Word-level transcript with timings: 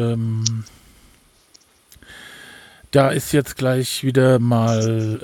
ähm, 0.00 0.64
da 2.90 3.10
ist 3.10 3.32
jetzt 3.32 3.56
gleich 3.56 4.02
wieder 4.02 4.38
mal 4.38 5.20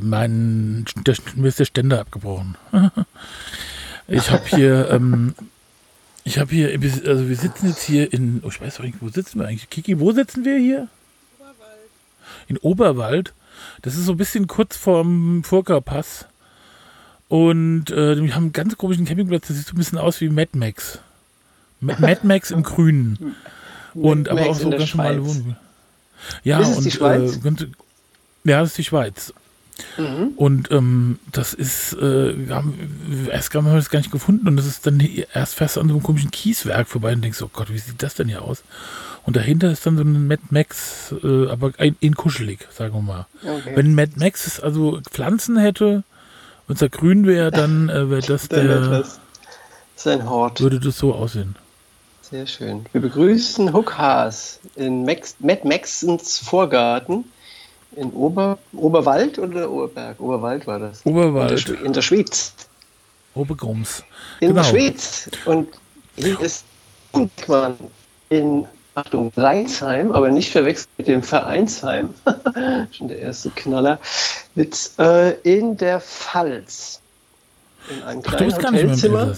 äh, 0.00 0.04
mein 0.04 0.84
der, 1.06 1.16
mir 1.36 1.48
ist 1.48 1.58
der 1.58 1.66
Ständer 1.66 2.00
abgebrochen. 2.00 2.56
ich 4.08 4.30
habe 4.30 4.44
hier, 4.46 4.90
ähm, 4.90 5.34
ich 6.24 6.38
habe 6.38 6.50
hier, 6.54 6.70
also 7.06 7.28
wir 7.28 7.36
sitzen 7.36 7.68
jetzt 7.68 7.82
hier 7.82 8.12
in, 8.12 8.40
oh, 8.44 8.48
ich 8.48 8.60
weiß 8.60 8.76
doch 8.76 8.84
nicht, 8.84 8.98
wo 9.00 9.08
sitzen 9.08 9.40
wir 9.40 9.48
eigentlich? 9.48 9.68
Kiki, 9.68 10.00
wo 10.00 10.12
sitzen 10.12 10.44
wir 10.44 10.58
hier? 10.58 10.88
In 12.48 12.56
Oberwald. 12.58 13.34
Das 13.82 13.96
ist 13.96 14.06
so 14.06 14.12
ein 14.12 14.18
bisschen 14.18 14.46
kurz 14.46 14.76
vorm 14.76 15.44
Furka-Pass. 15.44 16.26
Und 17.28 17.90
äh, 17.90 18.22
wir 18.22 18.34
haben 18.34 18.44
einen 18.44 18.52
ganz 18.52 18.76
komischen 18.76 19.06
Campingplatz, 19.06 19.48
das 19.48 19.56
sieht 19.56 19.66
so 19.66 19.74
ein 19.74 19.78
bisschen 19.78 19.98
aus 19.98 20.20
wie 20.20 20.28
Mad 20.28 20.50
Max. 20.54 21.00
Ma- 21.82 21.96
Mad 21.98 22.20
Max 22.22 22.50
im 22.50 22.62
Grünen. 22.62 23.34
Und 23.94 24.28
aber 24.30 24.40
Max 24.40 24.50
auch 24.56 24.60
so 24.62 24.70
in 24.70 24.78
ganz 24.78 24.94
normale. 24.94 25.24
Wohnungen. 25.24 25.56
Ja, 26.44 26.60
Ist 26.60 26.76
und 26.78 26.84
die 26.84 26.90
Schweiz? 26.90 27.38
Äh, 27.44 27.66
ja, 28.44 28.60
das 28.60 28.70
ist 28.70 28.78
die 28.78 28.84
Schweiz. 28.84 29.34
Mhm. 29.98 30.28
Und 30.36 30.70
ähm, 30.70 31.18
das 31.32 31.54
ist, 31.54 31.94
äh, 31.94 32.46
wir 32.48 32.54
haben, 32.54 33.26
erst 33.30 33.54
haben 33.54 33.66
wir 33.66 33.74
das 33.74 33.90
gar 33.90 33.98
nicht 33.98 34.12
gefunden 34.12 34.46
und 34.46 34.56
das 34.56 34.66
ist 34.66 34.86
dann 34.86 35.00
erst 35.32 35.54
fest 35.54 35.78
an 35.78 35.88
so 35.88 35.94
einem 35.94 36.02
komischen 36.02 36.30
Kieswerk 36.30 36.88
vorbei 36.88 37.12
und 37.12 37.22
denkst, 37.22 37.42
oh 37.42 37.50
Gott, 37.52 37.72
wie 37.72 37.78
sieht 37.78 38.02
das 38.02 38.14
denn 38.14 38.28
hier 38.28 38.42
aus? 38.42 38.62
Und 39.24 39.36
dahinter 39.36 39.70
ist 39.72 39.84
dann 39.86 39.96
so 39.96 40.02
ein 40.04 40.26
Mad 40.26 40.42
Max, 40.50 41.14
äh, 41.24 41.48
aber 41.48 41.72
ein, 41.78 41.96
in 42.00 42.14
kuschelig, 42.14 42.68
sagen 42.70 42.94
wir 42.94 43.02
mal. 43.02 43.26
Okay. 43.42 43.72
Wenn 43.74 43.94
Mad 43.94 44.12
Max 44.16 44.60
also 44.60 45.00
Pflanzen 45.10 45.56
hätte 45.56 46.04
und 46.68 46.80
es 46.80 46.90
grün 46.90 47.26
wäre, 47.26 47.50
dann 47.50 47.88
äh, 47.88 48.10
wäre 48.10 48.20
das 48.22 48.48
Dann 48.48 48.66
der, 48.68 48.80
das 48.80 49.20
sein 49.96 50.28
Hort. 50.28 50.60
würde 50.60 50.80
das 50.80 50.98
so 50.98 51.14
aussehen. 51.14 51.56
Sehr 52.32 52.46
schön. 52.46 52.86
Wir 52.92 53.02
begrüßen 53.02 53.74
Huck 53.74 53.98
Haas 53.98 54.58
in 54.76 55.04
Max, 55.04 55.36
Matt 55.40 55.66
Maxens 55.66 56.38
Vorgarten 56.38 57.26
in 57.94 58.10
Ober, 58.14 58.56
Oberwald 58.72 59.38
oder 59.38 59.70
Oberberg? 59.70 60.18
Oberwald 60.18 60.66
war 60.66 60.78
das. 60.78 61.02
In 61.02 61.14
der, 61.14 61.26
Oberwald, 61.26 61.68
in 61.68 61.92
der 61.92 62.00
Schweiz. 62.00 62.54
Obergrums. 63.34 64.02
In 64.40 64.48
Genau. 64.48 64.62
der 64.62 64.68
Schweiz. 64.70 65.30
Und 65.44 65.68
hier 66.16 66.40
ist 66.40 66.64
man 67.46 67.76
in, 68.30 68.66
Achtung, 68.94 69.30
Reinsheim, 69.36 70.10
aber 70.12 70.30
nicht 70.30 70.52
verwechselt 70.52 70.88
mit 70.96 71.08
dem 71.08 71.22
Vereinsheim. 71.22 72.14
Schon 72.92 73.08
der 73.08 73.18
erste 73.18 73.50
Knaller. 73.50 73.98
Mit, 74.54 74.90
äh, 74.98 75.32
in 75.40 75.76
der 75.76 76.00
Pfalz. 76.00 77.02
In 77.90 78.02
einem 78.04 78.20
Ach, 78.20 78.30
du 78.30 78.36
kleinen 78.36 78.46
bist 78.46 78.58
gar 78.62 78.70
nicht 78.70 78.84
mehr 78.84 78.84
im 78.84 78.90
Hotelzimmer. 78.92 79.36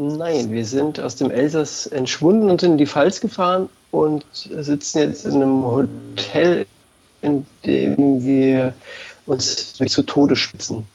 Nein, 0.00 0.50
wir 0.50 0.64
sind 0.64 0.98
aus 0.98 1.16
dem 1.16 1.30
Elsass 1.30 1.86
entschwunden 1.86 2.48
und 2.48 2.62
sind 2.62 2.72
in 2.72 2.78
die 2.78 2.86
Pfalz 2.86 3.20
gefahren 3.20 3.68
und 3.90 4.24
sitzen 4.32 4.98
jetzt 5.00 5.26
in 5.26 5.34
einem 5.34 5.62
Hotel, 5.62 6.64
in 7.20 7.44
dem 7.66 8.24
wir 8.24 8.72
uns 9.26 9.74
zu 9.74 10.02
Tode 10.02 10.36
schwitzen. 10.36 10.86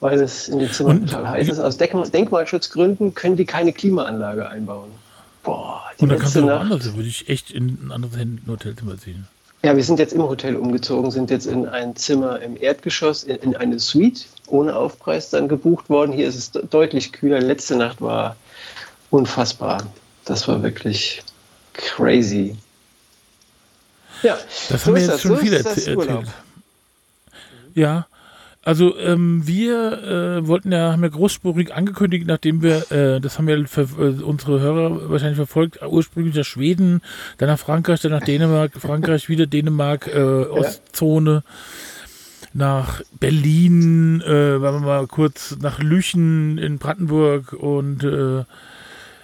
Weil 0.00 0.20
es 0.20 0.48
in 0.48 0.58
den 0.58 0.72
Zimmern 0.72 1.06
total 1.06 1.28
heiß 1.28 1.50
ist. 1.50 1.60
Aus 1.60 1.76
Denk 1.76 1.92
Denkmalschutzgründen 2.10 3.14
können 3.14 3.36
die 3.36 3.44
keine 3.44 3.72
Klimaanlage 3.72 4.48
einbauen. 4.48 4.90
Boah, 5.44 5.82
die 5.96 6.02
Und 6.02 6.08
dann 6.08 6.18
kannst 6.18 6.34
du 6.34 6.40
noch 6.40 6.58
anders, 6.58 6.96
würde 6.96 7.08
ich 7.08 7.28
echt 7.28 7.52
in 7.52 7.78
ein 7.80 7.92
anderes 7.92 8.18
Hotelzimmer 8.48 8.98
ziehen. 8.98 9.28
Ja, 9.62 9.76
wir 9.76 9.84
sind 9.84 10.00
jetzt 10.00 10.14
im 10.14 10.22
Hotel 10.22 10.56
umgezogen, 10.56 11.12
sind 11.12 11.30
jetzt 11.30 11.46
in 11.46 11.68
ein 11.68 11.94
Zimmer 11.94 12.40
im 12.40 12.60
Erdgeschoss, 12.60 13.22
in, 13.22 13.36
in 13.36 13.54
eine 13.54 13.78
Suite 13.78 14.26
ohne 14.52 14.76
Aufpreis 14.76 15.30
dann 15.30 15.48
gebucht 15.48 15.88
worden. 15.88 16.12
Hier 16.12 16.28
ist 16.28 16.36
es 16.36 16.50
de- 16.50 16.66
deutlich 16.68 17.12
kühler. 17.12 17.40
Letzte 17.40 17.76
Nacht 17.76 18.00
war 18.00 18.36
unfassbar. 19.10 19.82
Das 20.24 20.46
war 20.46 20.62
wirklich 20.62 21.22
crazy. 21.72 22.56
Ja, 24.22 24.36
Das 24.68 24.84
so 24.84 24.88
haben 24.88 24.94
wir 24.94 25.02
jetzt 25.02 25.12
das. 25.14 25.22
schon 25.22 25.30
so 25.32 25.36
viel 25.38 25.52
Urlaub. 25.52 25.66
erzählt. 25.66 26.28
Ja, 27.74 28.06
also 28.64 28.96
ähm, 28.98 29.42
wir 29.44 30.38
äh, 30.42 30.46
wollten 30.46 30.70
ja, 30.70 30.92
haben 30.92 31.02
ja 31.02 31.08
großspurig 31.08 31.74
angekündigt, 31.74 32.26
nachdem 32.28 32.62
wir, 32.62 32.92
äh, 32.92 33.20
das 33.20 33.38
haben 33.38 33.48
ja 33.48 33.56
äh, 33.56 34.22
unsere 34.22 34.60
Hörer 34.60 35.10
wahrscheinlich 35.10 35.36
verfolgt, 35.36 35.80
ursprünglich 35.84 36.36
nach 36.36 36.44
Schweden, 36.44 37.00
dann 37.38 37.48
nach 37.48 37.58
Frankreich, 37.58 38.00
dann 38.02 38.12
nach 38.12 38.22
Dänemark, 38.22 38.72
Frankreich, 38.78 39.28
wieder 39.28 39.46
Dänemark, 39.46 40.06
äh, 40.06 40.20
Ostzone, 40.20 41.42
nach 42.54 43.02
Berlin, 43.18 44.20
äh, 44.20 44.60
waren 44.60 44.82
wir 44.82 44.86
mal 44.86 45.06
kurz 45.06 45.56
nach 45.60 45.78
Lüchen 45.78 46.58
in 46.58 46.78
Brandenburg 46.78 47.52
und 47.52 48.04
äh, 48.04 48.44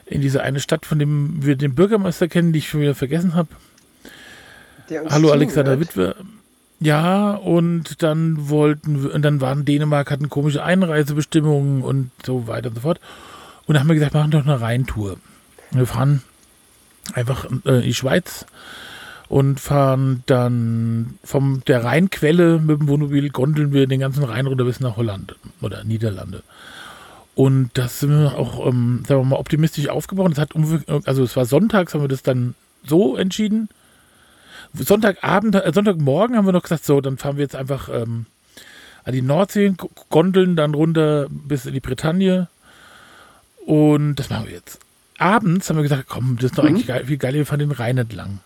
in 0.06 0.21
diese 0.21 0.43
eine 0.43 0.61
Stadt, 0.61 0.87
von 0.87 0.99
dem 0.99 1.44
wir 1.44 1.56
den 1.56 1.75
Bürgermeister 1.75 2.28
kennen, 2.28 2.53
die 2.53 2.61
ich 2.61 2.69
schon 2.69 2.81
wieder 2.81 2.94
vergessen 2.94 3.34
habe. 3.34 3.49
Hallo 5.11 5.31
Alexander 5.31 5.72
zuhört. 5.72 5.97
Witwe. 5.97 6.17
Ja, 6.81 7.33
und 7.33 8.03
dann 8.03 8.49
wollten 8.49 9.03
wir, 9.03 9.15
und 9.15 9.22
dann 9.22 9.41
waren 9.41 9.65
Dänemark, 9.65 10.11
hatten 10.11 10.28
komische 10.28 10.62
Einreisebestimmungen 10.62 11.83
und 11.83 12.11
so 12.25 12.47
weiter 12.47 12.69
und 12.69 12.77
so 12.77 12.83
fort. 12.83 13.00
Und 13.67 13.75
dann 13.75 13.81
haben 13.81 13.88
wir 13.88 13.94
gesagt, 13.94 14.15
machen 14.15 14.31
doch 14.31 14.44
eine 14.44 14.61
Rheintour. 14.61 15.17
Wir 15.72 15.87
fahren 15.87 16.22
einfach 17.12 17.47
äh, 17.67 17.78
in 17.78 17.83
die 17.83 17.94
Schweiz 17.94 18.47
und 19.28 19.61
fahren 19.61 20.22
dann 20.27 21.19
vom 21.22 21.62
der 21.66 21.84
Rheinquelle 21.84 22.59
mit 22.59 22.81
dem 22.81 22.89
Wohnmobil, 22.89 23.28
gondeln 23.31 23.72
wir 23.72 23.87
den 23.87 24.00
ganzen 24.00 24.25
Rhein 24.25 24.47
runter 24.47 24.65
bis 24.65 24.81
nach 24.81 24.97
Holland 24.97 25.37
oder 25.61 25.84
Niederlande. 25.84 26.43
Und 27.34 27.71
das 27.75 28.00
sind 28.00 28.11
wir 28.11 28.37
auch, 28.37 28.67
ähm, 28.67 29.05
sagen 29.06 29.21
wir 29.21 29.25
mal, 29.25 29.37
optimistisch 29.37 29.88
aufgebaut. 29.88 30.33
Es 30.33 30.38
hat 30.38 30.50
also 31.06 31.22
es 31.22 31.37
war 31.37 31.44
sonntags, 31.44 31.94
haben 31.94 32.00
wir 32.00 32.09
das 32.09 32.22
dann 32.22 32.55
so 32.84 33.17
entschieden. 33.17 33.69
Sonntagabend, 34.75 35.55
äh, 35.55 35.71
Sonntagmorgen 35.72 36.37
haben 36.37 36.47
wir 36.47 36.53
noch 36.53 36.62
gesagt, 36.62 36.84
so, 36.84 37.00
dann 37.00 37.19
fahren 37.19 37.37
wir 37.37 37.43
jetzt 37.43 37.55
einfach 37.55 37.88
ähm, 37.91 38.27
an 39.05 39.12
die 39.12 39.22
Nordsee, 39.22 39.75
gondeln 40.11 40.56
dann 40.56 40.75
runter 40.75 41.28
bis 41.31 41.67
in 41.67 41.75
die 41.75 41.81
Bretagne. 41.81 42.49
Und 43.65 44.17
das 44.17 44.31
machen 44.31 44.47
wir 44.47 44.55
jetzt. 44.55 44.81
Abends 45.19 45.69
haben 45.69 45.77
wir 45.77 45.83
gesagt, 45.83 46.06
komm, 46.09 46.37
das 46.37 46.47
ist 46.47 46.59
doch 46.59 46.65
eigentlich 46.65 46.87
geil, 46.87 47.05
viel 47.06 47.19
geiler, 47.19 47.38
wir 47.38 47.47
fahren 47.47 47.61
den 47.61 47.71
Rhein 47.71 47.99
entlang. 47.99 48.41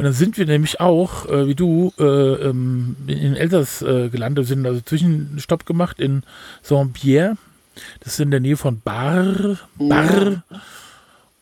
Und 0.00 0.04
dann 0.04 0.14
sind 0.14 0.38
wir 0.38 0.46
nämlich 0.46 0.80
auch, 0.80 1.28
äh, 1.28 1.46
wie 1.46 1.54
du, 1.54 1.92
äh, 1.98 2.02
ähm, 2.02 2.96
in 3.06 3.36
Elsass 3.36 3.82
äh, 3.82 4.08
gelandet, 4.08 4.46
sind 4.46 4.66
also 4.66 4.80
Zwischenstopp 4.80 5.66
gemacht 5.66 6.00
in 6.00 6.22
Saint-Pierre. 6.62 7.36
Das 8.02 8.14
ist 8.14 8.20
in 8.20 8.30
der 8.30 8.40
Nähe 8.40 8.56
von 8.56 8.80
Bar. 8.80 9.58
Bar. 9.76 10.42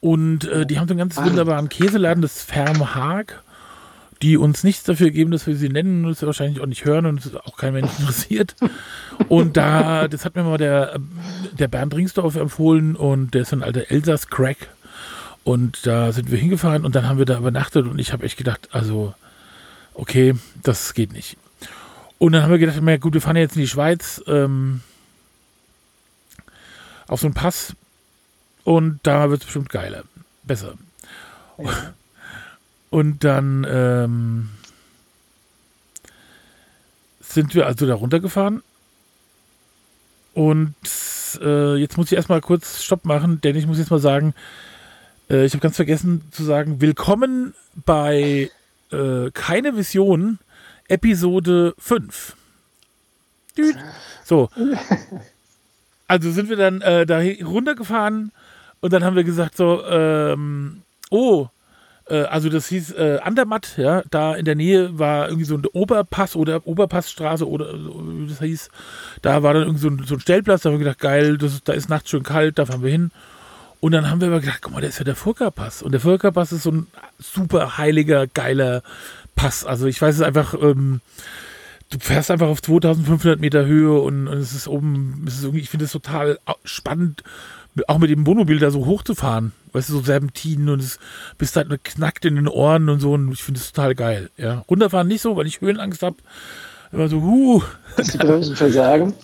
Und 0.00 0.48
äh, 0.48 0.66
die 0.66 0.76
haben 0.76 0.88
so 0.88 0.94
einen 0.94 0.98
ganz 0.98 1.16
wunderbaren 1.18 1.68
Käseladen, 1.68 2.20
das 2.20 2.42
Ferme 2.42 2.96
Haag, 2.96 3.44
die 4.22 4.36
uns 4.36 4.64
nichts 4.64 4.82
dafür 4.82 5.12
geben, 5.12 5.30
dass 5.30 5.46
wir 5.46 5.54
sie 5.54 5.68
nennen 5.68 6.04
und 6.04 6.10
es 6.10 6.22
wahrscheinlich 6.24 6.60
auch 6.60 6.66
nicht 6.66 6.84
hören 6.84 7.06
und 7.06 7.20
es 7.20 7.26
ist 7.26 7.36
auch 7.36 7.58
kein 7.58 7.74
Mensch 7.74 7.92
interessiert. 8.00 8.56
Und 9.28 9.56
da, 9.56 10.08
das 10.08 10.24
hat 10.24 10.34
mir 10.34 10.42
mal 10.42 10.58
der, 10.58 10.96
ähm, 10.96 11.10
der 11.56 11.68
Bernd 11.68 11.94
Ringsdorf 11.94 12.34
empfohlen 12.34 12.96
und 12.96 13.34
der 13.34 13.42
ist 13.42 13.52
ein 13.52 13.62
alter 13.62 13.88
Elsass-Crack. 13.88 14.68
Und 15.48 15.86
da 15.86 16.12
sind 16.12 16.30
wir 16.30 16.36
hingefahren 16.36 16.84
und 16.84 16.94
dann 16.94 17.08
haben 17.08 17.16
wir 17.16 17.24
da 17.24 17.38
übernachtet 17.38 17.86
und 17.86 17.98
ich 17.98 18.12
habe 18.12 18.26
echt 18.26 18.36
gedacht, 18.36 18.68
also, 18.72 19.14
okay, 19.94 20.34
das 20.62 20.92
geht 20.92 21.14
nicht. 21.14 21.38
Und 22.18 22.32
dann 22.32 22.42
haben 22.42 22.50
wir 22.50 22.58
gedacht, 22.58 22.76
na 22.82 22.98
gut, 22.98 23.14
wir 23.14 23.22
fahren 23.22 23.36
jetzt 23.36 23.56
in 23.56 23.62
die 23.62 23.66
Schweiz 23.66 24.22
ähm, 24.26 24.82
auf 27.06 27.20
so 27.20 27.28
einen 27.28 27.32
Pass 27.32 27.74
und 28.64 29.00
da 29.04 29.30
wird 29.30 29.40
es 29.40 29.46
bestimmt 29.46 29.70
geiler, 29.70 30.04
besser. 30.42 30.74
Und 32.90 33.24
dann 33.24 33.66
ähm, 33.68 34.50
sind 37.20 37.54
wir 37.54 37.66
also 37.66 37.86
da 37.86 37.94
runtergefahren. 37.94 38.62
Und 40.34 40.74
äh, 41.40 41.76
jetzt 41.76 41.96
muss 41.96 42.12
ich 42.12 42.16
erstmal 42.16 42.42
kurz 42.42 42.82
Stopp 42.82 43.06
machen, 43.06 43.40
denn 43.40 43.56
ich 43.56 43.66
muss 43.66 43.78
jetzt 43.78 43.90
mal 43.90 43.98
sagen, 43.98 44.34
äh, 45.30 45.44
ich 45.44 45.52
habe 45.52 45.62
ganz 45.62 45.76
vergessen 45.76 46.22
zu 46.30 46.44
sagen, 46.44 46.80
willkommen 46.80 47.54
bei 47.84 48.50
äh, 48.90 49.30
Keine 49.32 49.76
Vision, 49.76 50.38
Episode 50.88 51.74
5. 51.78 52.36
Düt. 53.56 53.76
So. 54.24 54.50
Also 56.10 56.30
sind 56.30 56.48
wir 56.48 56.56
dann 56.56 56.80
äh, 56.80 57.04
da 57.04 57.20
runtergefahren 57.44 58.32
und 58.80 58.92
dann 58.94 59.04
haben 59.04 59.14
wir 59.14 59.24
gesagt 59.24 59.58
so, 59.58 59.84
ähm, 59.84 60.80
oh, 61.10 61.48
äh, 62.08 62.22
also 62.22 62.48
das 62.48 62.66
hieß 62.68 62.92
äh, 62.92 63.18
Andermatt, 63.22 63.76
ja, 63.76 64.02
da 64.10 64.34
in 64.34 64.46
der 64.46 64.54
Nähe 64.54 64.98
war 64.98 65.28
irgendwie 65.28 65.44
so 65.44 65.54
ein 65.54 65.66
Oberpass 65.66 66.34
oder 66.34 66.66
Oberpassstraße 66.66 67.46
oder 67.46 67.74
wie 67.74 68.26
das 68.26 68.40
hieß. 68.40 68.70
Da 69.20 69.42
war 69.42 69.52
dann 69.52 69.64
irgendwie 69.64 69.82
so 69.82 69.88
ein, 69.88 70.02
so 70.06 70.14
ein 70.14 70.20
Stellplatz, 70.20 70.62
da 70.62 70.70
haben 70.70 70.76
wir 70.76 70.84
gedacht, 70.84 71.00
geil, 71.00 71.36
das 71.36 71.62
da 71.62 71.74
ist 71.74 71.90
nachts 71.90 72.08
schön 72.08 72.22
kalt, 72.22 72.58
da 72.58 72.64
fahren 72.64 72.82
wir 72.82 72.90
hin. 72.90 73.10
Und 73.80 73.92
dann 73.92 74.10
haben 74.10 74.20
wir 74.20 74.28
aber 74.28 74.40
gedacht, 74.40 74.60
guck 74.60 74.72
mal, 74.72 74.80
da 74.80 74.88
ist 74.88 74.98
ja 74.98 75.04
der 75.04 75.14
Furka-Pass. 75.14 75.82
Und 75.82 75.92
der 75.92 76.00
Furka-Pass 76.00 76.52
ist 76.52 76.64
so 76.64 76.72
ein 76.72 76.86
super 77.18 77.78
heiliger, 77.78 78.26
geiler 78.26 78.82
Pass. 79.36 79.64
Also 79.64 79.86
ich 79.86 80.02
weiß 80.02 80.16
es 80.16 80.22
einfach, 80.22 80.54
ähm, 80.60 81.00
du 81.90 81.98
fährst 82.00 82.30
einfach 82.30 82.48
auf 82.48 82.60
2500 82.60 83.40
Meter 83.40 83.66
Höhe 83.66 84.00
und, 84.00 84.28
und 84.28 84.38
es 84.38 84.52
ist 84.52 84.68
oben, 84.68 85.24
es 85.26 85.34
ist 85.34 85.44
irgendwie, 85.44 85.60
ich 85.60 85.70
finde 85.70 85.84
es 85.84 85.92
total 85.92 86.38
spannend, 86.64 87.22
auch 87.86 87.98
mit 87.98 88.10
dem 88.10 88.26
Wohnmobil 88.26 88.58
da 88.58 88.70
so 88.70 88.86
hochzufahren, 88.86 89.52
weißt 89.72 89.88
du, 89.88 89.94
so 89.94 90.00
Serpentinen 90.00 90.68
und 90.68 90.80
es 90.80 90.98
bist 91.38 91.54
halt 91.56 91.68
knackt 91.84 92.24
in 92.24 92.34
den 92.34 92.48
Ohren 92.48 92.88
und 92.88 92.98
so 93.00 93.12
und 93.12 93.30
ich 93.30 93.44
finde 93.44 93.60
es 93.60 93.72
total 93.72 93.94
geil, 93.94 94.30
ja. 94.36 94.64
Runterfahren 94.68 95.06
nicht 95.06 95.22
so, 95.22 95.36
weil 95.36 95.46
ich 95.46 95.60
Höhenangst 95.60 96.02
habe. 96.02 96.16
Immer 96.90 97.08
so, 97.08 97.20
huh. 97.20 97.62
Das 97.96 98.08
ist 98.08 98.20
die 98.20 98.54
Versagen. 98.56 99.14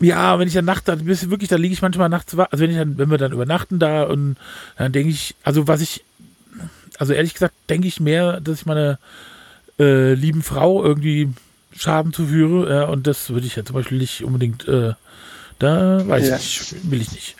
Ja, 0.00 0.38
wenn 0.38 0.48
ich 0.48 0.54
dann 0.54 0.64
nachts, 0.64 0.84
dann 0.84 1.04
bist 1.04 1.30
wirklich, 1.30 1.48
da 1.48 1.56
liege 1.56 1.74
ich 1.74 1.82
manchmal 1.82 2.08
nachts 2.08 2.36
wach. 2.36 2.48
Also 2.50 2.62
wenn 2.62 2.70
ich 2.70 2.76
dann, 2.76 2.98
wenn 2.98 3.10
wir 3.10 3.18
dann 3.18 3.32
übernachten 3.32 3.78
da 3.78 4.04
und 4.04 4.36
dann 4.76 4.92
denke 4.92 5.10
ich, 5.10 5.34
also 5.42 5.66
was 5.68 5.80
ich, 5.80 6.04
also 6.98 7.12
ehrlich 7.12 7.34
gesagt, 7.34 7.54
denke 7.68 7.88
ich 7.88 8.00
mehr, 8.00 8.40
dass 8.40 8.60
ich 8.60 8.66
meine 8.66 8.98
äh, 9.78 10.14
lieben 10.14 10.42
Frau 10.42 10.84
irgendwie 10.84 11.30
Schaden 11.76 12.12
zuführe. 12.12 12.72
Ja, 12.72 12.84
und 12.84 13.06
das 13.06 13.30
würde 13.30 13.46
ich 13.46 13.56
ja 13.56 13.64
zum 13.64 13.74
Beispiel 13.74 13.98
nicht 13.98 14.24
unbedingt, 14.24 14.66
äh, 14.68 14.94
da 15.58 16.06
weiß 16.06 16.28
ja. 16.28 16.36
ich 16.36 16.72
nicht, 16.72 16.90
will 16.90 17.00
ich 17.00 17.12
nicht. 17.12 17.36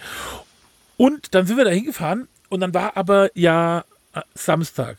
Und 0.97 1.35
dann 1.35 1.47
sind 1.47 1.57
wir 1.57 1.65
da 1.65 1.71
hingefahren 1.71 2.29
und 2.49 2.61
dann 2.61 2.75
war 2.75 2.97
aber 2.97 3.31
ja 3.35 3.85
äh, 4.15 4.21
Samstag. 4.35 4.99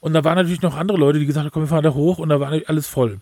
Und 0.00 0.12
da 0.12 0.24
waren 0.24 0.36
natürlich 0.36 0.62
noch 0.62 0.76
andere 0.76 0.98
Leute, 0.98 1.18
die 1.18 1.26
gesagt 1.26 1.44
haben, 1.44 1.52
komm, 1.52 1.62
wir 1.62 1.68
fahren 1.68 1.84
da 1.84 1.94
hoch 1.94 2.18
und 2.18 2.28
da 2.28 2.40
war 2.40 2.52
alles 2.66 2.86
voll. 2.86 3.20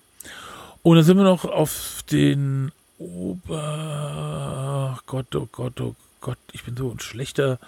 Und 0.82 0.96
dann 0.96 1.04
sind 1.04 1.16
wir 1.16 1.24
noch 1.24 1.44
auf 1.44 2.02
den 2.10 2.72
Ober. 3.02 4.98
Gott, 5.06 5.34
oh 5.34 5.48
Gott, 5.50 5.80
oh 5.80 5.94
Gott, 6.20 6.38
ich 6.52 6.62
bin 6.64 6.76
so 6.76 6.90
ein 6.90 7.00
schlechter 7.00 7.58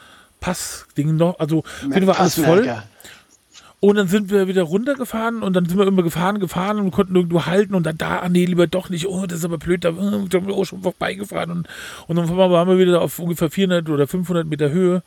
Pass-Ding 0.41 1.17
noch. 1.17 1.41
Also, 1.41 1.65
finde 1.81 2.07
war 2.07 2.21
alles 2.21 2.37
voll. 2.37 2.73
Und 3.81 3.97
dann 3.97 4.07
sind 4.09 4.31
wir 4.31 4.47
wieder 4.49 4.63
runtergefahren 4.63 5.43
und 5.43 5.53
dann 5.55 5.67
sind 5.67 5.77
wir 5.77 5.87
immer 5.87 6.03
gefahren, 6.03 6.41
gefahren 6.41 6.79
und 6.79 6.91
konnten 6.91 7.17
irgendwo 7.17 7.45
halten 7.45 7.75
und 7.75 7.85
dann 7.85 7.99
da, 7.99 8.21
ah, 8.21 8.31
nee, 8.31 8.47
lieber 8.47 8.67
doch 8.67 8.89
nicht, 8.89 9.07
oh, 9.07 9.27
das 9.27 9.41
ist 9.41 9.45
aber 9.45 9.59
blöd, 9.59 9.85
da, 9.85 9.91
da 9.91 10.11
sind 10.11 10.47
wir 10.47 10.55
auch 10.55 10.65
schon 10.65 10.81
vorbeigefahren 10.81 11.51
und, 11.51 11.69
und 12.07 12.17
dann 12.17 12.35
waren 12.35 12.69
wir 12.69 12.79
wieder 12.79 13.03
auf 13.03 13.19
ungefähr 13.19 13.51
400 13.51 13.91
oder 13.91 14.07
500 14.07 14.47
Meter 14.47 14.71
Höhe 14.71 15.03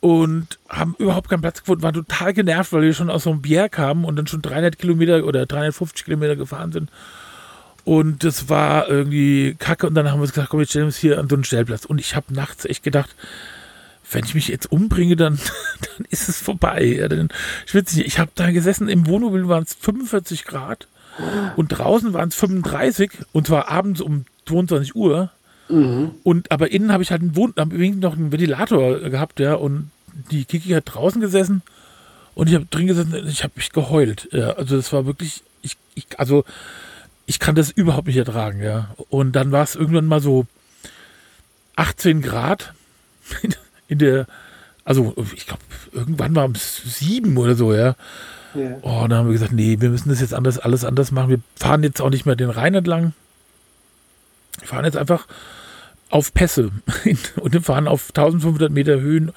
und 0.00 0.58
haben 0.68 0.96
überhaupt 0.98 1.28
keinen 1.28 1.42
Platz 1.42 1.60
gefunden, 1.60 1.84
waren 1.84 1.94
total 1.94 2.32
genervt, 2.32 2.72
weil 2.72 2.82
wir 2.82 2.94
schon 2.94 3.10
aus 3.10 3.22
so 3.22 3.30
einem 3.30 3.42
Bier 3.42 3.68
kamen 3.68 4.04
und 4.04 4.16
dann 4.16 4.26
schon 4.26 4.42
300 4.42 4.76
Kilometer 4.76 5.24
oder 5.24 5.46
350 5.46 6.04
Kilometer 6.04 6.34
gefahren 6.34 6.72
sind 6.72 6.90
und 7.84 8.24
das 8.24 8.48
war 8.48 8.88
irgendwie 8.88 9.56
kacke. 9.58 9.86
Und 9.86 9.94
dann 9.94 10.10
haben 10.10 10.20
wir 10.20 10.26
gesagt, 10.26 10.48
komm, 10.48 10.60
jetzt 10.60 10.70
stellen 10.70 10.84
wir 10.84 10.88
uns 10.88 10.96
hier 10.96 11.18
an 11.18 11.28
so 11.28 11.36
einen 11.36 11.44
Stellplatz. 11.44 11.84
Und 11.84 12.00
ich 12.00 12.16
habe 12.16 12.32
nachts 12.32 12.64
echt 12.64 12.82
gedacht, 12.82 13.14
wenn 14.10 14.24
ich 14.24 14.34
mich 14.34 14.48
jetzt 14.48 14.70
umbringe, 14.70 15.16
dann, 15.16 15.38
dann 15.80 16.06
ist 16.10 16.28
es 16.28 16.40
vorbei. 16.40 16.84
Ja, 16.84 17.08
dann, 17.08 17.28
ich 17.66 17.74
nicht, 17.74 17.98
ich 17.98 18.18
habe 18.18 18.30
da 18.34 18.50
gesessen, 18.50 18.88
im 18.88 19.06
Wohnmobil 19.06 19.48
waren 19.48 19.64
es 19.64 19.74
45 19.74 20.44
Grad 20.44 20.88
und 21.56 21.68
draußen 21.68 22.12
waren 22.12 22.28
es 22.28 22.34
35 22.34 23.10
und 23.32 23.46
zwar 23.46 23.68
abends 23.68 24.00
um 24.00 24.24
22 24.46 24.96
Uhr. 24.96 25.30
Mhm. 25.68 26.10
Und 26.22 26.50
aber 26.50 26.72
innen 26.72 26.92
habe 26.92 27.02
ich 27.02 27.10
halt 27.10 27.22
einen 27.22 27.36
Wohn 27.36 27.52
noch 27.56 28.14
einen 28.14 28.32
Ventilator 28.32 28.98
gehabt, 28.98 29.40
ja, 29.40 29.54
und 29.54 29.90
die 30.30 30.44
Kiki 30.44 30.70
hat 30.70 30.84
draußen 30.86 31.20
gesessen 31.20 31.62
und 32.34 32.48
ich 32.48 32.54
habe 32.54 32.66
drin 32.66 32.86
gesessen, 32.86 33.14
ich 33.26 33.42
habe 33.44 33.54
mich 33.56 33.70
geheult. 33.70 34.28
Ja, 34.32 34.50
also 34.50 34.76
das 34.76 34.92
war 34.92 35.06
wirklich, 35.06 35.42
ich, 35.62 35.76
ich 35.94 36.06
also 36.18 36.44
ich 37.26 37.38
kann 37.38 37.54
das 37.54 37.70
überhaupt 37.70 38.06
nicht 38.06 38.16
ertragen, 38.16 38.62
ja. 38.62 38.94
Und 39.08 39.32
dann 39.32 39.52
war 39.52 39.64
es 39.64 39.74
irgendwann 39.74 40.06
mal 40.06 40.20
so 40.20 40.46
18 41.76 42.22
Grad 42.22 42.74
in 43.88 43.98
der, 43.98 44.26
also 44.84 45.14
ich 45.34 45.46
glaube, 45.46 45.62
irgendwann 45.92 46.34
war 46.34 46.50
es 46.50 46.76
sieben 46.76 47.36
oder 47.36 47.54
so, 47.54 47.74
ja. 47.74 47.96
Yeah. 48.54 48.78
Oh, 48.82 49.06
dann 49.08 49.14
haben 49.14 49.26
wir 49.26 49.32
gesagt, 49.32 49.52
nee, 49.52 49.80
wir 49.80 49.90
müssen 49.90 50.10
das 50.10 50.20
jetzt 50.20 50.34
anders, 50.34 50.58
alles 50.58 50.84
anders 50.84 51.10
machen. 51.10 51.30
Wir 51.30 51.40
fahren 51.56 51.82
jetzt 51.82 52.00
auch 52.00 52.10
nicht 52.10 52.24
mehr 52.24 52.36
den 52.36 52.50
Rhein 52.50 52.74
entlang. 52.74 53.12
Wir 54.60 54.68
fahren 54.68 54.84
jetzt 54.84 54.96
einfach 54.96 55.26
auf 56.10 56.32
Pässe 56.32 56.70
und 57.40 57.52
wir 57.52 57.62
fahren 57.62 57.88
auf 57.88 58.10
1500 58.10 58.70
Meter 58.70 59.00
Höhen 59.00 59.32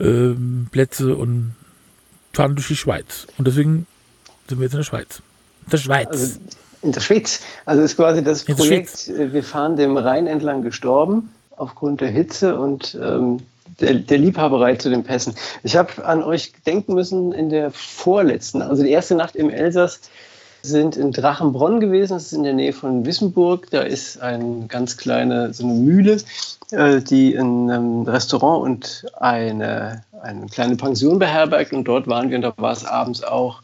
ähm, 0.00 0.68
Plätze 0.72 1.14
und 1.14 1.54
fahren 2.32 2.56
durch 2.56 2.66
die 2.66 2.76
Schweiz. 2.76 3.28
Und 3.36 3.46
deswegen 3.46 3.86
sind 4.48 4.58
wir 4.58 4.64
jetzt 4.64 4.72
in 4.72 4.78
der 4.78 4.84
Schweiz. 4.84 5.22
In 5.66 5.70
der 5.70 5.78
Schweiz. 5.78 6.08
Also 6.08 6.40
in 6.82 6.92
der 6.92 7.00
Schweiz. 7.00 7.40
Also 7.64 7.82
ist 7.82 7.96
quasi 7.96 8.22
das 8.22 8.44
Projekt, 8.44 9.08
äh, 9.08 9.32
wir 9.32 9.42
fahren 9.42 9.76
dem 9.76 9.96
Rhein 9.96 10.26
entlang 10.26 10.62
gestorben 10.62 11.32
aufgrund 11.56 12.00
der 12.00 12.08
Hitze 12.08 12.58
und 12.58 12.96
ähm, 13.00 13.40
der, 13.80 13.94
der, 13.94 14.18
Liebhaberei 14.18 14.76
zu 14.76 14.90
den 14.90 15.04
Pässen. 15.04 15.34
Ich 15.62 15.76
habe 15.76 16.04
an 16.04 16.22
euch 16.22 16.52
denken 16.66 16.94
müssen 16.94 17.32
in 17.32 17.48
der 17.50 17.70
vorletzten, 17.70 18.62
also 18.62 18.82
die 18.82 18.90
erste 18.90 19.14
Nacht 19.14 19.36
im 19.36 19.50
Elsass, 19.50 20.00
sind 20.62 20.96
in 20.96 21.12
Drachenbronn 21.12 21.80
gewesen, 21.80 22.14
das 22.14 22.26
ist 22.26 22.32
in 22.32 22.42
der 22.42 22.52
Nähe 22.52 22.72
von 22.72 23.06
Wissenburg. 23.06 23.68
Da 23.70 23.82
ist 23.82 24.20
eine 24.20 24.66
ganz 24.66 24.96
kleine 24.96 25.52
so 25.54 25.64
eine 25.64 25.74
Mühle, 25.74 26.18
äh, 26.70 27.00
die 27.00 27.36
ein 27.36 27.68
ähm, 27.70 28.02
Restaurant 28.02 28.64
und 28.64 29.06
eine, 29.18 30.02
eine 30.20 30.46
kleine 30.46 30.76
Pension 30.76 31.18
beherbergt. 31.18 31.72
Und 31.72 31.84
dort 31.84 32.08
waren 32.08 32.30
wir 32.30 32.36
und 32.36 32.42
da 32.42 32.52
war 32.56 32.72
es 32.72 32.84
abends 32.84 33.22
auch 33.22 33.62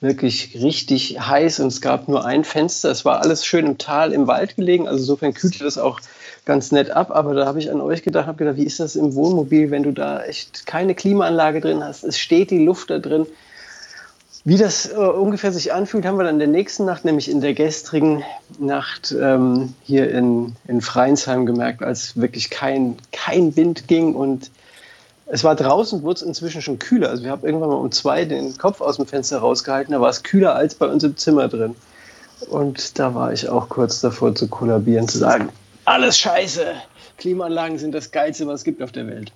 wirklich 0.00 0.58
richtig 0.62 1.18
heiß 1.20 1.60
und 1.60 1.68
es 1.68 1.80
gab 1.80 2.08
nur 2.08 2.24
ein 2.24 2.44
Fenster. 2.44 2.90
Es 2.90 3.04
war 3.04 3.22
alles 3.22 3.46
schön 3.46 3.66
im 3.66 3.78
Tal, 3.78 4.12
im 4.12 4.26
Wald 4.26 4.56
gelegen. 4.56 4.86
Also 4.86 5.00
insofern 5.00 5.34
kühlte 5.34 5.64
das 5.64 5.78
auch 5.78 6.00
ganz 6.44 6.72
nett 6.72 6.90
ab. 6.90 7.10
Aber 7.10 7.34
da 7.34 7.46
habe 7.46 7.58
ich 7.58 7.70
an 7.70 7.80
euch 7.80 8.02
gedacht, 8.02 8.26
habe 8.26 8.38
gedacht, 8.38 8.56
wie 8.56 8.64
ist 8.64 8.80
das 8.80 8.96
im 8.96 9.14
Wohnmobil, 9.14 9.70
wenn 9.70 9.82
du 9.82 9.92
da 9.92 10.22
echt 10.22 10.66
keine 10.66 10.94
Klimaanlage 10.94 11.60
drin 11.60 11.82
hast? 11.82 12.04
Es 12.04 12.18
steht 12.18 12.50
die 12.50 12.64
Luft 12.64 12.90
da 12.90 12.98
drin. 12.98 13.26
Wie 14.46 14.58
das 14.58 14.92
äh, 14.92 14.96
ungefähr 14.96 15.52
sich 15.52 15.72
anfühlt, 15.72 16.04
haben 16.04 16.18
wir 16.18 16.24
dann 16.24 16.34
in 16.34 16.38
der 16.38 16.48
nächsten 16.48 16.84
Nacht, 16.84 17.06
nämlich 17.06 17.30
in 17.30 17.40
der 17.40 17.54
gestrigen 17.54 18.22
Nacht 18.58 19.16
ähm, 19.18 19.72
hier 19.84 20.10
in, 20.10 20.54
in 20.68 20.82
Freinsheim 20.82 21.46
gemerkt, 21.46 21.82
als 21.82 22.20
wirklich 22.20 22.50
kein, 22.50 22.96
kein 23.10 23.56
Wind 23.56 23.88
ging 23.88 24.14
und 24.14 24.50
es 25.26 25.44
war 25.44 25.54
draußen, 25.54 26.02
wurde 26.02 26.16
es 26.16 26.22
inzwischen 26.22 26.62
schon 26.62 26.78
kühler. 26.78 27.10
Also 27.10 27.24
wir 27.24 27.30
haben 27.30 27.44
irgendwann 27.44 27.70
mal 27.70 27.76
um 27.76 27.90
zwei 27.92 28.24
den 28.24 28.56
Kopf 28.58 28.80
aus 28.80 28.96
dem 28.96 29.06
Fenster 29.06 29.38
rausgehalten, 29.38 29.92
da 29.92 30.00
war 30.00 30.10
es 30.10 30.22
kühler 30.22 30.54
als 30.54 30.74
bei 30.74 30.86
uns 30.86 31.02
im 31.02 31.16
Zimmer 31.16 31.48
drin. 31.48 31.74
Und 32.50 32.98
da 32.98 33.14
war 33.14 33.32
ich 33.32 33.48
auch 33.48 33.68
kurz 33.68 34.00
davor 34.00 34.34
zu 34.34 34.48
kollabieren, 34.48 35.08
zu 35.08 35.18
sagen, 35.18 35.48
alles 35.86 36.18
scheiße, 36.18 36.66
Klimaanlagen 37.18 37.78
sind 37.78 37.92
das 37.92 38.10
Geilste, 38.10 38.46
was 38.46 38.60
es 38.60 38.64
gibt 38.64 38.82
auf 38.82 38.92
der 38.92 39.06
Welt. 39.06 39.32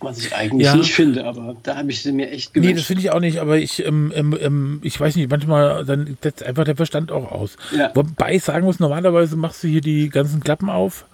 Was 0.00 0.18
ich 0.18 0.34
eigentlich 0.34 0.66
ja. 0.66 0.74
nicht 0.74 0.94
finde, 0.94 1.26
aber 1.26 1.56
da 1.62 1.76
habe 1.76 1.90
ich 1.90 2.02
sie 2.02 2.12
mir 2.12 2.30
echt 2.30 2.54
gewünscht. 2.54 2.70
Nee, 2.70 2.76
das 2.76 2.86
finde 2.86 3.02
ich 3.02 3.10
auch 3.10 3.20
nicht, 3.20 3.38
aber 3.38 3.58
ich, 3.58 3.84
ähm, 3.84 4.10
ähm, 4.14 4.36
ähm, 4.40 4.80
ich 4.82 4.98
weiß 4.98 5.14
nicht, 5.16 5.30
manchmal 5.30 5.84
dann 5.84 6.16
setzt 6.22 6.42
einfach 6.42 6.64
der 6.64 6.76
Verstand 6.76 7.12
auch 7.12 7.30
aus. 7.30 7.56
Ja. 7.70 7.90
Wobei 7.94 8.36
ich 8.36 8.44
sagen 8.44 8.64
muss, 8.64 8.80
normalerweise 8.80 9.36
machst 9.36 9.62
du 9.62 9.68
hier 9.68 9.82
die 9.82 10.08
ganzen 10.08 10.40
Klappen 10.40 10.70
auf 10.70 11.04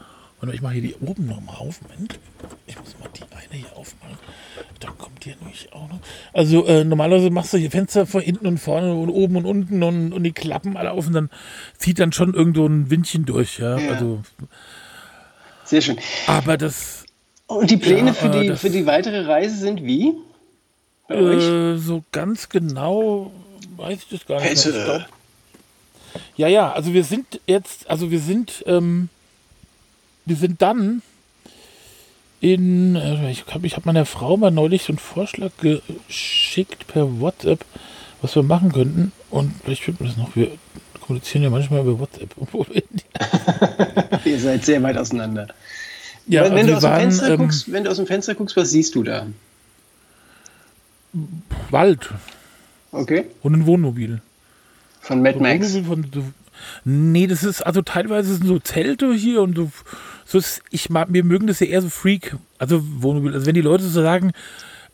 und 0.40 0.54
ich 0.54 0.62
mache 0.62 0.74
hier 0.74 0.82
die 0.82 0.94
oben 1.00 1.26
nochmal 1.26 1.56
auf. 1.56 1.80
Moment. 1.82 2.20
Ich 2.68 2.78
muss 2.78 2.94
mal 3.00 3.05
hier 3.56 3.76
aufmachen. 3.76 4.18
Dann 4.80 4.98
kommt 4.98 5.24
hier 5.24 5.36
nämlich 5.40 5.72
auch 5.72 5.88
noch. 5.88 5.98
Also 6.32 6.66
äh, 6.66 6.84
normalerweise 6.84 7.30
machst 7.30 7.52
du 7.52 7.58
hier 7.58 7.70
Fenster 7.70 8.06
von 8.06 8.20
hinten 8.20 8.46
und 8.46 8.58
vorne 8.58 8.94
und 8.94 9.10
oben 9.10 9.36
und 9.36 9.46
unten 9.46 9.82
und, 9.82 10.12
und 10.12 10.22
die 10.22 10.32
Klappen 10.32 10.76
alle 10.76 10.92
auf 10.92 11.06
und 11.06 11.12
dann 11.12 11.30
zieht 11.78 11.98
dann 11.98 12.12
schon 12.12 12.34
irgendwo 12.34 12.66
ein 12.66 12.90
Windchen 12.90 13.24
durch. 13.24 13.58
Ja, 13.58 13.78
ja. 13.78 13.92
also. 13.92 14.22
Sehr 15.64 15.80
schön. 15.80 15.98
Aber 16.26 16.56
das. 16.56 17.04
Und 17.46 17.70
die 17.70 17.76
Pläne 17.76 18.08
ja, 18.08 18.12
für, 18.14 18.30
die, 18.30 18.48
das, 18.48 18.60
für 18.60 18.70
die 18.70 18.86
weitere 18.86 19.20
Reise 19.20 19.56
sind 19.56 19.84
wie? 19.84 20.12
Bei 21.08 21.16
äh, 21.16 21.22
euch? 21.22 21.82
So 21.82 22.04
ganz 22.12 22.48
genau 22.48 23.32
weiß 23.76 23.98
ich 23.98 24.08
das 24.08 24.26
gar 24.26 24.40
nicht. 24.40 24.66
Mehr. 24.66 24.76
Ich 24.76 24.84
glaub, 24.84 25.06
ja, 26.36 26.48
ja, 26.48 26.72
also 26.72 26.92
wir 26.92 27.04
sind 27.04 27.40
jetzt, 27.46 27.88
also 27.90 28.10
wir 28.10 28.20
sind. 28.20 28.64
Ähm, 28.66 29.08
wir 30.26 30.36
sind 30.36 30.60
dann 30.60 31.02
in, 32.54 32.96
äh, 32.96 33.30
ich 33.30 33.44
habe 33.50 33.66
ich 33.66 33.76
hab 33.76 33.86
meiner 33.86 34.06
Frau 34.06 34.36
mal 34.36 34.50
neulich 34.50 34.82
so 34.82 34.92
einen 34.92 34.98
Vorschlag 34.98 35.50
geschickt 35.58 36.86
per 36.86 37.20
WhatsApp, 37.20 37.64
was 38.22 38.34
wir 38.34 38.42
machen 38.42 38.72
könnten. 38.72 39.12
Und 39.30 39.52
vielleicht 39.64 39.82
finden 39.84 40.04
wir 40.04 40.08
das 40.08 40.16
noch. 40.16 40.34
Wir 40.36 40.50
kommunizieren 41.00 41.44
ja 41.44 41.50
manchmal 41.50 41.80
über 41.80 41.98
WhatsApp. 41.98 42.34
Ihr 44.24 44.40
seid 44.40 44.64
sehr 44.64 44.82
weit 44.82 44.96
auseinander. 44.96 45.48
Ja, 46.26 46.44
wenn, 46.44 46.54
wenn, 46.54 46.66
du 46.66 46.76
aus 46.76 46.82
waren, 46.82 47.00
Fenster 47.02 47.30
ähm, 47.30 47.38
guckst, 47.38 47.72
wenn 47.72 47.84
du 47.84 47.90
aus 47.90 47.96
dem 47.96 48.06
Fenster 48.06 48.34
guckst, 48.34 48.56
was 48.56 48.70
siehst 48.70 48.94
du 48.94 49.02
da? 49.02 49.26
Wald. 51.70 52.10
Okay. 52.90 53.26
Und 53.42 53.54
ein 53.54 53.66
Wohnmobil. 53.66 54.20
Von 55.00 55.22
Mad 55.22 55.38
Max. 55.38 55.76
Von, 55.86 56.10
nee, 56.84 57.26
das 57.26 57.44
ist, 57.44 57.62
also 57.62 57.82
teilweise 57.82 58.34
sind 58.34 58.46
so 58.46 58.58
Zelte 58.58 59.12
hier 59.12 59.42
und 59.42 59.56
so 60.24 60.38
ist, 60.38 60.62
ich 60.70 60.90
mag, 60.90 61.08
wir 61.10 61.24
mögen 61.24 61.46
das 61.46 61.60
ja 61.60 61.66
eher 61.66 61.82
so 61.82 61.88
Freak, 61.88 62.36
also 62.58 62.82
Wohnmobil. 62.82 63.32
Also 63.32 63.46
wenn 63.46 63.54
die 63.54 63.60
Leute 63.60 63.84
so 63.84 64.02
sagen, 64.02 64.32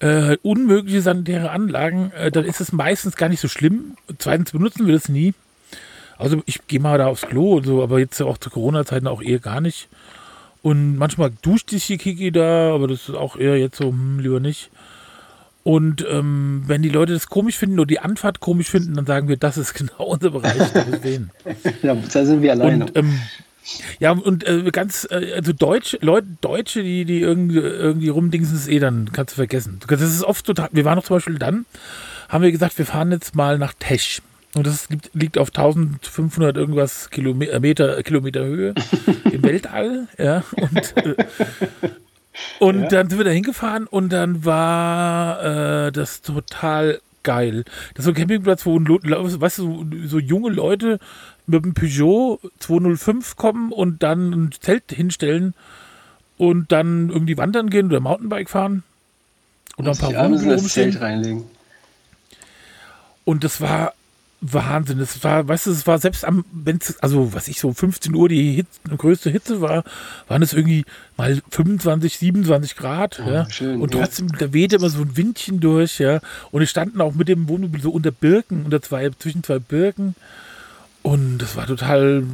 äh, 0.01 0.37
unmögliche 0.43 1.01
sanitäre 1.01 1.51
Anlagen, 1.51 2.13
äh, 2.13 2.31
dann 2.31 2.45
ist 2.45 2.61
es 2.61 2.73
meistens 2.73 3.17
gar 3.17 3.29
nicht 3.29 3.41
so 3.41 3.49
schlimm. 3.49 3.97
Zweitens 4.19 4.53
benutzen 4.53 4.87
wir 4.87 4.95
das 4.95 5.09
nie. 5.09 5.33
Also 6.19 6.43
ich 6.47 6.67
gehe 6.67 6.81
mal 6.81 6.99
da 6.99 7.07
aufs 7.07 7.23
Klo 7.23 7.55
und 7.57 7.67
so, 7.67 7.83
aber 7.83 7.99
jetzt 7.99 8.21
auch 8.21 8.39
zu 8.39 8.51
Corona-Zeiten 8.51 9.07
auch 9.07 9.23
eher 9.23 9.39
gar 9.39 9.61
nicht. 9.61 9.89
Und 10.63 10.97
manchmal 10.97 11.33
duscht 11.43 11.71
sich 11.71 11.87
die 11.87 11.99
Kiki 11.99 12.31
da, 12.31 12.73
aber 12.75 12.89
das 12.89 13.09
ist 13.09 13.15
auch 13.15 13.37
eher 13.37 13.59
jetzt 13.59 13.79
so, 13.79 13.89
hm, 13.89 14.21
lieber 14.21 14.39
nicht. 14.39 14.71
Und 15.65 16.05
ähm, 16.11 16.65
wenn 16.67 16.83
die 16.83 16.89
Leute 16.89 17.13
das 17.13 17.29
komisch 17.29 17.57
finden 17.57 17.79
oder 17.79 17.87
die 17.87 18.01
Anfahrt 18.01 18.41
komisch 18.41 18.69
finden, 18.69 18.95
dann 18.95 19.07
sagen 19.07 19.29
wir, 19.29 19.37
das 19.37 19.57
ist 19.57 19.75
genau 19.75 20.05
unser 20.05 20.31
Bereich. 20.31 20.59
ja, 21.83 21.95
da 21.95 22.25
sind 22.25 22.43
wir 22.43 22.53
alleine. 22.53 22.87
Und, 22.87 22.97
ähm, 22.97 23.21
Ja, 24.01 24.13
und 24.13 24.47
äh, 24.47 24.71
ganz, 24.73 25.07
äh, 25.11 25.35
also 25.35 25.53
Deutsche, 25.53 25.99
Leute, 26.01 26.27
Deutsche, 26.41 26.83
die, 26.83 27.05
die 27.05 27.21
irgendwie, 27.21 27.59
irgendwie 27.59 28.09
rumdingsen, 28.09 28.57
ist 28.57 28.69
eh 28.69 28.81
dann, 28.81 29.13
kannst 29.13 29.35
du 29.35 29.37
vergessen. 29.37 29.79
Das 29.87 30.01
ist 30.01 30.25
oft 30.25 30.45
total, 30.45 30.69
wir 30.73 30.85
waren 30.85 30.97
noch 30.97 31.05
zum 31.05 31.17
Beispiel 31.17 31.39
dann, 31.39 31.65
haben 32.29 32.43
wir 32.43 32.51
gesagt, 32.53 32.77
wir 32.79 32.87
fahren 32.87 33.13
jetzt 33.13 33.37
mal 33.37 33.59
nach 33.59 33.75
Tesch. 33.79 34.21
Und 34.55 34.67
das 34.67 34.91
liegt, 34.91 35.11
liegt 35.15 35.39
auf 35.39 35.49
1500 35.49 36.57
irgendwas 36.57 37.09
Kilometer, 37.11 38.03
Kilometer 38.03 38.45
Höhe 38.45 38.75
im 39.33 39.43
Weltall. 39.43 40.09
Ja, 40.19 40.45
und, 40.57 40.97
äh, 40.97 41.15
und 42.59 42.83
ja. 42.83 42.89
dann 42.89 43.11
sind 43.11 43.19
wir 43.19 43.25
da 43.25 43.31
hingefahren 43.31 43.87
und 43.87 44.11
dann 44.13 44.45
war 44.45 45.87
äh, 45.87 45.93
das 45.93 46.23
total 46.23 47.01
geil. 47.23 47.65
Das 47.95 48.01
ist 48.01 48.05
so 48.07 48.11
ein 48.11 48.15
Campingplatz, 48.15 48.67
wo, 48.67 48.79
weißt 48.79 49.59
du, 49.59 49.87
so 50.07 50.19
junge 50.19 50.51
Leute 50.51 50.99
mit 51.47 51.65
dem 51.65 51.75
Peugeot 51.75 52.41
205 52.59 53.37
kommen 53.37 53.73
und 53.73 54.03
dann 54.03 54.33
ein 54.33 54.51
Zelt 54.61 54.91
hinstellen 54.91 55.55
und 56.39 56.73
dann 56.73 57.11
irgendwie 57.11 57.37
wandern 57.37 57.71
gehen 57.71 57.87
oder 57.87 58.01
Mountainbike 58.01 58.51
fahren. 58.51 58.83
Und, 59.77 59.89
und 59.89 60.03
ein 60.03 60.15
paar 60.15 60.31
Wohnungen 60.31 60.59
Zelt 60.59 61.01
reinlegen. 61.01 61.45
Und 63.25 63.45
das 63.45 63.61
war 63.61 63.95
Wahnsinn. 64.43 64.99
Es 64.99 65.23
war, 65.23 65.47
weißt 65.47 65.67
du, 65.67 65.71
es 65.71 65.87
war 65.87 65.99
selbst 65.99 66.25
am, 66.25 66.45
wenn 66.53 66.79
es, 66.79 66.99
also 66.99 67.33
was 67.33 67.47
ich 67.47 67.61
so 67.61 67.73
15 67.73 68.15
Uhr 68.15 68.29
die 68.29 68.55
Hitze, 68.55 68.81
größte 68.97 69.31
Hitze 69.31 69.61
war, 69.61 69.85
waren 70.27 70.43
es 70.43 70.53
irgendwie 70.53 70.85
mal 71.17 71.41
25, 71.51 72.19
27 72.19 72.77
Grad, 72.77 73.23
oh, 73.25 73.31
ja. 73.31 73.49
Schön, 73.49 73.81
und 73.81 73.93
trotzdem, 73.93 74.29
ja. 74.29 74.39
da 74.41 74.53
wehte 74.53 74.77
immer 74.77 74.91
so 74.91 75.03
ein 75.03 75.17
Windchen 75.17 75.61
durch, 75.61 76.01
ja. 76.01 76.21
Und 76.51 76.61
wir 76.61 76.67
standen 76.67 77.01
auch 77.01 77.15
mit 77.15 77.29
dem 77.29 77.49
Wohnmobil 77.49 77.81
so 77.81 77.91
unter 77.91 78.11
Birken, 78.11 78.65
unter 78.65 78.83
zwei, 78.83 79.09
zwischen 79.11 79.45
zwei 79.45 79.61
Birken. 79.61 80.17
Und 81.03 81.39
das 81.39 81.57
war 81.57 81.67
total 81.67 82.25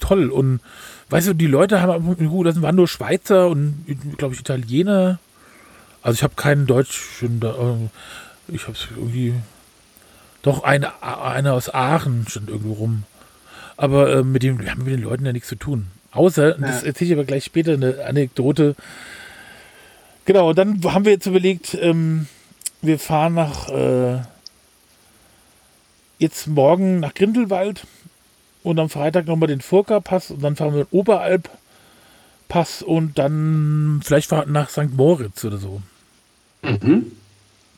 toll. 0.00 0.30
Und 0.30 0.60
weißt 1.10 1.28
du, 1.28 1.34
die 1.34 1.46
Leute 1.46 1.80
haben, 1.80 2.16
gut, 2.16 2.46
das 2.46 2.60
waren 2.60 2.76
nur 2.76 2.88
Schweizer 2.88 3.48
und, 3.48 3.84
glaube 4.16 4.34
ich, 4.34 4.40
Italiener. 4.40 5.20
Also 6.02 6.16
ich 6.16 6.22
habe 6.24 6.34
keinen 6.34 6.66
Deutschen 6.66 7.38
da, 7.38 7.50
äh, 7.50 8.54
ich 8.54 8.62
habe 8.62 8.72
es 8.72 8.88
irgendwie 8.96 9.34
doch, 10.42 10.64
eine, 10.64 11.02
eine 11.02 11.52
aus 11.52 11.72
Aachen 11.72 12.26
stand 12.28 12.48
irgendwo 12.48 12.74
rum. 12.74 13.04
Aber 13.76 14.12
äh, 14.12 14.22
mit 14.22 14.42
dem, 14.42 14.60
wir 14.60 14.70
haben 14.70 14.84
mit 14.84 14.92
den 14.92 15.02
Leuten 15.02 15.24
ja 15.24 15.32
nichts 15.32 15.48
zu 15.48 15.56
tun. 15.56 15.86
Außer, 16.10 16.58
ja. 16.60 16.66
das 16.66 16.82
erzähle 16.82 17.08
ich 17.08 17.16
aber 17.16 17.24
gleich 17.24 17.44
später, 17.44 17.72
eine 17.72 18.04
Anekdote. 18.04 18.76
Genau, 20.24 20.52
dann 20.52 20.82
haben 20.84 21.04
wir 21.04 21.12
jetzt 21.12 21.26
überlegt, 21.26 21.74
ähm, 21.80 22.26
wir 22.80 22.98
fahren 22.98 23.34
nach 23.34 23.68
äh, 23.68 24.20
jetzt 26.18 26.46
morgen 26.46 27.00
nach 27.00 27.14
Grindelwald 27.14 27.86
und 28.62 28.78
am 28.78 28.88
Freitag 28.88 29.26
nochmal 29.26 29.48
den 29.48 29.60
Furka-Pass 29.60 30.30
und 30.30 30.42
dann 30.42 30.56
fahren 30.56 30.74
wir 30.74 30.84
den 30.84 30.98
Oberalp-Pass 30.98 32.82
und 32.82 33.18
dann 33.18 34.00
vielleicht 34.04 34.30
nach 34.30 34.70
St. 34.70 34.94
Moritz 34.94 35.44
oder 35.44 35.58
so. 35.58 35.82
Mhm. 36.62 37.12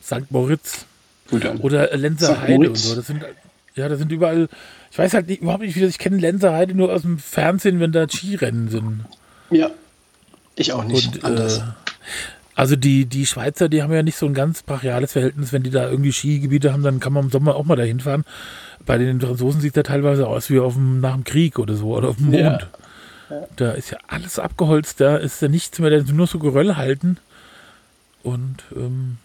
St. 0.03 0.29
Moritz. 0.29 0.85
Oder 1.31 1.95
Lenzer 1.97 2.41
Heide 2.41 2.69
und 2.69 2.77
so. 2.77 2.95
Das 2.95 3.07
sind, 3.07 3.23
ja, 3.75 3.89
das 3.89 3.99
sind 3.99 4.11
überall. 4.11 4.47
Ich 4.91 4.97
weiß 4.97 5.13
halt 5.13 5.27
nicht, 5.27 5.41
überhaupt 5.41 5.63
nicht, 5.63 5.75
wie 5.75 5.81
das. 5.81 5.91
Ich 5.91 5.99
kenne 5.99 6.17
Lenzer 6.17 6.53
Heide 6.53 6.75
nur 6.75 6.93
aus 6.93 7.01
dem 7.01 7.17
Fernsehen, 7.17 7.79
wenn 7.79 7.91
da 7.91 8.07
Skirennen 8.07 8.69
sind. 8.69 9.05
Ja. 9.49 9.71
Ich 10.55 10.71
auch 10.73 10.83
nicht. 10.83 11.15
Und, 11.15 11.25
anders. 11.25 11.59
Äh, 11.59 11.61
also 12.55 12.77
die, 12.77 13.05
die 13.05 13.25
Schweizer, 13.25 13.67
die 13.67 13.83
haben 13.83 13.91
ja 13.91 14.01
nicht 14.01 14.17
so 14.17 14.25
ein 14.25 14.33
ganz 14.33 14.63
brachiales 14.63 15.11
Verhältnis. 15.11 15.51
Wenn 15.51 15.63
die 15.63 15.71
da 15.71 15.89
irgendwie 15.89 16.13
Skigebiete 16.13 16.71
haben, 16.71 16.83
dann 16.83 17.01
kann 17.01 17.11
man 17.11 17.25
im 17.25 17.31
Sommer 17.31 17.55
auch 17.55 17.65
mal 17.65 17.75
dahin 17.75 17.99
fahren. 17.99 18.23
Bei 18.85 18.97
den 18.97 19.19
Franzosen 19.19 19.61
sieht 19.61 19.75
das 19.75 19.83
teilweise 19.83 20.27
aus 20.27 20.49
wie 20.49 20.59
auf 20.59 20.75
dem, 20.75 21.01
nach 21.01 21.15
dem 21.15 21.23
Krieg 21.23 21.59
oder 21.59 21.75
so 21.75 21.95
oder 21.95 22.09
auf 22.09 22.17
dem 22.17 22.27
Mond. 22.27 22.41
Ja. 22.41 22.59
Ja. 23.29 23.47
Da 23.55 23.71
ist 23.71 23.89
ja 23.89 23.97
alles 24.07 24.39
abgeholzt, 24.39 25.01
da 25.01 25.17
ist 25.17 25.41
ja 25.41 25.47
nichts 25.47 25.79
mehr, 25.79 25.89
da 25.89 25.97
sind 25.97 26.15
nur 26.15 26.27
so 26.27 26.39
Geröll 26.39 26.75
halten. 26.75 27.17
Und 28.23 28.57
ähm, 28.75 29.17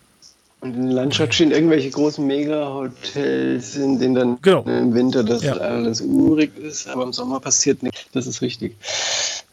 und 0.60 0.74
in 0.74 0.86
der 0.86 0.94
Landschaft 0.94 1.34
stehen 1.34 1.52
irgendwelche 1.52 1.90
großen 1.90 2.26
Mega-Hotels, 2.26 3.76
in 3.76 3.98
denen 3.98 4.14
dann 4.14 4.38
genau. 4.42 4.62
im 4.64 4.92
Winter 4.94 5.24
das 5.24 5.42
ja. 5.42 5.54
alles 5.54 6.02
urig 6.02 6.56
ist, 6.58 6.86
aber 6.88 7.04
im 7.04 7.14
Sommer 7.14 7.40
passiert 7.40 7.82
nichts. 7.82 8.04
Das 8.12 8.26
ist 8.26 8.42
richtig. 8.42 8.76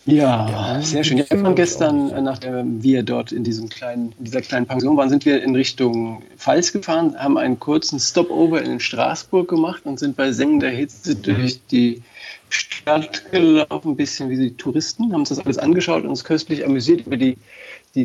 Ja, 0.06 0.50
ja 0.50 0.82
sehr 0.82 1.04
schön. 1.04 1.18
Ja, 1.18 1.26
wir 1.30 1.54
gestern, 1.54 2.10
äh, 2.12 2.22
nachdem 2.22 2.84
wir 2.84 3.04
dort 3.04 3.32
in, 3.32 3.44
diesem 3.44 3.70
kleinen, 3.70 4.14
in 4.18 4.26
dieser 4.26 4.42
kleinen 4.42 4.66
Pension 4.66 4.98
waren, 4.98 5.10
sind 5.10 5.26
wir 5.26 5.42
in 5.42 5.56
Richtung 5.56 6.24
Pfalz 6.38 6.74
gefahren, 6.74 7.16
haben 7.18 7.38
einen 7.38 7.60
kurzen 7.60 8.00
Stopover 8.00 8.62
in 8.62 8.80
Straßburg 8.80 9.50
gemacht 9.50 9.82
und 9.86 10.00
sind 10.00 10.18
bei 10.18 10.32
sengender 10.32 10.70
Hitze 10.70 11.16
durch 11.16 11.60
die 11.72 12.02
Stadt 12.50 13.32
gelaufen, 13.32 13.92
ein 13.92 13.96
bisschen 13.98 14.30
wie 14.30 14.38
die 14.38 14.56
Touristen, 14.56 15.12
haben 15.12 15.22
uns 15.22 15.30
das 15.30 15.40
alles 15.40 15.58
angeschaut 15.58 16.04
und 16.04 16.10
uns 16.10 16.24
köstlich 16.24 16.66
amüsiert 16.66 17.06
über 17.06 17.18
die 17.18 17.38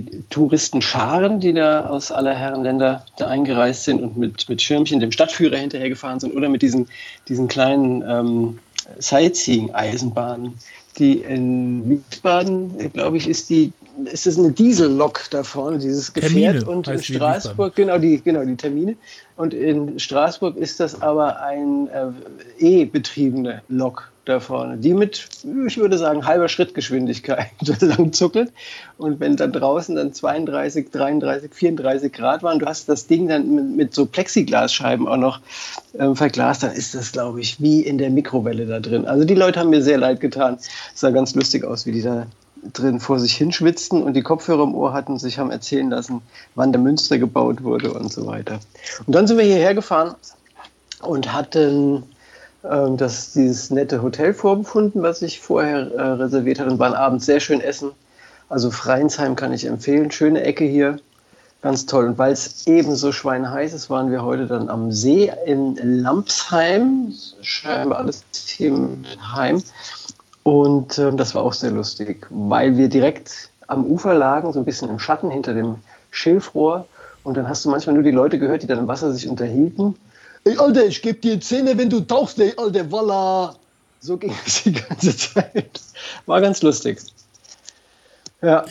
die 0.00 0.25
Touristenscharen, 0.30 1.38
die 1.38 1.52
da 1.52 1.87
aus 1.87 2.11
aller 2.11 2.34
Herren 2.34 2.64
Länder 2.64 3.04
da 3.18 3.28
eingereist 3.28 3.84
sind 3.84 4.02
und 4.02 4.16
mit, 4.16 4.49
mit 4.49 4.62
Schirmchen 4.62 5.00
dem 5.00 5.12
Stadtführer 5.12 5.56
hinterhergefahren 5.56 6.18
sind 6.18 6.34
oder 6.34 6.49
mit 6.49 6.62
diesen, 6.62 6.88
diesen 7.28 7.46
kleinen 7.46 8.02
ähm, 8.02 8.58
Sightseeing-Eisenbahnen, 8.99 10.54
die 10.99 11.18
in 11.18 11.88
Wiesbaden, 11.88 12.92
glaube 12.92 13.18
ich, 13.18 13.28
ist 13.28 13.50
die 13.50 13.72
ist 14.11 14.26
das 14.26 14.38
eine 14.38 14.52
Diesellok 14.52 15.25
da 15.30 15.42
vorne, 15.42 15.78
dieses 15.78 16.14
Gefährt 16.14 16.61
Termine, 16.61 16.64
und 16.64 16.88
in 16.88 17.02
Straßburg, 17.02 17.75
genau 17.75 17.99
die, 17.99 18.22
genau 18.22 18.42
die 18.42 18.56
Termine. 18.56 18.96
Und 19.37 19.52
in 19.52 19.99
Straßburg 19.99 20.56
ist 20.56 20.80
das 20.80 21.02
aber 21.02 21.42
ein 21.42 21.88
äh, 21.88 22.06
E-betriebene 22.58 23.62
Lok 23.68 24.12
da 24.25 24.38
vorne, 24.38 24.76
die 24.76 24.95
mit, 24.95 25.29
ich 25.67 25.79
würde 25.79 25.99
sagen, 25.99 26.25
halber 26.25 26.49
Schrittgeschwindigkeit 26.49 27.50
lang 27.81 28.12
zuckelt. 28.12 28.52
Und 28.97 29.19
wenn 29.19 29.37
da 29.37 29.49
draußen 29.49 29.97
dann 29.97 30.12
32, 30.12 30.91
33, 30.93 31.52
34 31.52 32.12
Grad 32.12 32.43
waren, 32.43 32.61
du 32.61 32.67
hast 32.67 32.88
das 32.88 33.09
Ding 33.09 33.26
dann 33.26 33.55
mit, 33.55 33.76
mit 33.76 33.95
so 33.95 34.07
Plexiglasscheiben 34.07 35.09
auch 35.09 35.17
noch 35.17 35.41
äh, 35.95 36.14
verglast, 36.14 36.62
dann 36.62 36.73
ist 36.73 36.95
das, 36.95 37.11
glaube 37.11 37.41
ich, 37.41 37.61
wie 37.61 37.81
in 37.81 37.99
der 37.99 38.11
Mikrowelle 38.11 38.67
da 38.67 38.79
drin. 38.79 39.07
Also 39.07 39.25
die 39.25 39.35
Leute 39.35 39.59
haben 39.59 39.71
mir 39.71 39.83
sehr 39.83 39.99
leid 39.99 40.21
getan. 40.21 40.59
Es 40.95 41.00
sah 41.00 41.11
ganz 41.11 41.35
lustig 41.35 41.64
aus, 41.64 41.87
wie 41.87 41.93
die 41.93 42.02
da 42.02 42.26
drin 42.73 43.00
vor 43.00 43.19
sich 43.19 43.35
hinschwitzten 43.35 44.05
und 44.05 44.14
die 44.14 44.23
Kopfhörer 44.23 44.62
im 44.62 44.75
Ohr 44.76 44.93
hatten, 44.93 45.19
sich 45.19 45.38
haben 45.38 45.50
erzählen 45.50 45.91
lassen, 45.91 46.23
wann 46.55 46.71
der 46.71 46.81
Münster 46.81 47.19
gebaut 47.19 47.64
wurde 47.64 47.93
und 47.93 48.12
so 48.12 48.26
weiter. 48.26 48.61
Und 49.05 49.14
dann 49.14 49.26
sind 49.26 49.38
wir 49.38 49.45
hierher 49.45 49.75
gefahren 49.75 50.14
und 51.00 51.33
hatten 51.33 52.05
ähm, 52.69 52.97
das, 52.97 53.33
dieses 53.33 53.71
nette 53.71 54.02
Hotel 54.02 54.35
vorgefunden, 54.35 55.02
was 55.02 55.23
ich 55.23 55.40
vorher 55.40 55.92
äh, 55.92 56.02
reserviert 56.02 56.61
hatte 56.61 56.71
und 56.71 56.78
waren 56.78 56.95
abends 56.95 57.26
sehr 57.26 57.40
schön 57.40 57.61
essen. 57.61 57.90
Also 58.49 58.71
Freinsheim 58.71 59.35
kann 59.37 59.52
ich 59.52 59.64
empfehlen. 59.64 60.11
Schöne 60.11 60.42
Ecke 60.42 60.64
hier. 60.64 60.99
Ganz 61.62 61.87
toll. 61.87 62.07
Und 62.07 62.19
weil 62.19 62.33
es 62.33 62.66
ebenso 62.66 63.12
schweineheiß 63.12 63.73
ist, 63.73 63.88
waren 63.88 64.11
wir 64.11 64.25
heute 64.25 64.47
dann 64.47 64.69
am 64.69 64.90
See 64.92 65.33
in 65.47 65.76
Lampsheim. 65.76 67.12
Scheinbar 67.40 68.00
alles 68.00 68.25
Heim. 69.33 69.62
Und 70.42 70.99
äh, 70.99 71.12
das 71.12 71.35
war 71.35 71.42
auch 71.42 71.52
sehr 71.52 71.71
lustig, 71.71 72.26
weil 72.31 72.76
wir 72.76 72.88
direkt 72.88 73.50
am 73.69 73.87
Ufer 73.87 74.12
lagen, 74.12 74.52
so 74.52 74.59
ein 74.59 74.64
bisschen 74.64 74.90
im 74.90 74.99
Schatten 74.99 75.31
hinter 75.31 75.54
dem 75.54 75.76
Schilfrohr. 76.11 76.87
Und 77.25 77.37
dann 77.37 77.49
hast 77.49 77.64
du 77.64 77.71
manchmal 77.71 77.95
nur 77.95 78.02
die 78.02 78.11
Leute 78.11 78.38
gehört, 78.38 78.62
die 78.62 78.66
dann 78.66 78.81
im 78.81 78.88
Wasser 78.88 79.12
sich 79.12 79.28
unterhielten. 79.28 79.95
Ey, 80.44 80.56
Alter, 80.56 80.87
ich 80.87 81.00
geb 81.02 81.22
dir 81.22 81.40
Zähne, 81.40 81.76
wenn 81.78 81.88
du 81.88 82.00
tauchst, 82.00 82.38
ey, 82.40 82.52
Alter, 82.56 82.90
voila. 82.90 83.54
So 84.00 84.16
ging 84.16 84.34
es 84.44 84.64
die 84.64 84.72
ganze 84.72 85.16
Zeit. 85.16 85.80
War 86.26 86.40
ganz 86.40 86.62
lustig. 86.62 86.99
Ja. 88.40 88.64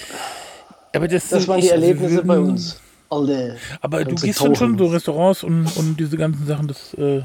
Aber 0.94 1.08
das, 1.08 1.30
das 1.30 1.48
waren 1.48 1.62
die 1.62 1.70
Erlebnisse 1.70 2.16
würden, 2.16 2.28
bei 2.28 2.40
uns. 2.40 2.78
Alter. 3.10 3.56
Aber 3.80 4.04
du 4.04 4.16
gehst 4.16 4.42
dann 4.42 4.56
schon 4.56 4.78
so 4.78 4.88
Restaurants 4.88 5.44
und, 5.44 5.68
und 5.78 5.98
diese 5.98 6.18
ganzen 6.18 6.46
Sachen, 6.46 6.68
das. 6.68 6.94
Äh 6.96 7.24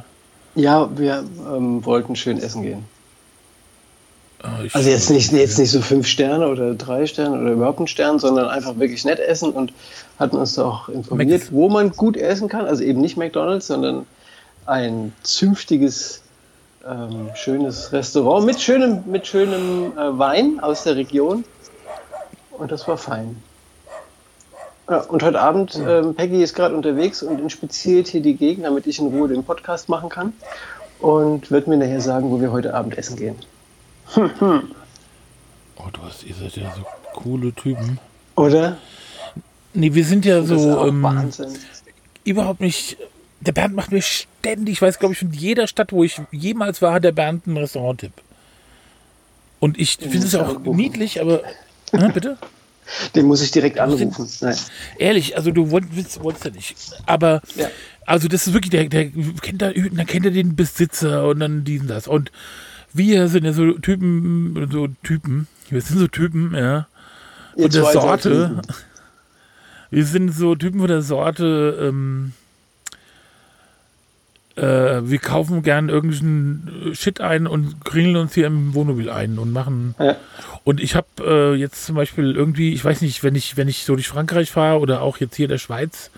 ja, 0.55 0.89
wir 0.97 1.25
ähm, 1.53 1.85
wollten 1.85 2.17
schön 2.17 2.39
essen 2.39 2.63
gehen. 2.63 2.85
Ah, 4.43 4.61
also 4.73 4.89
jetzt 4.89 5.11
nicht, 5.11 5.33
jetzt 5.33 5.59
nicht 5.59 5.71
so 5.71 5.81
fünf 5.81 6.07
Sterne 6.07 6.49
oder 6.49 6.75
drei 6.75 7.07
Sterne 7.07 7.41
oder 7.41 7.53
überhaupt 7.53 7.79
einen 7.79 7.89
Stern, 7.89 8.19
sondern 8.19 8.49
einfach 8.49 8.79
wirklich 8.79 9.05
nett 9.05 9.19
essen 9.19 9.51
und 9.51 9.73
hatten 10.19 10.37
uns 10.37 10.59
auch 10.59 10.89
informiert, 10.89 11.41
Max. 11.41 11.53
wo 11.53 11.69
man 11.69 11.91
gut 11.91 12.17
essen 12.17 12.49
kann. 12.49 12.67
Also 12.67 12.85
eben 12.85 13.01
nicht 13.01 13.17
McDonalds, 13.17 13.67
sondern 13.67 14.07
ein 14.67 15.13
zünftiges, 15.23 16.23
ähm, 16.87 17.31
schönes 17.35 17.93
Restaurant 17.93 18.47
mit 18.47 18.61
schönem, 18.61 19.03
mit 19.07 19.27
schönem 19.27 19.93
äh, 19.97 20.19
Wein 20.19 20.61
aus 20.61 20.85
der 20.85 20.97
Region. 20.97 21.45
Und 22.53 22.73
das 22.73 22.87
war 22.89 22.97
fein. 22.97 23.43
Ja, 24.89 25.01
und 25.01 25.23
heute 25.23 25.41
Abend, 25.41 25.81
ähm, 25.85 26.15
Peggy 26.15 26.43
ist 26.43 26.55
gerade 26.55 26.77
unterwegs 26.77 27.23
und 27.23 27.41
inspiziert 27.41 28.07
hier 28.09 28.23
die 28.23 28.35
Gegend, 28.35 28.67
damit 28.67 28.87
ich 28.87 28.99
in 28.99 29.09
Ruhe 29.09 29.29
den 29.29 29.43
Podcast 29.43 29.89
machen 29.89 30.09
kann. 30.09 30.33
Und 31.01 31.51
wird 31.51 31.67
mir 31.67 31.77
nachher 31.77 32.01
sagen, 32.01 32.31
wo 32.31 32.41
wir 32.41 32.53
heute 32.53 32.75
Abend 32.75 32.97
essen 32.97 33.17
gehen. 33.17 33.37
Oh, 35.79 35.91
du 35.93 36.01
hast, 36.03 36.25
ihr 36.25 36.35
seid 36.35 36.57
ja 36.57 36.73
so 36.75 36.87
coole 37.13 37.53
Typen. 37.53 37.99
Oder? 38.35 38.79
Nee, 39.75 39.93
wir 39.93 40.05
sind 40.07 40.25
ja 40.25 40.43
so 40.43 40.87
ähm, 40.87 41.07
überhaupt 42.25 42.61
nicht 42.61 42.97
der 43.41 43.53
Bernd 43.53 43.75
macht 43.75 43.93
mir 43.93 44.03
ständig, 44.03 44.75
ich 44.75 44.83
weiß 44.83 44.99
glaube 44.99 45.13
ich 45.15 45.19
von 45.21 45.33
jeder 45.33 45.67
Stadt, 45.67 45.93
wo 45.93 46.05
ich 46.05 46.21
jemals 46.33 46.81
war, 46.83 46.93
hat 46.93 47.05
der 47.05 47.13
Bernd 47.13 47.47
einen 47.47 47.57
Restaurant-Tipp. 47.59 48.13
Und 49.61 49.79
ich 49.79 49.97
finde 49.97 50.19
es 50.19 50.35
auch 50.35 50.49
anrufen. 50.57 50.77
niedlich, 50.77 51.21
aber. 51.21 51.43
Na, 51.93 52.09
bitte? 52.09 52.37
Den 53.15 53.27
muss 53.27 53.43
ich 53.43 53.51
direkt 53.51 53.79
anrufen. 53.81 54.13
Nein. 54.43 54.57
Ehrlich, 54.99 55.37
also 55.37 55.51
du 55.51 55.71
wolltest, 55.71 56.23
wolltest 56.23 56.45
ja 56.45 56.51
nicht. 56.53 56.77
Aber, 57.07 57.43
Ja. 57.57 57.69
also 58.05 58.29
das 58.29 58.47
ist 58.47 58.53
wirklich, 58.53 58.71
der, 58.71 58.89
der 58.89 59.11
kennt 59.43 59.61
da, 59.63 59.73
dann 59.73 60.07
kennt 60.07 60.25
er 60.27 60.31
den 60.31 60.55
Besitzer 60.55 61.27
und 61.27 61.41
dann 61.41 61.65
diesen 61.65 61.89
das. 61.89 62.07
Und 62.07 62.31
wir 62.93 63.29
sind 63.29 63.45
ja 63.45 63.53
so 63.53 63.73
Typen, 63.73 64.69
so 64.71 64.89
Typen, 65.03 65.49
wir 65.69 65.81
sind 65.81 65.99
so 65.99 66.07
Typen, 66.07 66.55
ja. 66.55 66.87
Von 67.57 67.71
der 67.71 67.85
Sorte. 67.85 68.63
Wir 69.89 70.05
sind 70.05 70.31
so 70.35 70.57
Typen 70.57 70.81
von 70.81 70.89
der 70.89 71.01
Sorte, 71.01 71.79
ähm, 71.81 72.33
äh, 74.57 75.09
wir 75.09 75.19
kaufen 75.19 75.63
gern 75.63 75.89
irgendeinen 75.89 76.91
Shit 76.95 77.21
ein 77.21 77.47
und 77.47 77.85
kringeln 77.85 78.17
uns 78.17 78.35
hier 78.35 78.47
im 78.47 78.75
Wohnmobil 78.75 79.11
ein 79.11 79.39
und 79.39 79.53
machen. 79.53 79.95
Ja. 79.99 80.17
Und 80.65 80.81
ich 80.81 80.95
habe 80.95 81.07
äh, 81.21 81.55
jetzt 81.55 81.85
zum 81.85 81.95
Beispiel 81.95 82.35
irgendwie, 82.35 82.73
ich 82.73 82.85
weiß 82.85 83.03
nicht, 83.03 83.23
wenn 83.23 83.35
ich, 83.35 83.57
wenn 83.57 83.69
ich 83.69 83.85
so 83.85 83.95
durch 83.95 84.09
Frankreich 84.09 84.51
fahre 84.51 84.81
oder 84.81 85.03
auch 85.03 85.19
jetzt 85.19 85.37
hier 85.37 85.45
in 85.45 85.51
der 85.51 85.59
Schweiz, 85.59 86.11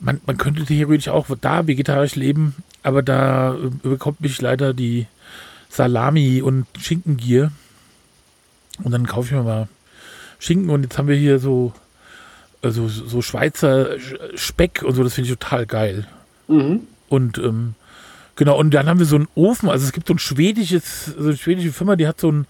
man, 0.00 0.20
man 0.26 0.36
könnte 0.36 0.64
theoretisch 0.64 1.08
auch 1.08 1.26
da 1.40 1.66
vegetarisch 1.66 2.16
leben, 2.16 2.54
aber 2.82 3.02
da 3.02 3.54
äh, 3.54 3.70
bekommt 3.88 4.20
mich 4.20 4.40
leider 4.40 4.74
die 4.74 5.06
Salami 5.68 6.42
und 6.42 6.66
Schinkengier. 6.78 7.50
Und 8.82 8.92
dann 8.92 9.06
kaufe 9.06 9.28
ich 9.28 9.32
mir 9.32 9.42
mal 9.42 9.68
Schinken 10.38 10.70
und 10.70 10.82
jetzt 10.82 10.98
haben 10.98 11.08
wir 11.08 11.16
hier 11.16 11.38
so, 11.38 11.72
also 12.62 12.88
so 12.88 13.22
Schweizer 13.22 13.92
Sch- 13.94 14.18
Speck 14.36 14.82
und 14.82 14.94
so, 14.94 15.02
das 15.02 15.14
finde 15.14 15.30
ich 15.30 15.38
total 15.38 15.64
geil. 15.66 16.06
Mhm. 16.48 16.80
Und 17.08 17.38
ähm, 17.38 17.74
genau, 18.36 18.58
und 18.58 18.72
dann 18.72 18.88
haben 18.88 18.98
wir 18.98 19.06
so 19.06 19.16
einen 19.16 19.28
Ofen, 19.34 19.68
also 19.68 19.84
es 19.86 19.92
gibt 19.92 20.08
so 20.08 20.14
ein 20.14 20.18
schwedisches, 20.18 21.06
so 21.06 21.28
eine 21.28 21.36
schwedische 21.36 21.72
Firma, 21.72 21.96
die 21.96 22.06
hat 22.06 22.20
so 22.20 22.28
einen 22.28 22.46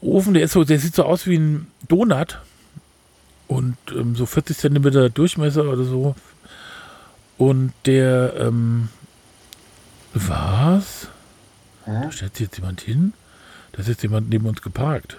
Ofen, 0.00 0.34
der 0.34 0.42
ist 0.44 0.52
so, 0.52 0.64
der 0.64 0.78
sieht 0.78 0.94
so 0.94 1.04
aus 1.04 1.26
wie 1.26 1.36
ein 1.36 1.66
Donut 1.88 2.38
und 3.48 3.76
ähm, 3.92 4.14
so 4.16 4.26
40 4.26 4.56
Zentimeter 4.56 5.08
Durchmesser 5.10 5.64
oder 5.64 5.84
so. 5.84 6.14
Und 7.38 7.72
der, 7.84 8.34
ähm, 8.38 8.88
was? 10.14 11.08
Da 11.84 12.10
stellt 12.10 12.36
sich 12.36 12.46
jetzt 12.46 12.56
jemand 12.56 12.80
hin? 12.80 13.12
Da 13.72 13.80
ist 13.80 13.88
jetzt 13.88 14.02
jemand 14.02 14.30
neben 14.30 14.46
uns 14.46 14.62
geparkt. 14.62 15.18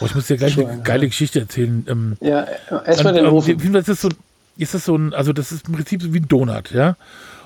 Oh, 0.00 0.06
ich 0.06 0.14
muss 0.14 0.26
dir 0.26 0.36
gleich 0.36 0.58
eine 0.58 0.82
geile 0.82 1.06
Geschichte 1.06 1.40
erzählen. 1.40 1.84
Ähm, 1.88 2.16
Ja, 2.20 2.46
erstmal 2.86 3.12
und, 3.14 3.16
den 3.16 3.26
ähm, 3.26 3.32
Ofen. 3.32 3.72
Das 3.72 3.88
ist 3.88 4.02
so, 4.02 4.08
ein- 4.08 4.16
ist 4.56 4.74
das 4.74 4.84
so 4.84 4.96
ein, 4.96 5.14
also 5.14 5.32
das 5.32 5.52
ist 5.52 5.68
im 5.68 5.74
Prinzip 5.74 6.02
so 6.02 6.12
wie 6.12 6.20
ein 6.20 6.28
Donut, 6.28 6.72
ja. 6.72 6.96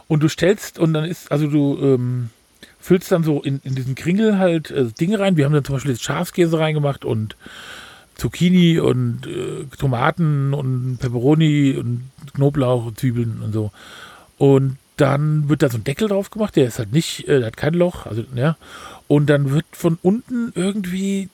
Und 0.09 0.23
du 0.23 0.29
stellst 0.29 0.79
und 0.79 0.93
dann 0.93 1.05
ist, 1.05 1.33
also 1.33 1.49
du 1.49 1.79
ähm, 1.81 2.31
füllst 2.79 3.11
dann 3.11 3.25
so 3.25 3.43
in, 3.43 3.61
in 3.65 3.75
diesen 3.75 3.95
Kringel 3.95 4.39
halt 4.39 4.71
äh, 4.71 4.87
Dinge 4.87 5.19
rein. 5.19 5.37
Wir 5.37 5.45
haben 5.45 5.53
dann 5.53 5.65
zum 5.65 5.75
Beispiel 5.75 5.93
jetzt 5.93 6.05
Schafskäse 6.05 6.59
reingemacht 6.59 7.05
und 7.05 7.37
Zucchini 8.17 8.79
und 8.79 9.27
äh, 9.27 9.65
Tomaten 9.79 10.55
und 10.55 10.99
Peperoni 10.99 11.77
und 11.77 12.11
Knoblauch 12.35 12.87
und 12.87 12.99
Zwiebeln 12.99 13.43
und 13.43 13.53
so. 13.53 13.73
Und 14.39 14.79
dann 14.97 15.49
wird 15.49 15.63
da 15.63 15.69
so 15.69 15.79
ein 15.79 15.85
Deckel 15.85 16.09
drauf 16.09 16.31
gemacht, 16.31 16.57
der 16.57 16.67
ist 16.67 16.79
halt 16.79 16.93
nicht, 16.93 17.29
äh, 17.29 17.39
der 17.39 17.49
hat 17.49 17.57
kein 17.57 17.75
Loch, 17.75 18.07
also 18.07 18.25
ja. 18.35 18.57
Und 19.09 19.27
dann 19.27 19.51
wird 19.51 19.67
von 19.73 19.99
unten 20.03 20.53
irgendwie, 20.55 21.29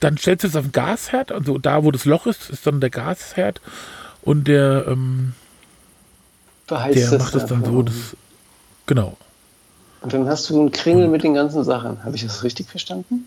dann 0.00 0.16
stellst 0.16 0.44
du 0.44 0.48
es 0.48 0.56
auf 0.56 0.64
den 0.64 0.72
Gasherd, 0.72 1.32
also 1.32 1.58
da, 1.58 1.82
wo 1.82 1.90
das 1.90 2.04
Loch 2.04 2.26
ist, 2.26 2.50
ist 2.50 2.66
dann 2.66 2.80
der 2.80 2.90
Gasherd 2.90 3.60
und 4.22 4.48
der, 4.48 4.86
ähm, 4.88 5.32
der 6.68 7.18
macht 7.18 7.34
das 7.34 7.46
dann 7.46 7.64
so, 7.64 7.82
das, 7.82 8.16
genau. 8.86 9.16
Und 10.00 10.12
dann 10.12 10.26
hast 10.26 10.48
du 10.50 10.60
einen 10.60 10.72
Kringel 10.72 11.08
mit 11.08 11.22
den 11.22 11.34
ganzen 11.34 11.62
Sachen. 11.64 12.02
Habe 12.04 12.16
ich 12.16 12.22
das 12.22 12.42
richtig 12.42 12.68
verstanden? 12.68 13.26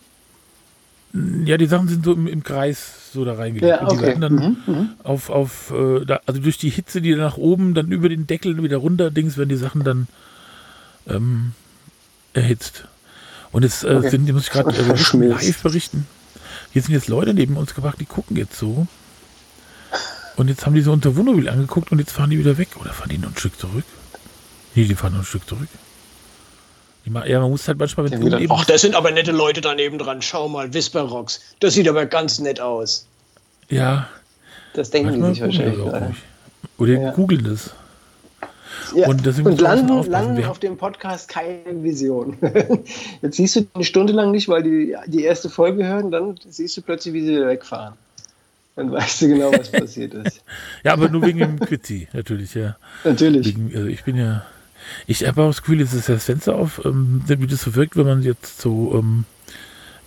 Ja, 1.46 1.58
die 1.58 1.68
Sachen 1.68 1.88
sind 1.88 2.04
so 2.04 2.12
im, 2.14 2.28
im 2.28 2.44
Kreis 2.44 3.12
so 3.14 3.24
da 3.24 3.36
reingelegt. 3.36 3.70
Ja, 3.70 3.80
Und 3.82 3.92
die 3.92 3.96
okay. 3.98 4.08
werden 4.08 4.22
dann 4.22 4.34
Mhm, 4.34 4.58
mhm. 4.66 4.90
auf, 5.04 5.30
auf 5.30 5.72
äh, 5.72 6.04
da, 6.06 6.20
also 6.26 6.42
durch 6.42 6.58
die 6.58 6.70
Hitze, 6.70 7.02
die 7.02 7.16
nach 7.16 7.38
oben, 7.38 7.74
dann 7.74 7.92
über 7.92 8.10
den 8.10 8.28
Deckel 8.28 8.62
wieder 8.62 8.78
runter, 8.78 9.12
Dings, 9.12 9.38
werden 9.38 9.50
die 9.50 9.56
Sachen 9.56 9.84
dann 9.86 10.08
ähm, 11.08 11.54
erhitzt. 12.34 12.86
Und 13.54 13.64
jetzt 13.64 13.84
äh, 13.86 13.96
Okay. 13.96 14.10
sind, 14.10 14.26
die 14.26 14.34
muss 14.34 14.44
ich 14.44 14.52
gerade 14.52 14.76
äh, 14.76 15.28
live 15.28 15.62
berichten. 15.64 16.06
Hier 16.74 16.82
sind 16.82 16.94
jetzt 16.94 17.08
Leute 17.08 17.34
neben 17.34 17.56
uns 17.56 17.74
gebracht, 17.74 17.98
die 18.02 18.06
gucken 18.06 18.36
jetzt 18.36 18.58
so. 18.60 18.86
Und 20.38 20.50
jetzt 20.50 20.66
haben 20.66 20.76
die 20.76 20.82
so 20.82 20.92
unser 20.92 21.16
Wohnmobil 21.16 21.48
angeguckt 21.50 21.92
und 21.92 22.00
jetzt 22.00 22.12
fahren 22.12 22.30
die 22.30 22.38
wieder 22.40 22.58
weg. 22.58 22.70
Oder 22.80 22.92
fahren 22.92 23.10
die 23.10 23.18
noch 23.18 23.30
ein 23.30 23.38
Stück 23.38 23.58
zurück? 23.60 23.84
Nee, 24.76 24.86
die 24.86 24.96
fahren 24.96 25.14
noch 25.14 25.20
ein 25.20 25.26
Stück 25.26 25.48
zurück. 25.48 25.68
Ja, 27.06 27.40
man 27.40 27.52
muss 27.52 27.68
halt 27.68 27.78
manchmal 27.78 28.10
mit 28.10 28.20
Uneben- 28.20 28.52
Ach, 28.52 28.66
das 28.66 28.82
sind 28.82 28.96
aber 28.96 29.12
nette 29.12 29.32
Leute 29.32 29.62
daneben 29.62 29.98
dran. 30.00 30.22
Schau 30.24 30.50
mal, 30.50 30.74
Whisper-Rocks. 30.74 31.40
Das 31.60 31.76
sieht 31.76 31.88
aber 31.88 32.06
ganz 32.08 32.40
nett 32.40 32.60
aus. 32.60 33.06
Ja, 33.70 34.10
Das 34.74 34.90
denken 34.90 35.14
die 35.14 35.20
manchmal 35.20 35.50
sich 35.52 35.58
die 35.60 35.64
wahrscheinlich 35.66 35.86
auch 35.88 35.92
gerade. 35.92 36.06
ruhig. 36.08 36.18
Oder 36.80 36.94
Ja. 37.02 37.12
googeln 37.12 37.44
das. 37.44 37.72
Ja. 38.96 39.08
Und 39.08 39.26
Und, 39.46 39.62
landen, 39.62 40.04
landen 40.12 40.46
auf 40.46 40.60
dem 40.60 40.78
Podcast 40.78 41.30
keine 41.30 41.84
Vision. 41.84 42.38
Jetzt 43.22 43.38
siehst 43.38 43.56
du 43.56 43.68
eine 43.74 43.84
Stunde 43.84 44.12
lang 44.14 44.32
nicht, 44.32 44.50
weil 44.50 44.64
die 44.64 44.96
die 45.08 45.24
erste 45.24 45.50
Folge 45.50 45.86
hören, 45.88 46.12
dann 46.12 46.38
siehst 46.50 46.76
du 46.76 46.82
plötzlich, 46.82 47.14
wie 47.14 47.22
sie 47.22 47.36
wieder 47.36 47.48
wegfahren. 47.48 47.94
Dann 48.76 48.92
weißt 48.92 49.22
du 49.22 49.28
genau, 49.30 49.52
was 49.54 49.72
passiert 49.72 50.14
ist. 50.14 50.42
Ja, 50.84 50.94
aber 50.94 51.10
nur 51.10 51.22
wegen 51.26 51.40
dem 51.40 51.60
Quizzi, 51.60 52.08
natürlich, 52.14 52.54
ja. 52.56 52.76
Natürlich. 53.04 53.48
Wegen, 53.48 53.72
also 53.76 53.88
ich 53.88 54.04
bin 54.04 54.18
ja. 54.18 54.46
Ich 55.08 55.26
habe 55.26 55.42
auch 55.44 55.48
das 55.48 55.62
Gefühl, 55.62 55.80
jetzt 55.80 55.94
ist 55.94 56.10
das 56.10 56.26
Fenster 56.26 56.56
auf, 56.56 56.84
ähm, 56.86 57.24
wie 57.26 57.48
das 57.48 57.62
so 57.62 57.74
wirkt, 57.76 57.96
wenn 57.96 58.06
man 58.06 58.22
jetzt 58.22 58.62
so, 58.62 58.94
ähm, 59.00 59.26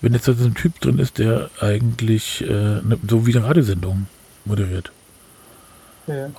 wenn 0.01 0.13
jetzt 0.13 0.27
so 0.27 0.33
ein 0.33 0.55
Typ 0.55 0.79
drin 0.81 0.99
ist, 1.01 1.19
der 1.19 1.51
eigentlich 1.61 2.43
äh, 2.43 2.47
ne, 2.53 2.99
so 3.09 3.27
wie 3.27 3.35
eine 3.37 3.45
Radiosendung 3.47 4.07
moderiert. 4.45 4.93
Ja. 6.07 6.31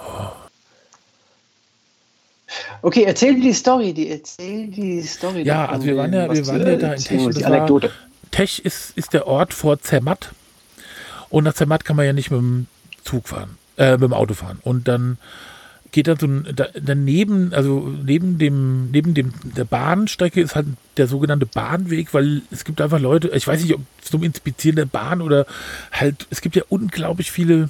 Okay, 2.82 3.04
erzähl 3.04 3.40
die 3.40 3.54
Story, 3.54 3.94
die 3.94 4.10
erzähl 4.10 4.68
die 4.68 5.02
Story. 5.04 5.44
Ja, 5.44 5.68
also 5.68 5.86
wir 5.86 5.98
waren 5.98 6.14
ja- 6.14 6.32
wir 6.34 6.48
waren 6.48 6.60
ja 6.60 6.66
da 6.66 6.72
in 6.72 6.82
wolltest, 6.82 7.12
Die 7.12 7.26
das 7.26 7.42
war- 7.44 7.52
Anekdote. 7.52 7.92
Tech 8.32 8.60
ist, 8.64 8.94
ist 8.98 9.14
der 9.14 9.28
Ort 9.28 9.54
vor 9.54 9.80
Zermatt. 9.82 10.32
Und 11.30 11.44
nach 11.44 11.54
Zermatt 11.54 11.86
kann 11.86 11.96
man 11.96 12.06
ja 12.06 12.14
nicht 12.14 12.32
mit 12.32 12.40
dem 12.40 12.68
Zug 13.04 13.28
fahren, 13.28 13.58
äh, 13.78 13.94
mit 13.94 14.04
dem 14.04 14.14
Auto 14.14 14.34
fahren. 14.34 14.60
Und 14.62 14.88
dann 14.88 15.18
geht 15.92 16.08
dann 16.08 16.20
so 16.20 16.28
ein, 16.28 16.48
da, 16.56 16.68
daneben, 16.80 17.54
also 17.54 17.96
neben 18.04 18.38
dem, 18.38 18.92
neben 18.92 19.14
dem, 19.14 19.34
der 19.44 19.66
Bahnstrecke 19.66 20.42
ist 20.42 20.56
halt 20.56 20.68
der 20.98 21.08
sogenannte 21.08 21.46
Bahnweg, 21.46 22.14
weil 22.14 22.42
es 22.52 22.64
gibt 22.64 22.82
einfach 22.82 23.00
Leute, 23.00 23.30
ich 23.30 23.48
weiß 23.48 23.62
nicht, 23.62 23.74
ob 23.74 23.82
zum 24.02 24.24
Inspizieren 24.24 24.76
der 24.76 24.86
Bahn 24.86 25.22
oder 25.22 25.46
halt, 25.92 26.28
es 26.30 26.42
gibt 26.42 26.56
ja 26.56 26.64
unglaublich 26.70 27.32
viele 27.32 27.70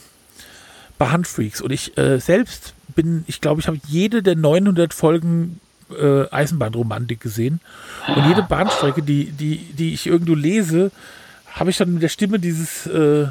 Bahnfreaks. 0.97 1.61
Und 1.61 1.71
ich 1.71 1.97
äh, 1.97 2.19
selbst 2.19 2.73
bin, 2.95 3.23
ich 3.27 3.41
glaube, 3.41 3.61
ich 3.61 3.67
habe 3.67 3.79
jede 3.87 4.21
der 4.21 4.35
900 4.35 4.93
Folgen 4.93 5.59
äh, 5.97 6.29
Eisenbahnromantik 6.29 7.21
gesehen. 7.21 7.61
Und 8.07 8.27
jede 8.27 8.43
Bahnstrecke, 8.43 9.01
die, 9.01 9.31
die, 9.31 9.57
die 9.57 9.93
ich 9.93 10.07
irgendwo 10.07 10.35
lese, 10.35 10.91
habe 11.51 11.69
ich 11.69 11.77
dann 11.77 11.93
mit 11.93 12.03
der 12.03 12.09
Stimme 12.09 12.39
dieses 12.39 12.85
äh, 12.85 13.27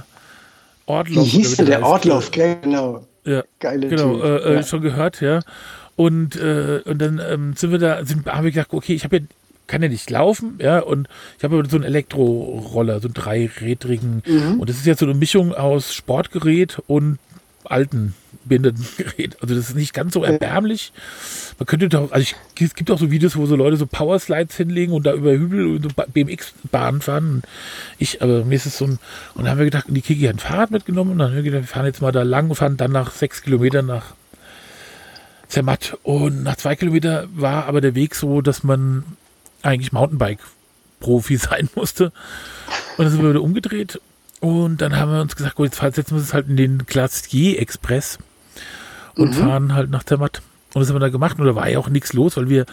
Wie 0.88 0.92
Ortlauf. 0.92 1.26
hieß 1.28 1.58
wie 1.58 1.64
der 1.64 1.76
heißt, 1.76 1.86
Ortlauf? 1.86 2.30
Genau. 2.30 3.06
Ja, 3.24 3.42
Geile 3.60 3.88
genau, 3.88 4.22
äh, 4.22 4.36
äh, 4.36 4.54
Ja. 4.54 4.62
schon 4.62 4.80
gehört, 4.80 5.20
ja. 5.20 5.40
Und, 5.96 6.36
äh, 6.36 6.80
und 6.84 6.98
dann 6.98 7.20
ähm, 7.28 7.54
sind 7.56 7.72
wir 7.72 7.78
da, 7.78 8.04
sind, 8.04 8.26
haben 8.26 8.44
wir 8.44 8.52
gedacht, 8.52 8.68
okay, 8.72 8.94
ich 8.94 9.04
habe 9.04 9.18
ja, 9.18 9.22
kann 9.66 9.82
ja 9.82 9.88
nicht 9.88 10.08
laufen, 10.08 10.58
ja, 10.62 10.78
und 10.78 11.08
ich 11.36 11.44
habe 11.44 11.62
so 11.68 11.76
einen 11.76 11.84
Elektroroller, 11.84 13.00
so 13.00 13.08
einen 13.08 13.14
dreirädrigen. 13.14 14.22
Mhm. 14.26 14.60
Und 14.60 14.70
das 14.70 14.76
ist 14.76 14.86
jetzt 14.86 15.00
so 15.00 15.06
eine 15.06 15.14
Mischung 15.14 15.52
aus 15.52 15.92
Sportgerät 15.92 16.78
und 16.86 17.18
alten 17.64 18.14
Behindertengerät. 18.44 19.36
Also 19.42 19.54
das 19.54 19.70
ist 19.70 19.76
nicht 19.76 19.94
ganz 19.94 20.14
so 20.14 20.24
erbärmlich. 20.24 20.92
Man 21.58 21.66
könnte 21.66 21.88
doch, 21.88 22.10
also 22.12 22.22
ich, 22.22 22.34
es 22.60 22.74
gibt 22.74 22.90
auch 22.90 22.98
so 22.98 23.10
Videos, 23.10 23.36
wo 23.36 23.46
so 23.46 23.56
Leute 23.56 23.76
so 23.76 23.86
Powerslides 23.86 24.56
hinlegen 24.56 24.92
und 24.92 25.06
da 25.06 25.12
über 25.12 25.32
Hügel 25.32 25.66
und 25.66 25.82
so 25.82 25.88
BMX-Bahnen 25.88 27.00
fahren. 27.00 27.30
Und 27.30 27.44
ich, 27.98 28.22
aber 28.22 28.44
mir 28.44 28.54
ist 28.54 28.66
es 28.66 28.78
so 28.78 28.86
ein, 28.86 28.98
und 29.34 29.44
dann 29.44 29.50
haben 29.50 29.58
wir 29.58 29.64
gedacht, 29.64 29.86
die 29.88 30.00
Kiki 30.00 30.24
hat 30.24 30.36
ein 30.36 30.38
Fahrrad 30.38 30.70
mitgenommen 30.70 31.12
und 31.12 31.18
dann 31.18 31.28
haben 31.28 31.36
wir 31.36 31.42
gedacht, 31.42 31.62
wir 31.62 31.68
fahren 31.68 31.86
jetzt 31.86 32.02
mal 32.02 32.12
da 32.12 32.22
lang 32.22 32.48
und 32.48 32.56
fahren 32.56 32.76
dann 32.76 32.92
nach 32.92 33.12
sechs 33.12 33.42
Kilometern 33.42 33.86
nach 33.86 34.14
Zermatt. 35.48 35.96
Und 36.02 36.42
nach 36.42 36.56
zwei 36.56 36.76
Kilometern 36.76 37.28
war 37.32 37.66
aber 37.66 37.80
der 37.80 37.94
Weg 37.94 38.14
so, 38.14 38.40
dass 38.40 38.64
man 38.64 39.04
eigentlich 39.62 39.92
Mountainbike-Profi 39.92 41.36
sein 41.38 41.68
musste. 41.74 42.12
Und 42.96 43.04
dann 43.04 43.10
sind 43.10 43.22
wir 43.22 43.30
wieder 43.30 43.42
umgedreht 43.42 44.00
und 44.40 44.78
dann 44.80 44.96
haben 44.96 45.12
wir 45.12 45.20
uns 45.20 45.36
gesagt, 45.36 45.56
gut, 45.56 45.66
jetzt 45.66 45.78
fahren- 45.78 45.92
setzen 45.92 46.12
wir 46.14 46.20
uns 46.20 46.34
halt 46.34 46.48
in 46.48 46.56
den 46.56 46.86
Glacier 46.86 47.58
Express 47.60 48.18
und 49.16 49.34
fahren 49.34 49.74
halt 49.74 49.90
nach 49.90 50.04
Zermatt. 50.04 50.42
Und 50.74 50.80
das 50.80 50.88
haben 50.88 50.96
wir 50.96 51.00
da 51.00 51.08
gemacht 51.08 51.38
und 51.38 51.46
da 51.46 51.54
war 51.54 51.68
ja 51.68 51.78
auch 51.78 51.88
nichts 51.88 52.12
los, 52.12 52.36
weil 52.36 52.48
wir 52.48 52.66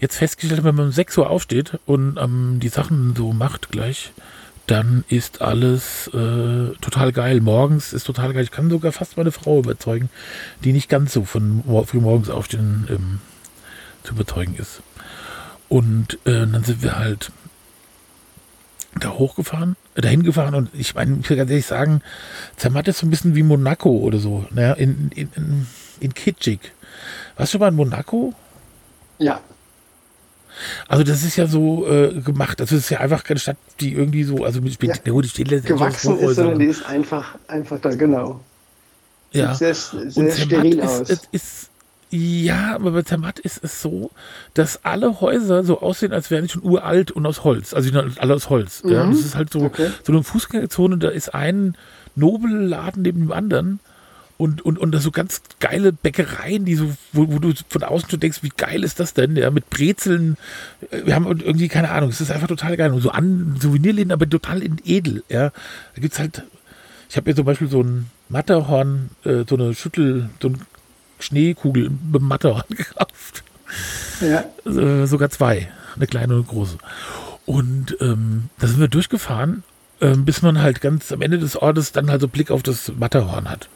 jetzt 0.00 0.16
festgestellt 0.16 0.58
haben, 0.60 0.66
wenn 0.66 0.74
man 0.74 0.86
um 0.86 0.92
6 0.92 1.16
Uhr 1.18 1.30
aufsteht 1.30 1.78
und 1.86 2.18
ähm, 2.18 2.58
die 2.60 2.68
Sachen 2.68 3.14
so 3.16 3.32
macht 3.32 3.70
gleich, 3.70 4.12
dann 4.66 5.04
ist 5.08 5.40
alles 5.40 6.08
äh, 6.08 6.74
total 6.80 7.12
geil. 7.12 7.40
Morgens 7.40 7.92
ist 7.94 8.04
total 8.04 8.34
geil. 8.34 8.44
Ich 8.44 8.50
kann 8.50 8.68
sogar 8.68 8.92
fast 8.92 9.16
meine 9.16 9.32
Frau 9.32 9.60
überzeugen, 9.60 10.10
die 10.62 10.72
nicht 10.72 10.90
ganz 10.90 11.14
so 11.14 11.24
von 11.24 11.62
früh 11.86 12.00
morgens 12.00 12.28
aufstehen 12.28 12.86
ähm, 12.90 13.20
zu 14.02 14.12
überzeugen 14.12 14.56
ist. 14.56 14.82
Und 15.70 16.14
äh, 16.26 16.46
dann 16.46 16.64
sind 16.64 16.82
wir 16.82 16.98
halt 16.98 17.30
da 18.98 19.10
hochgefahren, 19.10 19.76
äh, 19.94 20.00
dahin 20.00 20.22
gefahren 20.22 20.54
und 20.54 20.70
ich 20.74 20.94
meine, 20.94 21.18
ich 21.20 21.30
will 21.30 21.36
ganz 21.36 21.50
ehrlich 21.50 21.66
sagen, 21.66 22.02
Zermatt 22.56 22.88
ist 22.88 22.98
so 22.98 23.06
ein 23.06 23.10
bisschen 23.10 23.34
wie 23.34 23.42
Monaco 23.42 23.90
oder 23.90 24.18
so, 24.18 24.46
ne? 24.50 24.74
in, 24.78 25.10
in, 25.14 25.30
in, 25.34 25.66
in 26.00 26.14
Kitschig. 26.14 26.60
Warst 27.36 27.54
du 27.54 27.58
mal 27.58 27.68
in 27.68 27.76
Monaco? 27.76 28.34
Ja. 29.18 29.40
Also 30.88 31.04
das 31.04 31.22
ist 31.22 31.36
ja 31.36 31.46
so 31.46 31.86
äh, 31.86 32.20
gemacht. 32.20 32.58
Das 32.58 32.72
ist 32.72 32.90
ja 32.90 32.98
einfach 32.98 33.22
keine 33.22 33.38
Stadt, 33.38 33.56
die 33.80 33.92
irgendwie 33.92 34.24
so, 34.24 34.44
also 34.44 34.60
mit 34.60 34.82
ja. 34.82 34.94
gut, 35.12 35.24
die 35.24 35.28
steht 35.28 35.64
gewachsen 35.64 36.18
ist, 36.18 36.36
sondern 36.36 36.58
die 36.58 36.66
ist 36.66 36.84
einfach, 36.84 37.36
einfach 37.46 37.78
da, 37.80 37.94
genau. 37.94 38.40
Ja. 39.30 39.54
Sieht 39.54 39.76
sehr, 39.76 40.10
sehr 40.10 40.32
steril 40.32 40.78
ist, 40.78 40.84
aus. 40.84 41.10
Ist, 41.10 41.28
ist, 41.32 41.67
ja, 42.10 42.74
aber 42.74 42.92
bei 42.92 43.02
Zermatt 43.02 43.38
ist 43.38 43.62
es 43.62 43.82
so, 43.82 44.10
dass 44.54 44.84
alle 44.84 45.20
Häuser 45.20 45.62
so 45.64 45.80
aussehen, 45.80 46.12
als 46.12 46.30
wären 46.30 46.44
die 46.44 46.50
schon 46.50 46.64
uralt 46.64 47.10
und 47.10 47.26
aus 47.26 47.44
Holz. 47.44 47.74
Also 47.74 47.90
alle 47.98 48.34
aus 48.34 48.48
Holz. 48.48 48.82
Mhm. 48.82 48.92
Ja. 48.92 49.06
Das 49.06 49.18
ist 49.18 49.34
halt 49.34 49.52
so, 49.52 49.60
okay. 49.60 49.90
so 50.04 50.12
eine 50.12 50.22
Fußgängerzone, 50.22 50.96
da 50.98 51.08
ist 51.08 51.34
ein 51.34 51.76
Nobelladen 52.14 53.02
neben 53.02 53.20
dem 53.20 53.32
anderen 53.32 53.80
und, 54.38 54.62
und, 54.62 54.78
und 54.78 54.96
so 55.00 55.10
ganz 55.10 55.42
geile 55.60 55.92
Bäckereien, 55.92 56.64
die 56.64 56.76
so, 56.76 56.90
wo, 57.12 57.30
wo, 57.30 57.38
du 57.40 57.52
von 57.68 57.82
außen 57.82 58.08
schon 58.08 58.20
denkst, 58.20 58.42
wie 58.42 58.52
geil 58.56 58.84
ist 58.84 59.00
das 59.00 59.12
denn? 59.12 59.36
Ja, 59.36 59.50
mit 59.50 59.68
Brezeln. 59.68 60.36
Wir 60.90 61.14
haben 61.14 61.26
irgendwie, 61.26 61.68
keine 61.68 61.90
Ahnung, 61.90 62.10
es 62.10 62.20
ist 62.20 62.30
einfach 62.30 62.46
total 62.46 62.76
geil. 62.76 62.92
Und 62.92 63.02
so 63.02 63.10
an 63.10 63.56
Souvenirläden, 63.60 64.12
aber 64.12 64.30
total 64.30 64.62
in 64.62 64.80
edel. 64.84 65.24
Ja, 65.28 65.50
da 65.94 66.00
gibt's 66.00 66.20
halt, 66.20 66.44
ich 67.10 67.16
habe 67.16 67.28
mir 67.28 67.36
zum 67.36 67.44
Beispiel 67.44 67.68
so 67.68 67.82
ein 67.82 68.06
Matterhorn, 68.28 69.10
äh, 69.24 69.44
so 69.48 69.56
eine 69.56 69.74
Schüttel, 69.74 70.30
so 70.40 70.50
ein 70.50 70.62
Schneekugel 71.18 71.90
mit 71.90 72.22
Matterhorn 72.22 72.64
gekauft. 72.70 73.44
Ja. 74.20 74.44
Äh, 74.70 75.06
sogar 75.06 75.30
zwei, 75.30 75.70
eine 75.96 76.06
kleine 76.06 76.34
und 76.34 76.40
eine 76.40 76.48
große. 76.48 76.78
Und 77.46 77.96
ähm, 78.00 78.50
da 78.58 78.66
sind 78.66 78.80
wir 78.80 78.88
durchgefahren, 78.88 79.62
äh, 80.00 80.14
bis 80.16 80.42
man 80.42 80.60
halt 80.60 80.80
ganz 80.80 81.12
am 81.12 81.22
Ende 81.22 81.38
des 81.38 81.56
Ortes 81.56 81.92
dann 81.92 82.10
halt 82.10 82.20
so 82.20 82.28
Blick 82.28 82.50
auf 82.50 82.62
das 82.62 82.92
Matterhorn 82.98 83.48
hat. 83.48 83.68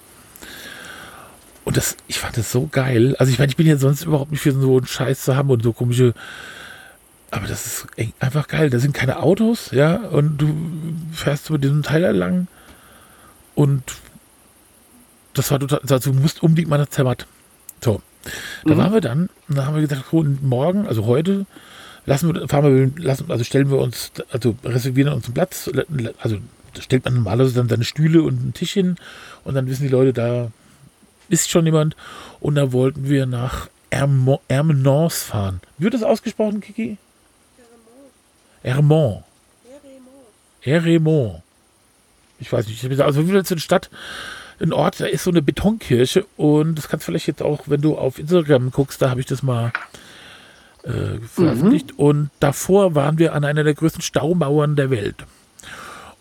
Und 1.64 1.76
das, 1.76 1.96
ich 2.08 2.18
fand 2.18 2.36
das 2.36 2.50
so 2.50 2.68
geil. 2.70 3.14
Also 3.18 3.32
ich 3.32 3.38
meine, 3.38 3.50
ich 3.50 3.56
bin 3.56 3.66
ja 3.66 3.76
sonst 3.76 4.04
überhaupt 4.04 4.32
nicht 4.32 4.40
für 4.40 4.52
so 4.52 4.76
einen 4.76 4.86
Scheiß 4.86 5.22
zu 5.22 5.36
haben 5.36 5.50
und 5.50 5.62
so 5.62 5.72
komische. 5.72 6.14
Aber 7.30 7.46
das 7.46 7.66
ist 7.66 7.86
einfach 8.20 8.48
geil. 8.48 8.68
Da 8.68 8.78
sind 8.78 8.94
keine 8.94 9.22
Autos, 9.22 9.70
ja, 9.70 9.96
und 9.96 10.38
du 10.38 10.54
fährst 11.12 11.48
über 11.48 11.58
diesen 11.58 11.82
Teil 11.82 12.02
lang 12.14 12.46
und 13.54 13.82
das 15.34 15.50
war 15.50 15.60
total, 15.60 15.80
also 15.88 16.12
du 16.12 16.18
musst 16.18 16.42
unbedingt 16.42 16.68
mal 16.68 16.78
nach 16.78 16.88
Zermatt. 16.88 17.26
So. 17.80 18.02
Da 18.64 18.74
mhm. 18.74 18.78
waren 18.78 18.92
wir 18.92 19.00
dann, 19.00 19.28
und 19.48 19.56
da 19.56 19.66
haben 19.66 19.74
wir 19.74 19.82
gesagt, 19.82 20.04
oh, 20.12 20.24
morgen, 20.42 20.86
also 20.86 21.06
heute, 21.06 21.46
lassen 22.06 22.34
wir, 22.34 22.48
fahren 22.48 22.94
wir, 22.96 23.04
lassen, 23.04 23.30
also 23.30 23.44
stellen 23.44 23.70
wir 23.70 23.78
uns, 23.78 24.12
also 24.30 24.54
reservieren 24.64 25.12
uns 25.12 25.24
einen 25.26 25.34
Platz, 25.34 25.70
also 26.20 26.38
stellt 26.78 27.04
man 27.04 27.14
normalerweise 27.14 27.54
dann 27.54 27.68
seine 27.68 27.84
Stühle 27.84 28.22
und 28.22 28.40
einen 28.40 28.54
Tisch 28.54 28.72
hin 28.72 28.96
und 29.44 29.54
dann 29.54 29.66
wissen 29.66 29.82
die 29.82 29.88
Leute, 29.88 30.12
da 30.12 30.50
ist 31.28 31.50
schon 31.50 31.66
jemand. 31.66 31.96
Und 32.40 32.54
da 32.56 32.72
wollten 32.72 33.08
wir 33.08 33.26
nach 33.26 33.68
Ermenonce 33.90 35.22
fahren. 35.22 35.60
Wie 35.78 35.84
wird 35.84 35.94
das 35.94 36.02
ausgesprochen, 36.02 36.60
Kiki? 36.60 36.98
Hermont. 38.62 39.24
Hermont. 40.60 41.42
Ich 42.38 42.52
weiß 42.52 42.66
nicht. 42.66 43.00
Also 43.00 43.28
wie 43.28 43.32
jetzt 43.32 43.50
eine 43.52 43.60
Stadt, 43.60 43.90
ein 44.60 44.72
Ort, 44.72 45.00
da 45.00 45.06
ist 45.06 45.24
so 45.24 45.30
eine 45.30 45.42
Betonkirche 45.42 46.24
und 46.36 46.76
das 46.76 46.88
kannst 46.88 47.06
du 47.06 47.12
vielleicht 47.12 47.26
jetzt 47.26 47.42
auch, 47.42 47.62
wenn 47.66 47.80
du 47.80 47.96
auf 47.96 48.18
Instagram 48.18 48.70
guckst, 48.70 49.02
da 49.02 49.10
habe 49.10 49.20
ich 49.20 49.26
das 49.26 49.42
mal 49.42 49.72
äh, 50.84 51.18
veröffentlicht. 51.26 51.92
Mhm. 51.92 52.04
Und 52.04 52.30
davor 52.40 52.94
waren 52.94 53.18
wir 53.18 53.34
an 53.34 53.44
einer 53.44 53.64
der 53.64 53.74
größten 53.74 54.02
Staumauern 54.02 54.76
der 54.76 54.90
Welt 54.90 55.24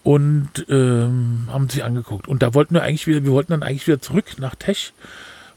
und 0.03 0.65
ähm, 0.69 1.47
haben 1.51 1.69
sich 1.69 1.83
angeguckt. 1.83 2.27
Und 2.27 2.41
da 2.41 2.53
wollten 2.53 2.73
wir 2.73 2.83
eigentlich 2.83 3.07
wieder, 3.07 3.23
wir 3.23 3.31
wollten 3.31 3.51
dann 3.51 3.63
eigentlich 3.63 3.87
wieder 3.87 4.01
zurück 4.01 4.25
nach 4.37 4.55
Tech, 4.55 4.93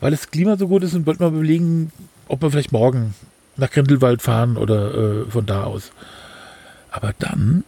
weil 0.01 0.11
das 0.11 0.31
Klima 0.31 0.57
so 0.57 0.69
gut 0.69 0.83
ist 0.83 0.95
und 0.95 1.07
wollten 1.07 1.23
mal 1.23 1.33
überlegen, 1.33 1.93
ob 2.29 2.43
wir 2.43 2.51
vielleicht 2.51 2.73
morgen 2.73 3.15
nach 3.57 3.71
Grindelwald 3.71 4.23
fahren 4.23 4.57
oder 4.57 4.95
äh, 4.95 5.31
von 5.31 5.47
da 5.47 5.65
aus. 5.65 5.93
Aber 6.91 7.13
dann, 7.19 7.65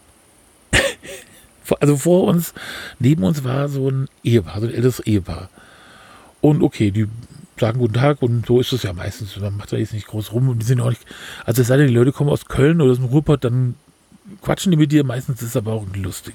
also 1.81 1.97
vor 1.97 2.25
uns, 2.25 2.55
neben 2.99 3.25
uns 3.25 3.45
war 3.45 3.69
so 3.69 3.89
ein 3.89 4.09
Ehepaar, 4.23 4.61
so 4.61 4.67
ein 4.67 4.75
älteres 4.75 5.01
Ehepaar. 5.01 5.49
Und 6.41 6.63
okay, 6.63 6.91
die 6.91 7.07
sagen 7.59 7.79
guten 7.79 7.95
Tag 7.95 8.23
und 8.23 8.47
so 8.47 8.61
ist 8.61 8.73
es 8.73 8.83
ja 8.83 8.93
meistens. 8.93 9.37
Man 9.37 9.57
macht 9.57 9.73
da 9.73 9.77
jetzt 9.77 9.93
nicht 9.93 10.07
groß 10.07 10.33
rum 10.33 10.49
und 10.49 10.61
die 10.61 10.67
sind 10.67 10.81
auch 10.81 10.91
nicht, 10.91 11.05
also 11.45 11.63
es 11.63 11.69
sei 11.69 11.77
denn, 11.77 11.89
die 11.89 11.95
Leute 11.95 12.13
kommen 12.13 12.31
aus 12.31 12.47
Köln 12.47 12.81
oder 12.81 12.93
aus 12.93 12.99
dem 12.99 13.07
Ruhrpott, 13.07 13.45
dann 13.45 13.75
quatschen 14.43 14.71
die 14.71 14.77
mit 14.77 14.93
dir, 14.93 15.05
meistens 15.05 15.43
ist 15.43 15.51
es 15.51 15.57
aber 15.57 15.73
auch 15.73 15.87
lustig. 15.95 16.35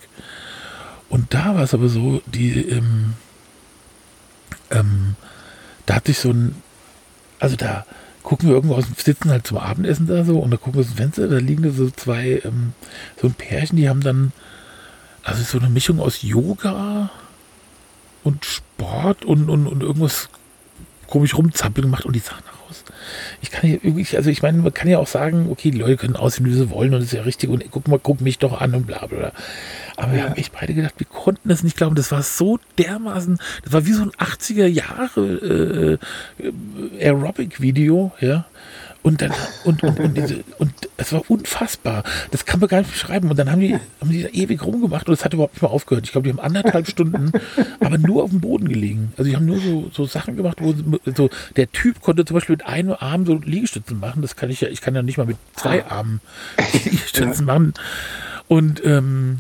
Und 1.10 1.34
da 1.34 1.56
war 1.56 1.64
es 1.64 1.74
aber 1.74 1.90
so, 1.90 2.22
die, 2.26 2.70
ähm, 2.70 3.14
ähm, 4.70 5.16
da 5.86 5.96
hatte 5.96 6.12
ich 6.12 6.20
so 6.20 6.32
ein, 6.32 6.56
also 7.40 7.56
da 7.56 7.86
gucken 8.24 8.48
wir 8.48 8.56
irgendwo 8.56 8.76
aus, 8.76 8.86
sitzen 8.98 9.30
halt 9.30 9.46
zum 9.46 9.58
Abendessen 9.58 10.08
da 10.08 10.24
so 10.24 10.40
und 10.40 10.52
da 10.52 10.58
gucken 10.58 10.76
wir 10.76 10.82
aus 10.82 10.88
dem 10.88 10.98
Fenster, 10.98 11.28
da 11.28 11.38
liegen 11.38 11.64
da 11.64 11.72
so 11.72 11.90
zwei, 11.90 12.42
ähm, 12.46 12.74
so 13.20 13.28
ein 13.28 13.34
Pärchen, 13.34 13.78
die 13.78 13.90
haben 13.90 14.02
dann, 14.02 14.32
also 15.24 15.44
so 15.44 15.60
eine 15.60 15.70
Mischung 15.70 16.00
aus 16.00 16.22
Yoga 16.22 17.10
und 18.24 18.46
Sport 18.46 19.26
und, 19.26 19.50
und, 19.50 19.68
und 19.68 19.84
irgendwas 19.84 20.30
komisch 21.08 21.36
rumzappeln 21.36 21.88
gemacht 21.88 22.06
und 22.06 22.16
die 22.16 22.20
sahen 22.20 22.44
aus. 22.70 22.84
Ich 23.42 23.52
kann 23.52 23.70
hier 23.70 23.84
irgendwie, 23.84 24.16
also 24.16 24.30
ich 24.30 24.42
meine, 24.42 24.60
man 24.60 24.74
kann 24.74 24.88
ja 24.88 24.98
auch 24.98 25.08
sagen, 25.08 25.50
okay, 25.52 25.72
die 25.72 25.78
Leute 25.78 25.98
können 25.98 26.16
aussehen, 26.16 26.46
wie 26.46 26.54
sie 26.54 26.70
wollen 26.70 26.94
und 26.94 27.02
das 27.02 27.08
ist 27.08 27.14
ja 27.14 27.24
richtig 27.24 27.50
und 27.50 27.64
guck 27.70 27.88
mal, 27.88 28.00
guck 28.00 28.22
mich 28.22 28.40
doch 28.40 28.62
an 28.62 28.74
und 28.74 28.88
bla 28.88 29.06
bla. 29.08 29.34
Aber 29.98 30.08
ja. 30.08 30.14
wir 30.14 30.24
haben 30.24 30.36
echt 30.36 30.54
beide 30.54 30.74
gedacht, 30.74 30.94
wir 30.98 31.08
konnten 31.08 31.50
das 31.50 31.64
nicht 31.64 31.76
glauben. 31.76 31.96
Das 31.96 32.12
war 32.12 32.24
so 32.24 32.60
dermaßen, 32.78 33.40
das 33.64 33.74
war 33.74 33.86
wie 33.86 33.94
so 33.94 34.04
ein 34.04 34.12
80er 34.12 34.68
Jahre 34.68 36.00
äh, 36.40 36.46
äh, 36.46 37.06
Aerobic-Video, 37.06 38.14
ja. 38.22 38.46
Und 39.04 39.22
dann, 39.22 39.32
und, 39.64 39.82
und, 39.82 40.00
und, 40.00 40.16
diese, 40.16 40.44
und 40.60 40.72
es 40.98 41.12
war 41.12 41.24
unfassbar. 41.28 42.04
Das 42.30 42.46
kann 42.46 42.60
man 42.60 42.70
gar 42.70 42.80
nicht 42.80 42.92
beschreiben. 42.92 43.30
Und 43.32 43.40
dann 43.40 43.52
haben 43.52 43.60
die, 43.60 43.74
haben 43.74 44.12
die 44.12 44.22
da 44.22 44.30
ewig 44.30 44.64
rumgemacht 44.64 45.08
und 45.08 45.14
es 45.14 45.26
hat 45.26 45.34
überhaupt 45.34 45.56
nicht 45.56 45.64
mehr 45.64 45.72
aufgehört. 45.72 46.06
Ich 46.06 46.12
glaube, 46.12 46.28
die 46.28 46.34
haben 46.34 46.40
anderthalb 46.40 46.88
Stunden, 46.88 47.32
aber 47.80 47.98
nur 47.98 48.24
auf 48.24 48.30
dem 48.30 48.42
Boden 48.42 48.70
gelegen. 48.70 49.14
Also 49.18 49.30
die 49.30 49.36
haben 49.36 49.46
nur 49.46 49.60
so, 49.60 49.90
so 49.92 50.06
Sachen 50.06 50.36
gemacht, 50.36 50.58
wo 50.62 50.76
so, 51.16 51.30
der 51.56 51.72
Typ 51.72 52.02
konnte 52.02 52.26
zum 52.26 52.36
Beispiel 52.36 52.58
mit 52.58 52.66
einem 52.68 52.96
Arm 53.00 53.26
so 53.26 53.36
Liegestützen 53.36 54.00
machen. 54.00 54.22
Das 54.22 54.36
kann 54.36 54.52
ich 54.52 54.62
ja, 54.62 54.68
ich 54.68 54.82
kann 54.82 54.94
ja 54.94 55.02
nicht 55.02 55.18
mal 55.18 55.26
mit 55.26 55.38
zwei 55.56 55.84
Armen 55.86 56.22
Liegestützen 56.74 57.46
machen. 57.46 57.74
Und 58.48 58.86
ähm, 58.86 59.40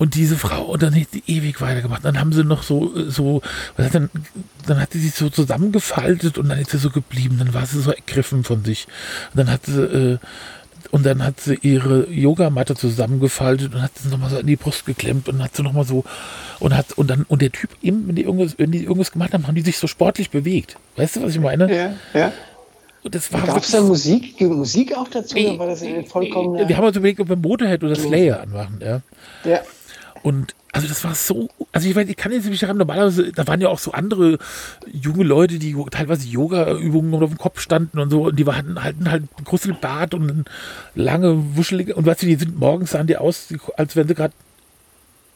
und 0.00 0.14
diese 0.14 0.36
Frau, 0.36 0.64
und 0.64 0.82
dann 0.82 0.98
hat 0.98 1.08
sie 1.12 1.22
ewig 1.26 1.60
weitergemacht. 1.60 2.06
Dann 2.06 2.18
haben 2.18 2.32
sie 2.32 2.42
noch 2.42 2.62
so, 2.62 2.90
so, 3.10 3.42
was 3.76 3.84
hat 3.84 3.94
dann, 3.94 4.08
dann 4.66 4.80
hat 4.80 4.94
sie 4.94 4.98
sich 4.98 5.12
so 5.12 5.28
zusammengefaltet 5.28 6.38
und 6.38 6.48
dann 6.48 6.58
ist 6.58 6.70
sie 6.70 6.78
so 6.78 6.88
geblieben. 6.88 7.36
Dann 7.38 7.52
war 7.52 7.66
sie 7.66 7.82
so 7.82 7.90
ergriffen 7.90 8.42
von 8.42 8.64
sich. 8.64 8.86
Und 9.34 9.40
dann 9.40 9.50
hat 9.50 9.66
sie, 9.66 9.82
äh, 9.82 10.18
und 10.90 11.04
dann 11.04 11.22
hat 11.22 11.38
sie 11.40 11.58
ihre 11.60 12.10
Yogamatte 12.10 12.76
zusammengefaltet 12.76 13.74
und 13.74 13.82
hat 13.82 13.90
sie 13.98 14.08
nochmal 14.08 14.30
so 14.30 14.38
in 14.38 14.46
die 14.46 14.56
Brust 14.56 14.86
geklemmt 14.86 15.28
und 15.28 15.42
hat 15.42 15.54
sie 15.54 15.62
nochmal 15.62 15.84
so 15.84 16.04
und 16.60 16.74
hat 16.74 16.94
und 16.94 17.10
dann 17.10 17.26
und 17.28 17.42
der 17.42 17.52
Typ 17.52 17.68
wenn 17.82 18.14
die 18.14 18.22
irgendwas, 18.22 18.54
wenn 18.58 18.70
die 18.70 18.84
irgendwas 18.84 19.12
gemacht 19.12 19.34
haben, 19.34 19.46
haben 19.46 19.54
die 19.54 19.60
sich 19.60 19.76
so 19.76 19.86
sportlich 19.86 20.30
bewegt. 20.30 20.78
Weißt 20.96 21.16
du, 21.16 21.22
was 21.24 21.34
ich 21.34 21.40
meine? 21.42 21.70
Ja, 21.70 21.92
ja. 22.18 22.32
Gab 23.46 23.62
es 23.62 23.70
da 23.70 23.82
Musik, 23.82 24.40
Musik 24.40 24.96
auch 24.96 25.08
dazu? 25.08 25.36
Ey, 25.36 25.58
war 25.58 25.66
das 25.66 25.84
vollkommen. 26.08 26.66
Wir 26.66 26.76
haben 26.76 26.86
uns 26.86 26.96
überlegt, 26.96 27.20
ob 27.20 27.28
wir 27.28 27.36
Motorhead 27.36 27.84
oder 27.84 27.96
Slayer 27.96 28.40
anmachen, 28.40 28.80
ja. 28.82 29.02
Ja. 29.44 29.60
Und 30.22 30.54
also 30.72 30.86
das 30.86 31.02
war 31.02 31.14
so, 31.14 31.48
also 31.72 31.88
ich 31.88 31.96
weiß, 31.96 32.08
ich 32.08 32.16
kann 32.16 32.30
jetzt 32.30 32.46
nicht 32.46 32.60
sagen, 32.60 32.78
normalerweise, 32.78 33.32
da 33.32 33.46
waren 33.46 33.60
ja 33.60 33.68
auch 33.68 33.78
so 33.78 33.92
andere 33.92 34.38
junge 34.92 35.24
Leute, 35.24 35.58
die 35.58 35.76
teilweise 35.90 36.28
Yoga-Übungen 36.28 37.22
auf 37.22 37.30
dem 37.30 37.38
Kopf 37.38 37.60
standen 37.60 37.98
und 37.98 38.10
so, 38.10 38.26
und 38.26 38.38
die 38.38 38.46
hatten, 38.46 38.82
hatten 38.82 39.10
halt 39.10 39.24
einen 39.36 39.44
großen 39.44 39.76
Bart 39.80 40.14
und 40.14 40.44
lange, 40.94 41.56
wuschelige, 41.56 41.94
und 41.94 42.06
weißt 42.06 42.22
du, 42.22 42.26
die 42.26 42.36
sind 42.36 42.58
morgens 42.58 42.92
sahen 42.92 43.06
die 43.06 43.16
aus, 43.16 43.48
als 43.76 43.96
wären 43.96 44.08
sie 44.08 44.14
gerade 44.14 44.34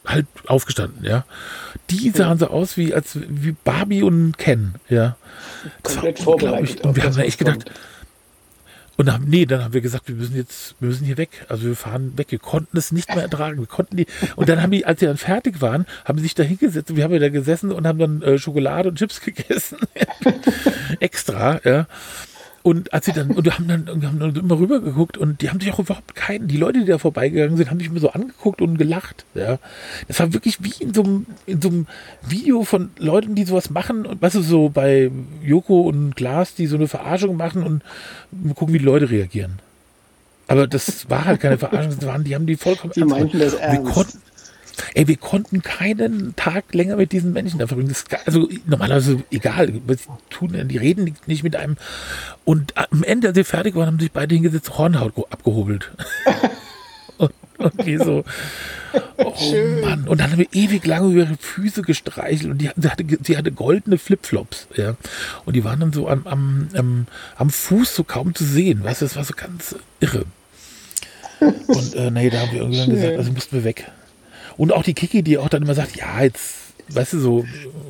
halt 0.05 0.27
aufgestanden, 0.45 1.03
ja. 1.03 1.25
Die 1.89 2.11
sahen 2.11 2.37
so 2.37 2.47
aus 2.47 2.77
wie, 2.77 2.93
als, 2.93 3.17
wie 3.27 3.55
Barbie 3.63 4.03
und 4.03 4.37
Ken, 4.37 4.75
ja. 4.87 5.17
Das 5.83 5.95
Komplett 5.95 6.19
vorbereitet. 6.19 6.85
Und 6.85 6.95
wir 6.95 7.03
haben 7.03 7.17
echt 7.17 7.39
gedacht, 7.39 7.65
kommt 7.65 7.79
und 8.97 9.07
dann, 9.07 9.25
nee, 9.25 9.45
dann 9.45 9.63
haben 9.63 9.73
wir 9.73 9.81
gesagt, 9.81 10.07
wir 10.07 10.15
müssen 10.15 10.35
jetzt, 10.35 10.75
wir 10.79 10.87
müssen 10.87 11.05
hier 11.05 11.17
weg. 11.17 11.45
Also 11.49 11.63
wir 11.63 11.75
fahren 11.75 12.17
weg. 12.17 12.27
Wir 12.29 12.39
konnten 12.39 12.77
es 12.77 12.91
nicht 12.91 13.13
mehr 13.13 13.23
ertragen. 13.23 13.59
Wir 13.59 13.67
konnten 13.67 13.97
die. 13.97 14.05
Und 14.35 14.47
dann 14.47 14.61
haben 14.61 14.71
die, 14.71 14.85
als 14.85 15.01
sie 15.01 15.05
dann 15.05 15.17
fertig 15.17 15.61
waren, 15.61 15.85
haben 16.05 16.17
sie 16.17 16.23
sich 16.23 16.35
da 16.35 16.43
hingesetzt 16.43 16.89
und 16.89 16.95
wir 16.95 17.03
haben 17.03 17.13
ja 17.13 17.19
da 17.19 17.29
gesessen 17.29 17.71
und 17.71 17.85
haben 17.85 17.99
dann 17.99 18.21
äh, 18.21 18.37
Schokolade 18.37 18.89
und 18.89 18.97
Chips 18.97 19.19
gegessen. 19.21 19.79
Extra, 20.99 21.59
ja. 21.63 21.87
Und 22.65 22.95
als 22.95 23.05
sie 23.05 23.11
dann, 23.11 23.29
und 23.29 23.45
wir 23.45 23.53
haben 23.53 23.67
dann, 23.67 24.01
wir 24.01 24.07
haben 24.07 24.17
dann 24.17 24.35
immer 24.35 24.57
rüber 24.57 24.79
geguckt 24.79 25.19
und 25.19 25.43
die 25.43 25.51
haben 25.51 25.59
sich 25.59 25.71
auch 25.71 25.77
überhaupt 25.77 26.15
keinen, 26.15 26.47
die 26.47 26.57
Leute, 26.57 26.79
die 26.79 26.87
da 26.87 26.97
vorbeigegangen 26.97 27.57
sind, 27.57 27.69
haben 27.69 27.77
sich 27.77 27.89
immer 27.89 27.99
so 27.99 28.09
angeguckt 28.09 28.59
und 28.59 28.79
gelacht. 28.79 29.23
Ja. 29.35 29.59
Das 30.07 30.19
war 30.19 30.33
wirklich 30.33 30.63
wie 30.63 30.73
in 30.83 30.91
so 30.91 31.03
einem, 31.03 31.27
in 31.45 31.61
so 31.61 31.67
einem 31.67 31.85
Video 32.27 32.63
von 32.63 32.89
Leuten, 32.97 33.35
die 33.35 33.43
sowas 33.43 33.69
machen 33.69 34.07
und 34.07 34.19
weißt 34.19 34.33
du, 34.33 34.41
so 34.41 34.69
bei 34.69 35.11
Joko 35.43 35.81
und 35.81 36.15
Glas, 36.15 36.55
die 36.55 36.65
so 36.65 36.75
eine 36.75 36.87
Verarschung 36.87 37.37
machen 37.37 37.61
und 37.61 37.83
gucken, 38.55 38.73
wie 38.73 38.79
die 38.79 38.85
Leute 38.85 39.11
reagieren. 39.11 39.59
Aber 40.47 40.65
das 40.65 41.07
war 41.07 41.25
halt 41.25 41.41
keine 41.41 41.59
Verarschung, 41.59 41.95
das 41.99 42.07
waren, 42.07 42.23
die 42.23 42.33
haben 42.33 42.47
die 42.47 42.55
vollkommen 42.55 42.93
Die 42.95 43.03
meinten 43.03 43.37
das 43.37 43.53
ernst. 43.53 43.85
Wir 43.85 43.93
konnten, 43.93 44.21
ey, 44.93 45.07
wir 45.07 45.17
konnten 45.17 45.61
keinen 45.61 46.35
Tag 46.35 46.73
länger 46.73 46.95
mit 46.95 47.11
diesen 47.11 47.33
Menschen 47.33 47.59
da 47.59 47.67
verbringen. 47.67 47.95
Also 48.25 48.49
normalerweise 48.65 49.23
egal, 49.31 49.73
was 49.87 50.03
sie 50.03 50.09
tun, 50.29 50.53
denn 50.53 50.67
die 50.67 50.77
reden 50.77 51.15
nicht- 51.25 51.43
mit 51.43 51.55
einem. 51.55 51.77
Und 52.43 52.73
am 52.77 53.03
Ende, 53.03 53.27
als 53.27 53.37
wir 53.37 53.45
fertig 53.45 53.75
waren, 53.75 53.87
haben 53.87 53.99
sich 53.99 54.11
beide 54.11 54.33
hingesetzt, 54.33 54.77
Hornhaut 54.77 55.13
abgehobelt. 55.29 55.91
und, 57.17 57.31
okay, 57.59 57.97
so. 57.97 58.23
Oh 59.17 59.33
Mann. 59.83 60.07
Und 60.07 60.19
dann 60.19 60.31
haben 60.31 60.39
wir 60.39 60.47
ewig 60.53 60.85
lange 60.85 61.11
über 61.11 61.23
ihre 61.23 61.37
Füße 61.37 61.81
gestreichelt 61.81 62.49
und 62.51 62.57
die, 62.59 62.69
sie, 62.75 62.89
hatte, 62.89 63.03
sie 63.23 63.37
hatte 63.37 63.51
goldene 63.51 63.97
Flipflops, 63.97 64.67
ja. 64.75 64.95
Und 65.45 65.55
die 65.55 65.63
waren 65.63 65.79
dann 65.79 65.93
so 65.93 66.07
am, 66.07 66.25
am, 66.25 66.69
am, 66.73 67.07
am 67.35 67.49
Fuß 67.49 67.95
so 67.95 68.03
kaum 68.03 68.33
zu 68.33 68.43
sehen, 68.43 68.83
weißt 68.83 69.01
du, 69.01 69.05
das 69.05 69.15
war 69.15 69.23
so 69.25 69.33
ganz 69.35 69.75
irre. 69.99 70.25
Und 71.67 71.95
äh, 71.95 72.11
nee, 72.11 72.29
da 72.29 72.39
haben 72.39 72.51
wir 72.51 72.61
irgendwann 72.61 72.89
gesagt, 72.89 73.17
also 73.17 73.31
mussten 73.31 73.55
wir 73.57 73.63
weg. 73.63 73.91
Und 74.57 74.71
auch 74.73 74.83
die 74.83 74.93
Kiki, 74.93 75.21
die 75.23 75.37
auch 75.37 75.49
dann 75.49 75.63
immer 75.63 75.75
sagt, 75.75 75.95
ja, 75.95 76.21
jetzt, 76.23 76.55
weißt 76.89 77.13
du, 77.13 77.19
so, 77.19 77.45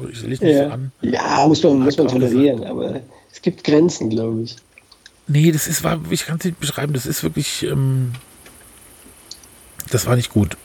ich 0.10 0.18
stell 0.18 0.30
dich 0.32 0.42
nicht 0.42 0.56
so 0.56 0.62
Ja, 0.64 0.70
an. 0.70 0.92
ja 1.02 1.46
muss 1.48 1.62
man, 1.64 1.80
muss 1.80 1.98
man 1.98 2.08
tolerieren, 2.08 2.64
aber 2.64 3.02
es 3.32 3.42
gibt 3.42 3.64
Grenzen, 3.64 4.10
glaube 4.10 4.42
ich. 4.44 4.56
Nee, 5.28 5.52
das 5.52 5.68
ist, 5.68 5.84
war, 5.84 6.00
ich 6.10 6.26
kann 6.26 6.38
es 6.38 6.46
nicht 6.46 6.60
beschreiben, 6.60 6.94
das 6.94 7.06
ist 7.06 7.24
wirklich, 7.24 7.64
ähm, 7.64 8.14
das 9.92 10.06
war 10.06 10.16
nicht 10.16 10.32
gut. 10.32 10.58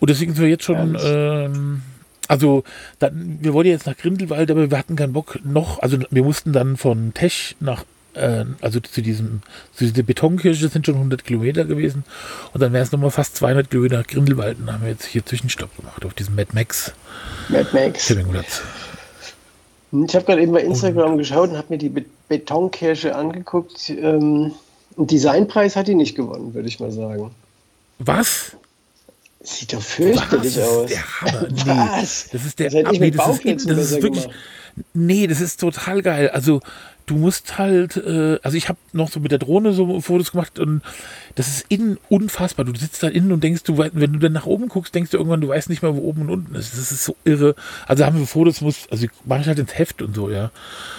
Und 0.00 0.10
deswegen 0.10 0.34
sind 0.34 0.42
wir 0.42 0.48
jetzt 0.50 0.64
schon, 0.64 0.96
ähm, 1.02 1.82
also, 2.28 2.64
dann, 2.98 3.38
wir 3.40 3.52
wollten 3.52 3.70
jetzt 3.70 3.86
nach 3.86 3.96
Grindelwald, 3.96 4.50
aber 4.50 4.70
wir 4.70 4.78
hatten 4.78 4.96
keinen 4.96 5.12
Bock 5.12 5.38
noch, 5.44 5.80
also 5.80 5.98
wir 6.10 6.22
mussten 6.24 6.52
dann 6.52 6.76
von 6.76 7.12
Tesch 7.14 7.54
nach, 7.60 7.84
äh, 8.14 8.44
also 8.60 8.80
zu 8.80 9.00
diesem, 9.02 9.42
zu 9.74 9.84
dieser 9.84 10.02
Betonkirche, 10.02 10.68
sind 10.68 10.86
schon 10.86 10.96
100 10.96 11.24
Kilometer 11.24 11.64
gewesen. 11.64 12.04
Und 12.52 12.60
dann 12.62 12.72
wären 12.72 12.82
es 12.82 12.92
nochmal 12.92 13.10
fast 13.10 13.36
200 13.36 13.70
Kilometer 13.70 13.98
nach 13.98 14.06
Grindelwald. 14.06 14.58
Und 14.58 14.72
haben 14.72 14.82
wir 14.82 14.90
jetzt 14.90 15.04
hier 15.06 15.24
Zwischenstopp 15.24 15.76
gemacht 15.76 16.04
auf 16.04 16.14
diesem 16.14 16.34
Mad 16.34 16.50
Max 16.54 16.92
Mad 17.48 17.68
Max. 17.72 18.06
Campingplatz. 18.08 18.62
Hm, 19.92 20.04
Ich 20.08 20.14
habe 20.14 20.24
gerade 20.24 20.42
eben 20.42 20.52
bei 20.52 20.62
Instagram 20.62 21.18
geschaut 21.18 21.50
und 21.50 21.56
habe 21.56 21.66
mir 21.70 21.78
die 21.78 21.88
Be 21.88 22.04
Betonkirsche 22.28 23.14
angeguckt. 23.14 23.90
Ähm, 23.90 24.52
Designpreis 24.96 25.76
hat 25.76 25.86
die 25.88 25.94
nicht 25.94 26.14
gewonnen, 26.14 26.54
würde 26.54 26.66
ich 26.68 26.80
mal 26.80 26.90
sagen. 26.90 27.30
Was? 27.98 28.56
Sieht 29.42 29.72
doch 29.74 29.78
Was? 29.78 29.86
fürchterlich 29.86 30.54
Das 30.54 30.64
aus. 30.68 30.90
ist 30.90 30.94
der 30.94 31.20
Hammer. 31.20 31.48
Nee, 31.50 32.00
Was? 32.00 32.28
Das 32.32 32.44
ist 32.46 32.58
der 32.58 32.70
Das 32.70 32.98
nee, 32.98 33.10
das 33.10 33.28
ist, 33.28 33.68
das 33.70 33.78
ist 33.90 34.02
wirklich. 34.02 34.28
Nee, 34.94 35.26
das 35.26 35.40
ist 35.42 35.60
total 35.60 36.00
geil. 36.00 36.30
Also 36.30 36.60
du 37.06 37.16
musst 37.16 37.58
halt, 37.58 37.96
äh, 37.96 38.38
also 38.42 38.56
ich 38.56 38.68
habe 38.68 38.78
noch 38.92 39.10
so 39.10 39.20
mit 39.20 39.32
der 39.32 39.38
Drohne 39.38 39.72
so 39.72 40.00
Fotos 40.00 40.32
gemacht 40.32 40.58
und 40.58 40.82
das 41.34 41.48
ist 41.48 41.66
innen 41.68 41.98
unfassbar. 42.08 42.64
Du 42.64 42.74
sitzt 42.74 43.02
da 43.02 43.08
innen 43.08 43.32
und 43.32 43.42
denkst, 43.42 43.62
du, 43.64 43.78
wenn 43.78 44.12
du 44.12 44.18
dann 44.18 44.32
nach 44.32 44.46
oben 44.46 44.68
guckst, 44.68 44.94
denkst 44.94 45.10
du 45.10 45.16
irgendwann, 45.16 45.40
du 45.40 45.48
weißt 45.48 45.68
nicht 45.68 45.82
mehr, 45.82 45.94
wo 45.96 46.00
oben 46.00 46.22
und 46.22 46.30
unten 46.30 46.54
ist. 46.54 46.72
Das 46.72 46.92
ist 46.92 47.04
so 47.04 47.16
irre. 47.24 47.54
Also 47.86 48.04
haben 48.04 48.18
wir 48.18 48.26
Fotos, 48.26 48.60
muss, 48.60 48.86
also 48.90 49.06
mache 49.24 49.40
ich 49.40 49.46
halt 49.46 49.58
ins 49.58 49.76
Heft 49.76 50.02
und 50.02 50.14
so, 50.14 50.30
ja. 50.30 50.50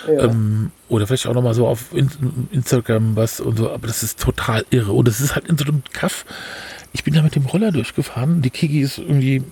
Ja. 0.07 0.23
Ähm, 0.25 0.71
oder 0.89 1.07
vielleicht 1.07 1.27
auch 1.27 1.33
nochmal 1.33 1.53
so 1.53 1.67
auf 1.67 1.93
in, 1.93 2.09
Instagram 2.51 3.15
was 3.15 3.39
und 3.39 3.57
so, 3.57 3.71
aber 3.71 3.87
das 3.87 4.03
ist 4.03 4.19
total 4.19 4.65
irre. 4.69 4.91
Und 4.91 5.07
das 5.07 5.21
ist 5.21 5.35
halt 5.35 5.47
in 5.47 5.57
so 5.57 5.65
einem 5.65 5.83
Kaff. 5.93 6.25
Ich 6.91 7.03
bin 7.03 7.13
da 7.13 7.21
mit 7.21 7.35
dem 7.35 7.45
Roller 7.45 7.71
durchgefahren. 7.71 8.41
Die 8.41 8.49
Kiki 8.49 8.81
ist 8.81 8.97
irgendwie 8.97 9.43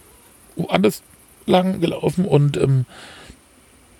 woanders 0.56 1.02
lang 1.46 1.80
gelaufen 1.82 2.26
und 2.26 2.58
ähm, 2.58 2.86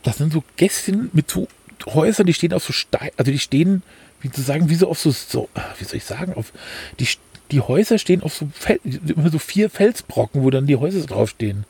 das 0.04 0.18
sind 0.18 0.34
so 0.34 0.44
Gässchen 0.56 1.10
mit 1.14 1.30
so 1.30 1.48
Häusern, 1.86 2.26
die 2.26 2.34
stehen 2.34 2.54
auf 2.54 2.64
so 2.64 2.74
Stein, 2.74 3.12
also 3.18 3.32
die 3.32 3.40
stehen, 3.40 3.84
wie 4.22 4.32
zu 4.32 4.42
sagen, 4.42 4.70
wie 4.70 4.76
so 4.76 4.90
auf 4.90 5.00
so, 5.00 5.12
so 5.12 5.50
wie 5.80 5.84
soll 5.84 5.98
ich 5.98 6.06
sagen, 6.06 6.34
auf 6.34 6.52
die, 7.00 7.08
die 7.52 7.62
Häuser 7.62 7.98
stehen 7.98 8.24
auf 8.24 8.34
so, 8.34 8.48
Fel, 8.54 8.80
immer 8.84 9.30
so 9.30 9.40
vier 9.40 9.70
Felsbrocken, 9.70 10.44
wo 10.44 10.50
dann 10.50 10.68
die 10.68 10.76
Häuser 10.76 11.06
draufstehen. 11.06 11.66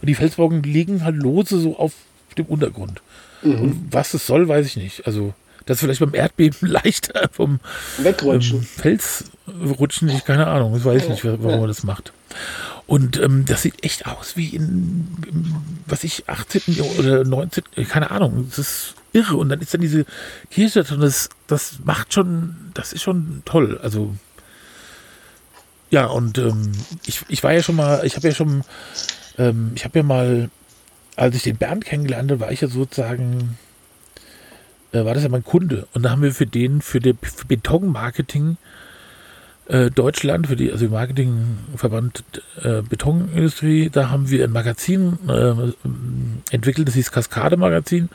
Und 0.00 0.06
die 0.06 0.14
Felsbrocken 0.14 0.62
liegen 0.62 1.04
halt 1.04 1.16
lose 1.16 1.58
so 1.60 1.76
auf 1.76 1.92
dem 2.38 2.46
Untergrund. 2.46 3.02
Und 3.42 3.88
was 3.90 4.14
es 4.14 4.26
soll, 4.26 4.48
weiß 4.48 4.66
ich 4.66 4.76
nicht. 4.76 5.06
Also, 5.06 5.34
das 5.66 5.76
ist 5.76 5.80
vielleicht 5.82 6.00
beim 6.00 6.14
Erdbeben 6.14 6.58
leichter 6.68 7.28
vom 7.32 7.60
Wegrutschen. 7.98 8.58
ähm, 8.58 8.64
Fels 8.64 9.24
rutschen, 9.78 10.08
ich 10.08 10.24
keine 10.24 10.46
Ahnung, 10.46 10.72
das 10.74 10.84
weiß 10.84 11.04
ich 11.04 11.08
nicht, 11.08 11.24
warum 11.24 11.60
man 11.60 11.68
das 11.68 11.82
macht. 11.84 12.12
Und 12.90 13.20
ähm, 13.20 13.44
das 13.46 13.62
sieht 13.62 13.84
echt 13.84 14.06
aus 14.06 14.36
wie 14.36 14.48
in, 14.48 15.06
was 15.86 16.02
ich, 16.02 16.28
18. 16.28 16.74
Jahr- 16.74 16.98
oder 16.98 17.22
19., 17.22 17.62
äh, 17.76 17.84
keine 17.84 18.10
Ahnung, 18.10 18.46
das 18.48 18.58
ist 18.58 18.94
irre. 19.12 19.36
Und 19.36 19.48
dann 19.48 19.60
ist 19.60 19.72
dann 19.72 19.80
diese 19.80 20.04
Kirche 20.50 20.84
und 20.90 21.00
das, 21.00 21.28
das 21.46 21.78
macht 21.84 22.12
schon, 22.12 22.72
das 22.74 22.92
ist 22.92 23.02
schon 23.02 23.42
toll. 23.44 23.78
Also, 23.80 24.16
ja, 25.90 26.06
und 26.06 26.38
ähm, 26.38 26.72
ich, 27.06 27.20
ich 27.28 27.44
war 27.44 27.52
ja 27.52 27.62
schon 27.62 27.76
mal, 27.76 28.04
ich 28.04 28.16
habe 28.16 28.26
ja 28.26 28.34
schon, 28.34 28.64
ähm, 29.38 29.70
ich 29.76 29.84
habe 29.84 30.00
ja 30.00 30.02
mal, 30.02 30.50
als 31.14 31.36
ich 31.36 31.44
den 31.44 31.58
Bernd 31.58 31.84
kennengelernt 31.84 32.32
habe, 32.32 32.40
war 32.40 32.50
ich 32.50 32.60
ja 32.60 32.66
sozusagen 32.66 33.56
äh, 34.90 35.04
war 35.04 35.14
das 35.14 35.22
ja 35.22 35.28
mein 35.28 35.44
Kunde. 35.44 35.86
Und 35.94 36.02
da 36.02 36.10
haben 36.10 36.22
wir 36.22 36.34
für 36.34 36.46
den, 36.46 36.82
für 36.82 36.98
den 36.98 37.18
für 37.22 37.46
Betonmarketing 37.46 38.56
äh, 39.70 39.90
Deutschland, 39.90 40.48
für 40.48 40.56
die, 40.56 40.72
also 40.72 40.84
den 40.86 40.92
Marketingverband 40.92 42.24
äh, 42.62 42.82
Betonindustrie, 42.82 43.88
da 43.90 44.10
haben 44.10 44.28
wir 44.28 44.44
ein 44.44 44.50
Magazin 44.50 45.18
äh, 45.28 45.54
entwickelt, 46.50 46.88
das 46.88 46.94
hieß 46.94 47.12
Kaskade 47.12 47.56
Magazin. 47.56 48.08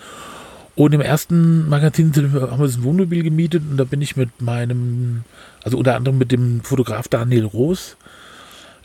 Und 0.76 0.94
im 0.94 1.00
ersten 1.00 1.70
Magazin 1.70 2.14
haben 2.14 2.60
wir 2.60 2.66
das 2.66 2.84
Wohnmobil 2.84 3.24
gemietet 3.24 3.64
und 3.70 3.78
da 3.78 3.86
bin 3.86 4.02
ich 4.02 4.18
mit 4.18 4.42
meinem, 4.42 5.24
also 5.64 5.78
unter 5.78 5.96
anderem 5.96 6.18
mit 6.18 6.34
dem 6.34 6.62
Fotograf 6.62 7.08
Daniel 7.08 7.46
Roos, 7.46 7.96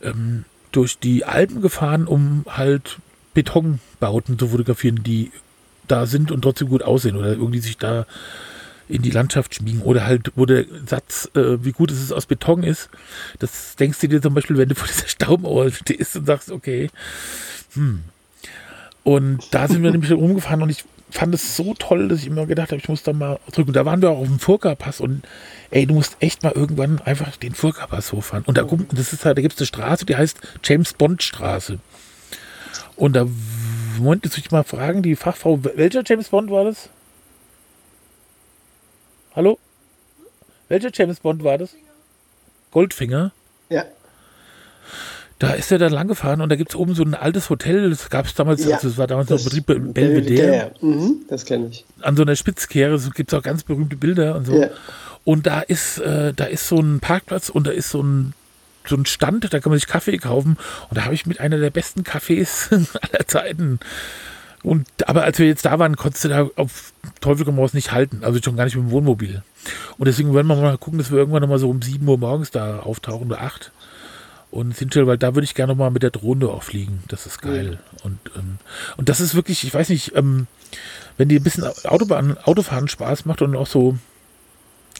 ähm, 0.00 0.44
durch 0.70 1.00
die 1.00 1.24
Alpen 1.24 1.60
gefahren, 1.62 2.06
um 2.06 2.44
halt 2.48 2.98
Betonbauten 3.34 4.38
zu 4.38 4.46
fotografieren, 4.46 5.02
die 5.02 5.32
da 5.88 6.06
sind 6.06 6.30
und 6.30 6.42
trotzdem 6.42 6.68
gut 6.68 6.84
aussehen 6.84 7.16
oder 7.16 7.30
irgendwie 7.30 7.58
sich 7.58 7.76
da 7.76 8.06
in 8.90 9.02
die 9.02 9.10
Landschaft 9.10 9.54
schmiegen 9.54 9.82
oder 9.82 10.04
halt, 10.04 10.32
wo 10.34 10.46
der 10.46 10.64
Satz, 10.86 11.30
äh, 11.34 11.64
wie 11.64 11.72
gut 11.72 11.90
es 11.90 12.12
aus 12.12 12.26
Beton 12.26 12.62
ist, 12.62 12.90
das 13.38 13.76
denkst 13.76 14.00
du 14.00 14.08
dir 14.08 14.20
zum 14.20 14.34
Beispiel, 14.34 14.58
wenn 14.58 14.68
du 14.68 14.74
vor 14.74 14.88
dieser 14.88 15.08
Staumauer 15.08 15.70
stehst 15.72 16.16
und 16.16 16.26
sagst, 16.26 16.50
okay, 16.50 16.90
hm. 17.74 18.02
Und 19.02 19.42
da 19.52 19.68
sind 19.68 19.82
wir 19.82 19.90
nämlich 19.92 20.12
rumgefahren 20.12 20.62
und 20.62 20.70
ich 20.70 20.84
fand 21.10 21.34
es 21.34 21.56
so 21.56 21.74
toll, 21.74 22.08
dass 22.08 22.20
ich 22.20 22.26
immer 22.26 22.46
gedacht 22.46 22.70
habe, 22.70 22.80
ich 22.80 22.88
muss 22.88 23.02
da 23.02 23.12
mal 23.12 23.38
zurück. 23.50 23.68
Und 23.68 23.76
da 23.76 23.84
waren 23.84 24.00
wir 24.02 24.10
auch 24.10 24.18
auf 24.18 24.26
dem 24.26 24.38
Furka-Pass 24.38 25.00
und 25.00 25.22
ey, 25.70 25.86
du 25.86 25.94
musst 25.94 26.16
echt 26.20 26.42
mal 26.42 26.52
irgendwann 26.52 27.00
einfach 27.00 27.36
den 27.36 27.54
Furka-Pass 27.54 28.12
hochfahren. 28.12 28.44
Und 28.44 28.58
da, 28.58 28.66
das 28.92 29.12
ist 29.12 29.24
halt, 29.24 29.38
da 29.38 29.42
gibt 29.42 29.54
es 29.54 29.60
eine 29.60 29.66
Straße, 29.66 30.06
die 30.06 30.16
heißt 30.16 30.38
James 30.62 30.92
Bond 30.92 31.22
Straße. 31.22 31.78
Und 32.96 33.14
da 33.14 33.26
wollte 33.98 34.30
ich 34.36 34.50
mal 34.50 34.62
fragen, 34.62 35.02
die 35.02 35.16
Fachfrau, 35.16 35.60
welcher 35.74 36.02
James 36.06 36.28
Bond 36.28 36.50
war 36.50 36.64
das? 36.64 36.90
Hallo? 39.34 39.58
Welcher 40.68 40.90
James 40.92 41.20
Bond 41.20 41.42
war 41.44 41.58
das? 41.58 41.74
Goldfinger? 42.70 43.32
Ja. 43.68 43.84
Da 45.38 45.52
ist 45.54 45.72
er 45.72 45.78
dann 45.78 45.92
lang 45.92 46.06
gefahren 46.08 46.40
und 46.42 46.50
da 46.50 46.56
gibt 46.56 46.70
es 46.70 46.76
oben 46.76 46.94
so 46.94 47.02
ein 47.02 47.14
altes 47.14 47.48
Hotel, 47.48 47.88
das 47.90 48.10
gab 48.10 48.26
es 48.26 48.34
damals, 48.34 48.64
Ja, 48.64 48.76
also 48.76 48.88
das 48.88 48.98
war 48.98 49.06
damals 49.06 49.30
noch 49.30 49.42
Betrieb 49.42 49.66
Bel- 49.66 49.80
Belvedere. 49.80 50.72
Mhm, 50.82 51.22
das 51.28 51.46
kenne 51.46 51.68
ich. 51.70 51.84
An 52.02 52.14
so 52.16 52.22
einer 52.22 52.36
Spitzkehre 52.36 52.98
gibt 53.14 53.32
es 53.32 53.38
auch 53.38 53.42
ganz 53.42 53.62
berühmte 53.64 53.96
Bilder 53.96 54.36
und 54.36 54.44
so. 54.46 54.54
Ja. 54.60 54.68
Und 55.24 55.46
da 55.46 55.60
ist, 55.60 55.98
äh, 55.98 56.34
da 56.34 56.44
ist 56.44 56.68
so 56.68 56.78
ein 56.78 57.00
Parkplatz 57.00 57.48
und 57.48 57.66
da 57.66 57.70
ist 57.70 57.88
so 57.90 58.02
ein, 58.02 58.34
so 58.86 58.96
ein 58.96 59.06
Stand, 59.06 59.52
da 59.52 59.60
kann 59.60 59.70
man 59.70 59.78
sich 59.78 59.88
Kaffee 59.88 60.18
kaufen. 60.18 60.56
Und 60.90 60.96
da 60.98 61.04
habe 61.04 61.14
ich 61.14 61.24
mit 61.26 61.40
einer 61.40 61.58
der 61.58 61.70
besten 61.70 62.02
Cafés 62.02 62.70
aller 63.12 63.26
Zeiten. 63.26 63.80
Und 64.62 64.86
aber 65.08 65.24
als 65.24 65.38
wir 65.38 65.46
jetzt 65.46 65.64
da 65.64 65.78
waren, 65.78 65.96
konntest 65.96 66.24
du 66.24 66.28
da 66.28 66.48
auf 66.56 66.92
Teufel 67.20 67.44
komm 67.44 67.58
raus 67.58 67.72
nicht 67.72 67.92
halten. 67.92 68.20
Also 68.22 68.40
schon 68.42 68.56
gar 68.56 68.64
nicht 68.64 68.76
mit 68.76 68.84
dem 68.84 68.90
Wohnmobil. 68.90 69.42
Und 69.96 70.06
deswegen 70.06 70.34
werden 70.34 70.46
wir 70.46 70.56
mal 70.56 70.78
gucken, 70.78 70.98
dass 70.98 71.10
wir 71.10 71.18
irgendwann 71.18 71.42
noch 71.42 71.48
mal 71.48 71.58
so 71.58 71.70
um 71.70 71.80
7 71.80 72.06
Uhr 72.06 72.18
morgens 72.18 72.50
da 72.50 72.80
auftauchen 72.80 73.28
oder 73.28 73.40
8. 73.40 73.72
Und 74.50 74.76
Sinchel, 74.76 75.06
weil 75.06 75.16
da 75.16 75.34
würde 75.34 75.44
ich 75.44 75.54
gerne 75.54 75.72
noch 75.72 75.78
mal 75.78 75.90
mit 75.90 76.02
der 76.02 76.10
Drohne 76.10 76.48
auch 76.48 76.64
fliegen. 76.64 77.04
Das 77.08 77.24
ist 77.24 77.40
geil. 77.40 77.78
Und, 78.02 78.18
ähm, 78.36 78.58
und 78.96 79.08
das 79.08 79.20
ist 79.20 79.34
wirklich, 79.34 79.64
ich 79.64 79.72
weiß 79.72 79.88
nicht, 79.90 80.14
ähm, 80.16 80.48
wenn 81.16 81.28
dir 81.28 81.40
ein 81.40 81.44
bisschen 81.44 81.64
Autobahn, 81.84 82.36
Autofahren 82.38 82.88
Spaß 82.88 83.26
macht 83.26 83.42
und 83.42 83.54
auch 83.54 83.68
so, 83.68 83.96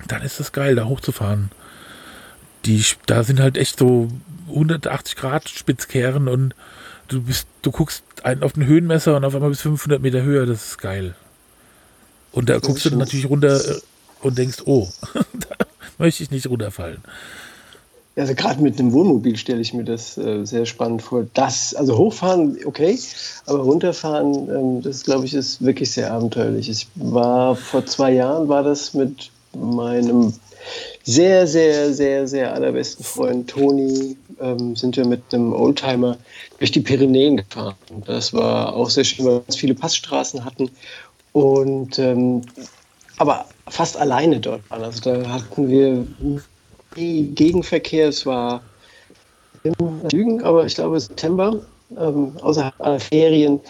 dann 0.07 0.23
ist 0.23 0.39
das 0.39 0.53
geil, 0.53 0.77
da 0.77 0.85
hochzufahren. 0.85 1.51
Die, 2.65 2.85
da 3.07 3.25
sind 3.25 3.41
halt 3.41 3.57
echt 3.57 3.79
so 3.79 4.09
180 4.49 5.17
Grad 5.17 5.49
Spitzkehren 5.49 6.29
und 6.29 6.55
du 7.09 7.23
bist, 7.23 7.49
du 7.63 7.71
guckst 7.73 8.05
einen 8.25 8.43
auf 8.43 8.53
den 8.53 8.67
Höhenmesser 8.67 9.17
und 9.17 9.25
auf 9.25 9.35
einmal 9.35 9.51
bis 9.51 9.63
500 9.63 10.01
Meter 10.01 10.23
höher, 10.23 10.47
das 10.47 10.69
ist 10.69 10.79
geil. 10.79 11.15
Und 12.33 12.49
da 12.49 12.55
Das 12.55 12.63
guckst 12.63 12.85
du 12.85 12.91
dann 12.91 12.99
natürlich 12.99 13.29
runter 13.29 13.57
äh, 13.57 13.81
und 14.23 14.39
denkst, 14.39 14.59
oh, 14.67 14.89
da 15.15 15.67
möchte 15.99 16.23
ich 16.23 16.31
nicht 16.31 16.49
runterfallen. 16.49 17.03
Also 18.17 18.35
gerade 18.35 18.61
mit 18.61 18.79
einem 18.79 18.93
Wohnmobil 18.93 19.37
stelle 19.37 19.61
ich 19.61 19.73
mir 19.73 19.85
das 19.85 20.19
äh, 20.19 20.45
sehr 20.45 20.67
spannend 20.67 21.03
vor. 21.03 21.27
Das, 21.33 21.75
also 21.75 21.97
hochfahren, 21.97 22.59
okay, 22.65 22.99
aber 23.47 23.61
runterfahren, 23.61 24.49
ähm, 24.51 24.83
das 24.83 25.05
glaube 25.05 25.25
ich, 25.25 25.35
ist 25.35 25.65
wirklich 25.65 25.91
sehr 25.93 26.13
abenteuerlich. 26.13 26.69
Ich 26.69 26.89
war 26.97 27.57
vor 27.57 27.87
zwei 27.87 28.13
Jahren 28.13 28.49
war 28.49 28.63
das 28.63 28.95
mit 28.95 29.31
meinem 29.55 30.35
sehr, 31.05 31.47
sehr, 31.47 31.93
sehr, 31.93 32.27
sehr 32.27 32.55
allerbesten 32.55 33.05
Freund 33.05 33.51
Toni 33.51 34.17
ähm, 34.41 34.77
sind 34.77 34.97
wir 34.97 35.07
mit 35.07 35.23
einem 35.33 35.53
Oldtimer 35.53 36.17
durch 36.59 36.71
die 36.71 36.81
Pyrenäen 36.81 37.39
gefahren. 37.39 37.77
Das 38.07 38.33
war 38.33 38.75
auch 38.75 38.91
sehr 38.91 39.05
schön, 39.05 39.27
weil 39.27 39.35
wir 39.35 39.41
ganz 39.41 39.57
viele 39.57 39.75
Passstraßen 39.75 40.45
hatten 40.45 40.71
und 41.33 41.99
ähm, 41.99 42.43
aber 43.19 43.47
fast 43.69 43.97
alleine 43.97 44.41
dort 44.41 44.69
waren. 44.71 44.83
Also 44.83 45.01
da 45.03 45.29
hatten 45.29 45.69
wir 45.69 46.07
Gegenverkehr. 46.95 48.09
Es 48.09 48.27
war 48.27 48.63
im 49.63 49.75
Süden, 50.11 50.43
aber 50.43 50.65
ich 50.65 50.75
glaube 50.75 50.99
September, 50.99 51.61
ähm, 51.99 52.33
außerhalb 52.41 52.75
aller 52.79 53.01
Ferien. 53.01 53.61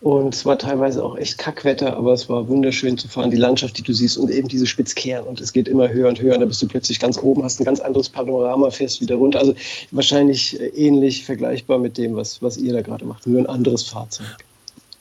Und 0.00 0.32
es 0.32 0.46
war 0.46 0.56
teilweise 0.58 1.04
auch 1.04 1.16
echt 1.16 1.38
Kackwetter, 1.38 1.96
aber 1.96 2.12
es 2.12 2.28
war 2.28 2.46
wunderschön 2.46 2.96
zu 2.98 3.08
fahren. 3.08 3.32
Die 3.32 3.36
Landschaft, 3.36 3.78
die 3.78 3.82
du 3.82 3.92
siehst 3.92 4.16
und 4.16 4.30
eben 4.30 4.46
diese 4.46 4.66
Spitzkehren. 4.66 5.26
Und 5.26 5.40
es 5.40 5.52
geht 5.52 5.66
immer 5.66 5.88
höher 5.88 6.08
und 6.08 6.20
höher. 6.20 6.34
Und 6.34 6.40
da 6.40 6.46
bist 6.46 6.62
du 6.62 6.68
plötzlich 6.68 7.00
ganz 7.00 7.18
oben, 7.18 7.42
hast 7.42 7.60
ein 7.60 7.64
ganz 7.64 7.80
anderes 7.80 8.08
Panorama, 8.08 8.70
fährst 8.70 9.00
wieder 9.00 9.16
runter. 9.16 9.40
Also 9.40 9.54
wahrscheinlich 9.90 10.58
ähnlich 10.76 11.24
vergleichbar 11.24 11.78
mit 11.78 11.98
dem, 11.98 12.14
was, 12.14 12.40
was 12.42 12.56
ihr 12.58 12.72
da 12.72 12.82
gerade 12.82 13.04
macht. 13.04 13.26
Nur 13.26 13.40
ein 13.40 13.46
anderes 13.46 13.82
Fahrzeug. 13.82 14.26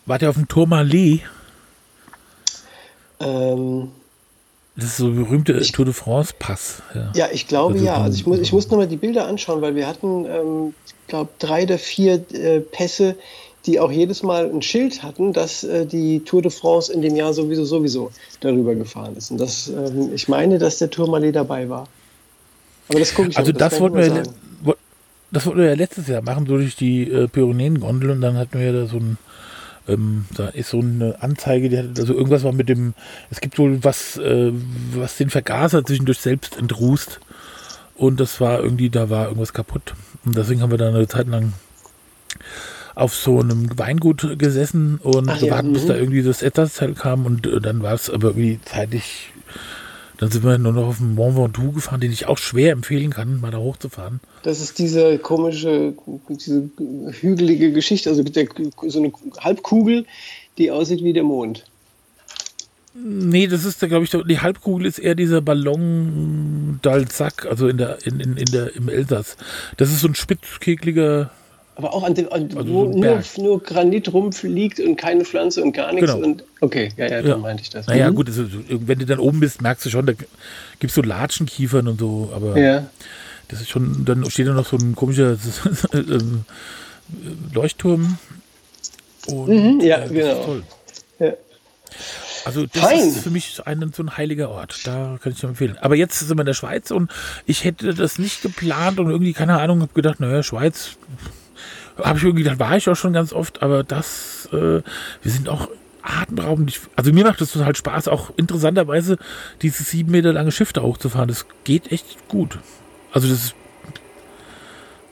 Wart 0.08 0.24
ihr 0.24 0.30
auf 0.30 0.36
dem 0.36 0.48
Tourmalet? 0.48 1.22
Ähm, 3.20 3.90
das 4.76 4.86
ist 4.86 4.98
so 4.98 5.08
ein 5.08 5.16
berühmter 5.16 5.60
Tour 5.60 5.86
de 5.86 5.94
France 5.94 6.34
Pass. 6.38 6.82
Ja, 6.96 7.12
ja 7.16 7.28
ich 7.32 7.48
glaube 7.48 7.74
also, 7.74 7.86
ja. 7.86 7.98
Also 7.98 8.16
ich 8.16 8.26
muss, 8.26 8.40
ich 8.40 8.54
muss 8.54 8.70
nochmal 8.70 8.88
die 8.88 8.98
Bilder 8.98 9.28
anschauen, 9.28 9.62
weil 9.62 9.76
wir 9.76 9.88
hatten, 9.88 10.26
ähm, 10.26 10.74
ich 10.86 11.08
glaube, 11.08 11.30
drei 11.40 11.64
oder 11.64 11.78
vier 11.78 12.24
äh, 12.34 12.62
Pässe, 12.62 13.16
die 13.68 13.80
auch 13.80 13.92
jedes 13.92 14.24
Mal 14.24 14.50
ein 14.50 14.62
Schild 14.62 15.04
hatten, 15.04 15.34
dass 15.34 15.64
äh, 15.64 15.86
die 15.86 16.22
Tour 16.22 16.42
de 16.42 16.52
France 16.52 16.92
in 16.92 17.02
dem 17.02 17.16
Jahr 17.16 17.34
sowieso 17.34 17.66
sowieso 17.66 18.12
darüber 18.40 18.74
gefahren 18.74 19.16
ist. 19.16 19.30
Und 19.32 19.40
das, 19.40 19.68
ähm, 19.68 20.12
ich 20.14 20.28
meine, 20.28 20.58
dass 20.58 20.78
der 20.80 20.90
Tourmalet 20.90 21.36
dabei 21.36 21.70
war. 21.70 21.88
Aber 22.90 23.00
das 23.00 23.14
gucke 23.14 23.30
ich 23.30 23.38
Also 23.38 23.52
das, 23.52 23.72
das 23.72 23.82
wollten 23.82 23.98
wir, 23.98 24.24
das 25.32 25.46
wollten 25.46 25.60
wir 25.60 25.68
ja 25.68 25.76
letztes 25.76 26.08
Jahr 26.08 26.22
machen, 26.22 26.48
so 26.48 26.58
durch 26.58 26.76
die 26.76 27.04
äh, 27.04 27.28
Pyrenäen-Gondel 27.28 28.10
und 28.12 28.22
dann 28.22 28.38
hatten 28.38 28.58
wir 28.58 28.68
ja 28.68 28.72
da 28.72 28.88
so 28.88 28.98
ein 28.98 29.18
ähm, 29.88 30.26
da 30.36 30.50
ist 30.50 30.72
so 30.72 30.80
eine 30.80 31.22
Anzeige, 31.22 31.70
die 31.70 31.78
hat, 31.78 31.98
also 31.98 32.14
irgendwas 32.14 32.44
war 32.44 32.52
mit 32.52 32.68
dem, 32.68 32.94
es 33.30 33.40
gibt 33.40 33.58
wohl 33.58 33.84
was, 33.84 34.18
äh, 34.18 34.52
was 34.94 35.16
den 35.18 35.30
Vergaser 35.30 35.86
zwischendurch 35.86 36.20
selbst 36.20 36.58
entrußt. 36.58 37.20
Und 37.96 38.20
das 38.20 38.40
war 38.42 38.60
irgendwie, 38.60 38.90
da 38.90 39.10
war 39.10 39.26
irgendwas 39.26 39.54
kaputt. 39.54 39.96
Und 40.26 40.38
deswegen 40.38 40.62
haben 40.62 40.72
wir 40.72 40.78
da 40.78 40.90
eine 40.90 41.08
Zeit 41.08 41.28
lang 41.28 41.54
auf 42.98 43.16
so 43.16 43.40
einem 43.40 43.78
Weingut 43.78 44.40
gesessen 44.40 45.00
und 45.04 45.30
Ach, 45.30 45.40
gewartet, 45.40 45.68
ja, 45.68 45.74
bis 45.74 45.86
da 45.86 45.94
mhm. 45.94 46.00
irgendwie 46.00 46.24
das 46.24 46.42
Ettersteil 46.42 46.94
kam 46.94 47.28
und 47.28 47.46
äh, 47.46 47.62
dann 47.62 47.84
war 47.84 47.94
es 47.94 48.10
aber 48.10 48.30
irgendwie 48.30 48.60
zeitlich. 48.66 49.30
Dann 50.18 50.32
sind 50.32 50.44
wir 50.44 50.58
nur 50.58 50.74
noch 50.74 50.88
auf 50.88 50.98
dem 50.98 51.14
Mont 51.14 51.38
Ventoux 51.38 51.74
gefahren, 51.74 52.02
den 52.02 52.12
ich 52.12 52.26
auch 52.26 52.40
schwer 52.40 52.72
empfehlen 52.72 53.12
kann, 53.12 53.40
mal 53.40 53.52
da 53.52 53.60
hochzufahren. 53.60 54.20
Das 54.42 54.62
ist 54.62 54.80
diese 54.80 55.20
komische, 55.20 55.94
diese 56.28 56.72
hügelige 57.12 57.72
Geschichte, 57.72 58.10
also 58.10 58.24
der, 58.24 58.48
so 58.88 58.98
eine 58.98 59.12
Halbkugel, 59.40 60.08
die 60.58 60.72
aussieht 60.72 61.04
wie 61.04 61.14
der 61.14 61.22
Mond. 61.22 61.66
Nee, 62.96 63.46
das 63.46 63.64
ist, 63.64 63.80
glaube 63.80 64.06
ich, 64.06 64.10
die 64.10 64.40
Halbkugel 64.40 64.88
ist 64.88 64.98
eher 64.98 65.14
dieser 65.14 65.42
Ballon 65.42 66.80
d'Alsac, 66.82 67.48
also 67.48 67.68
in 67.68 67.78
der, 67.78 68.00
in, 68.08 68.20
in, 68.20 68.38
in 68.38 68.46
der, 68.46 68.76
im 68.76 68.90
Elsass. 68.90 69.38
Das 69.78 69.92
ist 69.92 70.00
so 70.00 70.08
ein 70.08 70.16
spitzkekliger 70.16 71.30
aber 71.78 71.94
auch 71.94 72.04
an 72.04 72.16
dem, 72.16 72.34
an, 72.34 72.50
also 72.56 72.74
wo 72.74 72.92
so 72.92 72.98
nur, 72.98 73.24
nur 73.38 73.62
Granitrumpf 73.62 74.42
liegt 74.42 74.80
und 74.80 74.96
keine 74.96 75.26
Pflanze 75.26 75.62
und 75.62 75.74
gar 75.74 75.94
nichts. 75.94 76.12
Genau. 76.12 76.26
Und, 76.26 76.44
okay, 76.60 76.90
ja, 76.98 77.08
ja, 77.08 77.20
ja. 77.20 77.38
meinte 77.38 77.62
ich 77.62 77.70
das. 77.70 77.86
Naja, 77.86 78.10
mhm. 78.10 78.16
gut, 78.16 78.28
also, 78.30 78.46
wenn 78.68 78.98
du 78.98 79.06
dann 79.06 79.20
oben 79.20 79.40
bist, 79.40 79.62
merkst 79.62 79.86
du 79.86 79.92
schon, 79.92 80.08
da 80.08 80.14
gibt 80.14 80.90
es 80.90 80.96
so 80.96 81.04
Latschenkiefern 81.04 81.88
und 81.88 82.00
so, 82.00 82.32
aber 82.36 82.58
ja. 82.58 82.88
das 83.50 83.62
ist 83.62 83.70
schon, 83.70 84.06
dann 84.06 84.28
steht 84.30 84.48
da 84.48 84.54
noch 84.54 84.66
so 84.66 84.76
ein 84.76 84.96
komischer 84.96 85.38
ähm, 85.94 86.46
Leuchtturm. 87.54 88.18
Und, 89.28 89.48
mhm, 89.48 89.80
ja, 89.82 90.04
äh, 90.04 90.10
genau. 90.10 90.56
Ja. 91.20 91.34
Also 92.44 92.66
das 92.66 92.82
Fein. 92.82 93.00
ist 93.10 93.20
für 93.20 93.30
mich 93.30 93.62
ein, 93.66 93.92
so 93.94 94.02
ein 94.02 94.18
heiliger 94.18 94.50
Ort. 94.50 94.80
Da 94.86 95.20
kann 95.22 95.32
ich 95.32 95.44
nur 95.44 95.50
empfehlen. 95.50 95.78
Aber 95.80 95.96
jetzt 95.96 96.18
sind 96.18 96.36
wir 96.38 96.42
in 96.42 96.48
der 96.48 96.54
Schweiz 96.54 96.90
und 96.90 97.12
ich 97.46 97.66
hätte 97.66 97.94
das 97.94 98.18
nicht 98.18 98.42
geplant 98.42 99.00
und 99.00 99.12
irgendwie, 99.12 99.34
keine 99.34 99.60
Ahnung, 99.60 99.82
habe 99.82 99.94
gedacht, 99.94 100.20
naja, 100.20 100.42
Schweiz, 100.42 100.98
habe 102.04 102.18
ich 102.18 102.24
irgendwie 102.24 102.44
gedacht, 102.44 102.60
war 102.60 102.78
ich 102.78 102.90
auch 102.90 102.96
schon 102.96 103.14
ganz 103.14 103.34
oft, 103.34 103.62
aber 103.62 103.84
das, 103.84 104.50
äh, 104.52 104.56
wir 104.56 104.84
sind 105.24 105.50
auch 105.50 105.70
atemberaubend. 106.02 106.80
Also 106.96 107.12
mir 107.12 107.26
macht 107.26 107.42
es 107.42 107.52
total 107.52 107.76
Spaß, 107.76 108.08
auch 108.08 108.32
interessanterweise 108.38 109.18
dieses 109.62 109.90
sieben 109.90 110.12
Meter 110.12 110.34
lange 110.34 110.52
Schiff 110.52 110.74
da 110.74 110.82
hochzufahren. 110.82 111.28
Das 111.28 111.46
geht 111.64 111.92
echt 111.92 112.28
gut. 112.28 112.60
Also 113.12 113.28
das 113.28 113.46
ist 113.46 113.56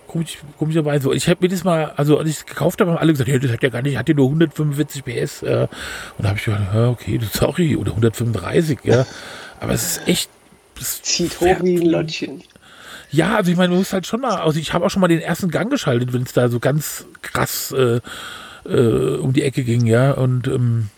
komisch, 0.08 0.38
komischerweise. 0.58 1.13
Ich 1.13 1.28
habe 1.28 1.39
mir 1.41 1.50
das 1.50 1.63
mal, 1.63 1.91
also 1.95 2.17
als 2.17 2.30
ich 2.30 2.38
es 2.38 2.45
gekauft 2.45 2.80
habe, 2.80 2.91
haben 2.91 2.98
alle 2.98 3.12
gesagt, 3.12 3.30
ja, 3.30 3.38
das 3.38 3.52
hat 3.52 3.63
ja 3.63 3.69
gar 3.69 3.82
nicht, 3.82 3.98
hat 3.98 4.08
ja 4.08 4.15
nur 4.15 4.28
145 4.28 5.04
PS. 5.04 5.43
Äh, 5.43 5.67
und 6.17 6.24
da 6.24 6.30
habe 6.30 6.39
ich 6.39 6.45
gedacht, 6.45 6.63
ja, 6.74 6.89
okay, 6.89 7.19
sorry, 7.32 7.76
oder 7.76 7.91
135, 7.91 8.80
ja. 8.84 9.06
Aber 9.60 9.74
es 9.74 9.98
ist 9.98 10.08
echt. 10.08 10.30
Es 10.80 11.02
zieht 11.02 11.39
hoch 11.39 11.58
wie 11.62 11.78
ein 11.78 11.86
Lottchen. 11.86 12.43
Ja, 13.12 13.36
also 13.36 13.52
ich 13.52 13.58
meine, 13.58 13.70
man 13.70 13.80
muss 13.80 13.94
halt 13.94 14.08
schon 14.08 14.22
mal, 14.22 14.36
also 14.36 14.60
ich 14.60 14.74
habe 14.74 14.86
auch 14.86 14.89
schon 14.89 15.02
mal 15.02 15.08
den 15.08 15.22
ersten 15.22 15.50
Gang 15.50 15.70
geschaltet, 15.70 16.13
wenn 16.13 16.24
es 16.24 16.34
da 16.34 16.50
so 16.50 16.60
ganz 16.60 17.06
krass 17.22 17.72
äh, 17.72 18.02
äh, 18.65 19.18
um 19.18 19.34
die 19.34 19.44
Ecke 19.44 19.63
ging, 19.63 19.86
ja. 19.86 20.12
Und 20.12 20.48
ähm, 20.48 20.89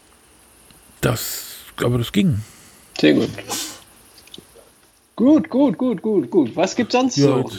das, 1.01 1.55
aber 1.77 1.97
das 1.97 2.11
ging. 2.11 2.41
Sehr 2.99 3.13
gut. 3.13 3.29
Gut, 5.15 5.49
gut, 5.49 5.77
gut, 5.77 6.01
gut, 6.01 6.31
gut. 6.31 6.55
Was 6.55 6.75
gibt 6.75 6.91
sonst 6.91 7.17
ja, 7.17 7.25
so? 7.25 7.51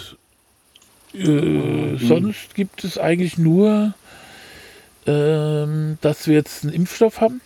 Äh, 1.14 1.28
mhm. 1.28 1.98
Sonst 1.98 2.54
gibt 2.54 2.84
es 2.84 2.98
eigentlich 2.98 3.38
nur, 3.38 3.94
ähm, 5.06 5.98
dass 6.00 6.26
wir 6.26 6.34
jetzt 6.34 6.64
einen 6.64 6.72
Impfstoff 6.72 7.20
haben. 7.20 7.40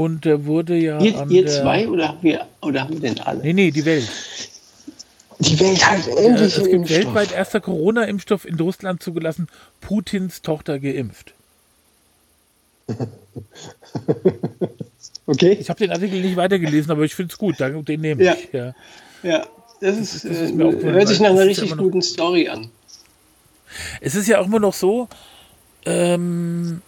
Und 0.00 0.24
der 0.24 0.46
wurde 0.46 0.76
ja. 0.76 0.98
Ihr, 0.98 1.26
ihr 1.28 1.46
zwei 1.46 1.86
oder 1.86 2.08
haben, 2.08 2.22
wir, 2.22 2.46
oder 2.62 2.84
haben 2.84 2.94
wir 2.94 3.00
denn 3.00 3.20
alle? 3.20 3.42
Nee, 3.42 3.52
nee, 3.52 3.70
die 3.70 3.84
Welt. 3.84 4.08
Die 5.40 5.60
Welt 5.60 5.86
hat 5.86 6.08
endlich. 6.08 6.56
Ja, 6.56 6.62
es 6.62 6.70
gibt 6.70 6.88
weltweit 6.88 7.32
erster 7.32 7.60
Corona-Impfstoff 7.60 8.46
in 8.46 8.58
Russland 8.58 9.02
zugelassen. 9.02 9.48
Putins 9.82 10.40
Tochter 10.40 10.78
geimpft. 10.78 11.34
okay. 15.26 15.58
Ich 15.60 15.68
habe 15.68 15.80
den 15.80 15.90
Artikel 15.90 16.22
nicht 16.22 16.36
weitergelesen, 16.36 16.90
aber 16.90 17.02
ich 17.02 17.14
finde 17.14 17.32
es 17.34 17.38
gut. 17.38 17.60
Den 17.60 18.00
nehme 18.00 18.24
ja. 18.24 18.32
ich. 18.32 18.48
Ja, 18.54 18.74
ja. 19.22 19.46
Das, 19.82 19.98
ist, 19.98 20.24
das, 20.24 20.40
ist, 20.40 20.54
mir 20.54 20.64
äh, 20.64 20.82
hört 20.82 21.08
sich 21.08 21.20
nach 21.20 21.28
einer 21.28 21.44
richtig 21.44 21.76
guten 21.76 22.00
Story 22.00 22.48
an. 22.48 22.70
Es 24.00 24.14
ist 24.14 24.28
ja 24.28 24.40
auch 24.40 24.46
immer 24.46 24.60
noch 24.60 24.72
so, 24.72 25.08
ähm, 25.84 26.80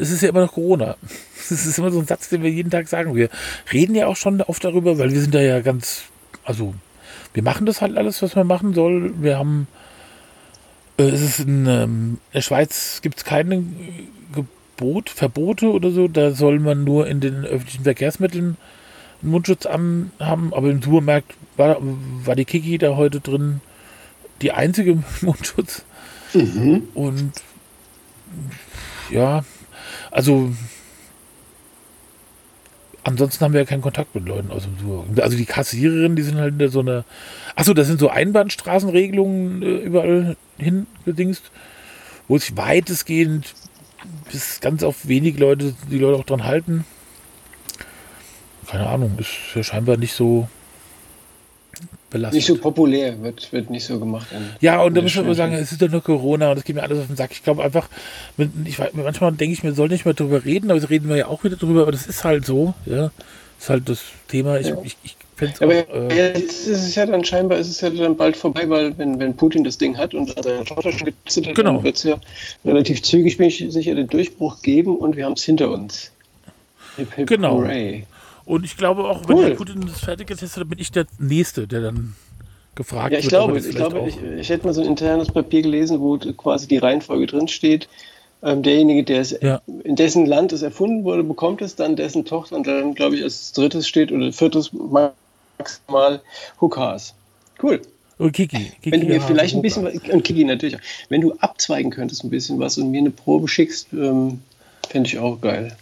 es 0.00 0.10
ist 0.10 0.22
ja 0.22 0.28
immer 0.28 0.40
noch 0.40 0.52
Corona. 0.52 0.96
Das 1.46 1.66
ist 1.66 1.76
immer 1.76 1.90
so 1.90 1.98
ein 1.98 2.06
Satz, 2.06 2.30
den 2.30 2.42
wir 2.42 2.50
jeden 2.50 2.70
Tag 2.70 2.88
sagen. 2.88 3.14
Wir 3.14 3.28
reden 3.70 3.94
ja 3.94 4.06
auch 4.06 4.16
schon 4.16 4.40
oft 4.40 4.64
darüber, 4.64 4.96
weil 4.96 5.12
wir 5.12 5.20
sind 5.20 5.34
da 5.34 5.42
ja 5.42 5.60
ganz, 5.60 6.04
also 6.42 6.72
wir 7.34 7.42
machen 7.42 7.66
das 7.66 7.82
halt 7.82 7.98
alles, 7.98 8.22
was 8.22 8.34
man 8.34 8.46
machen 8.46 8.72
soll. 8.72 9.12
Wir 9.20 9.36
haben, 9.36 9.66
äh, 10.96 11.02
es 11.02 11.20
ist 11.20 11.40
in, 11.40 11.66
ähm, 11.66 12.18
in 12.30 12.32
der 12.32 12.40
Schweiz 12.40 13.00
gibt 13.02 13.18
es 13.18 13.24
keine 13.26 13.62
Gebot, 14.32 15.10
Verbote 15.10 15.70
oder 15.70 15.90
so. 15.90 16.08
Da 16.08 16.30
soll 16.30 16.60
man 16.60 16.84
nur 16.84 17.06
in 17.06 17.20
den 17.20 17.44
öffentlichen 17.44 17.84
Verkehrsmitteln 17.84 18.56
einen 19.20 19.30
Mundschutz 19.30 19.66
an, 19.66 20.12
haben. 20.18 20.54
Aber 20.54 20.70
im 20.70 20.80
Supermarkt 20.80 21.34
war, 21.58 21.76
war 21.80 22.36
die 22.36 22.46
Kiki 22.46 22.78
da 22.78 22.96
heute 22.96 23.20
drin 23.20 23.60
die 24.40 24.52
einzige 24.52 25.02
Mundschutz. 25.20 25.84
Mhm. 26.32 26.88
Und 26.94 27.32
ja, 29.10 29.44
also 30.14 30.52
ansonsten 33.02 33.44
haben 33.44 33.52
wir 33.52 33.60
ja 33.60 33.66
keinen 33.66 33.82
Kontakt 33.82 34.14
mit 34.14 34.26
Leuten 34.26 34.52
aus 34.52 34.62
dem 34.62 34.78
Supermarkt. 34.78 35.20
Also 35.20 35.36
die 35.36 35.44
Kassiererinnen, 35.44 36.14
die 36.14 36.22
sind 36.22 36.38
halt 36.38 36.60
in 36.60 36.68
so 36.70 36.80
eine. 36.80 37.04
Achso, 37.56 37.74
das 37.74 37.88
sind 37.88 37.98
so 37.98 38.08
Einbahnstraßenregelungen 38.08 39.62
äh, 39.62 39.76
überall 39.78 40.36
hingedingst, 40.56 41.50
wo 42.28 42.38
sich 42.38 42.56
weitestgehend 42.56 43.54
bis 44.30 44.60
ganz 44.60 44.84
auf 44.84 45.08
wenig 45.08 45.36
Leute, 45.38 45.74
die 45.90 45.98
Leute 45.98 46.20
auch 46.20 46.24
dran 46.24 46.44
halten. 46.44 46.84
Keine 48.68 48.86
Ahnung, 48.86 49.18
ist 49.18 49.30
ja 49.56 49.64
scheinbar 49.64 49.96
nicht 49.96 50.14
so 50.14 50.48
belastet. 52.14 52.36
Nicht 52.36 52.46
so 52.46 52.56
populär, 52.56 53.20
wird, 53.22 53.52
wird 53.52 53.68
nicht 53.70 53.84
so 53.84 53.98
gemacht. 53.98 54.28
ja, 54.60 54.80
und 54.80 54.94
da 54.94 55.02
müssen 55.02 55.16
wir 55.16 55.24
aber 55.24 55.34
sagen, 55.34 55.52
es 55.52 55.72
ist 55.72 55.80
ja 55.80 55.88
nur 55.88 56.02
Corona 56.02 56.52
und 56.52 56.58
es 56.58 56.64
geht 56.64 56.76
mir 56.76 56.82
alles 56.82 57.00
auf 57.00 57.08
den 57.08 57.16
Sack. 57.16 57.32
Ich 57.32 57.42
glaube 57.42 57.62
einfach, 57.62 57.88
ich, 58.64 58.78
manchmal 58.92 59.32
denke 59.32 59.52
ich 59.52 59.62
mir, 59.62 59.72
soll 59.72 59.88
nicht 59.88 60.04
mehr 60.04 60.14
drüber 60.14 60.44
reden, 60.44 60.70
aber 60.70 60.88
reden 60.88 61.08
wir 61.08 61.16
ja 61.16 61.26
auch 61.26 61.44
wieder 61.44 61.56
drüber, 61.56 61.82
aber 61.82 61.92
das 61.92 62.06
ist 62.06 62.24
halt 62.24 62.46
so, 62.46 62.74
ja. 62.86 63.10
Das 63.58 63.64
ist 63.64 63.70
halt 63.70 63.88
das 63.88 64.02
Thema. 64.28 64.58
Ich, 64.58 64.68
ja. 64.68 64.76
ich, 64.84 64.96
ich 65.02 65.16
aber 65.60 65.80
auch, 65.80 66.10
äh, 66.10 66.32
jetzt 66.32 66.68
ist 66.68 66.86
es 66.86 66.94
ja 66.94 67.06
dann 67.06 67.24
scheinbar, 67.24 67.58
ist 67.58 67.68
es 67.68 67.80
ja 67.80 67.90
dann 67.90 68.16
bald 68.16 68.36
vorbei, 68.36 68.68
weil 68.68 68.96
wenn, 68.98 69.18
wenn 69.18 69.34
Putin 69.34 69.64
das 69.64 69.78
Ding 69.78 69.96
hat 69.98 70.14
und 70.14 70.32
seine 70.40 70.64
Tochter 70.64 70.92
schon 70.92 71.06
getestet 71.06 71.48
hat, 71.48 71.54
genau. 71.56 71.74
dann 71.74 71.82
wird 71.82 71.96
es 71.96 72.04
ja 72.04 72.16
relativ 72.64 73.02
zügig, 73.02 73.36
bin 73.36 73.48
ich 73.48 73.64
sicher, 73.68 73.94
den 73.94 74.06
Durchbruch 74.06 74.62
geben 74.62 74.96
und 74.96 75.16
wir 75.16 75.24
haben 75.24 75.32
es 75.32 75.42
hinter 75.42 75.70
uns. 75.70 76.12
Hip, 76.96 77.12
hip, 77.14 77.26
genau. 77.26 77.58
Hooray. 77.58 78.04
Und 78.44 78.64
ich 78.64 78.76
glaube 78.76 79.04
auch, 79.04 79.28
wenn 79.28 79.38
der 79.38 79.50
Putin 79.50 79.86
das 79.86 80.00
fertig 80.00 80.28
getestet 80.28 80.62
hat, 80.62 80.68
bin 80.68 80.78
ich 80.78 80.92
der 80.92 81.06
Nächste, 81.18 81.66
der 81.66 81.80
dann 81.80 82.14
gefragt 82.74 83.12
ja, 83.12 83.18
ich 83.18 83.24
wird. 83.24 83.30
Glaube, 83.30 83.58
ich 83.58 83.70
glaube, 83.70 84.08
ich, 84.08 84.16
ich, 84.22 84.48
hätte 84.48 84.66
mal 84.66 84.74
so 84.74 84.82
ein 84.82 84.86
internes 84.86 85.30
Papier 85.30 85.62
gelesen, 85.62 86.00
wo 86.00 86.18
quasi 86.18 86.68
die 86.68 86.78
Reihenfolge 86.78 87.26
drin 87.26 87.48
steht. 87.48 87.88
Ähm, 88.42 88.62
derjenige, 88.62 89.04
der 89.04 89.22
es, 89.22 89.34
ja. 89.40 89.62
in 89.84 89.96
dessen 89.96 90.26
Land 90.26 90.52
es 90.52 90.60
erfunden 90.60 91.04
wurde, 91.04 91.24
bekommt 91.24 91.62
es 91.62 91.76
dann, 91.76 91.96
dessen 91.96 92.26
Tochter 92.26 92.56
und 92.56 92.66
dann, 92.66 92.94
glaube 92.94 93.16
ich, 93.16 93.22
als 93.22 93.52
drittes 93.52 93.88
steht 93.88 94.12
oder 94.12 94.32
viertes 94.32 94.70
maximal 94.72 96.20
Hukas. 96.60 97.14
Cool. 97.62 97.80
Und 98.18 98.32
Kiki. 98.32 98.72
Kiki 98.82 98.92
wenn 98.92 99.00
du 99.00 99.06
mir 99.06 99.20
vielleicht 99.22 99.54
ein 99.54 99.62
bisschen, 99.62 99.86
und 99.86 100.24
Kiki 100.24 100.44
natürlich 100.44 100.76
auch, 100.76 100.80
wenn 101.08 101.22
du 101.22 101.32
abzweigen 101.38 101.90
könntest 101.90 102.22
ein 102.22 102.30
bisschen 102.30 102.58
was 102.58 102.76
und 102.76 102.90
mir 102.90 102.98
eine 102.98 103.10
Probe 103.10 103.48
schickst, 103.48 103.88
ähm, 103.94 104.42
fände 104.90 105.08
ich 105.08 105.18
auch 105.18 105.40
geil. 105.40 105.74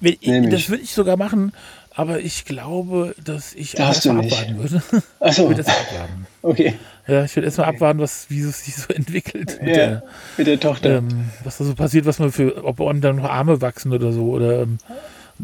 Ich, 0.00 0.20
das 0.20 0.68
würde 0.68 0.82
ich 0.82 0.92
sogar 0.92 1.16
machen, 1.16 1.52
aber 1.96 2.20
ich 2.20 2.44
glaube, 2.44 3.14
dass 3.22 3.54
ich 3.54 3.72
Darfst 3.72 4.06
erstmal 4.06 4.24
abwarten 4.24 4.58
würde. 4.58 4.82
Ach 5.20 5.32
so. 5.32 5.42
Ich 5.42 5.48
würde 5.48 5.62
erstmal 5.62 5.80
abwarten. 5.80 6.26
Okay. 6.42 6.74
Ja, 7.06 7.24
ich 7.24 7.36
würde 7.36 7.46
erstmal 7.46 7.68
okay. 7.68 7.76
abwarten, 7.76 8.00
was, 8.00 8.26
wie 8.30 8.40
es 8.40 8.64
sich 8.64 8.76
so 8.76 8.92
entwickelt. 8.92 9.58
Mit, 9.60 9.68
ja, 9.68 9.74
der, 9.74 10.02
mit 10.36 10.46
der 10.46 10.60
Tochter. 10.60 10.98
Ähm, 10.98 11.30
was 11.44 11.58
da 11.58 11.64
so 11.64 11.74
passiert, 11.74 12.06
was 12.06 12.18
man 12.18 12.32
für, 12.32 12.64
ob 12.64 12.80
einem 12.80 13.00
dann 13.00 13.16
noch 13.16 13.24
Arme 13.24 13.60
wachsen 13.60 13.92
oder 13.92 14.12
so, 14.12 14.30
oder 14.30 14.62
ähm, 14.62 14.78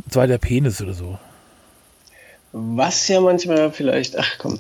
zweiter 0.09 0.39
Penis 0.39 0.83
oder 0.83 0.95
so. 0.95 1.19
Was 2.53 3.07
ja 3.07 3.21
manchmal 3.21 3.71
vielleicht, 3.71 4.19
ach 4.19 4.39
komm, 4.39 4.59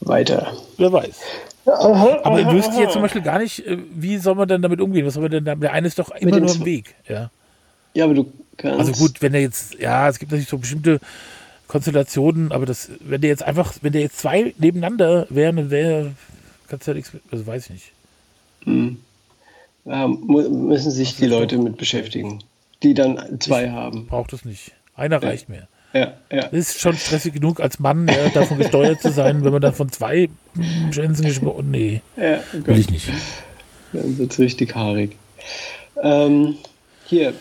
weiter. 0.00 0.52
Wer 0.76 0.92
weiß. 0.92 1.20
Aha, 1.66 2.20
aber 2.22 2.40
ihr 2.40 2.52
wüsst 2.52 2.72
jetzt 2.78 2.92
zum 2.92 3.02
Beispiel 3.02 3.22
gar 3.22 3.40
nicht, 3.40 3.66
äh, 3.66 3.78
wie 3.90 4.18
soll 4.18 4.36
man 4.36 4.46
denn 4.46 4.62
damit 4.62 4.80
umgehen? 4.80 5.04
Was 5.04 5.14
soll 5.14 5.24
man 5.24 5.32
denn 5.32 5.44
da, 5.44 5.56
der 5.56 5.72
eine 5.72 5.88
ist 5.88 5.98
doch 5.98 6.10
immer 6.12 6.38
nur 6.38 6.54
im 6.54 6.64
Weg. 6.64 6.94
Ja. 7.08 7.30
ja, 7.94 8.04
aber 8.04 8.14
du 8.14 8.32
kannst. 8.58 8.78
Also 8.78 8.92
gut, 8.92 9.22
wenn 9.22 9.34
er 9.34 9.40
jetzt, 9.40 9.78
ja, 9.78 10.08
es 10.08 10.18
gibt 10.18 10.30
natürlich 10.30 10.48
so 10.48 10.58
bestimmte 10.58 11.00
Konstellationen, 11.66 12.52
aber 12.52 12.66
das, 12.66 12.90
wenn 13.00 13.20
der 13.20 13.30
jetzt 13.30 13.42
einfach, 13.42 13.74
wenn 13.82 13.92
der 13.92 14.02
jetzt 14.02 14.18
zwei 14.18 14.54
nebeneinander 14.58 15.26
wären, 15.30 15.56
dann 15.56 15.70
wäre, 15.70 16.12
kannst 16.68 16.86
du 16.86 16.90
ja 16.90 16.96
nichts, 16.96 17.12
also 17.30 17.46
weiß 17.46 17.64
ich 17.64 17.70
nicht. 17.70 17.92
Hm. 18.64 18.98
Ja, 19.84 20.06
müssen 20.06 20.90
sich 20.90 21.16
die 21.16 21.26
Leute 21.26 21.56
mit 21.56 21.78
beschäftigen, 21.78 22.42
die 22.82 22.94
dann 22.94 23.40
zwei 23.40 23.64
ich 23.64 23.70
haben. 23.70 24.06
Braucht 24.06 24.32
es 24.32 24.44
nicht. 24.44 24.72
Einer 24.94 25.22
ja. 25.22 25.28
reicht 25.28 25.48
mir. 25.48 25.68
Ja, 25.94 26.12
ja. 26.30 26.42
Das 26.42 26.52
ist 26.52 26.80
schon 26.80 26.96
stressig 26.96 27.32
genug, 27.32 27.60
als 27.60 27.78
Mann 27.78 28.06
ja, 28.08 28.28
davon 28.28 28.58
gesteuert 28.58 29.00
zu 29.00 29.10
sein, 29.10 29.42
wenn 29.44 29.52
man 29.52 29.62
dann 29.62 29.72
von 29.72 29.90
zwei 29.90 30.28
Schwänzen 30.90 31.24
gesprochen 31.24 31.64
oh, 31.66 31.70
Nee, 31.70 32.02
ja, 32.16 32.40
oh 32.52 32.66
will 32.66 32.78
ich 32.78 32.90
nicht. 32.90 33.08
Dann 33.94 34.18
wird 34.18 34.32
es 34.32 34.38
richtig 34.38 34.74
haarig. 34.74 35.16
Ähm, 36.02 36.56
hier, 37.06 37.32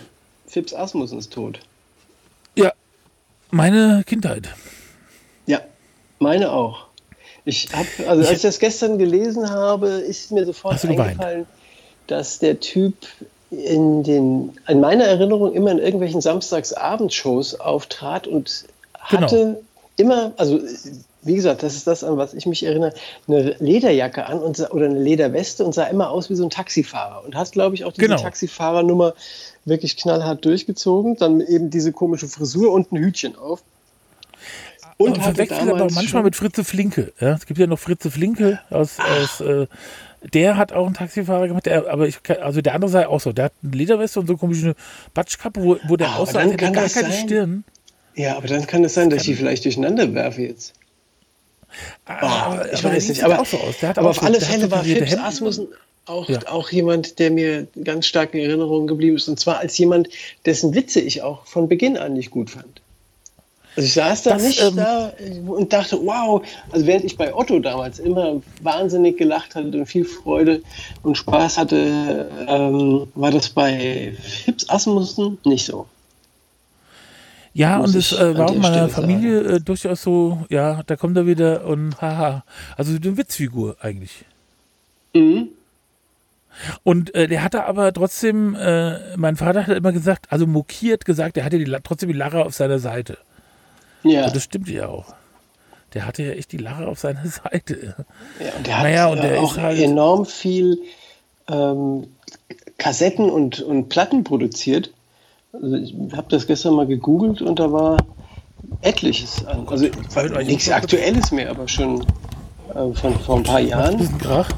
Fips 0.58 0.74
Asmussen 0.74 1.20
ist 1.20 1.32
tot. 1.32 1.60
Ja, 2.55 2.74
meine 3.51 4.03
Kindheit. 4.08 4.49
Ja, 5.45 5.62
meine 6.18 6.51
auch. 6.51 6.88
Ich 7.45 7.68
habe, 7.74 8.10
also 8.10 8.24
als 8.24 8.32
ich 8.32 8.41
das 8.41 8.58
gestern 8.58 8.97
gelesen 8.97 9.51
habe, 9.51 9.88
ist 9.88 10.32
mir 10.32 10.47
sofort 10.47 10.84
eingefallen, 10.84 11.45
dass 12.08 12.39
der 12.39 12.60
Typ 12.60 12.95
in, 13.51 14.01
den, 14.01 14.58
in 14.68 14.80
meiner 14.80 15.03
Erinnerung 15.03 15.53
immer 15.53 15.70
in 15.70 15.78
irgendwelchen 15.78 16.22
Samstagsabendshows 16.22 17.60
auftrat 17.60 18.26
und 18.26 18.66
hatte 18.97 19.38
genau. 19.38 19.64
immer, 19.97 20.32
also 20.38 20.60
wie 21.28 21.36
gesagt, 21.36 21.63
das 21.63 21.75
ist 21.75 21.86
das, 21.86 22.03
an 22.03 22.17
was 22.17 22.34
ich 22.34 22.45
mich 22.45 22.63
erinnere, 22.63 22.93
eine 23.28 23.55
Lederjacke 23.59 24.25
an 24.25 24.39
und, 24.39 24.59
oder 24.71 24.86
eine 24.86 24.99
Lederweste 24.99 25.63
und 25.63 25.73
sah 25.73 25.84
immer 25.86 26.09
aus 26.09 26.30
wie 26.30 26.36
so 26.36 26.43
ein 26.43 26.49
Taxifahrer. 26.49 27.23
Und 27.23 27.36
hast, 27.36 27.53
glaube 27.53 27.75
ich, 27.75 27.86
auch 27.86 27.93
diese 27.93 28.07
genau. 28.07 28.21
Taxifahrernummer 28.21 29.13
wirklich 29.65 29.97
knallhart 29.97 30.43
durchgezogen. 30.45 31.17
Dann 31.17 31.41
eben 31.41 31.69
diese 31.69 31.91
komische 31.91 32.28
Frisur 32.28 32.71
und 32.71 32.91
ein 32.91 32.97
Hütchen 32.97 33.36
auf. 33.36 33.61
Und, 34.97 35.11
und 35.11 35.21
verwechselt 35.21 35.69
aber 35.69 35.91
manchmal 35.91 36.23
mit 36.23 36.36
Fritze 36.36 36.63
Flinke. 36.63 37.13
Ja? 37.19 37.34
Es 37.34 37.45
gibt 37.45 37.59
ja 37.59 37.67
noch 37.67 37.78
Fritze 37.78 38.09
Flinke 38.09 38.59
aus, 38.71 38.97
aus 38.99 39.41
äh, 39.41 39.67
der 40.34 40.57
hat 40.57 40.73
auch 40.73 40.88
einen 40.88 40.95
Taxifahrer 40.95 41.47
gemacht, 41.47 41.67
der, 41.67 41.88
aber 41.88 42.07
ich, 42.07 42.17
also 42.41 42.61
der 42.61 42.73
andere 42.73 42.89
sei 42.89 43.07
auch 43.07 43.19
so. 43.19 43.32
Der 43.32 43.45
hat 43.45 43.53
eine 43.61 43.71
Lederweste 43.73 44.19
und 44.19 44.28
so 44.28 44.38
komische 44.38 44.75
Batschkappe, 45.13 45.61
wo, 45.61 45.78
wo 45.88 45.95
der 45.95 46.09
ah, 46.09 46.15
aussah, 46.15 46.39
als 46.39 46.53
hätte 46.53 46.71
gar 46.71 46.73
keine 46.73 46.89
sein. 46.89 47.11
Stirn. 47.11 47.63
Ja, 48.15 48.36
aber 48.36 48.47
dann 48.47 48.65
kann 48.65 48.84
es 48.84 48.95
sein, 48.95 49.11
dass 49.11 49.21
ich 49.21 49.28
die 49.28 49.36
vielleicht 49.36 49.63
durcheinander 49.63 50.13
werfe 50.15 50.41
jetzt. 50.41 50.73
Ah, 52.05 52.59
oh, 52.59 52.65
ich 52.74 52.84
weiß 52.84 53.09
nicht, 53.09 53.24
aber, 53.24 53.43
so 53.45 53.57
aber 53.95 54.09
auf 54.09 54.24
alle 54.24 54.39
Fälle 54.41 54.72
war 54.72 54.84
Phipps 54.84 55.15
Asmussen 55.15 55.68
auch, 56.07 56.30
ja. 56.30 56.39
auch 56.47 56.70
jemand, 56.72 57.20
der 57.20 57.32
mir 57.32 57.68
ganz 57.84 58.07
stark 58.07 58.34
in 58.34 58.39
Erinnerung 58.39 58.88
geblieben 58.88 59.18
ist. 59.18 59.28
Und 59.28 59.39
zwar 59.39 59.59
als 59.59 59.78
jemand, 59.78 60.09
dessen 60.45 60.74
Witze 60.74 61.01
ich 61.01 61.22
auch 61.22 61.45
von 61.45 61.68
Beginn 61.68 61.97
an 61.97 62.13
nicht 62.13 62.32
gut 62.32 62.49
fand. 62.49 62.82
Also 63.76 63.86
ich 63.86 63.93
saß 63.93 64.24
da 64.24 64.32
das, 64.32 64.43
nicht 64.43 64.61
ähm, 64.63 64.76
da 64.76 65.13
und 65.45 65.72
dachte, 65.72 65.99
wow, 66.03 66.41
also 66.72 66.88
während 66.88 67.05
ich 67.05 67.15
bei 67.15 67.32
Otto 67.36 67.59
damals 67.59 67.99
immer 67.99 68.41
wahnsinnig 68.63 69.18
gelacht 69.18 69.53
hatte 69.53 69.68
und 69.68 69.86
viel 69.86 70.03
Freude 70.03 70.63
und 71.03 71.15
Spaß 71.15 71.59
hatte, 71.59 72.28
ähm, 72.47 73.07
war 73.13 73.30
das 73.30 73.49
bei 73.49 74.15
Fips 74.20 74.68
Asmussen 74.68 75.38
nicht 75.43 75.68
so. 75.68 75.86
Ja, 77.58 77.80
und 77.80 77.95
es 77.95 78.12
äh, 78.12 78.38
war 78.38 78.51
auch 78.51 78.55
meiner 78.55 78.88
Familie 78.88 79.39
äh, 79.39 79.60
durchaus 79.60 80.03
so, 80.03 80.45
ja, 80.49 80.84
da 80.86 80.95
kommt 80.95 81.18
er 81.18 81.26
wieder 81.26 81.66
und 81.66 81.99
haha. 81.99 82.43
Also 82.76 82.95
eine 82.95 83.18
Witzfigur 83.18 83.78
eigentlich. 83.82 84.26
Mhm. 85.16 85.47
Und 86.84 87.16
äh, 87.16 87.28
der 87.28 87.43
hatte 87.43 87.66
aber 87.66 87.91
trotzdem, 87.93 88.53
äh, 88.53 89.18
mein 89.18 89.38
Vater 89.38 89.66
hat 89.66 89.76
immer 89.76 89.91
gesagt, 89.91 90.28
also 90.30 90.45
mokiert 90.45 91.03
gesagt, 91.03 91.36
er 91.36 91.45
hatte 91.45 91.58
die, 91.58 91.76
trotzdem 91.82 92.10
die 92.10 92.16
Lache 92.16 92.45
auf 92.45 92.53
seiner 92.53 92.78
Seite. 92.78 93.18
Ja. 94.03 94.26
Und 94.28 94.36
das 94.36 94.43
stimmt 94.43 94.70
ja 94.70 94.88
auch. 94.88 95.16
Der 95.95 96.05
hatte 96.05 96.22
ja 96.22 96.34
echt 96.34 96.51
die 96.51 96.58
Lache 96.58 96.88
auf 96.88 96.99
seiner 96.99 97.26
Seite. 97.26 98.05
Ja, 98.39 98.51
und 98.55 98.68
der 98.68 98.78
hat 98.78 98.84
naja, 98.84 99.08
und 99.08 99.24
der 99.24 99.41
auch 99.41 99.58
halt 99.58 99.80
enorm 99.80 100.28
viel 100.28 100.78
ähm, 101.49 102.05
Kassetten 102.78 103.32
und, 103.32 103.62
und 103.62 103.89
Platten 103.89 104.24
produziert. 104.24 104.91
Also 105.62 105.76
ich 105.76 105.95
habe 106.14 106.28
das 106.30 106.47
gestern 106.47 106.76
mal 106.76 106.88
gegoogelt 106.88 107.41
und 107.41 107.60
da 107.60 107.72
war 107.72 107.97
etliches 108.82 109.45
an. 109.45 109.68
Also 109.68 109.88
nichts 110.43 110.70
Aktuelles 110.70 111.32
mehr, 111.32 111.49
aber 111.49 111.68
schon 111.68 112.01
äh, 112.74 112.93
von 112.93 113.20
vor 113.20 113.38
ein 113.38 113.43
paar 113.43 113.60
Jahren. 113.60 114.18
Krach. 114.20 114.49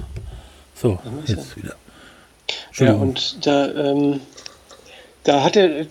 So, 0.75 0.99
jetzt 1.25 1.57
wieder. 1.57 1.75
Ja, 2.77 2.93
und 2.93 3.45
da 3.45 3.67
ähm, 3.73 4.21
da 5.23 5.43
hat 5.43 5.55
er 5.55 5.85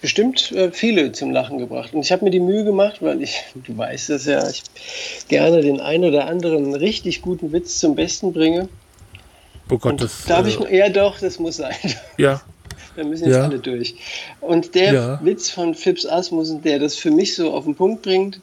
bestimmt 0.00 0.50
äh, 0.52 0.72
viele 0.72 1.12
zum 1.12 1.30
Lachen 1.30 1.58
gebracht. 1.58 1.94
Und 1.94 2.00
ich 2.00 2.10
habe 2.10 2.24
mir 2.24 2.30
die 2.30 2.40
Mühe 2.40 2.64
gemacht, 2.64 3.02
weil 3.02 3.22
ich, 3.22 3.42
du 3.54 3.76
weißt 3.76 4.10
es 4.10 4.26
ja, 4.26 4.48
ich 4.48 4.62
gerne 5.28 5.60
den 5.60 5.80
einen 5.80 6.04
oder 6.04 6.26
anderen 6.26 6.74
richtig 6.74 7.22
guten 7.22 7.52
Witz 7.52 7.78
zum 7.78 7.94
Besten 7.94 8.32
bringe. 8.32 8.68
Oh 9.70 9.78
Gott, 9.78 9.92
Und 9.92 10.02
das. 10.02 10.24
Darf 10.24 10.46
äh, 10.46 10.48
ich, 10.48 10.58
ja, 10.70 10.88
doch, 10.88 11.18
das 11.20 11.38
muss 11.38 11.56
sein. 11.56 11.74
Ja. 12.18 12.42
Da 12.96 13.04
müssen 13.04 13.26
jetzt 13.26 13.36
ja. 13.36 13.44
alle 13.44 13.58
durch. 13.58 13.94
Und 14.40 14.74
der 14.74 14.92
ja. 14.92 15.20
Witz 15.22 15.50
von 15.50 15.74
Fips 15.74 16.04
Asmussen, 16.06 16.62
der 16.62 16.78
das 16.78 16.96
für 16.96 17.10
mich 17.10 17.34
so 17.34 17.52
auf 17.52 17.64
den 17.64 17.74
Punkt 17.74 18.02
bringt, 18.02 18.40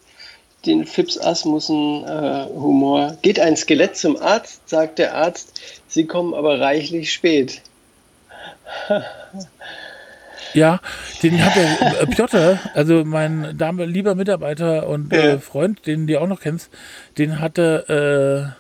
den 0.65 0.85
Fips 0.85 1.17
Asmussen 1.19 2.03
äh, 2.03 2.45
Humor. 2.53 3.17
Geht 3.21 3.39
ein 3.39 3.55
Skelett 3.55 3.95
zum 3.95 4.17
Arzt, 4.17 4.67
sagt 4.67 4.99
der 4.99 5.15
Arzt, 5.15 5.61
Sie 5.87 6.05
kommen 6.05 6.33
aber 6.33 6.59
reichlich 6.59 7.11
spät. 7.11 7.61
Ja, 10.53 10.79
den 11.21 11.43
hat 11.43 11.55
der 11.55 12.01
äh, 12.01 12.07
Piotr, 12.07 12.59
also 12.73 13.03
mein 13.05 13.55
Dame, 13.57 13.85
lieber 13.85 14.15
Mitarbeiter 14.15 14.87
und 14.87 15.13
äh, 15.13 15.37
Freund, 15.37 15.85
den 15.85 16.07
du 16.07 16.19
auch 16.19 16.27
noch 16.27 16.39
kennst, 16.39 16.71
den 17.17 17.39
hatte, 17.39 18.55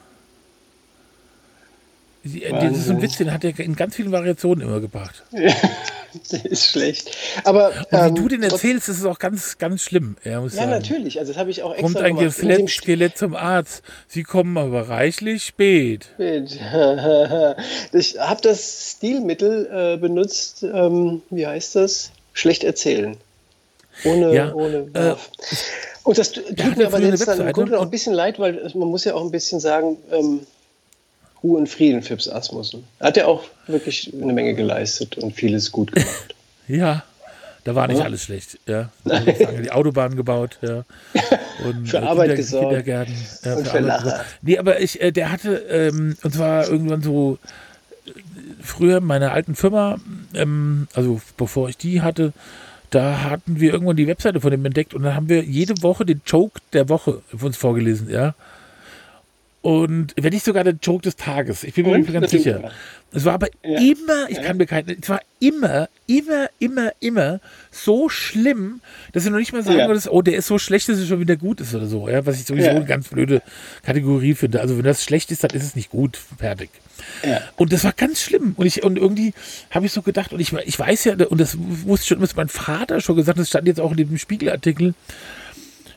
äh, 2.23 2.51
das 2.51 2.77
ist 2.77 2.89
ein 2.89 3.01
Witz, 3.01 3.17
den 3.17 3.31
hat 3.31 3.43
er 3.43 3.57
in 3.59 3.75
ganz 3.75 3.95
vielen 3.95 4.11
Variationen 4.11 4.67
immer 4.67 4.79
gebracht. 4.79 5.23
Ja, 6.31 6.39
ist 6.43 6.65
schlecht. 6.65 7.11
Aber 7.43 7.67
und 7.67 7.91
wie 7.91 7.95
ähm, 7.95 8.15
du 8.15 8.27
den 8.29 8.41
erzählst, 8.41 8.89
ist 8.89 8.97
es 8.97 9.05
auch 9.05 9.19
ganz, 9.19 9.59
ganz 9.59 9.83
schlimm. 9.83 10.17
Ja, 10.23 10.43
ja 10.43 10.65
natürlich. 10.65 11.19
Also 11.19 11.33
das 11.33 11.39
habe 11.39 11.51
ich 11.51 11.61
auch 11.61 11.71
extra 11.71 12.01
Kommt 12.01 12.19
ein 12.19 12.31
Skelett, 12.31 12.69
Skelett 12.69 13.15
zum 13.15 13.35
Arzt. 13.35 13.83
Sie 14.07 14.23
kommen 14.23 14.57
aber 14.57 14.89
reichlich 14.89 15.45
spät. 15.45 16.09
Spät. 16.15 16.49
ich 17.93 18.19
habe 18.19 18.41
das 18.41 18.93
Stilmittel 18.97 19.69
äh, 19.71 19.97
benutzt. 19.97 20.63
Ähm, 20.63 21.21
wie 21.29 21.45
heißt 21.45 21.75
das? 21.75 22.11
Schlecht 22.33 22.63
erzählen. 22.63 23.15
Ohne, 24.03 24.33
ja, 24.33 24.53
ohne 24.53 24.87
äh, 24.93 25.15
Und 26.03 26.17
das 26.17 26.31
tut 26.31 26.77
mir 26.77 26.87
aber 26.87 26.99
jetzt 27.01 27.27
dann 27.27 27.53
auch 27.53 27.81
ein 27.81 27.89
bisschen 27.91 28.13
leid, 28.13 28.39
weil 28.39 28.71
man 28.73 28.87
muss 28.87 29.03
ja 29.03 29.13
auch 29.13 29.23
ein 29.23 29.31
bisschen 29.31 29.59
sagen, 29.59 29.97
ähm, 30.11 30.39
Ruhe 31.43 31.59
und 31.59 31.69
Frieden, 31.69 32.01
Phipps 32.01 32.27
Asmussen. 32.27 32.83
Hat 32.99 33.17
er 33.17 33.27
auch 33.27 33.43
wirklich 33.67 34.11
eine 34.13 34.33
Menge 34.33 34.53
geleistet 34.55 35.17
und 35.17 35.33
vieles 35.33 35.71
gut 35.71 35.91
gemacht. 35.91 36.35
ja, 36.67 37.03
da 37.63 37.75
war 37.75 37.87
nicht 37.87 37.99
ja. 37.99 38.05
alles 38.05 38.23
schlecht. 38.23 38.59
Ja. 38.67 38.89
Die 39.05 39.71
Autobahn 39.71 40.15
gebaut, 40.15 40.59
ja. 40.61 40.83
Und 41.65 41.89
für 41.89 41.97
äh, 41.97 42.01
Arbeit 42.01 42.27
Kinder, 42.27 42.35
gesorgt. 42.37 42.67
Kindergärten. 42.67 43.15
Ja, 43.43 43.55
und 43.55 43.67
für, 43.67 43.71
für 43.71 43.79
Lacher. 43.79 44.25
Nee, 44.41 44.57
aber 44.57 44.79
ich, 44.79 45.01
äh, 45.01 45.11
der 45.11 45.29
hatte, 45.29 45.55
ähm, 45.69 46.15
und 46.23 46.33
zwar 46.33 46.69
irgendwann 46.69 47.01
so 47.01 47.37
äh, 48.05 48.11
früher 48.61 48.99
in 48.99 49.03
meiner 49.03 49.33
alten 49.33 49.55
Firma, 49.55 49.97
ähm, 50.33 50.87
also 50.93 51.19
bevor 51.35 51.67
ich 51.67 51.77
die 51.77 52.01
hatte, 52.01 52.31
da 52.91 53.23
hatten 53.23 53.59
wir 53.59 53.73
irgendwann 53.73 53.97
die 53.97 54.07
Webseite 54.07 54.39
von 54.39 54.51
dem 54.51 54.65
entdeckt 54.65 54.93
und 54.93 55.03
dann 55.03 55.15
haben 55.15 55.27
wir 55.27 55.43
jede 55.43 55.83
Woche 55.83 56.05
den 56.05 56.21
Joke 56.25 56.61
der 56.71 56.87
Woche 56.87 57.21
für 57.35 57.45
uns 57.45 57.57
vorgelesen, 57.57 58.09
ja. 58.09 58.35
Und 59.61 60.13
wenn 60.15 60.31
nicht 60.31 60.45
sogar 60.45 60.63
der 60.63 60.75
Joke 60.81 61.01
des 61.01 61.17
Tages. 61.17 61.65
Ich 61.65 61.73
bin 61.73 61.85
mir 61.85 61.97
nicht 61.97 62.13
ganz 62.13 62.31
sicher. 62.31 62.71
Es 63.11 63.25
war 63.25 63.33
aber 63.33 63.47
ja. 63.63 63.79
immer, 63.79 64.29
ich 64.29 64.37
ja. 64.37 64.43
kann 64.43 64.57
mir 64.57 64.67
keinen, 64.67 64.97
es 65.01 65.09
war 65.09 65.19
immer, 65.39 65.89
immer, 66.07 66.49
immer, 66.59 66.91
immer 66.99 67.41
so 67.71 68.07
schlimm, 68.07 68.81
dass 69.11 69.23
du 69.23 69.31
noch 69.31 69.39
nicht 69.39 69.51
mal 69.51 69.63
sagen 69.63 69.79
ja. 69.79 69.87
würdest, 69.87 70.09
oh, 70.09 70.21
der 70.21 70.35
ist 70.37 70.47
so 70.47 70.59
schlecht, 70.59 70.87
dass 70.87 70.99
er 70.99 71.05
schon 71.05 71.19
wieder 71.19 71.35
gut 71.35 71.59
ist 71.59 71.75
oder 71.75 71.87
so. 71.87 72.07
Ja, 72.07 72.25
was 72.25 72.39
ich 72.39 72.45
sowieso 72.45 72.69
eine 72.69 72.85
ganz 72.85 73.09
blöde 73.09 73.41
Kategorie 73.83 74.35
finde. 74.35 74.61
Also 74.61 74.77
wenn 74.77 74.85
das 74.85 75.03
schlecht 75.03 75.31
ist, 75.31 75.43
dann 75.43 75.51
ist 75.51 75.63
es 75.63 75.75
nicht 75.75 75.89
gut. 75.89 76.17
Fertig. 76.37 76.69
Und 77.57 77.73
das 77.73 77.83
war 77.83 77.93
ganz 77.93 78.21
schlimm. 78.21 78.53
Und 78.55 78.65
ich, 78.65 78.83
und 78.83 78.97
irgendwie 78.97 79.33
habe 79.71 79.85
ich 79.85 79.91
so 79.91 80.01
gedacht, 80.01 80.31
und 80.31 80.39
ich, 80.39 80.53
ich 80.53 80.79
weiß 80.79 81.05
ja, 81.05 81.15
und 81.27 81.41
das 81.41 81.57
wusste 81.59 82.07
schon, 82.07 82.21
was 82.21 82.35
mein 82.35 82.47
Vater 82.47 83.01
schon 83.01 83.15
gesagt, 83.15 83.39
das 83.39 83.49
stand 83.49 83.67
jetzt 83.67 83.81
auch 83.81 83.91
in 83.91 83.97
dem 83.97 84.17
Spiegelartikel, 84.17 84.93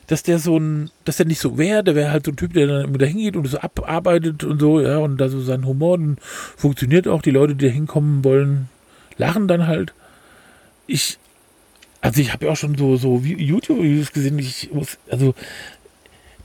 dass 0.07 0.23
der 0.23 0.39
so 0.39 0.57
ein, 0.57 0.91
dass 1.05 1.17
der 1.17 1.25
nicht 1.25 1.39
so 1.39 1.57
wäre, 1.57 1.83
der 1.83 1.95
wäre 1.95 2.11
halt 2.11 2.25
so 2.25 2.31
ein 2.31 2.35
Typ, 2.35 2.53
der 2.53 2.67
dann 2.67 2.85
immer 2.85 2.97
da 2.97 3.05
hingeht 3.05 3.35
und 3.35 3.47
so 3.47 3.59
abarbeitet 3.59 4.43
und 4.43 4.59
so, 4.59 4.81
ja, 4.81 4.97
und 4.97 5.17
da 5.17 5.29
so 5.29 5.41
sein 5.41 5.65
Humor 5.65 5.93
und 5.93 6.17
funktioniert 6.21 7.07
auch, 7.07 7.21
die 7.21 7.31
Leute, 7.31 7.55
die 7.55 7.67
da 7.67 7.71
hinkommen 7.73 8.23
wollen, 8.23 8.69
lachen 9.17 9.47
dann 9.47 9.67
halt. 9.67 9.93
Ich, 10.87 11.17
also 12.01 12.19
ich 12.19 12.33
habe 12.33 12.45
ja 12.45 12.51
auch 12.51 12.57
schon 12.57 12.77
so, 12.77 12.97
so 12.97 13.19
YouTube-Videos 13.19 14.11
gesehen, 14.11 14.37
ich 14.39 14.71
muss, 14.73 14.97
also 15.09 15.33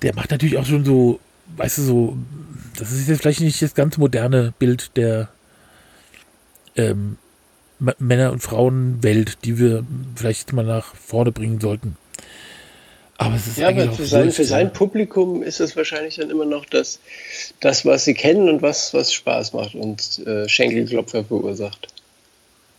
der 0.03 0.15
macht 0.15 0.31
natürlich 0.31 0.59
auch 0.59 0.67
schon 0.67 0.85
so, 0.85 1.19
weißt 1.57 1.79
du, 1.79 1.83
so, 1.83 2.17
das 2.77 2.93
ist 2.93 3.09
jetzt 3.09 3.21
vielleicht 3.21 3.41
nicht 3.41 3.61
das 3.61 3.75
ganz 3.75 3.99
moderne 3.99 4.55
Bild 4.59 4.97
der 4.97 5.29
ähm, 6.77 7.17
Männer- 7.99 8.33
und 8.33 8.41
Frauenwelt, 8.41 9.45
die 9.45 9.59
wir 9.59 9.85
vielleicht 10.15 10.53
mal 10.53 10.65
nach 10.65 10.95
vorne 10.95 11.33
bringen 11.33 11.61
sollten. 11.61 11.97
Aber 13.21 13.35
es 13.35 13.49
ist 13.49 13.59
ja, 13.59 13.69
aber 13.69 13.91
für 13.91 14.07
sein, 14.07 14.31
für 14.31 14.45
sein 14.45 14.73
Publikum 14.73 15.43
ist 15.43 15.59
es 15.59 15.77
wahrscheinlich 15.77 16.17
dann 16.17 16.31
immer 16.31 16.45
noch 16.45 16.65
das, 16.65 17.01
das 17.59 17.85
was 17.85 18.05
sie 18.05 18.15
kennen 18.15 18.49
und 18.49 18.63
was, 18.63 18.95
was 18.95 19.13
Spaß 19.13 19.55
macht 19.55 19.75
und 19.75 20.25
äh, 20.25 20.49
Schenkelklopfer 20.49 21.25
verursacht. 21.25 21.89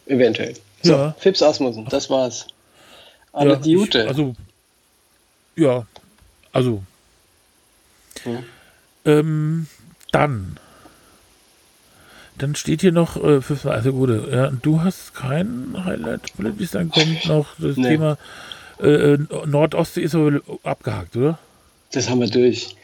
Eventuell. 0.05 0.53
So, 0.81 0.93
ja. 0.93 1.15
Fips 1.19 1.41
Asmussen, 1.41 1.85
das 1.89 2.09
war's. 2.09 2.47
Alle 3.33 3.55
ja, 3.55 3.59
Jute. 3.63 4.07
Also, 4.07 4.33
ja, 5.57 5.85
also. 6.53 6.83
Hm. 8.23 8.43
Ähm, 9.03 9.67
dann. 10.13 10.57
Dann 12.37 12.55
steht 12.55 12.79
hier 12.79 12.93
noch, 12.93 13.21
äh, 13.21 13.41
also 13.65 13.91
gut, 13.91 14.31
ja, 14.31 14.51
du 14.51 14.81
hast 14.81 15.13
kein 15.13 15.83
Highlight, 15.83 16.31
dann 16.71 16.89
kommt 16.89 17.25
noch 17.25 17.47
das 17.57 17.75
nee. 17.75 17.89
Thema 17.89 18.17
äh, 18.79 19.17
Nordostsee 19.45 20.01
ist 20.01 20.15
aber 20.15 20.41
abgehakt, 20.63 21.15
oder? 21.15 21.39
Das 21.91 22.09
haben 22.09 22.21
wir 22.21 22.29
durch. 22.29 22.75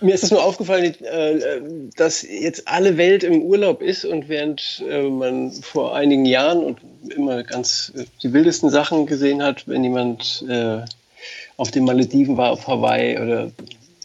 Mir 0.00 0.14
ist 0.14 0.22
es 0.22 0.30
nur 0.30 0.44
aufgefallen, 0.44 0.94
äh, 1.02 1.60
dass 1.96 2.22
jetzt 2.22 2.68
alle 2.68 2.96
Welt 2.96 3.24
im 3.24 3.42
Urlaub 3.42 3.82
ist 3.82 4.04
und 4.04 4.28
während 4.28 4.84
äh, 4.88 5.02
man 5.02 5.50
vor 5.50 5.96
einigen 5.96 6.24
Jahren 6.24 6.62
und 6.62 6.78
immer 7.10 7.42
ganz 7.42 7.92
äh, 7.96 8.04
die 8.22 8.32
wildesten 8.32 8.70
Sachen 8.70 9.06
gesehen 9.06 9.42
hat, 9.42 9.66
wenn 9.66 9.82
jemand 9.82 10.44
auf 11.56 11.72
den 11.72 11.84
Malediven 11.84 12.36
war, 12.36 12.52
auf 12.52 12.68
Hawaii 12.68 13.18
oder 13.18 13.50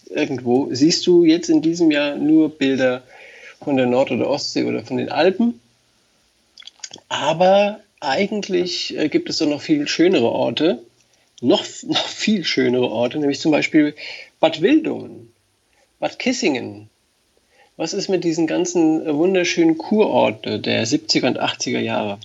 irgendwo, 0.09 0.69
siehst 0.71 1.05
du 1.05 1.23
jetzt 1.23 1.49
in 1.49 1.61
diesem 1.61 1.91
Jahr 1.91 2.15
nur 2.15 2.49
Bilder 2.49 3.03
von 3.63 3.77
der 3.77 3.85
Nord- 3.85 4.09
oder 4.09 4.27
Ostsee 4.27 4.63
oder 4.63 4.83
von 4.83 4.97
den 4.97 5.09
Alpen. 5.09 5.59
Aber 7.09 7.79
eigentlich 7.99 8.95
gibt 9.11 9.29
es 9.29 9.37
so 9.37 9.45
noch 9.45 9.61
viel 9.61 9.87
schönere 9.87 10.31
Orte, 10.31 10.79
noch, 11.43 11.65
noch 11.83 12.07
viel 12.07 12.43
schönere 12.43 12.89
Orte, 12.89 13.19
nämlich 13.19 13.39
zum 13.39 13.51
Beispiel 13.51 13.95
Bad 14.39 14.61
Wildungen, 14.61 15.31
Bad 15.99 16.17
Kissingen. 16.17 16.89
Was 17.75 17.93
ist 17.93 18.07
mit 18.07 18.23
diesen 18.23 18.47
ganzen 18.47 19.05
wunderschönen 19.05 19.77
Kurorten 19.77 20.61
der 20.61 20.85
70er 20.85 21.27
und 21.27 21.41
80er 21.41 21.79
Jahre? 21.79 22.19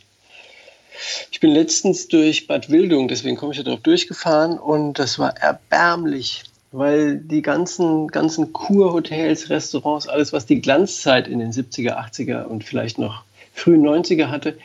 Ich 1.30 1.40
bin 1.40 1.50
letztens 1.50 2.08
durch 2.08 2.46
Bad 2.46 2.70
Wildungen, 2.70 3.08
deswegen 3.08 3.36
komme 3.36 3.52
ich 3.52 3.58
ja 3.58 3.64
darauf 3.64 3.80
durchgefahren 3.80 4.58
und 4.58 4.98
das 4.98 5.18
war 5.18 5.36
erbärmlich, 5.36 6.42
weil 6.72 7.16
die 7.16 7.42
ganzen, 7.42 8.08
ganzen 8.08 8.52
Kurhotels, 8.52 9.48
Restaurants, 9.48 10.08
alles, 10.08 10.32
was 10.32 10.46
die 10.46 10.60
Glanzzeit 10.60 11.28
in 11.28 11.38
den 11.38 11.52
70er, 11.52 11.96
80er 11.96 12.44
und 12.44 12.64
vielleicht 12.64 12.98
noch 12.98 13.22
frühen 13.54 13.82
90er 13.86 14.28
hatte, 14.28 14.58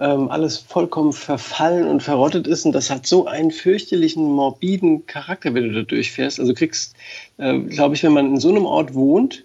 ähm, 0.00 0.28
alles 0.30 0.58
vollkommen 0.58 1.12
verfallen 1.12 1.86
und 1.86 2.02
verrottet 2.02 2.46
ist. 2.46 2.64
Und 2.64 2.72
das 2.72 2.90
hat 2.90 3.06
so 3.06 3.26
einen 3.26 3.50
fürchterlichen, 3.50 4.24
morbiden 4.24 5.06
Charakter, 5.06 5.54
wenn 5.54 5.68
du 5.68 5.72
da 5.72 5.82
durchfährst. 5.82 6.40
Also 6.40 6.54
kriegst, 6.54 6.94
äh, 7.38 7.58
glaube 7.58 7.94
ich, 7.94 8.02
wenn 8.02 8.12
man 8.12 8.26
in 8.26 8.40
so 8.40 8.48
einem 8.48 8.66
Ort 8.66 8.94
wohnt, 8.94 9.44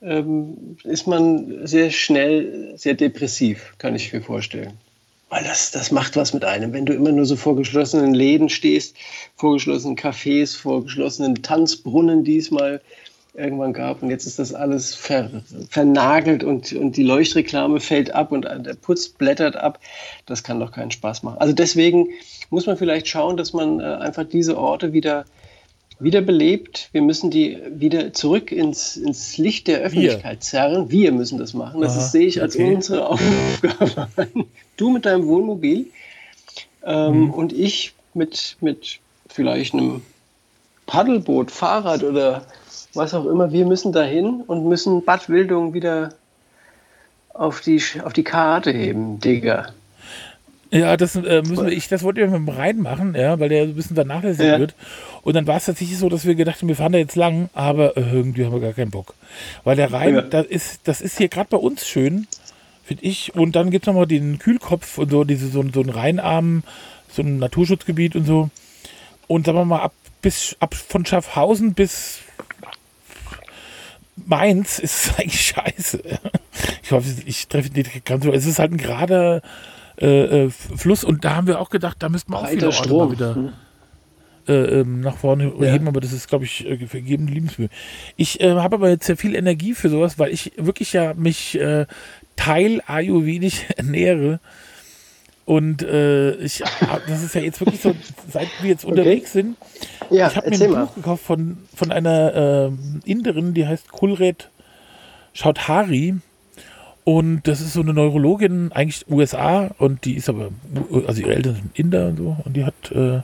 ähm, 0.00 0.76
ist 0.84 1.06
man 1.06 1.66
sehr 1.66 1.90
schnell 1.90 2.74
sehr 2.76 2.94
depressiv, 2.94 3.74
kann 3.78 3.96
ich 3.96 4.12
mir 4.12 4.22
vorstellen. 4.22 4.74
Weil 5.30 5.44
das, 5.44 5.72
das 5.72 5.90
macht 5.90 6.16
was 6.16 6.32
mit 6.32 6.44
einem. 6.44 6.72
Wenn 6.72 6.86
du 6.86 6.94
immer 6.94 7.12
nur 7.12 7.26
so 7.26 7.36
vor 7.36 7.56
geschlossenen 7.56 8.14
Läden 8.14 8.48
stehst, 8.48 8.96
vor 9.36 9.54
geschlossenen 9.54 9.96
Cafés, 9.96 10.56
vor 10.56 10.84
geschlossenen 10.84 11.42
Tanzbrunnen 11.42 12.24
diesmal, 12.24 12.80
irgendwann 13.38 13.72
gab. 13.72 14.02
Und 14.02 14.10
jetzt 14.10 14.26
ist 14.26 14.38
das 14.38 14.52
alles 14.52 14.94
ver, 14.94 15.30
vernagelt 15.70 16.44
und, 16.44 16.72
und 16.72 16.96
die 16.96 17.02
Leuchtreklame 17.02 17.80
fällt 17.80 18.14
ab 18.14 18.32
und 18.32 18.42
der 18.42 18.74
Putz 18.74 19.08
blättert 19.08 19.56
ab. 19.56 19.78
Das 20.26 20.42
kann 20.42 20.60
doch 20.60 20.72
keinen 20.72 20.90
Spaß 20.90 21.22
machen. 21.22 21.38
Also 21.38 21.54
deswegen 21.54 22.08
muss 22.50 22.66
man 22.66 22.76
vielleicht 22.76 23.08
schauen, 23.08 23.36
dass 23.36 23.52
man 23.52 23.80
äh, 23.80 23.84
einfach 23.84 24.24
diese 24.24 24.58
Orte 24.58 24.92
wieder 24.92 25.24
wiederbelebt. 26.00 26.90
Wir 26.92 27.02
müssen 27.02 27.30
die 27.30 27.58
wieder 27.70 28.12
zurück 28.12 28.52
ins, 28.52 28.96
ins 28.96 29.36
Licht 29.36 29.66
der 29.66 29.80
Öffentlichkeit 29.80 30.44
zerren. 30.44 30.90
Wir 30.90 31.12
müssen 31.12 31.38
das 31.38 31.54
machen. 31.54 31.80
Das 31.80 31.92
Aha, 31.96 32.04
ist, 32.04 32.12
sehe 32.12 32.26
ich 32.26 32.40
als 32.40 32.54
okay. 32.54 32.74
unsere 32.74 33.08
Aufgabe 33.08 34.28
Du 34.76 34.90
mit 34.90 35.06
deinem 35.06 35.26
Wohnmobil 35.26 35.86
ähm, 36.84 37.24
mhm. 37.24 37.30
und 37.30 37.52
ich 37.52 37.94
mit, 38.14 38.56
mit 38.60 39.00
vielleicht 39.28 39.74
einem 39.74 40.02
Paddelboot, 40.86 41.50
Fahrrad 41.50 42.04
oder 42.04 42.46
was 42.94 43.14
auch 43.14 43.26
immer, 43.26 43.52
wir 43.52 43.66
müssen 43.66 43.92
dahin 43.92 44.42
und 44.46 44.68
müssen 44.68 45.04
Bad 45.04 45.28
Wildung 45.28 45.74
wieder 45.74 46.14
auf 47.32 47.60
die, 47.60 47.82
auf 48.04 48.12
die 48.12 48.24
Karte 48.24 48.72
heben, 48.72 49.20
Digga. 49.20 49.68
Ja, 50.70 50.98
das 50.98 51.16
äh, 51.16 51.42
müssen 51.46 51.66
wir, 51.66 51.72
ich, 51.72 51.88
das 51.88 52.02
wollte 52.02 52.20
ich 52.20 52.26
mit 52.26 52.36
dem 52.36 52.48
Rhein 52.48 52.78
machen, 52.78 53.14
ja, 53.14 53.40
weil 53.40 53.48
der 53.48 53.62
ein 53.62 53.74
bisschen 53.74 53.96
vernachlässigt 53.96 54.48
ja. 54.48 54.58
wird. 54.58 54.74
Und 55.22 55.34
dann 55.34 55.46
war 55.46 55.56
es 55.56 55.64
tatsächlich 55.64 55.98
so, 55.98 56.08
dass 56.08 56.26
wir 56.26 56.34
gedacht 56.34 56.60
haben, 56.60 56.68
wir 56.68 56.76
fahren 56.76 56.92
da 56.92 56.98
jetzt 56.98 57.16
lang, 57.16 57.48
aber 57.54 57.96
irgendwie 57.96 58.44
haben 58.44 58.52
wir 58.52 58.60
gar 58.60 58.74
keinen 58.74 58.90
Bock. 58.90 59.14
Weil 59.64 59.76
der 59.76 59.92
Rhein, 59.92 60.14
ja. 60.14 60.22
das, 60.22 60.46
ist, 60.46 60.80
das 60.84 61.00
ist 61.00 61.16
hier 61.16 61.28
gerade 61.28 61.48
bei 61.50 61.56
uns 61.56 61.86
schön, 61.86 62.26
finde 62.84 63.04
ich. 63.04 63.34
Und 63.34 63.56
dann 63.56 63.70
gibt 63.70 63.84
es 63.84 63.86
nochmal 63.86 64.06
den 64.06 64.38
Kühlkopf 64.38 64.98
und 64.98 65.10
so, 65.10 65.24
diese, 65.24 65.48
so, 65.48 65.64
so 65.72 65.80
ein 65.80 65.88
Rheinarm, 65.88 66.64
so 67.10 67.22
ein 67.22 67.38
Naturschutzgebiet 67.38 68.14
und 68.14 68.26
so. 68.26 68.50
Und 69.26 69.46
sagen 69.46 69.58
wir 69.58 69.64
mal, 69.64 69.80
ab, 69.80 69.94
bis, 70.20 70.54
ab 70.60 70.74
von 70.74 71.06
Schaffhausen 71.06 71.72
bis 71.72 72.18
Mainz 74.26 74.78
ist 74.78 75.12
eigentlich 75.18 75.40
scheiße. 75.40 76.02
Ich 76.82 76.92
hoffe, 76.92 77.08
ich 77.24 77.48
treffe 77.48 77.72
nicht 77.72 78.04
ganz 78.04 78.24
so. 78.24 78.32
Es 78.32 78.46
ist 78.46 78.58
halt 78.58 78.72
ein 78.72 78.78
gerader 78.78 79.42
äh, 80.00 80.44
äh, 80.44 80.50
Fluss 80.50 81.04
und 81.04 81.24
da 81.24 81.36
haben 81.36 81.46
wir 81.46 81.60
auch 81.60 81.70
gedacht, 81.70 81.96
da 82.00 82.08
müssten 82.08 82.32
wir 82.32 82.38
auch 82.38 82.44
Orte 82.44 82.94
mal 82.94 83.10
wieder 83.10 83.34
hm. 83.34 83.52
äh, 84.46 84.52
ähm, 84.80 85.00
nach 85.00 85.16
vorne 85.16 85.52
ja. 85.60 85.72
heben, 85.72 85.88
aber 85.88 86.00
das 86.00 86.12
ist, 86.12 86.28
glaube 86.28 86.44
ich, 86.44 86.66
äh, 86.66 86.86
vergeben 86.86 87.26
Liebensmühe. 87.26 87.68
Ich 88.16 88.40
äh, 88.40 88.54
habe 88.54 88.76
aber 88.76 88.90
jetzt 88.90 89.06
sehr 89.06 89.16
viel 89.16 89.34
Energie 89.34 89.74
für 89.74 89.88
sowas, 89.88 90.18
weil 90.18 90.32
ich 90.32 90.52
wirklich 90.56 90.92
ja 90.92 91.14
mich 91.14 91.58
äh, 91.58 91.86
Teil 92.36 92.80
Ayurvedisch 92.86 93.64
ernähre. 93.76 94.40
Und 95.44 95.82
äh, 95.82 96.34
ich, 96.36 96.62
das 97.08 97.22
ist 97.22 97.34
ja 97.34 97.40
jetzt 97.40 97.58
wirklich 97.60 97.80
so, 97.80 97.96
seit 98.30 98.48
wir 98.60 98.68
jetzt 98.68 98.84
unterwegs 98.84 99.30
okay. 99.30 99.42
sind. 99.42 99.56
Ja, 100.10 100.28
ich 100.28 100.36
habe 100.36 100.50
mir 100.50 100.60
ein 100.60 100.70
mal. 100.70 100.84
Buch 100.86 100.94
gekauft 100.94 101.24
von, 101.24 101.58
von 101.74 101.92
einer 101.92 102.70
äh, 103.04 103.10
Inderin, 103.10 103.54
die 103.54 103.66
heißt 103.66 103.90
Kulret 103.90 104.50
Chaudhary. 105.34 106.16
Und 107.04 107.48
das 107.48 107.62
ist 107.62 107.72
so 107.72 107.80
eine 107.80 107.94
Neurologin, 107.94 108.70
eigentlich 108.72 109.10
USA, 109.10 109.70
und 109.78 110.04
die 110.04 110.14
ist 110.14 110.28
aber, 110.28 110.50
also 111.06 111.22
ihre 111.22 111.34
Eltern 111.34 111.54
sind 111.54 111.78
Inder 111.78 112.08
und 112.08 112.18
so, 112.18 112.36
und 112.44 112.54
die 112.54 112.66
hat, 112.66 112.74
äh, 112.92 113.22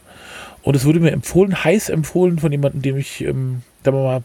und 0.62 0.74
es 0.74 0.86
wurde 0.86 1.00
mir 1.00 1.12
empfohlen, 1.12 1.64
heiß 1.64 1.90
empfohlen 1.90 2.38
von 2.38 2.50
jemandem, 2.50 2.80
dem 2.80 2.96
ich, 2.96 3.20
ähm, 3.20 3.60
sagen 3.84 3.98
wir 3.98 4.04
mal, 4.04 4.22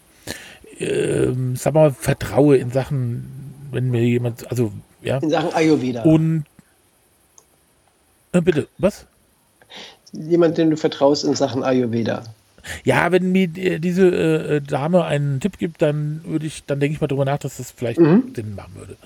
äh, 0.79 1.33
sag 1.55 1.73
mal, 1.73 1.91
vertraue 1.91 2.55
in 2.55 2.71
Sachen, 2.71 3.53
wenn 3.71 3.91
mir 3.91 4.05
jemand, 4.05 4.49
also, 4.49 4.71
ja. 5.01 5.17
In 5.17 5.29
Sachen 5.29 5.53
Ayurveda. 5.53 6.03
Und 6.03 6.45
äh, 8.31 8.39
bitte, 8.39 8.69
was? 8.77 9.07
Jemand, 10.13 10.57
dem 10.57 10.69
du 10.69 10.77
vertraust 10.77 11.25
in 11.25 11.35
Sachen 11.35 11.63
Ayurveda. 11.63 12.23
Ja, 12.83 13.11
wenn 13.11 13.31
mir 13.31 13.47
diese 13.47 14.07
äh, 14.07 14.61
Dame 14.61 15.05
einen 15.05 15.39
Tipp 15.39 15.57
gibt, 15.57 15.81
dann 15.81 16.21
würde 16.25 16.45
ich, 16.45 16.65
dann 16.65 16.79
denke 16.79 16.95
ich 16.95 17.01
mal 17.01 17.07
drüber 17.07 17.25
nach, 17.25 17.37
dass 17.37 17.57
das 17.57 17.71
vielleicht 17.71 17.99
mhm. 17.99 18.31
Sinn 18.35 18.55
machen 18.55 18.73
würde. 18.75 18.97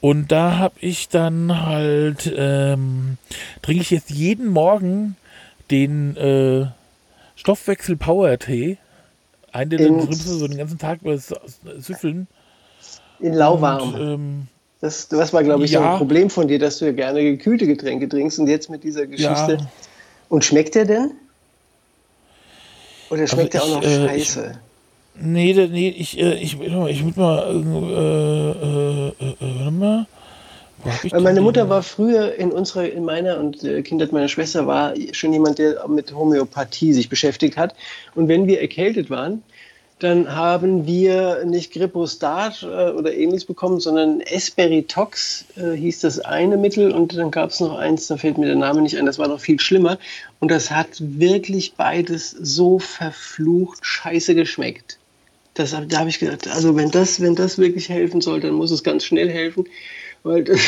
Und 0.00 0.30
da 0.32 0.58
habe 0.58 0.74
ich 0.80 1.08
dann 1.08 1.64
halt, 1.64 2.32
ähm, 2.36 3.16
trinke 3.62 3.82
ich 3.82 3.90
jetzt 3.90 4.10
jeden 4.10 4.48
Morgen 4.48 5.16
den 5.70 6.16
äh, 6.16 6.66
Stoffwechsel-Power-Tee. 7.36 8.76
Einen, 9.52 9.70
den 9.70 9.80
In- 10.00 10.06
du 10.06 10.12
so 10.12 10.46
den 10.46 10.58
ganzen 10.58 10.78
Tag 10.78 11.00
über 11.02 11.16
Süffeln. 11.16 12.26
In 13.20 13.32
lauwarm. 13.34 13.94
Und, 13.94 14.00
ähm, 14.00 14.48
Das, 14.80 15.08
das 15.08 15.32
war, 15.32 15.42
glaube 15.42 15.64
ich, 15.64 15.70
so 15.70 15.78
Ja. 15.78 15.92
ein 15.92 15.98
Problem 15.98 16.28
von 16.28 16.48
dir, 16.48 16.58
dass 16.58 16.78
du 16.78 16.84
ja 16.84 16.92
gerne 16.92 17.22
gekühlte 17.22 17.66
Getränke 17.66 18.08
trinkst 18.08 18.38
und 18.38 18.48
jetzt 18.48 18.68
mit 18.68 18.84
dieser 18.84 19.06
Geschichte. 19.06 19.56
Ja. 19.60 19.66
Und 20.28 20.44
schmeckt 20.44 20.74
der 20.74 20.84
denn? 20.84 21.12
Oder 23.14 23.26
schmeckt 23.26 23.54
der 23.54 23.62
ich, 23.62 23.66
auch 23.70 23.74
noch 23.76 23.82
äh, 23.82 24.16
ich- 24.16 24.24
scheiße? 24.28 24.58
Nee, 25.16 25.52
da- 25.52 25.66
nee, 25.68 25.94
ich, 25.96 26.18
äh, 26.18 26.34
ich, 26.34 26.58
mal, 26.58 26.90
ich 26.90 27.02
muss 27.04 27.14
mal, 27.16 27.38
äh, 27.48 29.24
äh, 29.24 29.28
äh, 29.28 29.34
warte 29.40 29.70
mal. 29.70 30.06
Ich 31.02 31.12
Weil 31.12 31.20
meine 31.20 31.40
Mutter 31.40 31.68
war 31.70 31.82
früher 31.82 32.34
in 32.34 32.50
unserer, 32.50 32.90
in 32.90 33.04
meiner 33.04 33.38
und 33.38 33.64
äh, 33.64 33.80
Kindheit 33.82 34.12
meiner 34.12 34.28
Schwester 34.28 34.66
war 34.66 34.92
schon 35.12 35.32
jemand, 35.32 35.58
der 35.58 35.86
mit 35.88 36.14
Homöopathie 36.14 36.92
sich 36.92 37.08
beschäftigt 37.08 37.56
hat. 37.56 37.74
Und 38.14 38.28
wenn 38.28 38.46
wir 38.46 38.60
erkältet 38.60 39.08
waren, 39.08 39.42
dann 40.00 40.34
haben 40.34 40.86
wir 40.86 41.44
nicht 41.44 41.72
Gripostat 41.72 42.62
äh, 42.62 42.90
oder 42.90 43.14
ähnliches 43.14 43.44
bekommen, 43.44 43.78
sondern 43.78 44.20
Esperitox 44.20 45.44
äh, 45.56 45.72
hieß 45.76 46.00
das 46.00 46.18
eine 46.18 46.56
Mittel 46.56 46.90
und 46.90 47.16
dann 47.16 47.30
gab 47.30 47.50
es 47.50 47.60
noch 47.60 47.78
eins, 47.78 48.08
da 48.08 48.16
fällt 48.16 48.36
mir 48.36 48.46
der 48.46 48.56
Name 48.56 48.82
nicht 48.82 48.98
ein, 48.98 49.06
das 49.06 49.18
war 49.18 49.28
noch 49.28 49.40
viel 49.40 49.60
schlimmer. 49.60 49.98
Und 50.40 50.50
das 50.50 50.70
hat 50.70 50.88
wirklich 50.98 51.74
beides 51.74 52.32
so 52.32 52.78
verflucht 52.78 53.86
scheiße 53.86 54.34
geschmeckt. 54.34 54.98
Das, 55.54 55.70
da 55.70 55.98
habe 55.98 56.10
ich 56.10 56.18
gedacht, 56.18 56.48
also 56.48 56.74
wenn 56.74 56.90
das, 56.90 57.20
wenn 57.20 57.36
das 57.36 57.58
wirklich 57.58 57.88
helfen 57.88 58.20
soll, 58.20 58.40
dann 58.40 58.54
muss 58.54 58.72
es 58.72 58.82
ganz 58.82 59.04
schnell 59.04 59.30
helfen. 59.30 59.68
Weil 60.24 60.42
das, 60.42 60.58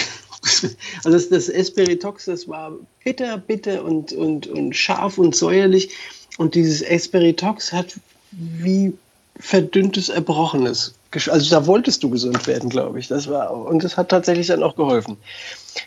also 1.05 1.11
das, 1.11 1.29
das 1.29 1.49
Esperitox, 1.49 2.27
das 2.27 2.47
war 2.47 2.75
bitter, 3.03 3.39
bitter 3.39 3.85
und, 3.85 4.13
und, 4.13 4.47
und 4.47 4.77
scharf 4.77 5.19
und 5.19 5.35
säuerlich. 5.35 5.91
Und 6.39 6.55
dieses 6.55 6.83
Esperitox 6.83 7.73
hat 7.73 7.97
wie 8.31 8.93
verdünntes 9.39 10.09
Erbrochenes. 10.09 10.95
Also 11.31 11.51
da 11.51 11.67
wolltest 11.67 12.03
du 12.03 12.11
gesund 12.11 12.47
werden, 12.47 12.69
glaube 12.69 12.99
ich. 12.99 13.09
Das 13.09 13.29
war, 13.31 13.51
und 13.51 13.83
das 13.83 13.97
hat 13.97 14.11
tatsächlich 14.11 14.49
dann 14.49 14.63
auch 14.63 14.77
geholfen. 14.77 15.17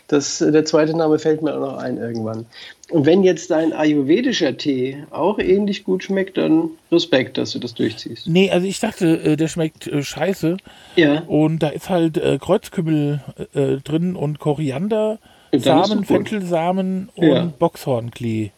Das, 0.08 0.38
der 0.38 0.64
zweite 0.64 0.96
Name 0.96 1.18
fällt 1.20 1.42
mir 1.42 1.54
auch 1.54 1.60
noch 1.60 1.76
ein 1.78 1.98
irgendwann. 1.98 2.46
Und 2.90 3.06
wenn 3.06 3.22
jetzt 3.22 3.50
dein 3.50 3.72
ayurvedischer 3.72 4.56
Tee 4.56 5.04
auch 5.10 5.38
ähnlich 5.38 5.84
gut 5.84 6.02
schmeckt, 6.02 6.36
dann 6.36 6.70
Respekt, 6.90 7.38
dass 7.38 7.52
du 7.52 7.60
das 7.60 7.74
durchziehst. 7.74 8.26
Nee, 8.26 8.50
also 8.50 8.66
ich 8.66 8.80
dachte, 8.80 9.06
äh, 9.22 9.36
der 9.36 9.46
schmeckt 9.46 9.86
äh, 9.86 10.02
scheiße. 10.02 10.56
Ja. 10.96 11.20
Und 11.28 11.60
da 11.60 11.68
ist 11.68 11.88
halt 11.88 12.16
äh, 12.16 12.38
Kreuzkümmel 12.38 13.20
äh, 13.54 13.76
drin 13.76 14.16
und 14.16 14.40
Koriander, 14.40 15.18
Samen. 15.56 16.04
Fenchel-Samen 16.04 17.10
und 17.14 17.26
Ja. 17.26 17.52
Boxhornklee. 17.56 18.50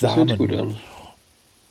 Das 0.00 0.16
hört 0.16 0.30
Samen. 0.30 0.38
gut 0.38 0.52
an. 0.54 0.76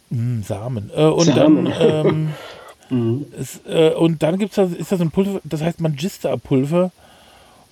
Mm, 0.10 0.41
Samen. 0.41 0.91
Äh, 0.95 1.04
und 1.06 1.26
Samen. 1.26 1.66
dann, 1.66 2.08
ähm, 2.08 2.34
Mhm. 2.89 3.26
es, 3.39 3.62
äh, 3.66 3.91
und 3.93 4.22
dann 4.22 4.38
gibt's 4.38 4.56
da, 4.56 4.64
ist 4.64 4.91
da 4.91 4.97
so 4.97 5.04
ein 5.04 5.12
Pulver, 5.12 5.39
das 5.43 5.62
heißt 5.62 5.80
Magister-Pulver. 5.82 6.91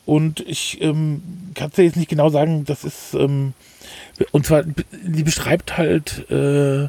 Und 0.06 0.40
ich 0.40 0.82
ähm, 0.82 1.22
kann 1.54 1.70
es 1.70 1.76
dir 1.76 1.84
jetzt 1.84 1.98
nicht 1.98 2.10
genau 2.10 2.30
sagen, 2.30 2.66
das 2.66 2.84
ist, 2.84 3.14
ähm, 3.14 3.54
und 4.32 4.46
zwar, 4.46 4.64
die 4.64 5.24
beschreibt 5.24 5.78
halt 5.78 6.30
äh, 6.32 6.88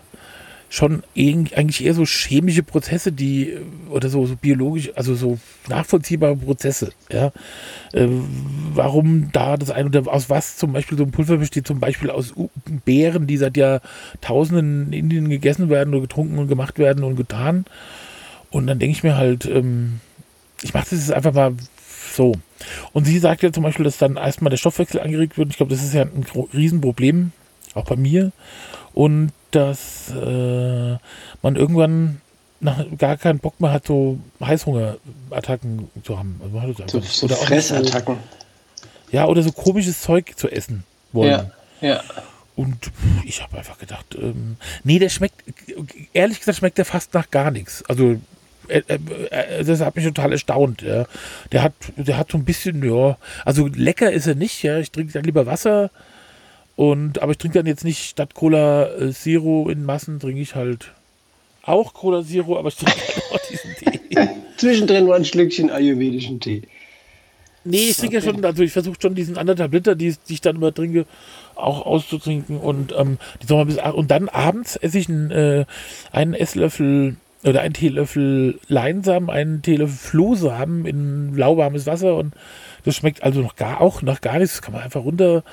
schon 0.72 1.02
eig- 1.14 1.52
eigentlich 1.52 1.84
eher 1.84 1.92
so 1.92 2.06
chemische 2.06 2.62
Prozesse, 2.62 3.12
die, 3.12 3.50
äh, 3.50 3.60
oder 3.90 4.08
so, 4.08 4.24
so 4.24 4.36
biologisch, 4.36 4.90
also 4.94 5.14
so 5.14 5.38
nachvollziehbare 5.68 6.34
Prozesse, 6.34 6.92
ja. 7.12 7.30
Äh, 7.92 8.08
warum 8.72 9.30
da 9.32 9.58
das 9.58 9.70
ein 9.70 9.84
oder 9.84 10.10
aus 10.10 10.30
was 10.30 10.56
zum 10.56 10.72
Beispiel 10.72 10.96
so 10.96 11.04
ein 11.04 11.10
Pulver 11.10 11.36
besteht, 11.36 11.66
zum 11.66 11.78
Beispiel 11.78 12.08
aus 12.08 12.32
Beeren, 12.86 13.26
die 13.26 13.36
seit 13.36 13.58
Jahrtausenden 13.58 14.86
in 14.86 14.92
Indien 14.94 15.28
gegessen 15.28 15.68
werden 15.68 15.92
oder 15.92 16.00
getrunken 16.00 16.38
und 16.38 16.48
gemacht 16.48 16.78
werden 16.78 17.04
und 17.04 17.16
getan. 17.16 17.66
Und 18.50 18.66
dann 18.66 18.78
denke 18.78 18.96
ich 18.96 19.02
mir 19.02 19.18
halt, 19.18 19.44
ähm, 19.44 20.00
ich 20.62 20.72
mache 20.72 20.86
das 20.88 21.00
jetzt 21.00 21.12
einfach 21.12 21.34
mal 21.34 21.52
so. 22.14 22.32
Und 22.94 23.04
sie 23.04 23.18
sagt 23.18 23.42
ja 23.42 23.52
zum 23.52 23.62
Beispiel, 23.62 23.84
dass 23.84 23.98
dann 23.98 24.16
erstmal 24.16 24.48
der 24.48 24.56
Stoffwechsel 24.56 25.00
angeregt 25.00 25.36
wird. 25.36 25.50
Ich 25.50 25.58
glaube, 25.58 25.74
das 25.74 25.84
ist 25.84 25.92
ja 25.92 26.02
ein 26.02 26.24
Riesenproblem, 26.54 27.32
auch 27.74 27.84
bei 27.84 27.96
mir. 27.96 28.32
Und 28.94 29.32
dass 29.54 30.10
äh, 30.10 30.96
man 31.42 31.56
irgendwann 31.56 32.20
nach, 32.60 32.84
gar 32.96 33.16
keinen 33.16 33.38
Bock 33.38 33.60
mehr 33.60 33.72
hat, 33.72 33.86
so 33.86 34.18
Heißhungerattacken 34.40 35.90
zu 36.02 36.18
haben. 36.18 36.40
Also 36.42 36.84
So, 36.86 37.00
so 37.00 37.26
Oder 37.26 37.36
auch 37.36 37.40
nicht 37.40 37.48
Fressattacken. 37.48 38.16
So, 38.16 38.82
ja, 39.16 39.26
oder 39.26 39.42
so 39.42 39.52
komisches 39.52 40.00
Zeug 40.00 40.32
zu 40.36 40.48
essen 40.48 40.84
wollen. 41.12 41.50
Ja, 41.80 41.88
ja. 41.88 42.02
Und 42.54 42.90
ich 43.24 43.42
habe 43.42 43.58
einfach 43.58 43.78
gedacht, 43.78 44.14
ähm, 44.14 44.56
nee, 44.84 44.98
der 44.98 45.08
schmeckt, 45.08 45.42
ehrlich 46.12 46.38
gesagt, 46.38 46.58
schmeckt 46.58 46.78
der 46.78 46.84
fast 46.84 47.14
nach 47.14 47.30
gar 47.30 47.50
nichts. 47.50 47.82
Also, 47.88 48.20
äh, 48.68 48.82
äh, 48.88 48.98
äh, 49.30 49.64
das 49.64 49.80
hat 49.80 49.96
mich 49.96 50.04
total 50.04 50.32
erstaunt. 50.32 50.82
Ja. 50.82 51.06
Der 51.50 51.62
hat, 51.62 51.72
der 51.96 52.18
hat 52.18 52.30
so 52.30 52.38
ein 52.38 52.44
bisschen, 52.44 52.82
ja, 52.84 53.16
also 53.44 53.66
lecker 53.66 54.12
ist 54.12 54.26
er 54.26 54.34
nicht. 54.34 54.62
Ja, 54.62 54.78
ich 54.78 54.90
trinke 54.90 55.12
dann 55.12 55.24
lieber 55.24 55.46
Wasser. 55.46 55.90
Und, 56.76 57.20
aber 57.20 57.32
ich 57.32 57.38
trinke 57.38 57.58
dann 57.58 57.66
jetzt 57.66 57.84
nicht 57.84 58.08
statt 58.08 58.34
Cola 58.34 58.88
äh, 58.96 59.12
Zero 59.12 59.68
in 59.68 59.84
Massen, 59.84 60.20
trinke 60.20 60.40
ich 60.40 60.54
halt 60.54 60.92
auch 61.62 61.94
Cola 61.94 62.24
Zero, 62.24 62.58
aber 62.58 62.68
ich 62.68 62.76
trinke 62.76 62.96
halt 62.96 63.22
auch 63.32 63.40
diesen 63.50 63.74
Tee. 63.76 64.28
Zwischendrin 64.56 65.08
war 65.08 65.16
ein 65.16 65.24
Schlückchen 65.24 65.70
ayurvedischen 65.70 66.40
Tee. 66.40 66.62
Nee, 67.64 67.90
ich 67.90 67.96
trinke 67.96 68.16
ja 68.16 68.22
schon, 68.22 68.44
also 68.44 68.62
ich 68.62 68.72
versuche 68.72 68.96
schon 69.00 69.14
diesen 69.14 69.38
anderthalb 69.38 69.72
Liter, 69.72 69.94
die, 69.94 70.14
die 70.28 70.32
ich 70.34 70.40
dann 70.40 70.56
immer 70.56 70.74
trinke, 70.74 71.06
auch 71.54 71.86
auszutrinken 71.86 72.58
und 72.58 72.92
ähm, 72.98 73.18
die 73.40 73.52
man 73.52 73.66
bis 73.66 73.78
und 73.78 74.10
dann 74.10 74.28
abends 74.28 74.76
esse 74.76 74.98
ich 74.98 75.08
einen, 75.08 75.30
äh, 75.30 75.64
einen 76.10 76.34
Esslöffel 76.34 77.16
oder 77.44 77.60
einen 77.60 77.74
Teelöffel 77.74 78.58
Leinsamen, 78.68 79.30
einen 79.30 79.62
Teelöffel 79.62 79.96
Flohsamen 79.96 80.86
in 80.86 81.36
lauwarmes 81.36 81.86
Wasser 81.86 82.16
und 82.16 82.34
das 82.84 82.96
schmeckt 82.96 83.22
also 83.22 83.40
noch 83.40 83.54
gar 83.54 83.80
auch 83.80 84.02
nach 84.02 84.20
gar 84.20 84.38
nichts, 84.38 84.54
das 84.54 84.62
kann 84.62 84.74
man 84.74 84.82
einfach 84.82 85.04
runter, 85.04 85.44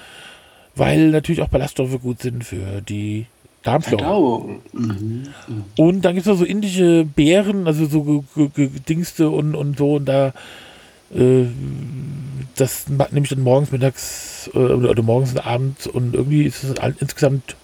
weil 0.75 1.09
natürlich 1.09 1.41
auch 1.41 1.49
Ballaststoffe 1.49 1.99
gut 2.01 2.21
sind 2.21 2.43
für 2.43 2.81
die 2.81 3.25
Darmflora. 3.63 4.03
Verdauung. 4.03 4.59
Und 5.77 6.01
dann 6.03 6.15
gibt 6.15 6.25
es 6.25 6.31
noch 6.31 6.37
so 6.37 6.45
indische 6.45 7.03
Beeren, 7.05 7.67
also 7.67 7.85
so 7.85 8.03
ge- 8.03 8.21
ge- 8.35 8.49
ge- 8.55 8.69
Gedingste 8.69 9.29
und, 9.29 9.55
und 9.55 9.77
so. 9.77 9.95
Und 9.95 10.05
da, 10.05 10.33
äh, 11.13 11.45
das 12.55 12.85
nehme 12.87 13.23
ich 13.25 13.29
dann 13.29 13.41
morgens, 13.41 13.71
mittags 13.71 14.49
äh, 14.53 14.57
oder, 14.57 15.01
morgens 15.03 15.31
und 15.31 15.45
abends. 15.45 15.87
Und 15.87 16.13
irgendwie 16.15 16.43
ist 16.43 16.63
es 16.63 16.73
insgesamt, 16.99 17.55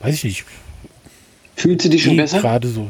weiß 0.00 0.14
ich 0.14 0.24
nicht, 0.24 0.44
Fühlt 1.56 1.82
sie 1.82 1.90
dich 1.90 2.02
schon 2.02 2.16
besser? 2.16 2.40
gerade 2.40 2.66
so. 2.68 2.88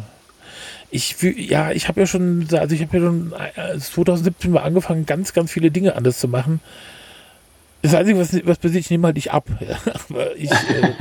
Ich 0.90 1.16
fühl, 1.16 1.38
ja, 1.38 1.72
ich 1.72 1.88
habe 1.88 2.00
ja 2.00 2.06
schon, 2.06 2.46
also 2.52 2.74
ich 2.74 2.80
habe 2.82 2.96
ja 2.98 3.02
schon 3.04 3.32
äh, 3.56 3.78
2017 3.78 4.52
mal 4.52 4.62
angefangen, 4.62 5.06
ganz, 5.06 5.32
ganz 5.32 5.50
viele 5.50 5.72
Dinge 5.72 5.96
anders 5.96 6.20
zu 6.20 6.28
machen. 6.28 6.60
Das 7.84 7.92
Einzige, 7.92 8.18
was, 8.18 8.32
was 8.46 8.56
passiert, 8.56 8.80
ich 8.80 8.90
nehme 8.90 9.08
halt 9.08 9.16
nicht 9.16 9.30
ab. 9.30 9.46
Ich, 10.38 10.50
äh, 10.50 10.94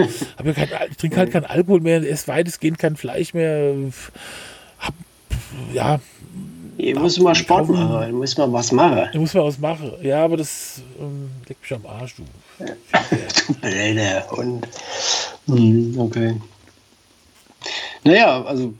ja 0.43 0.53
kein, 0.53 0.91
ich 0.91 0.97
trinke 0.97 1.17
halt 1.17 1.31
keinen 1.31 1.45
Alkohol 1.45 1.79
mehr, 1.79 2.01
esse 2.03 2.27
weitestgehend 2.27 2.77
kein 2.77 2.97
Fleisch 2.97 3.33
mehr. 3.33 3.73
Hab, 4.79 4.93
ja, 5.73 6.01
Ihr 6.77 6.99
müsst 6.99 7.21
mal 7.21 7.35
Sport 7.35 7.69
machen, 7.69 8.07
ihr 8.09 8.13
müsst 8.13 8.37
mal 8.37 8.51
was 8.51 8.73
machen. 8.73 9.07
ich 9.13 9.19
muss 9.19 9.33
mal 9.33 9.45
was 9.45 9.59
machen. 9.59 9.93
Ja, 10.01 10.25
aber 10.25 10.35
das 10.35 10.81
ähm, 10.99 11.29
leckt 11.47 11.61
mich 11.61 11.73
am 11.73 11.85
Arsch, 11.85 12.15
du. 12.15 12.23
Du 13.47 13.53
blöder 13.61 14.29
Hund. 14.31 14.67
Hm, 15.47 15.95
okay. 15.97 16.35
Naja, 18.03 18.43
also 18.43 18.73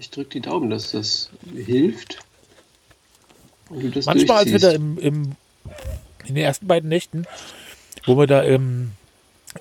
ich 0.00 0.10
drücke 0.10 0.30
die 0.30 0.40
Daumen, 0.40 0.70
dass 0.70 0.90
das 0.90 1.30
hilft. 1.54 2.18
Das 3.70 4.06
Manchmal, 4.06 4.38
als 4.38 4.50
wir 4.50 4.58
da 4.58 4.72
im, 4.72 4.98
im, 4.98 5.32
in 6.28 6.34
den 6.34 6.44
ersten 6.44 6.66
beiden 6.66 6.88
Nächten, 6.88 7.26
wo 8.04 8.16
wir 8.18 8.26
da 8.26 8.42
im, 8.42 8.92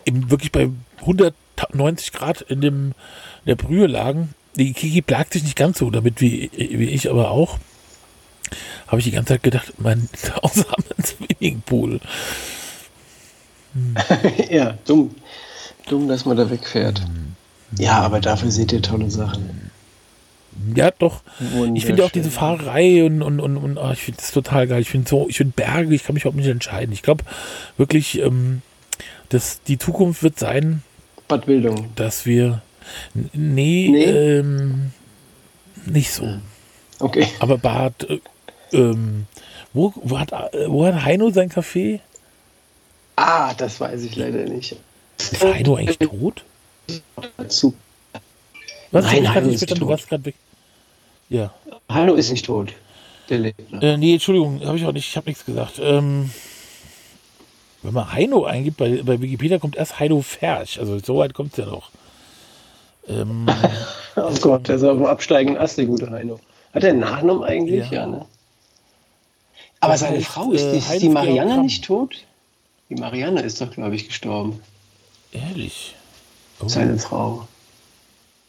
im 0.03 0.29
wirklich 0.29 0.51
bei 0.51 0.69
190 1.01 2.11
Grad 2.11 2.41
in, 2.41 2.61
dem, 2.61 2.87
in 2.87 3.45
der 3.47 3.55
Brühe 3.55 3.87
lagen, 3.87 4.33
die 4.55 4.73
Kiki 4.73 5.01
plagt 5.01 5.33
sich 5.33 5.43
nicht 5.43 5.57
ganz 5.57 5.79
so 5.79 5.89
damit 5.89 6.21
wie, 6.21 6.49
wie 6.53 6.89
ich, 6.89 7.09
aber 7.09 7.31
auch, 7.31 7.59
habe 8.87 8.99
ich 8.99 9.05
die 9.05 9.11
ganze 9.11 9.33
Zeit 9.33 9.43
gedacht, 9.43 9.73
mein 9.77 10.07
Zuhause 10.13 10.65
haben 10.69 10.83
wir 10.87 10.97
einen 10.97 11.05
Swimmingpool. 11.05 11.99
ja, 14.49 14.77
dumm. 14.85 15.15
Dumm, 15.87 16.07
dass 16.07 16.25
man 16.25 16.37
da 16.37 16.49
wegfährt. 16.49 17.01
Ja, 17.77 17.99
aber 18.01 18.19
dafür 18.19 18.49
seht 18.49 18.71
ihr 18.71 18.81
tolle 18.81 19.11
Sachen. 19.11 19.64
Ja, 20.75 20.91
doch. 20.91 21.21
Ich 21.73 21.85
finde 21.85 22.05
auch 22.05 22.11
diese 22.11 22.31
Fahrerei 22.31 23.03
und, 23.03 23.21
und, 23.21 23.39
und, 23.39 23.57
und 23.57 23.77
ah, 23.77 23.91
ich 23.91 23.99
finde 23.99 24.21
das 24.21 24.31
total 24.31 24.67
geil. 24.67 24.81
Ich 24.81 24.89
finde 24.89 25.09
so, 25.09 25.27
ich 25.29 25.37
finde 25.37 25.53
Berge, 25.55 25.93
ich 25.93 26.03
kann 26.03 26.13
mich 26.13 26.23
überhaupt 26.23 26.37
nicht 26.37 26.47
entscheiden. 26.47 26.93
Ich 26.93 27.01
glaube 27.01 27.23
wirklich, 27.77 28.19
ähm, 28.19 28.61
dass 29.29 29.61
die 29.63 29.77
Zukunft 29.77 30.23
wird 30.23 30.39
sein, 30.39 30.81
Bad 31.27 31.45
dass 31.95 32.25
wir 32.25 32.61
nee, 33.33 33.89
Nee? 33.89 34.03
Ähm, 34.05 34.91
nicht 35.85 36.11
so. 36.11 36.37
Okay. 36.99 37.27
Aber 37.39 37.57
Bad, 37.57 38.07
äh, 38.09 38.19
ähm, 38.71 39.25
wo, 39.73 39.93
wo, 39.95 40.19
hat, 40.19 40.31
wo 40.67 40.85
hat 40.85 41.03
Heino 41.03 41.31
sein 41.31 41.49
Café? 41.49 41.99
Ah, 43.15 43.53
das 43.53 43.79
weiß 43.79 44.03
ich 44.03 44.15
leider 44.15 44.45
nicht. 44.45 44.75
Ist 45.17 45.43
Heino 45.43 45.75
eigentlich 45.75 45.97
tot? 45.97 46.43
Super. 47.47 47.77
Was? 48.91 49.05
Nein, 49.05 49.33
Heino 49.33 49.49
ist 49.49 49.59
verstanden, 49.59 49.79
du 49.79 49.85
tot. 49.85 49.89
warst 49.89 50.09
gerade 50.09 50.25
weg. 50.25 50.35
Ja. 51.29 51.53
Heino 51.91 52.13
ist 52.13 52.31
nicht 52.31 52.45
tot. 52.45 52.73
Der 53.29 53.39
lebt 53.39 53.71
noch. 53.71 53.81
Äh, 53.81 53.97
nee, 53.97 54.13
Entschuldigung, 54.13 54.63
habe 54.65 54.77
ich 54.77 54.85
auch 54.85 54.91
nicht, 54.91 55.07
ich 55.07 55.17
habe 55.17 55.29
nichts 55.29 55.45
gesagt. 55.45 55.79
Ähm, 55.79 56.29
wenn 57.81 57.93
man 57.93 58.11
Heino 58.11 58.45
eingibt, 58.45 58.77
bei, 58.77 59.01
bei 59.03 59.19
Wikipedia 59.21 59.59
kommt 59.59 59.75
erst 59.75 59.99
Heino 59.99 60.21
Ferch. 60.21 60.79
Also 60.79 60.99
so 60.99 61.17
weit 61.17 61.33
kommt 61.33 61.51
es 61.53 61.57
ja 61.57 61.65
noch. 61.65 61.91
Ähm, 63.07 63.47
Oh 64.17 64.33
Gott, 64.41 64.67
der 64.67 64.75
ist 64.77 64.83
auf 64.83 64.97
dem 64.97 65.05
absteigenden 65.05 65.61
Ast, 65.61 65.77
der 65.77 65.85
gute 65.85 66.09
Heino. 66.09 66.39
Hat 66.73 66.83
er 66.83 66.91
einen 66.91 66.99
Nachnamen 66.99 67.43
eigentlich? 67.43 67.89
Ja. 67.91 68.01
Ja, 68.01 68.07
ne? 68.07 68.25
Aber 69.81 69.97
seine 69.97 70.17
heißt, 70.17 70.27
Frau, 70.27 70.51
ist, 70.51 70.63
äh, 70.63 70.71
die, 70.71 70.77
ist 70.77 71.01
die 71.01 71.09
Marianne 71.09 71.61
nicht 71.61 71.83
tot? 71.83 72.23
Die 72.89 72.95
Marianne 72.95 73.41
ist 73.41 73.59
doch, 73.59 73.71
glaube 73.71 73.95
ich, 73.95 74.07
gestorben. 74.07 74.61
ehrlich. 75.31 75.95
Oh. 76.61 76.67
Seine 76.67 76.97
Frau. 76.97 77.47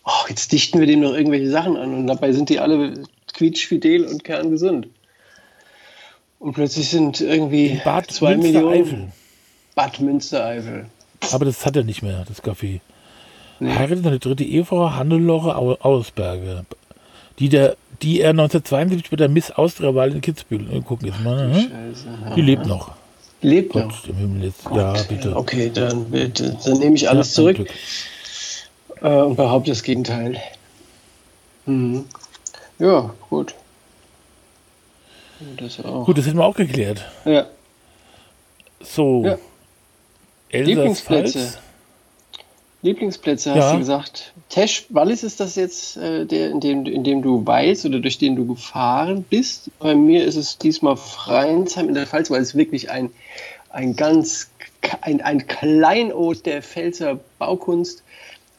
Oh, 0.07 0.27
jetzt 0.29 0.53
dichten 0.53 0.79
wir 0.79 0.87
dem 0.87 1.01
noch 1.01 1.13
irgendwelche 1.15 1.51
Sachen 1.51 1.77
an 1.77 1.93
und 1.95 2.07
dabei 2.07 2.33
sind 2.33 2.49
die 2.49 2.61
alle 2.61 2.95
quietschfidel 3.35 4.05
und 4.07 4.23
kerngesund. 4.25 4.87
Und 6.39 6.53
plötzlich 6.53 6.89
sind 6.89 7.21
irgendwie 7.21 7.67
In 7.67 7.81
Bad 7.85 8.11
zwei 8.11 8.37
Millionen. 8.37 8.69
Münstereifel. 8.79 9.09
Bad 9.75 10.01
Münstereifel. 10.01 10.87
Aber 11.33 11.45
das 11.45 11.67
hat 11.67 11.77
er 11.77 11.83
nicht 11.83 12.03
mehr, 12.03 12.25
das 12.29 12.43
Café. 12.43 12.81
Nee. 13.59 13.73
Heiratet 13.75 14.05
seine 14.05 14.19
dritte 14.19 14.45
Ehefrau 14.45 14.91
Hannelore 14.93 15.57
Au- 15.57 15.77
Ausberger, 15.81 16.65
die, 17.39 17.49
der, 17.49 17.77
die 18.03 18.21
er 18.21 18.31
1972 18.31 19.11
bei 19.11 19.17
der 19.17 19.29
Miss 19.31 19.51
Austria-Wahl 19.51 20.13
in 20.13 20.21
Kitzbühel, 20.21 20.67
äh, 20.73 20.81
gucken 20.83 21.09
jetzt 21.09 21.21
mal, 21.25 21.49
ne? 21.49 21.55
Scheiße. 21.63 22.35
die 22.37 22.43
lebt 22.43 22.67
noch. 22.67 22.93
Lebt 23.43 23.73
Gott 23.73 23.87
noch. 23.89 24.09
im 24.09 24.17
Himmel 24.17 24.45
jetzt. 24.45 24.65
Ja, 24.75 24.93
bitte. 25.09 25.35
Okay, 25.37 25.71
dann, 25.73 26.07
dann 26.13 26.79
nehme 26.79 26.97
ich 26.97 27.09
alles 27.09 27.29
Ja, 27.31 27.35
zurück. 27.35 27.57
Glück. 27.57 27.71
Äh, 29.01 29.09
und 29.09 29.37
behaupte 29.37 29.71
das 29.71 29.83
Gegenteil. 29.83 30.41
Mhm. 31.67 32.05
Ja, 32.79 33.15
gut. 33.31 33.55
Das. 35.59 35.77
Gut, 35.77 36.17
das 36.17 36.27
hätten 36.27 36.39
wir 36.39 36.45
auch 36.45 36.55
geklärt. 36.55 37.05
Ja. 37.25 37.47
So. 38.81 39.25
Ja. 39.25 39.39
Lieblingsplätze. 40.51 41.59
Lieblingsplätze 42.83 43.51
hast 43.51 43.59
Ja. 43.59 43.73
du 43.73 43.79
gesagt. 43.79 44.33
Tesch, 44.49 44.87
Wallis 44.91 45.25
ist 45.25 45.41
das 45.41 45.57
jetzt, 45.57 45.97
äh, 45.97 46.25
der, 46.25 46.51
in, 46.51 46.61
dem, 46.61 46.87
in 46.87 47.03
dem 47.05 47.21
du 47.21 47.45
weißt 47.45 47.85
oder 47.87 47.99
durch 47.99 48.19
den 48.19 48.37
du 48.37 48.47
gefahren 48.47 49.25
bist. 49.29 49.71
Bei 49.79 49.95
mir 49.95 50.25
ist 50.25 50.37
es 50.37 50.57
diesmal 50.59 50.97
Freinsheim 50.97 51.89
in 51.89 51.95
der 51.95 52.07
Pfalz, 52.07 52.31
weil 52.31 52.41
es 52.43 52.55
wirklich 52.55 52.91
ein, 52.91 53.11
ein 53.71 53.97
ganz 53.97 54.51
ein, 55.01 55.21
ein 55.21 55.47
Kleinod 55.49 56.47
der 56.47 56.63
Pfälzer 56.63 57.19
Baukunst, 57.39 58.05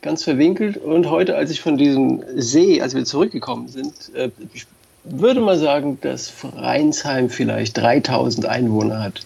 ganz 0.07 0.23
verwinkelt. 0.23 0.77
Und 0.77 1.09
heute, 1.09 1.35
als 1.35 1.51
ich 1.51 1.59
von 1.59 1.75
diesem 1.75 2.23
See, 2.37 2.81
als 2.81 2.95
wir 2.95 3.03
zurückgekommen 3.03 3.67
sind, 3.67 3.93
äh, 4.15 4.29
ich 4.53 4.65
würde 5.03 5.41
mal 5.41 5.57
sagen, 5.57 5.97
dass 6.01 6.29
Freinsheim 6.29 7.29
vielleicht 7.29 7.77
3000 7.77 8.45
Einwohner 8.45 9.03
hat. 9.03 9.25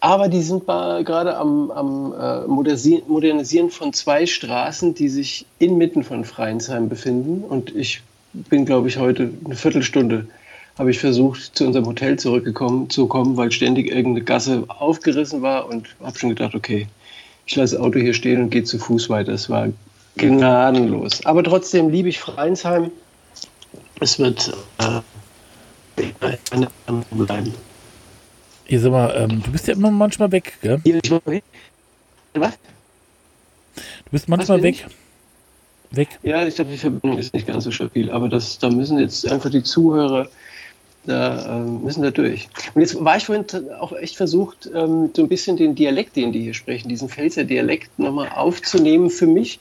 Aber 0.00 0.28
die 0.28 0.42
sind 0.42 0.66
gerade 0.66 1.36
am, 1.36 1.70
am 1.70 2.12
äh, 2.12 2.16
Modernisi- 2.46 3.02
Modernisieren 3.06 3.70
von 3.70 3.92
zwei 3.92 4.26
Straßen, 4.26 4.94
die 4.94 5.08
sich 5.08 5.46
inmitten 5.60 6.02
von 6.02 6.24
Freinsheim 6.24 6.88
befinden. 6.88 7.44
Und 7.44 7.74
ich 7.74 8.02
bin, 8.32 8.66
glaube 8.66 8.88
ich, 8.88 8.98
heute 8.98 9.30
eine 9.44 9.54
Viertelstunde 9.54 10.26
habe 10.76 10.90
ich 10.90 10.98
versucht, 10.98 11.56
zu 11.56 11.66
unserem 11.66 11.86
Hotel 11.86 12.18
zurückgekommen 12.18 12.90
zu 12.90 13.06
kommen, 13.06 13.36
weil 13.36 13.50
ständig 13.52 13.86
irgendeine 13.86 14.24
Gasse 14.24 14.64
aufgerissen 14.68 15.40
war 15.40 15.68
und 15.68 15.86
habe 16.02 16.18
schon 16.18 16.30
gedacht, 16.30 16.54
okay, 16.54 16.88
ich 17.46 17.54
lasse 17.54 17.76
das 17.76 17.84
Auto 17.84 17.98
hier 17.98 18.12
stehen 18.12 18.42
und 18.42 18.50
gehe 18.50 18.64
zu 18.64 18.78
Fuß 18.78 19.08
weiter. 19.08 19.32
Es 19.32 19.48
war 19.48 19.68
gnadenlos. 20.16 21.24
Aber 21.24 21.42
trotzdem 21.44 21.88
liebe 21.88 22.08
ich 22.08 22.18
Freinsheim. 22.18 22.90
Es 24.00 24.18
wird 24.18 24.52
äh, 24.78 25.00
eine 26.50 26.68
andere 26.86 27.24
bleiben. 27.24 27.54
Hier 28.64 28.80
sag 28.80 28.90
mal, 28.90 29.14
ähm, 29.16 29.42
du 29.42 29.52
bist 29.52 29.68
ja 29.68 29.74
immer 29.74 29.92
manchmal 29.92 30.32
weg, 30.32 30.58
gell? 30.60 30.80
Hier, 30.82 30.98
ich 31.02 31.10
war 31.10 31.22
weg. 31.24 31.44
Was? 32.34 32.58
Du 33.76 34.10
bist 34.10 34.28
manchmal 34.28 34.62
weg. 34.62 34.84
Weg. 35.92 36.08
Ja, 36.24 36.44
ich 36.44 36.56
glaube, 36.56 36.72
die 36.72 36.78
Verbindung 36.78 37.16
ist 37.16 37.32
nicht 37.32 37.46
ganz 37.46 37.62
so 37.62 37.70
stabil, 37.70 38.10
aber 38.10 38.28
das, 38.28 38.58
da 38.58 38.68
müssen 38.68 38.98
jetzt 38.98 39.30
einfach 39.30 39.50
die 39.50 39.62
Zuhörer 39.62 40.28
da 41.06 41.56
ähm, 41.56 41.82
müssen 41.82 42.02
da 42.02 42.10
durch. 42.10 42.48
Und 42.74 42.80
jetzt 42.80 43.02
war 43.02 43.16
ich 43.16 43.26
vorhin 43.26 43.44
auch 43.78 43.92
echt 43.92 44.16
versucht, 44.16 44.68
ähm, 44.74 45.10
so 45.14 45.22
ein 45.22 45.28
bisschen 45.28 45.56
den 45.56 45.74
Dialekt, 45.74 46.16
den 46.16 46.32
die 46.32 46.42
hier 46.42 46.54
sprechen, 46.54 46.88
diesen 46.88 47.08
Pfälzer 47.08 47.44
Dialekt 47.44 47.98
nochmal 47.98 48.28
aufzunehmen 48.34 49.10
für 49.10 49.26
mich, 49.26 49.58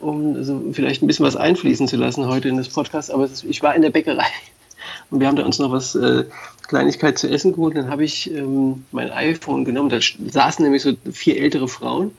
um 0.00 0.42
so 0.44 0.62
vielleicht 0.72 1.02
ein 1.02 1.06
bisschen 1.06 1.26
was 1.26 1.36
einfließen 1.36 1.88
zu 1.88 1.96
lassen 1.96 2.26
heute 2.26 2.48
in 2.48 2.56
das 2.56 2.68
Podcast. 2.68 3.10
Aber 3.10 3.28
ich 3.48 3.62
war 3.62 3.74
in 3.74 3.82
der 3.82 3.90
Bäckerei 3.90 4.26
und 5.10 5.20
wir 5.20 5.26
haben 5.26 5.36
da 5.36 5.44
uns 5.44 5.58
noch 5.58 5.72
was 5.72 5.94
äh, 5.94 6.24
Kleinigkeit 6.68 7.18
zu 7.18 7.28
essen 7.28 7.52
geholt. 7.52 7.76
Dann 7.76 7.90
habe 7.90 8.04
ich 8.04 8.30
ähm, 8.32 8.84
mein 8.92 9.10
iPhone 9.10 9.64
genommen. 9.64 9.88
Da 9.88 9.98
saßen 10.00 10.64
nämlich 10.64 10.82
so 10.82 10.92
vier 11.12 11.40
ältere 11.40 11.68
Frauen 11.68 12.12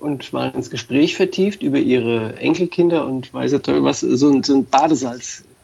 und 0.00 0.32
waren 0.32 0.54
ins 0.54 0.70
Gespräch 0.70 1.16
vertieft 1.16 1.62
über 1.62 1.78
ihre 1.78 2.36
Enkelkinder 2.36 3.06
und 3.06 3.32
weiß 3.32 3.52
ja 3.52 3.58
toll 3.58 3.82
was, 3.84 4.00
so 4.00 4.28
ein, 4.28 4.42
so 4.42 4.54
ein 4.54 4.66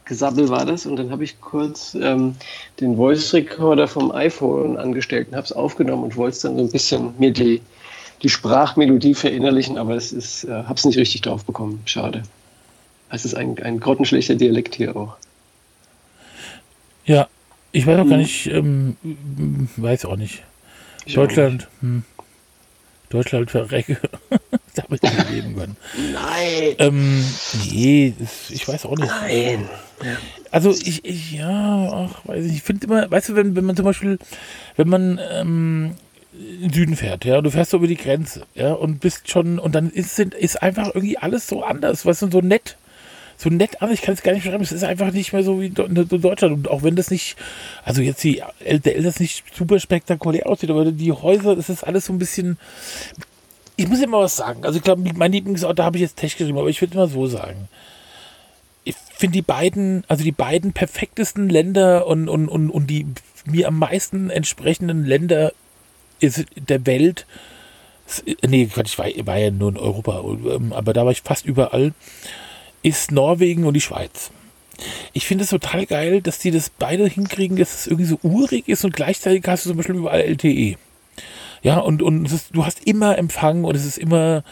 Badesalzgesabbel 0.05 0.49
war 0.49 0.65
das. 0.67 0.87
Und 0.87 0.97
dann 0.97 1.11
habe 1.11 1.25
ich 1.25 1.41
kurz 1.41 1.95
ähm, 1.95 2.35
den 2.81 2.97
Voice 2.97 3.33
Recorder 3.33 3.89
vom 3.89 4.11
iPhone 4.13 4.77
angestellt 4.77 5.29
und 5.31 5.37
habe 5.37 5.45
es 5.45 5.53
aufgenommen 5.53 6.05
und 6.05 6.17
wollte 6.17 6.37
es 6.37 6.43
dann 6.43 6.57
so 6.57 6.63
ein 6.63 6.71
bisschen 6.71 7.15
mir 7.19 7.33
die, 7.33 7.61
die 8.23 8.29
Sprachmelodie 8.29 9.15
verinnerlichen, 9.15 9.79
aber 9.79 9.95
es 9.97 10.13
ist, 10.13 10.45
äh, 10.45 10.51
habe 10.51 10.75
es 10.75 10.85
nicht 10.85 10.99
richtig 10.99 11.23
drauf 11.23 11.45
bekommen. 11.45 11.81
Schade. 11.85 12.23
Es 13.11 13.25
ist 13.25 13.35
ein, 13.35 13.59
ein 13.63 13.79
grottenschlechter 13.79 14.35
Dialekt 14.35 14.75
hier 14.75 14.97
auch. 14.97 15.17
Ja, 17.05 17.29
ich 17.73 17.87
weiß 17.87 17.99
auch 18.01 18.09
gar 18.09 18.17
Mhm. 18.17 18.23
nicht, 18.23 18.47
ähm, 18.47 18.97
weiß 19.77 20.05
auch 20.05 20.17
nicht. 20.17 20.43
Ich 21.05 21.19
auch 21.19 21.23
Deutschland, 21.23 21.69
hm. 21.81 22.05
Deutschland 23.13 23.51
verrecke. 23.51 23.99
da 24.75 24.83
habe 24.83 24.97
ich 24.97 25.03
nicht 25.03 25.31
leben 25.31 25.57
können. 25.57 25.77
Nein! 26.13 26.75
Ähm, 26.79 27.25
nee, 27.71 28.15
das, 28.19 28.51
ich 28.51 28.67
weiß 28.67 28.87
auch 28.87 28.97
nicht. 28.97 29.09
Nein! 29.09 29.69
Also 30.51 30.71
ich, 30.71 31.05
ich 31.05 31.33
ja, 31.33 32.09
ach, 32.09 32.27
weiß 32.27 32.45
ich, 32.47 32.55
ich 32.55 32.63
finde 32.63 32.87
immer, 32.87 33.11
weißt 33.11 33.31
du, 33.31 33.37
wenn, 33.37 33.55
wenn 33.55 33.65
man 33.65 33.77
zum 33.77 33.85
Beispiel, 33.85 34.19
wenn 34.77 34.89
man 34.89 35.21
ähm, 35.31 35.95
in 36.33 36.63
den 36.63 36.73
Süden 36.73 36.97
fährt, 36.97 37.25
ja, 37.25 37.41
du 37.41 37.51
fährst 37.51 37.71
so 37.71 37.77
über 37.77 37.87
die 37.87 37.97
Grenze, 37.97 38.47
ja, 38.55 38.73
und 38.73 39.01
bist 39.01 39.31
schon, 39.31 39.59
und 39.59 39.75
dann 39.75 39.91
ist, 39.91 40.17
sind, 40.17 40.35
ist 40.35 40.63
einfach 40.63 40.89
irgendwie 40.89 41.19
alles 41.19 41.47
so 41.47 41.63
anders, 41.63 42.05
weißt 42.05 42.23
du, 42.23 42.31
so 42.31 42.41
nett. 42.41 42.77
So 43.43 43.51
nett 43.51 43.83
anders, 43.83 43.99
ich 43.99 44.05
kann 44.05 44.15
es 44.15 44.23
gar 44.23 44.33
nicht 44.33 44.45
beschreiben, 44.45 44.63
es 44.63 44.73
ist 44.73 44.85
einfach 44.85 45.13
nicht 45.13 45.33
mehr 45.33 45.43
so 45.43 45.61
wie 45.61 45.67
in 45.67 45.75
Deutschland. 45.75 46.55
Und 46.55 46.69
auch 46.69 46.83
wenn 46.83 46.95
das 46.95 47.11
nicht, 47.11 47.37
also 47.85 48.03
jetzt 48.03 48.23
die, 48.23 48.43
der 48.61 48.97
Elsass 48.97 49.19
nicht 49.19 49.45
super 49.57 49.81
spektakulär 49.81 50.47
aussieht, 50.47 50.71
aber 50.71 50.91
die 50.93 51.13
Häuser, 51.13 51.57
das 51.57 51.69
ist 51.69 51.83
alles 51.83 52.07
so 52.07 52.13
ein 52.13 52.19
bisschen, 52.19 52.59
ich 53.77 53.89
muss 53.89 54.01
immer 54.01 54.21
was 54.21 54.37
sagen. 54.37 54.65
Also 54.65 54.79
ich 54.79 54.85
glaube, 54.85 55.03
mein 55.17 55.33
Lieblingsort, 55.33 55.79
da 55.79 55.85
habe 55.85 55.97
ich 55.97 56.03
jetzt 56.03 56.17
Tech 56.17 56.37
geschrieben, 56.37 56.59
aber 56.59 56.69
ich 56.69 56.81
würde 56.81 56.95
immer 56.95 57.09
so 57.09 57.27
sagen 57.27 57.69
ich 58.85 58.97
finde 59.15 59.35
die 59.35 59.43
beiden, 59.43 60.05
also 60.09 60.25
die 60.25 60.33
beiden 60.33 60.73
perfektesten 60.73 61.49
Länder 61.49 62.07
und, 62.07 62.29
und, 62.29 62.49
und, 62.49 62.71
und 62.71 62.89
die 62.89 63.07
mir 63.45 63.69
am 63.69 63.79
meisten 63.79 64.31
entsprechenden 64.31 65.05
Länder 65.05 65.53
der 66.21 66.87
Welt. 66.87 67.27
Nee, 68.47 68.69
ich 68.77 68.99
war, 68.99 69.07
war 69.27 69.39
ja 69.39 69.51
nur 69.51 69.71
in 69.71 69.77
Europa, 69.77 70.23
ähm, 70.55 70.73
aber 70.73 70.93
da 70.93 71.05
war 71.05 71.13
ich 71.13 71.23
fast 71.23 71.47
überall. 71.47 71.93
Ist 72.83 73.13
Norwegen 73.13 73.65
und 73.65 73.75
die 73.75 73.81
Schweiz. 73.81 74.31
Ich 75.13 75.27
finde 75.27 75.45
es 75.45 75.51
total 75.51 75.87
geil, 75.87 76.23
dass 76.23 76.39
die 76.39 76.51
das 76.51 76.71
beide 76.71 77.07
hinkriegen, 77.07 77.57
dass 77.57 77.81
es 77.81 77.87
irgendwie 77.87 78.07
so 78.07 78.19
urig 78.23 78.69
ist 78.69 78.85
und 78.85 78.95
gleichzeitig 78.95 79.45
hast 79.47 79.65
du 79.65 79.71
zum 79.71 79.77
Beispiel 79.77 79.97
überall 79.97 80.21
LTE. 80.21 80.77
Ja, 81.63 81.79
und, 81.79 82.03
und 82.03 82.31
ist, 82.31 82.55
du 82.55 82.67
hast 82.67 82.85
immer 82.87 83.17
Empfang 83.19 83.65
und 83.65 83.77
es 83.77 83.87
ist 83.87 83.99
immer. 83.99 84.43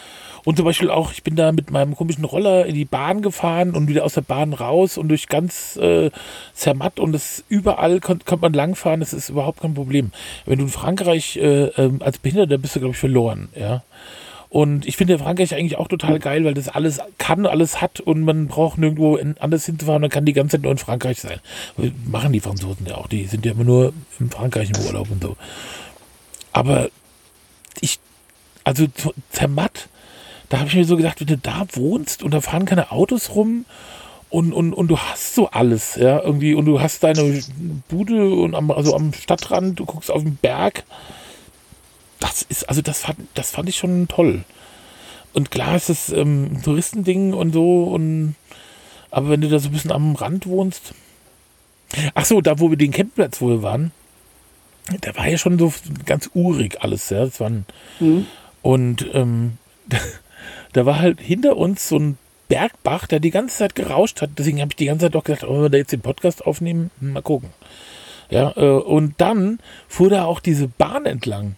Und 0.45 0.57
zum 0.57 0.65
Beispiel 0.65 0.91
auch, 0.91 1.13
ich 1.13 1.23
bin 1.23 1.37
da 1.37 1.53
mit 1.53 1.71
meinem 1.71 1.95
komischen 1.95 2.25
Roller 2.25 2.65
in 2.65 2.75
die 2.75 2.87
Bahn 2.87 3.21
gefahren 3.21 3.75
und 3.75 3.89
wieder 3.89 4.05
aus 4.05 4.15
der 4.15 4.23
Bahn 4.23 4.55
raus 4.55 4.97
und 4.97 5.09
durch 5.09 5.27
ganz 5.27 5.77
äh, 5.77 6.11
Zermatt 6.55 6.99
und 6.99 7.15
es 7.15 7.45
überall 7.51 8.01
kommt 8.01 8.41
man 8.41 8.55
langfahren, 8.55 9.01
das 9.01 9.13
ist 9.13 9.29
überhaupt 9.29 9.61
kein 9.61 9.75
Problem. 9.75 10.13
Wenn 10.47 10.59
du 10.59 10.65
in 10.65 10.71
Frankreich 10.71 11.37
äh, 11.37 11.67
ähm, 11.77 12.01
als 12.01 12.19
Behinderter 12.19 12.57
bist 12.57 12.75
du, 12.75 12.81
glaube 12.81 12.95
ich, 12.95 12.99
verloren, 12.99 13.51
ja. 13.55 13.83
Und 14.51 14.85
ich 14.85 14.97
finde 14.97 15.21
Frankreich 15.21 15.55
eigentlich 15.55 15.79
auch 15.79 15.87
total 15.87 16.19
geil, 16.19 16.45
weil 16.45 16.55
das 16.55 16.69
alles 16.69 16.99
kann, 17.19 17.47
alles 17.47 17.81
hat 17.81 18.01
und 18.01 18.23
man 18.23 18.49
braucht 18.49 18.79
nirgendwo 18.79 19.17
anders 19.39 19.65
hinzufahren, 19.65 20.03
man 20.03 20.11
kann 20.11 20.25
die 20.25 20.33
ganze 20.33 20.57
Zeit 20.57 20.63
nur 20.63 20.73
in 20.73 20.79
Frankreich 20.79 21.21
sein. 21.21 21.39
Machen 22.05 22.33
die 22.33 22.41
Franzosen 22.41 22.85
ja 22.85 22.97
auch, 22.97 23.07
die 23.07 23.27
sind 23.27 23.47
ja 23.47 23.53
immer 23.53 23.63
nur 23.63 23.93
in 24.19 24.29
Frankreich 24.29 24.71
im 24.71 24.85
Urlaub 24.85 25.09
und 25.09 25.23
so. 25.23 25.37
Aber 26.53 26.91
ich, 27.81 28.01
also 28.65 28.87
Zermatt, 29.31 29.89
da 30.49 30.59
habe 30.59 30.69
ich 30.69 30.75
mir 30.75 30.85
so 30.85 30.97
gedacht, 30.97 31.21
wenn 31.21 31.29
du 31.29 31.39
da 31.39 31.65
wohnst 31.75 32.25
und 32.25 32.35
da 32.35 32.41
fahren 32.41 32.65
keine 32.65 32.91
Autos 32.91 33.37
rum 33.37 33.67
und, 34.31 34.53
und, 34.53 34.75
und 34.75 34.89
du 34.89 34.99
hast 34.99 35.37
so 35.37 35.49
alles, 35.51 35.95
ja, 35.95 36.21
irgendwie, 36.21 36.55
und 36.55 36.65
du 36.65 36.81
hast 36.81 37.05
deine 37.05 37.41
Bude 37.89 38.35
und 38.35 38.57
am, 38.57 38.73
also 38.73 38.97
am 38.97 39.13
Stadtrand, 39.13 39.79
du 39.79 39.87
guckst 39.87 40.11
auf 40.11 40.25
den 40.25 40.35
Berg. 40.37 40.83
Das 42.21 42.43
ist, 42.43 42.69
also 42.69 42.83
das 42.83 43.01
fand, 43.01 43.19
das 43.35 43.51
fand 43.51 43.69
ich 43.69 43.77
schon 43.77 44.09
toll. 44.09 44.45
Und 45.33 45.51
klar 45.51 45.77
ist 45.77 45.91
es 45.91 46.11
ähm, 46.11 46.53
ein 46.53 46.63
Touristending 46.63 47.35
und 47.35 47.53
so, 47.53 47.85
und 47.85 48.35
aber 49.11 49.31
wenn 49.31 49.41
du 49.41 49.49
da 49.49 49.59
so 49.59 49.69
ein 49.69 49.73
bisschen 49.73 49.93
am 49.93 50.15
Rand 50.15 50.47
wohnst. 50.47 50.95
Ach 52.15 52.25
so, 52.25 52.41
da 52.41 52.61
wo 52.61 52.71
wir 52.71 52.77
den 52.77 52.93
Campingplatz, 52.93 53.41
wo 53.41 53.49
wir 53.49 53.63
waren, 53.63 53.91
da 55.01 55.17
war 55.17 55.29
ja 55.29 55.39
schon 55.39 55.59
so 55.59 55.73
ganz 56.07 56.31
urig 56.35 56.83
alles, 56.83 57.11
ja. 57.11 57.25
Das 57.25 57.41
waren, 57.41 57.67
mhm. 57.99 58.27
Und 58.63 59.09
ähm, 59.13 59.59
da, 59.89 59.99
da 60.73 60.87
war 60.87 60.99
halt 60.99 61.21
hinter 61.21 61.57
uns 61.57 61.89
so 61.89 61.99
ein 61.99 62.19
Bergbach, 62.49 63.07
der 63.07 63.21
die 63.21 63.31
ganze 63.31 63.59
Zeit 63.59 63.75
gerauscht 63.75 64.23
hat. 64.23 64.31
Deswegen 64.37 64.61
habe 64.61 64.71
ich 64.73 64.77
die 64.77 64.87
ganze 64.87 65.07
Zeit 65.07 65.17
auch 65.17 65.25
gedacht, 65.25 65.45
oh, 65.45 65.55
wenn 65.55 65.63
wir 65.63 65.71
da 65.71 65.79
jetzt 65.79 65.93
den 65.93 66.01
Podcast 66.01 66.45
aufnehmen, 66.45 66.91
mal 67.01 67.23
gucken. 67.23 67.51
Ja, 68.29 68.53
äh, 68.57 68.79
und 68.79 69.15
dann 69.21 69.59
fuhr 69.89 70.11
da 70.11 70.25
auch 70.25 70.41
diese 70.41 70.69
Bahn 70.69 71.07
entlang. 71.07 71.57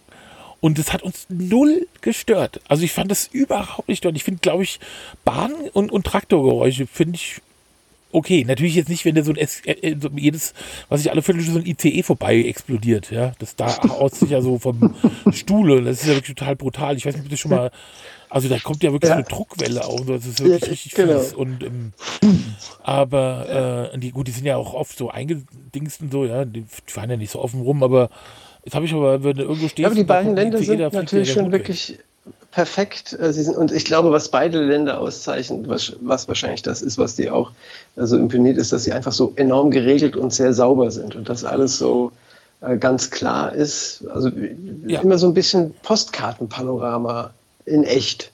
Und 0.62 0.78
das 0.78 0.92
hat 0.92 1.02
uns 1.02 1.26
null 1.28 1.88
gestört. 2.02 2.60
Also 2.68 2.84
ich 2.84 2.92
fand 2.92 3.10
das 3.10 3.26
überhaupt 3.26 3.88
nicht 3.88 3.98
störend. 3.98 4.16
Ich 4.16 4.22
finde, 4.22 4.40
glaube 4.40 4.62
ich, 4.62 4.78
Bahn- 5.24 5.68
und, 5.72 5.90
und 5.90 6.06
Traktorgeräusche 6.06 6.86
finde 6.86 7.16
ich 7.16 7.42
okay. 8.12 8.44
Natürlich 8.44 8.76
jetzt 8.76 8.88
nicht, 8.88 9.04
wenn 9.04 9.16
der 9.16 9.24
so 9.24 9.32
ein 9.32 9.38
S 9.38 9.60
äh, 9.66 9.72
äh 9.72 9.96
so 10.00 10.08
jedes, 10.14 10.54
was 10.88 11.00
ich 11.00 11.10
alle 11.10 11.20
Viertelstunde 11.20 11.60
so 11.60 11.66
ein 11.66 11.76
ICE 11.76 12.04
vorbei 12.04 12.38
explodiert, 12.42 13.10
ja. 13.10 13.32
Das 13.40 13.56
da 13.56 13.66
aus 13.66 14.20
sich 14.20 14.30
ja 14.30 14.40
so 14.40 14.60
vom 14.60 14.94
Stuhle. 15.32 15.82
Das 15.82 16.00
ist 16.00 16.06
ja 16.06 16.14
wirklich 16.14 16.36
total 16.36 16.54
brutal. 16.54 16.96
Ich 16.96 17.06
weiß 17.06 17.16
nicht, 17.16 17.24
ob 17.24 17.30
das 17.30 17.40
schon 17.40 17.50
mal 17.50 17.72
also 18.32 18.48
da 18.48 18.58
kommt 18.58 18.82
ja 18.82 18.92
wirklich 18.92 19.10
ja. 19.10 19.16
eine 19.16 19.24
Druckwelle 19.24 19.84
auf. 19.84 20.06
Das 20.06 20.24
ist 20.24 20.40
wirklich 20.40 20.62
ja, 20.62 20.68
richtig 20.68 20.94
genau. 20.94 21.18
fies. 21.18 21.34
Und, 21.34 21.62
ähm, 21.62 21.92
aber 22.82 23.90
äh, 23.92 23.98
die, 23.98 24.10
gut, 24.10 24.26
die 24.26 24.32
sind 24.32 24.46
ja 24.46 24.56
auch 24.56 24.72
oft 24.72 24.96
so 24.96 25.10
eingedingst 25.10 26.00
und 26.00 26.12
so, 26.12 26.24
ja. 26.24 26.46
Die 26.46 26.64
fahren 26.86 27.10
ja 27.10 27.18
nicht 27.18 27.30
so 27.30 27.40
offen 27.40 27.60
rum, 27.60 27.82
aber 27.82 28.08
jetzt 28.64 28.74
habe 28.74 28.84
ich 28.84 28.92
aber, 28.94 29.22
wenn 29.22 29.36
du 29.36 29.42
irgendwo 29.42 29.68
stehst. 29.68 29.86
Aber 29.86 29.94
die 29.94 30.04
beiden 30.04 30.34
Länder 30.34 30.58
sind 30.58 30.92
natürlich 30.92 31.32
schon 31.32 31.52
wirklich 31.52 31.98
perfekt. 32.52 33.18
Äh, 33.18 33.32
sie 33.32 33.42
sind, 33.42 33.56
und 33.56 33.72
ich 33.72 33.84
glaube, 33.84 34.12
was 34.12 34.28
beide 34.28 34.62
Länder 34.62 35.00
auszeichnet, 35.00 35.68
was, 35.68 35.96
was 36.00 36.28
wahrscheinlich 36.28 36.62
das 36.62 36.82
ist, 36.82 36.98
was 36.98 37.16
die 37.16 37.30
auch 37.30 37.50
also 37.96 38.16
imponiert, 38.16 38.58
ist, 38.58 38.72
dass 38.72 38.84
sie 38.84 38.92
einfach 38.92 39.12
so 39.12 39.32
enorm 39.36 39.70
geregelt 39.70 40.16
und 40.16 40.32
sehr 40.32 40.52
sauber 40.52 40.90
sind 40.90 41.16
und 41.16 41.28
das 41.28 41.44
alles 41.44 41.78
so 41.78 42.12
äh, 42.60 42.76
ganz 42.76 43.10
klar 43.10 43.52
ist. 43.52 44.04
Also 44.12 44.30
ja. 44.86 45.00
immer 45.00 45.18
so 45.18 45.26
ein 45.26 45.34
bisschen 45.34 45.74
Postkartenpanorama 45.82 47.30
in 47.64 47.84
echt. 47.84 48.30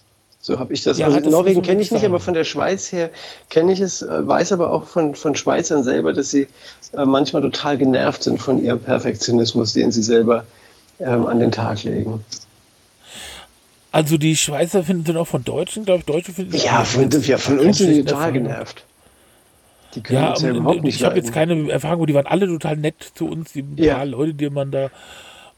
So 0.48 0.58
habe 0.58 0.72
ich 0.72 0.82
das. 0.82 0.96
Ja, 0.96 1.08
also 1.08 1.20
das 1.20 1.30
Norwegen 1.30 1.60
kenne 1.60 1.82
ich 1.82 1.90
nicht, 1.90 2.06
aber 2.06 2.20
von 2.20 2.32
der 2.32 2.44
Schweiz 2.44 2.90
her 2.90 3.10
kenne 3.50 3.70
ich 3.70 3.80
es, 3.80 4.00
äh, 4.00 4.26
weiß 4.26 4.52
aber 4.52 4.72
auch 4.72 4.86
von, 4.86 5.14
von 5.14 5.34
Schweizern 5.34 5.84
selber, 5.84 6.14
dass 6.14 6.30
sie 6.30 6.48
äh, 6.94 7.04
manchmal 7.04 7.42
total 7.42 7.76
genervt 7.76 8.22
sind 8.22 8.40
von 8.40 8.64
ihrem 8.64 8.80
Perfektionismus, 8.80 9.74
den 9.74 9.92
sie 9.92 10.02
selber 10.02 10.46
ähm, 11.00 11.26
an 11.26 11.40
den 11.40 11.52
Tag 11.52 11.84
legen. 11.84 12.24
Also 13.92 14.16
die 14.16 14.36
Schweizer 14.36 14.82
finden 14.84 15.04
sind 15.04 15.18
auch 15.18 15.26
von 15.26 15.44
Deutschen, 15.44 15.84
glaube 15.84 15.98
ich, 16.00 16.06
Deutsche 16.06 16.32
finden 16.32 16.56
Ja, 16.56 16.82
von, 16.82 17.10
ja, 17.10 17.36
von 17.36 17.58
uns 17.58 17.76
sind 17.76 17.92
sie 17.92 18.04
total 18.04 18.32
genervt. 18.32 18.84
Die 19.96 20.00
können 20.00 20.22
ja, 20.22 20.30
uns 20.30 20.40
ja 20.40 20.48
überhaupt 20.48 20.82
nicht 20.82 20.96
Ich 20.96 21.04
habe 21.04 21.16
jetzt 21.16 21.34
keine 21.34 21.70
Erfahrung, 21.70 22.06
die 22.06 22.14
waren 22.14 22.26
alle 22.26 22.46
total 22.46 22.78
nett 22.78 23.12
zu 23.14 23.26
uns, 23.26 23.52
die 23.52 23.66
ja. 23.76 23.96
paar 23.96 24.06
Leute, 24.06 24.32
die 24.32 24.48
man 24.48 24.70
da 24.70 24.88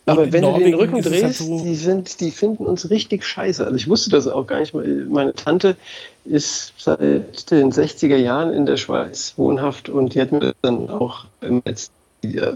aber 0.06 0.32
wenn 0.32 0.42
Norwegen 0.42 0.64
du 0.64 0.70
den 0.70 0.80
Rücken 0.80 0.94
halt 0.94 1.04
drehst, 1.06 1.24
halt 1.24 1.34
so 1.34 1.62
die, 1.62 1.74
sind, 1.74 2.20
die 2.20 2.30
finden 2.30 2.66
uns 2.66 2.90
richtig 2.90 3.24
scheiße. 3.24 3.64
Also 3.64 3.76
ich 3.76 3.88
wusste 3.88 4.10
das 4.10 4.26
auch 4.26 4.46
gar 4.46 4.60
nicht. 4.60 4.74
Meine 4.74 5.34
Tante 5.34 5.76
ist 6.24 6.72
seit 6.78 7.50
den 7.50 7.72
60er 7.72 8.16
Jahren 8.16 8.52
in 8.52 8.66
der 8.66 8.76
Schweiz 8.76 9.34
wohnhaft 9.36 9.88
und 9.88 10.14
die 10.14 10.20
hat 10.20 10.32
mir 10.32 10.54
dann 10.62 10.88
auch 10.90 11.26
jetzt 11.64 11.92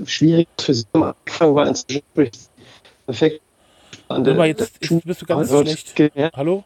schwierig 0.06 0.48
für 0.58 0.74
sie 0.74 0.84
am 0.92 1.02
Anfang 1.02 1.54
war 1.54 1.66
inzwischen 1.66 2.02
perfekt. 3.06 3.40
Aber 4.08 4.46
jetzt, 4.46 4.72
jetzt 4.80 5.04
bist 5.04 5.22
du 5.22 5.26
ganz 5.26 5.48
schlecht. 5.48 5.94
Hallo? 6.34 6.64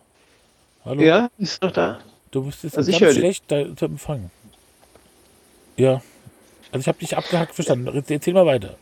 Hallo? 0.84 1.02
Ja, 1.02 1.28
ist 1.38 1.62
doch 1.62 1.70
da. 1.70 2.00
Du 2.30 2.44
bist 2.44 2.64
jetzt 2.64 2.76
also 2.76 2.90
ganz 2.90 3.14
schlecht 3.14 3.44
da 3.48 3.64
zu 3.76 3.84
empfangen. 3.84 4.30
Ja. 5.76 6.02
Also 6.72 6.80
ich 6.80 6.88
habe 6.88 6.98
dich 6.98 7.16
abgehackt 7.16 7.54
verstanden. 7.54 8.04
Erzähl 8.08 8.34
mal 8.34 8.46
weiter. 8.46 8.76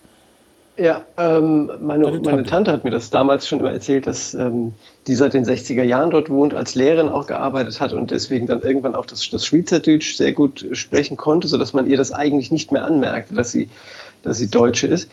Ja, 0.79 1.05
ähm, 1.17 1.71
meine, 1.81 2.05
Tante. 2.05 2.31
meine 2.31 2.45
Tante 2.45 2.73
hat 2.73 2.85
mir 2.85 2.91
das 2.91 3.09
damals 3.09 3.49
schon 3.49 3.61
immer 3.61 3.73
erzählt, 3.73 4.07
dass 4.07 4.35
ähm, 4.35 4.75
die 5.07 5.15
seit 5.15 5.33
den 5.33 5.45
60er 5.45 5.83
Jahren 5.83 6.11
dort 6.11 6.29
wohnt, 6.29 6.53
als 6.53 6.75
Lehrerin 6.75 7.09
auch 7.09 7.27
gearbeitet 7.27 7.81
hat 7.81 7.95
und 7.95 8.11
deswegen 8.11 8.47
dann 8.47 8.61
irgendwann 8.61 8.95
auch 8.95 9.07
das, 9.07 9.29
das 9.31 9.47
Schweizerdeutsch 9.47 10.17
sehr 10.17 10.33
gut 10.33 10.67
sprechen 10.73 11.17
konnte, 11.17 11.49
sodass 11.49 11.73
man 11.73 11.87
ihr 11.87 11.97
das 11.97 12.13
eigentlich 12.13 12.51
nicht 12.51 12.73
mehr 12.73 12.85
anmerkte, 12.85 13.35
dass 13.35 13.53
sie, 13.53 13.71
dass 14.23 14.37
sie 14.37 14.51
Deutsche 14.51 14.87
ist. 14.87 15.09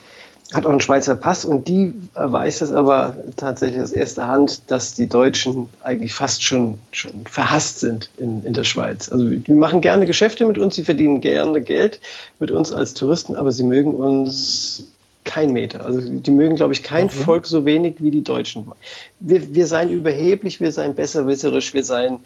Hat 0.54 0.66
auch 0.66 0.72
einen 0.72 0.82
Schweizer 0.82 1.16
Pass 1.16 1.46
und 1.46 1.70
die 1.70 1.94
weiß 2.14 2.60
das 2.60 2.74
aber 2.74 3.16
tatsächlich 3.38 3.82
aus 3.82 3.94
erster 3.94 4.28
Hand, 4.28 4.70
dass 4.70 4.94
die 4.94 5.08
Deutschen 5.08 5.70
eigentlich 5.82 6.14
fast 6.14 6.44
schon, 6.44 6.78
schon 6.92 7.26
verhasst 7.26 7.80
sind 7.80 8.10
in, 8.18 8.44
in 8.44 8.54
der 8.54 8.66
Schweiz. 8.66 9.10
Also 9.10 9.30
die 9.30 9.54
machen 9.54 9.80
gerne 9.80 10.06
Geschäfte 10.06 10.46
mit 10.46 10.58
uns, 10.58 10.76
sie 10.76 10.84
verdienen 10.84 11.22
gerne 11.22 11.62
Geld 11.62 12.02
mit 12.40 12.52
uns 12.52 12.74
als 12.74 12.94
Touristen, 12.94 13.36
aber 13.36 13.52
sie 13.54 13.64
mögen 13.64 13.94
uns 13.96 14.93
kein 15.24 15.54
Meter. 15.54 15.86
Also 15.86 16.02
die 16.02 16.32
mögen, 16.32 16.56
glaube 16.56 16.74
ich, 16.74 16.84
kein 16.84 17.06
okay. 17.06 17.24
Volk 17.24 17.46
so 17.46 17.66
wenig 17.66 17.96
wie 18.00 18.12
die 18.12 18.24
Deutschen. 18.24 18.72
Wir, 19.20 19.54
wir 19.54 19.68
seien 19.68 19.90
überheblich, 19.90 20.60
wir 20.60 20.72
seien 20.72 20.96
besserwisserisch, 20.96 21.74
wir 21.74 21.84
seien 21.84 22.20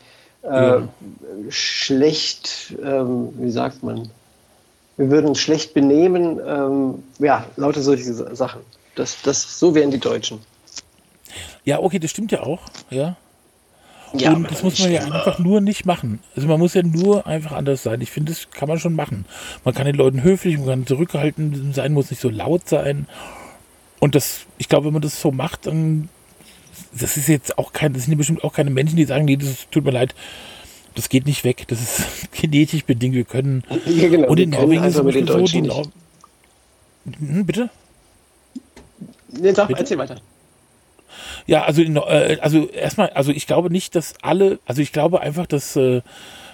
äh, 0.43 0.47
ja. 0.47 0.87
schlecht, 1.49 2.75
ähm, 2.83 3.29
wie 3.37 3.51
sagt 3.51 3.83
man, 3.83 4.09
wir 4.97 5.11
würden 5.11 5.27
uns 5.27 5.39
schlecht 5.39 5.73
benehmen. 5.73 6.39
Ähm, 6.45 7.03
ja, 7.19 7.45
lauter 7.55 7.81
solche 7.81 8.11
Sachen. 8.13 8.61
Das, 8.95 9.21
das, 9.21 9.59
so 9.59 9.75
wären 9.75 9.91
die 9.91 9.99
Deutschen. 9.99 10.39
Ja, 11.63 11.79
okay, 11.79 11.99
das 11.99 12.11
stimmt 12.11 12.31
ja 12.31 12.41
auch, 12.41 12.61
ja. 12.89 13.15
Ja, 14.14 14.34
und 14.34 14.49
das 14.49 14.64
muss 14.64 14.80
man 14.80 14.91
ja 14.91 15.01
einfach 15.01 15.39
nur 15.39 15.62
nicht 15.62 15.86
machen. 15.86 16.20
Also 16.36 16.47
man 16.47 16.60
muss 16.60 16.74
ja 16.74 16.84
nur 16.84 17.28
einfach 17.28 17.51
anders 17.51 17.84
sein. 17.84 18.01
Ich 18.01 18.12
finde, 18.12 18.32
das 18.32 18.49
kann 18.51 18.68
man 18.68 18.80
schon 18.80 18.93
machen. 18.93 19.26
Man 19.64 19.74
kann 19.74 19.86
den 19.86 19.95
Leuten 19.95 20.24
höflich, 20.24 20.58
man 20.58 20.68
kann 20.68 20.88
zurückhaltend 20.88 21.76
sein, 21.76 21.93
muss 21.93 22.10
nicht 22.10 22.22
so 22.22 22.30
laut 22.30 22.68
sein. 22.70 23.08
Und 23.99 24.16
das, 24.16 24.45
ich 24.58 24.70
glaube, 24.70 24.88
wenn 24.88 24.93
man 24.93 25.01
das 25.01 25.20
so 25.20 25.32
macht, 25.32 25.68
dann, 25.68 26.10
das 26.97 27.18
ist 27.18 27.28
jetzt 27.28 27.58
auch 27.58 27.74
kein, 27.74 27.93
das 27.93 28.03
sind 28.03 28.14
ja 28.14 28.18
bestimmt 28.18 28.43
auch 28.43 28.53
keine 28.53 28.70
Menschen, 28.70 28.95
die 28.95 29.05
sagen, 29.05 29.26
nee, 29.26 29.38
das 29.38 29.68
tut 29.72 29.84
mir 29.84 29.91
leid, 29.91 30.16
das 30.95 31.10
geht 31.10 31.26
nicht 31.26 31.43
weg, 31.43 31.66
das 31.68 31.82
ist 31.82 32.32
genetisch 32.32 32.86
bedingt, 32.86 33.16
wir 33.16 33.26
können. 33.26 33.64
Ja, 33.86 34.10
genau, 34.10 34.30
und 34.30 34.39
in 34.39 34.51
Norwegen 34.51 34.84
ist 34.84 34.95
es 34.95 35.28
so, 35.28 35.43
die 35.43 35.62
Nor 35.62 35.88
hm, 37.20 37.45
bitte? 37.45 37.70
Nee, 39.30 39.53
sag, 39.53 39.68
bitte? 39.68 39.80
erzähl 39.80 39.97
weiter. 39.97 40.18
Ja, 41.45 41.63
also, 41.63 41.82
äh, 41.82 42.38
also 42.41 42.68
erstmal, 42.70 43.09
also 43.09 43.32
ich 43.32 43.47
glaube 43.47 43.70
nicht, 43.70 43.95
dass 43.95 44.15
alle, 44.22 44.59
also 44.65 44.82
ich 44.82 44.91
glaube 44.91 45.22
einfach, 45.22 45.47
dass, 45.47 45.76
äh, 45.76 46.01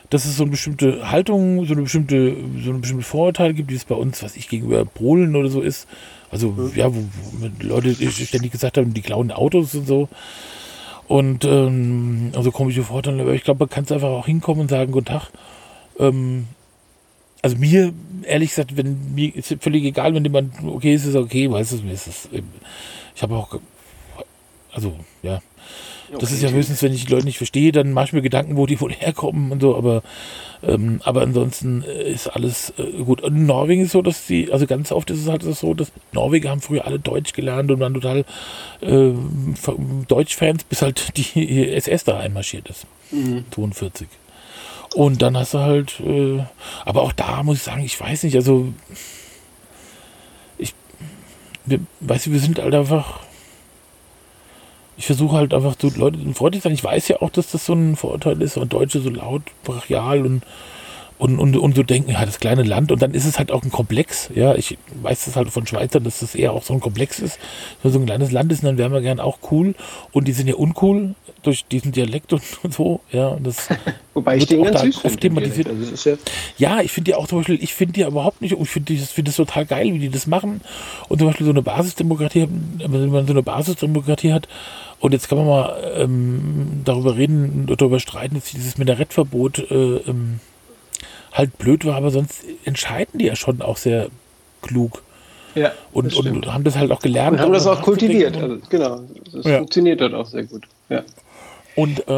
dass 0.10 0.26
es 0.26 0.38
so 0.38 0.44
eine 0.44 0.52
bestimmte 0.52 1.10
Haltung, 1.12 1.66
so 1.66 1.74
eine 1.74 1.84
bestimmte, 1.84 2.36
so 2.64 2.70
eine 2.70 2.80
bestimmte 2.80 3.06
Vorurteile 3.06 3.54
gibt, 3.54 3.72
die 3.72 3.76
es 3.76 3.86
bei 3.86 3.96
uns, 3.96 4.22
was 4.24 4.36
ich 4.36 4.50
gegenüber 4.50 4.86
Polen 4.86 5.36
oder 5.36 5.50
so 5.50 5.62
ist. 5.62 5.88
Also, 6.32 6.50
mhm. 6.52 6.72
ja, 6.76 6.94
wo, 6.94 7.00
wo 7.40 7.50
Leute 7.60 7.96
ständig 8.12 8.52
gesagt 8.52 8.78
haben, 8.78 8.94
die 8.94 9.02
klauen 9.02 9.32
Autos 9.32 9.76
und 9.76 9.88
so. 9.88 10.10
Und 11.08 11.46
ähm, 11.46 12.32
also 12.36 12.52
komische 12.52 12.84
Vorteile, 12.84 13.22
aber 13.24 13.34
ich 13.34 13.44
glaube, 13.44 13.60
man 13.60 13.70
kann 13.70 13.84
es 13.84 13.92
einfach 13.92 14.10
auch 14.10 14.26
hinkommen 14.26 14.62
und 14.62 14.70
sagen, 14.70 14.92
guten 14.92 15.06
Tag. 15.06 15.30
Ähm, 16.00 16.48
also 17.42 17.58
mir, 17.58 17.94
ehrlich 18.24 18.50
gesagt, 18.50 18.78
wenn 18.78 19.14
mir 19.14 19.36
ist 19.36 19.56
völlig 19.60 19.84
egal, 19.84 20.14
wenn 20.16 20.24
jemand 20.24 20.54
okay 20.64 20.94
ist, 20.96 21.06
ist 21.06 21.16
okay, 21.16 21.52
weißt 21.52 21.74
du, 21.74 21.84
mir 21.84 21.92
ist 21.92 22.08
es. 22.08 22.30
Ich 23.16 23.22
habe 23.22 23.36
auch 23.36 23.60
also, 24.74 24.96
ja. 25.22 25.42
Das 26.12 26.24
okay, 26.24 26.34
ist 26.36 26.44
ja 26.44 26.50
höchstens, 26.50 26.84
wenn 26.84 26.94
ich 26.94 27.06
die 27.06 27.12
Leute 27.12 27.26
nicht 27.26 27.38
verstehe, 27.38 27.72
dann 27.72 27.92
mache 27.92 28.06
ich 28.06 28.14
mir 28.14 28.22
Gedanken, 28.22 28.56
wo 28.56 28.66
die 28.66 28.80
wohl 28.80 28.94
herkommen 28.94 29.52
und 29.52 29.62
so, 29.62 29.76
aber, 29.76 30.04
ähm, 30.62 31.02
aber 31.04 31.22
ansonsten 31.22 31.84
äh, 31.84 32.12
ist 32.12 32.28
alles 32.28 32.74
äh, 32.78 33.04
gut. 33.04 33.22
Und 33.22 33.36
in 33.36 33.46
Norwegen 33.46 33.82
ist 33.82 33.94
so, 33.94 34.02
dass 34.02 34.28
die, 34.28 34.52
also 34.52 34.68
ganz 34.68 34.92
oft 34.92 35.10
ist 35.10 35.20
es 35.20 35.28
halt 35.28 35.42
so, 35.42 35.74
dass 35.74 35.92
Norweger 36.12 36.50
haben 36.50 36.62
früher 36.62 36.86
alle 36.86 37.00
Deutsch 37.00 37.34
gelernt 37.34 37.72
und 37.72 37.80
waren 37.80 37.94
total 37.94 38.26
äh, 38.82 39.12
Deutschfans, 40.08 40.64
bis 40.66 40.82
halt 40.82 41.18
die 41.18 41.70
SS 41.72 42.04
da 42.04 42.20
einmarschiert 42.20 42.70
ist. 42.70 42.86
Mhm. 43.12 43.46
42. 43.50 44.08
Und 44.94 45.22
dann 45.24 45.36
hast 45.36 45.56
du 45.56 45.60
halt, 45.60 46.00
äh, 46.02 46.44
aber 46.86 47.02
auch 47.02 47.14
da 47.14 47.42
muss 47.42 47.58
ich 47.58 47.64
sagen, 47.64 47.84
ich 47.84 48.00
weiß 48.00 48.24
nicht, 48.24 48.36
also 48.36 48.72
ich, 50.60 50.76
wir, 51.66 51.80
weißt 52.02 52.28
du, 52.28 52.32
wir 52.32 52.40
sind 52.40 52.60
halt 52.60 52.76
einfach 52.76 53.22
ich 54.98 55.06
versuche 55.06 55.36
halt 55.36 55.54
einfach 55.54 55.76
zu 55.76 55.90
Leuten 55.96 56.34
freundlich 56.34 56.62
zu 56.62 56.70
sein. 56.70 56.76
Ich 56.76 56.84
weiß 56.84 57.08
ja 57.08 57.22
auch, 57.22 57.30
dass 57.30 57.52
das 57.52 57.66
so 57.66 57.74
ein 57.74 57.96
Vorurteil 57.96 58.42
ist 58.42 58.58
und 58.58 58.74
Deutsche 58.74 59.00
so 59.00 59.10
laut, 59.10 59.44
brachial 59.64 60.26
und 60.26 60.44
und, 61.20 61.40
und, 61.40 61.56
und 61.56 61.76
so 61.76 61.84
denken, 61.84 62.12
ja, 62.12 62.26
das 62.26 62.40
kleine 62.40 62.64
Land 62.64 62.92
und 62.92 63.02
dann 63.02 63.14
ist 63.14 63.26
es 63.26 63.38
halt 63.40 63.52
auch 63.52 63.64
ein 63.64 63.72
Komplex. 63.72 64.30
Ja, 64.36 64.56
ich 64.56 64.78
weiß 65.02 65.26
das 65.26 65.36
halt 65.36 65.50
von 65.52 65.66
Schweizern, 65.66 66.04
dass 66.04 66.20
das 66.20 66.36
eher 66.36 66.52
auch 66.52 66.64
so 66.64 66.74
ein 66.74 66.80
Komplex 66.80 67.20
ist. 67.20 67.40
Wenn 67.82 67.92
so 67.92 68.00
ein 68.00 68.06
kleines 68.06 68.32
Land 68.32 68.52
ist, 68.52 68.64
dann 68.64 68.78
wären 68.78 68.92
wir 68.92 69.02
gern 69.02 69.20
auch 69.22 69.38
cool 69.52 69.76
und 70.12 70.28
die 70.28 70.34
sind 70.34 70.48
ja 70.48 70.56
uncool 70.56 71.16
durch 71.44 71.66
diesen 71.66 71.92
Dialekt 71.92 72.34
und, 72.34 72.42
und 72.64 72.74
so. 72.74 73.00
Ja, 73.12 73.38
das 73.42 73.70
Wobei 74.14 74.38
ich 74.38 74.46
den 74.48 74.64
ganz 74.64 74.82
süß 74.82 75.06
oft 75.06 75.20
thematisiert. 75.22 75.68
Also 75.70 76.10
ja, 76.10 76.18
Ja, 76.58 76.82
ich 76.82 76.92
finde 76.92 77.12
die 77.12 77.16
auch 77.16 77.28
zum 77.28 77.40
Beispiel, 77.40 77.62
ich 77.64 77.74
finde 77.74 77.94
die 77.94 78.02
überhaupt 78.02 78.42
nicht, 78.42 78.54
ich 78.60 78.70
finde 78.70 78.96
das, 78.96 79.12
find 79.12 79.28
das 79.28 79.36
total 79.38 79.66
geil, 79.66 79.94
wie 79.94 80.00
die 80.00 80.10
das 80.10 80.28
machen. 80.28 80.62
Und 81.10 81.20
zum 81.20 81.28
Beispiel 81.28 81.46
so 81.46 81.52
eine 81.52 81.62
Basisdemokratie, 81.62 82.48
wenn 82.78 83.10
man 83.10 83.26
so 83.28 83.34
eine 83.34 83.44
Basisdemokratie 83.44 84.34
hat, 84.34 84.48
und 85.00 85.12
jetzt 85.12 85.28
kann 85.28 85.38
man 85.38 85.48
mal 85.48 85.94
ähm, 85.98 86.82
darüber 86.86 87.18
reden, 87.18 87.66
darüber 87.76 88.00
streiten, 88.00 88.36
dass 88.36 88.46
dieses 88.52 88.78
Minarettverbot 88.78 89.70
äh, 89.70 89.98
ähm, 89.98 90.40
halt 91.34 91.58
blöd 91.58 91.84
war, 91.84 91.96
aber 91.96 92.10
sonst 92.10 92.46
entscheiden 92.64 93.18
die 93.20 93.26
ja 93.26 93.36
schon 93.36 93.62
auch 93.62 93.76
sehr 93.76 94.08
klug. 94.62 95.02
ja, 95.56 95.74
Und, 95.92 96.14
und 96.16 96.46
haben 96.54 96.64
das 96.64 96.78
halt 96.78 96.90
auch 96.92 97.00
gelernt. 97.02 97.34
und 97.38 97.42
haben 97.44 97.52
das 97.52 97.68
auch 97.68 97.82
kultiviert. 97.82 98.38
Also, 98.38 98.60
genau. 98.70 99.02
Das 99.34 99.46
Ja. 99.46 99.58
funktioniert 99.58 100.00
dort 100.00 100.14
auch 100.14 100.26
sehr 100.28 100.44
gut. 100.44 100.64
Ja. 100.88 101.04
Und, 101.76 102.08
äh, 102.08 102.12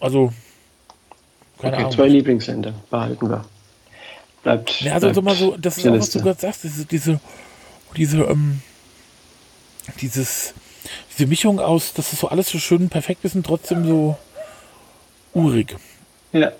also, 0.00 0.32
keine 1.60 1.72
Okay, 1.74 1.76
Ahnung. 1.84 1.92
zwei 1.92 2.08
Lieblingsländer 2.08 2.74
behalten 2.90 3.28
wir. 3.30 3.44
Bleibt. 4.42 4.80
Ja, 4.80 4.94
also 4.94 5.10
bleibt 5.10 5.24
mal 5.24 5.34
so, 5.34 5.56
das 5.56 5.78
ist 5.78 5.86
auch, 5.86 5.92
was 5.98 6.10
du 6.10 6.20
gerade 6.22 6.40
sagst, 6.40 6.64
diese, 6.64 6.84
diese, 6.84 7.20
diese, 7.96 8.18
ähm, 8.18 8.62
dieses, 10.00 10.54
diese 11.12 11.26
Mischung 11.26 11.58
aus, 11.58 11.92
dass 11.94 12.12
es 12.12 12.20
so 12.20 12.28
alles 12.28 12.48
so 12.48 12.58
schön 12.58 12.88
perfekt 12.88 13.24
ist 13.24 13.34
und 13.34 13.44
trotzdem 13.44 13.84
so 13.86 14.16
urig. 15.34 15.76
Ja. 16.32 16.52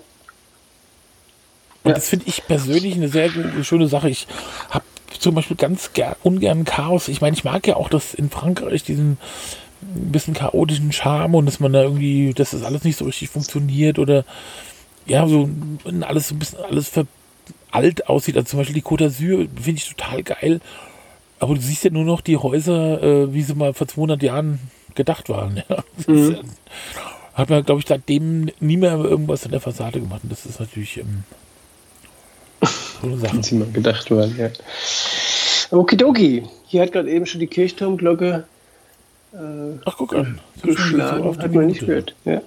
Und 1.83 1.89
Ja. 1.91 1.93
das 1.95 2.09
finde 2.09 2.25
ich 2.27 2.45
persönlich 2.45 2.95
eine 2.95 3.07
sehr 3.07 3.29
schöne 3.63 3.87
Sache. 3.87 4.09
Ich 4.09 4.27
habe 4.69 4.83
zum 5.17 5.33
Beispiel 5.35 5.55
ganz 5.55 5.93
ger 5.93 6.17
ungern 6.23 6.65
Chaos. 6.65 7.07
Ich 7.07 7.21
meine, 7.21 7.35
ich 7.35 7.43
mag 7.45 7.65
ja 7.67 7.77
auch 7.77 7.89
das 7.89 8.13
in 8.13 8.29
Frankreich, 8.29 8.83
diesen 8.83 9.17
ein 9.81 10.11
bisschen 10.11 10.33
chaotischen 10.33 10.91
Charme 10.91 11.35
und 11.35 11.45
dass 11.45 11.59
man 11.59 11.73
da 11.73 11.83
irgendwie, 11.83 12.33
dass 12.33 12.51
das 12.51 12.63
alles 12.63 12.83
nicht 12.83 12.97
so 12.97 13.05
richtig 13.05 13.29
funktioniert 13.29 13.99
oder 13.99 14.25
ja, 15.05 15.27
so 15.27 15.49
alles 16.01 16.27
so 16.27 16.35
ein 16.35 16.39
bisschen 16.39 16.59
alles 16.59 16.89
ver 16.89 17.05
alt 17.71 18.07
aussieht. 18.07 18.35
Also 18.35 18.49
zum 18.49 18.59
Beispiel 18.59 18.75
die 18.75 18.83
Côte 18.83 19.05
d'Azur 19.05 19.47
finde 19.55 19.79
ich 19.79 19.89
total 19.89 20.23
geil. 20.23 20.61
Aber 21.39 21.55
du 21.55 21.61
siehst 21.61 21.83
ja 21.83 21.91
nur 21.91 22.03
noch 22.03 22.21
die 22.21 22.37
Häuser, 22.37 23.01
äh, 23.01 23.33
wie 23.33 23.43
sie 23.43 23.55
mal 23.55 23.73
vor 23.73 23.87
200 23.87 24.21
Jahren 24.21 24.59
gedacht 24.95 25.29
waren. 25.29 25.63
Ja. 25.69 25.83
Ist, 26.13 26.31
ja, 26.31 26.39
hat 27.33 27.49
man, 27.49 27.63
glaube 27.63 27.79
ich, 27.79 27.87
seitdem 27.87 28.49
nie 28.59 28.75
mehr 28.75 28.97
irgendwas 28.97 29.45
an 29.45 29.51
der 29.51 29.61
Fassade 29.61 30.01
gemacht. 30.01 30.21
Und 30.23 30.31
das 30.31 30.45
ist 30.45 30.59
natürlich 30.59 30.97
ähm, 30.97 31.23
so 33.01 33.07
eine 33.07 33.17
Sache. 33.41 33.55
Mal 33.55 33.71
gedacht 33.71 34.11
waren, 34.11 34.35
ja. 34.37 34.49
Okidoki. 35.71 36.43
Hier 36.65 36.81
hat 36.81 36.91
gerade 36.91 37.09
eben 37.09 37.25
schon 37.25 37.39
die 37.39 37.47
Kirchturmglocke 37.47 38.45
äh, 39.33 39.79
Ach, 39.85 39.95
guck 39.97 40.13
an. 40.15 40.39
Geschlagen. 40.61 41.37
hat 41.37 41.53
man 41.53 41.67
nicht 41.67 41.81
gehört. 41.81 42.15
Ja. 42.25 42.41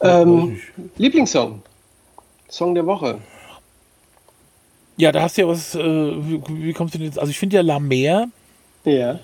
Ähm. 0.00 0.60
Lieblingssong. 0.96 1.62
Song 2.48 2.74
der 2.74 2.86
Woche. 2.86 3.18
Ja, 4.96 5.10
da 5.10 5.22
hast 5.22 5.36
du 5.36 5.42
ja 5.42 5.48
was, 5.48 5.74
äh, 5.74 5.80
wie, 5.82 6.40
wie 6.48 6.72
kommst 6.72 6.94
du 6.94 6.98
denn 6.98 7.06
jetzt? 7.06 7.18
Also 7.18 7.30
ich 7.30 7.38
finde 7.38 7.56
ja 7.56 7.62
La 7.62 7.80
Mer 7.80 8.28
Ja. 8.84 9.18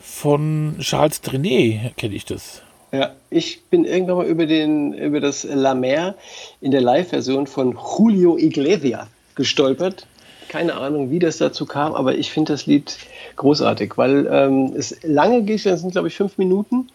von 0.00 0.76
Charles 0.80 1.20
Trenet, 1.20 1.96
kenne 1.96 2.14
ich 2.14 2.24
das. 2.24 2.62
Ja, 2.90 3.12
ich 3.30 3.62
bin 3.70 3.84
irgendwann 3.84 4.16
mal 4.16 4.26
über, 4.26 4.46
den, 4.46 4.92
über 4.94 5.20
das 5.20 5.44
La 5.44 5.74
Mer 5.74 6.16
in 6.60 6.72
der 6.72 6.80
Live-Version 6.80 7.46
von 7.46 7.78
Julio 7.98 8.36
Iglesias 8.36 9.06
gestolpert. 9.34 10.06
Keine 10.52 10.74
Ahnung, 10.74 11.10
wie 11.10 11.18
das 11.18 11.38
dazu 11.38 11.64
kam, 11.64 11.94
aber 11.94 12.14
ich 12.14 12.30
finde 12.30 12.52
das 12.52 12.66
Lied 12.66 12.98
großartig, 13.36 13.96
weil 13.96 14.28
ähm, 14.30 14.74
es 14.76 14.94
lange 15.02 15.44
geht, 15.44 15.64
das 15.64 15.80
sind 15.80 15.92
glaube 15.92 16.08
ich 16.08 16.14
fünf 16.14 16.36
Minuten, 16.36 16.90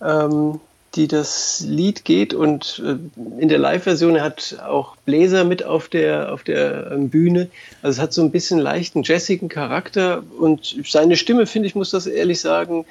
ähm, 0.00 0.58
die 0.96 1.06
das 1.06 1.64
Lied 1.64 2.04
geht 2.04 2.34
und 2.34 2.82
äh, 2.84 2.96
in 3.40 3.48
der 3.48 3.58
Live-Version 3.58 4.16
er 4.16 4.24
hat 4.24 4.56
auch 4.66 4.96
Bläser 5.06 5.44
mit 5.44 5.62
auf 5.62 5.88
der, 5.88 6.32
auf 6.32 6.42
der 6.42 6.90
ähm, 6.90 7.08
Bühne. 7.08 7.50
Also 7.82 7.98
es 7.98 8.02
hat 8.02 8.12
so 8.12 8.20
ein 8.20 8.32
bisschen 8.32 8.58
leichten 8.58 9.04
jazzigen 9.04 9.48
Charakter 9.48 10.24
und 10.40 10.74
seine 10.84 11.14
Stimme, 11.16 11.46
finde 11.46 11.68
ich, 11.68 11.76
muss 11.76 11.90
das 11.90 12.08
ehrlich 12.08 12.40
sagen, 12.40 12.84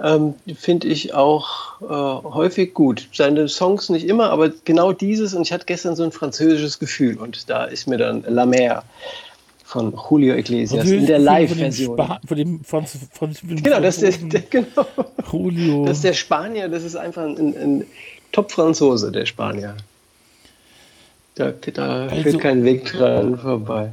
ähm, 0.00 0.34
finde 0.58 0.88
ich 0.88 1.14
auch 1.14 1.80
äh, 1.82 2.28
häufig 2.34 2.74
gut. 2.74 3.06
Seine 3.14 3.46
Songs 3.46 3.90
nicht 3.90 4.08
immer, 4.08 4.30
aber 4.30 4.50
genau 4.64 4.92
dieses 4.92 5.34
und 5.34 5.42
ich 5.42 5.52
hatte 5.52 5.66
gestern 5.66 5.94
so 5.94 6.02
ein 6.02 6.10
französisches 6.10 6.80
Gefühl 6.80 7.16
und 7.16 7.48
da 7.48 7.64
ist 7.64 7.86
mir 7.86 7.96
dann 7.96 8.24
La 8.26 8.44
Mer 8.44 8.82
von 9.66 9.92
Julio 10.08 10.36
Iglesias 10.36 10.88
in 10.88 11.06
der 11.06 11.18
Live-Version. 11.18 11.96
Von 12.26 12.36
dem 12.38 12.62
Franz, 12.64 12.96
Franz, 13.12 13.40
Genau, 13.42 13.80
das 13.80 14.00
ist 14.00 14.22
der, 14.22 14.28
der, 14.28 14.40
genau. 14.42 14.86
Julio. 15.32 15.84
Das 15.86 15.96
ist 15.98 16.04
der 16.04 16.12
Spanier, 16.12 16.68
das 16.68 16.84
ist 16.84 16.94
einfach 16.94 17.24
ein, 17.24 17.36
ein 17.38 17.86
Top-Franzose, 18.30 19.10
der 19.10 19.26
Spanier. 19.26 19.76
Da, 21.34 21.50
da 21.50 22.06
Also- 22.06 22.22
führt 22.22 22.40
kein 22.40 22.64
Weg 22.64 22.84
dran 22.92 23.38
vorbei. 23.38 23.92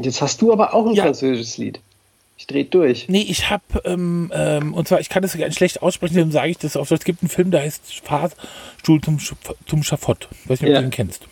Jetzt 0.00 0.20
hast 0.22 0.40
du 0.42 0.50
aber 0.52 0.74
auch 0.74 0.86
ein 0.86 0.94
Ja. 0.94 1.04
französisches 1.04 1.58
Lied. 1.58 1.80
Ich 2.38 2.46
dreh 2.46 2.64
durch. 2.64 3.08
Nee, 3.08 3.24
ich 3.28 3.48
habe, 3.50 3.62
ähm, 3.84 4.30
ähm, 4.34 4.74
und 4.74 4.88
zwar, 4.88 5.00
ich 5.00 5.08
kann 5.08 5.22
das 5.22 5.36
ganz 5.38 5.54
schlecht 5.54 5.80
aussprechen, 5.82 6.16
dann 6.16 6.30
sage 6.32 6.50
ich 6.50 6.58
das 6.58 6.76
auf. 6.76 6.90
Es 6.90 7.04
gibt 7.04 7.22
einen 7.22 7.30
Film, 7.30 7.50
der 7.50 7.62
heißt 7.62 8.00
Fahrstuhl 8.04 9.00
zum, 9.00 9.16
Sch- 9.18 9.34
zum 9.66 9.82
Schafott. 9.82 10.28
Weiß 10.46 10.60
nicht, 10.60 10.68
ob 10.70 10.74
Ja. 10.74 10.80
du 10.80 10.86
den 10.86 10.90
kennst. 10.90 11.22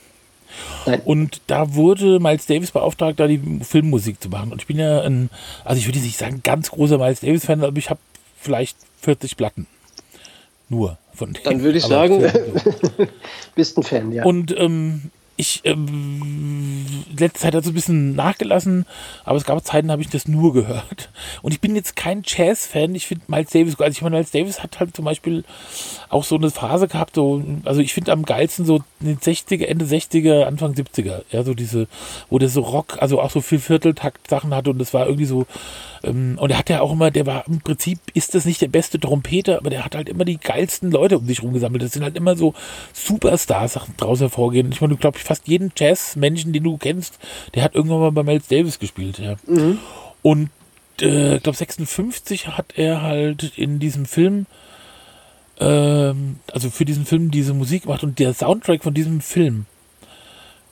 Nein. 0.86 1.00
Und 1.05 1.40
da 1.46 1.74
wurde 1.74 2.20
Miles 2.20 2.46
Davis 2.46 2.70
beauftragt, 2.70 3.18
da 3.18 3.26
die 3.26 3.40
Filmmusik 3.62 4.22
zu 4.22 4.28
machen. 4.28 4.52
Und 4.52 4.62
ich 4.62 4.66
bin 4.66 4.78
ja 4.78 5.00
ein, 5.02 5.30
also 5.64 5.78
ich 5.78 5.86
würde 5.86 5.98
nicht 5.98 6.18
sagen, 6.18 6.40
ganz 6.42 6.70
großer 6.70 6.98
Miles 6.98 7.20
Davis-Fan, 7.20 7.62
aber 7.64 7.76
ich 7.76 7.90
habe 7.90 8.00
vielleicht 8.38 8.76
40 9.00 9.36
Platten. 9.36 9.66
Nur 10.68 10.98
von 11.12 11.32
denen. 11.32 11.44
Dann 11.44 11.62
würde 11.62 11.78
ich 11.78 11.84
Aber 11.84 12.09
sagen, 12.09 12.32
bist 13.55 13.78
ein 13.78 13.82
Fan, 13.82 14.12
ja. 14.12 14.24
Und 14.24 14.57
ähm, 14.57 15.11
ich, 15.37 15.62
ähm, 15.64 16.87
letzte 17.16 17.41
Zeit 17.41 17.55
hat 17.55 17.64
es 17.64 17.70
ein 17.70 17.74
bisschen 17.74 18.14
nachgelassen, 18.14 18.87
aber 19.24 19.37
es 19.37 19.45
gab 19.45 19.64
Zeiten, 19.64 19.91
habe 19.91 20.03
ich 20.03 20.09
das 20.09 20.28
nur 20.28 20.53
gehört. 20.53 21.11
Und 21.43 21.53
ich 21.53 21.61
bin 21.61 21.74
jetzt 21.74 21.97
kein 21.97 22.22
Jazz-Fan. 22.24 22.95
Ich 22.95 23.07
finde 23.07 23.24
Miles 23.28 23.51
Davis, 23.51 23.78
also 23.80 23.91
ich 23.91 24.03
meine, 24.03 24.16
Miles 24.16 24.30
Davis 24.30 24.62
hat 24.62 24.78
halt 24.78 24.95
zum 24.95 25.05
Beispiel 25.05 25.45
auch 26.09 26.24
so 26.24 26.37
eine 26.37 26.51
Phase 26.51 26.87
gehabt, 26.87 27.16
so, 27.16 27.43
also 27.64 27.80
ich 27.80 27.95
finde 27.95 28.12
am 28.12 28.24
geilsten 28.24 28.64
so 28.64 28.76
in 29.01 29.07
den 29.07 29.18
60er, 29.18 29.64
Ende 29.64 29.85
60er, 29.85 30.45
Anfang 30.45 30.74
70er, 30.74 31.22
ja, 31.30 31.43
so 31.43 31.55
diese, 31.55 31.89
wo 32.30 32.39
der 32.39 32.49
so 32.49 32.61
Rock, 32.61 32.99
also 33.01 33.20
auch 33.20 33.30
so 33.30 33.41
viel 33.41 33.59
Vierteltakt-Sachen 33.59 34.55
hatte 34.55 34.70
und 34.70 34.78
das 34.78 34.95
war 34.95 35.07
irgendwie 35.07 35.26
so, 35.26 35.47
und 36.38 36.50
er 36.50 36.59
hat 36.59 36.70
ja 36.70 36.80
auch 36.80 36.92
immer, 36.92 37.11
der 37.11 37.26
war 37.26 37.46
im 37.46 37.61
Prinzip, 37.61 37.98
ist 38.14 38.34
das 38.34 38.44
nicht 38.44 38.61
der 38.61 38.68
beste 38.68 39.00
Trompeter, 39.00 39.59
aber 39.59 39.70
der 39.70 39.84
hat 39.84 39.94
halt 39.94 40.09
immer 40.09 40.24
die 40.24 40.38
geilsten 40.38 40.90
Leute 40.90 41.18
um 41.18 41.26
sich 41.26 41.42
rumgesammelt. 41.42 41.82
Das 41.82 41.92
sind 41.92 42.02
halt 42.02 42.16
immer 42.16 42.36
so 42.36 42.55
Superstars 42.92 43.78
draus 43.96 44.20
hervorgehen. 44.20 44.70
Ich 44.72 44.80
meine, 44.80 44.94
du 44.94 44.98
glaubst, 44.98 45.22
fast 45.22 45.48
jeden 45.48 45.72
Jazz-Menschen, 45.76 46.52
den 46.52 46.64
du 46.64 46.76
kennst, 46.76 47.18
der 47.55 47.62
hat 47.62 47.74
irgendwann 47.74 48.00
mal 48.00 48.12
bei 48.12 48.22
Miles 48.22 48.48
Davis 48.48 48.78
gespielt, 48.78 49.18
ja. 49.18 49.36
Und 50.22 50.50
äh, 51.00 51.36
ich 51.36 51.42
glaube 51.42 51.57
56 51.57 52.48
hat 52.48 52.74
er 52.76 53.02
halt 53.02 53.57
in 53.57 53.78
diesem 53.78 54.07
Film, 54.07 54.46
ähm, 55.59 56.36
also 56.52 56.70
für 56.70 56.84
diesen 56.84 57.07
Film 57.07 57.30
diese 57.30 57.55
Musik 57.55 57.84
gemacht 57.84 58.02
und 58.02 58.18
der 58.18 58.34
Soundtrack 58.34 58.82
von 58.82 58.94
diesem 58.94 59.20
Film, 59.20 59.66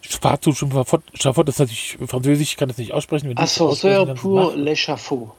Fahrzug 0.03 0.57
zum 0.57 0.71
Schafott, 0.71 1.49
ist 1.49 1.59
natürlich 1.59 1.99
französisch, 2.07 2.51
ich 2.53 2.57
kann 2.57 2.69
das 2.69 2.79
nicht 2.79 2.93
aussprechen. 2.93 3.37
Ascenseur 3.37 4.15
pour 4.15 4.55
l'échafaud. 4.55 5.31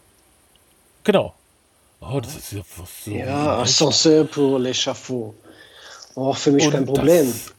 Genau. 1.03 1.33
Oh, 2.01 2.19
das 2.19 2.35
ist 2.35 2.51
ja 2.53 2.61
so. 3.05 3.11
Ja, 3.11 3.59
Ascenseur 3.59 4.25
pour 4.25 4.59
l'échafaud. 4.59 5.33
Oh, 6.15 6.33
für 6.33 6.51
mich 6.51 6.65
Und 6.65 6.71
kein 6.71 6.85
Problem. 6.85 7.27
das- 7.27 7.53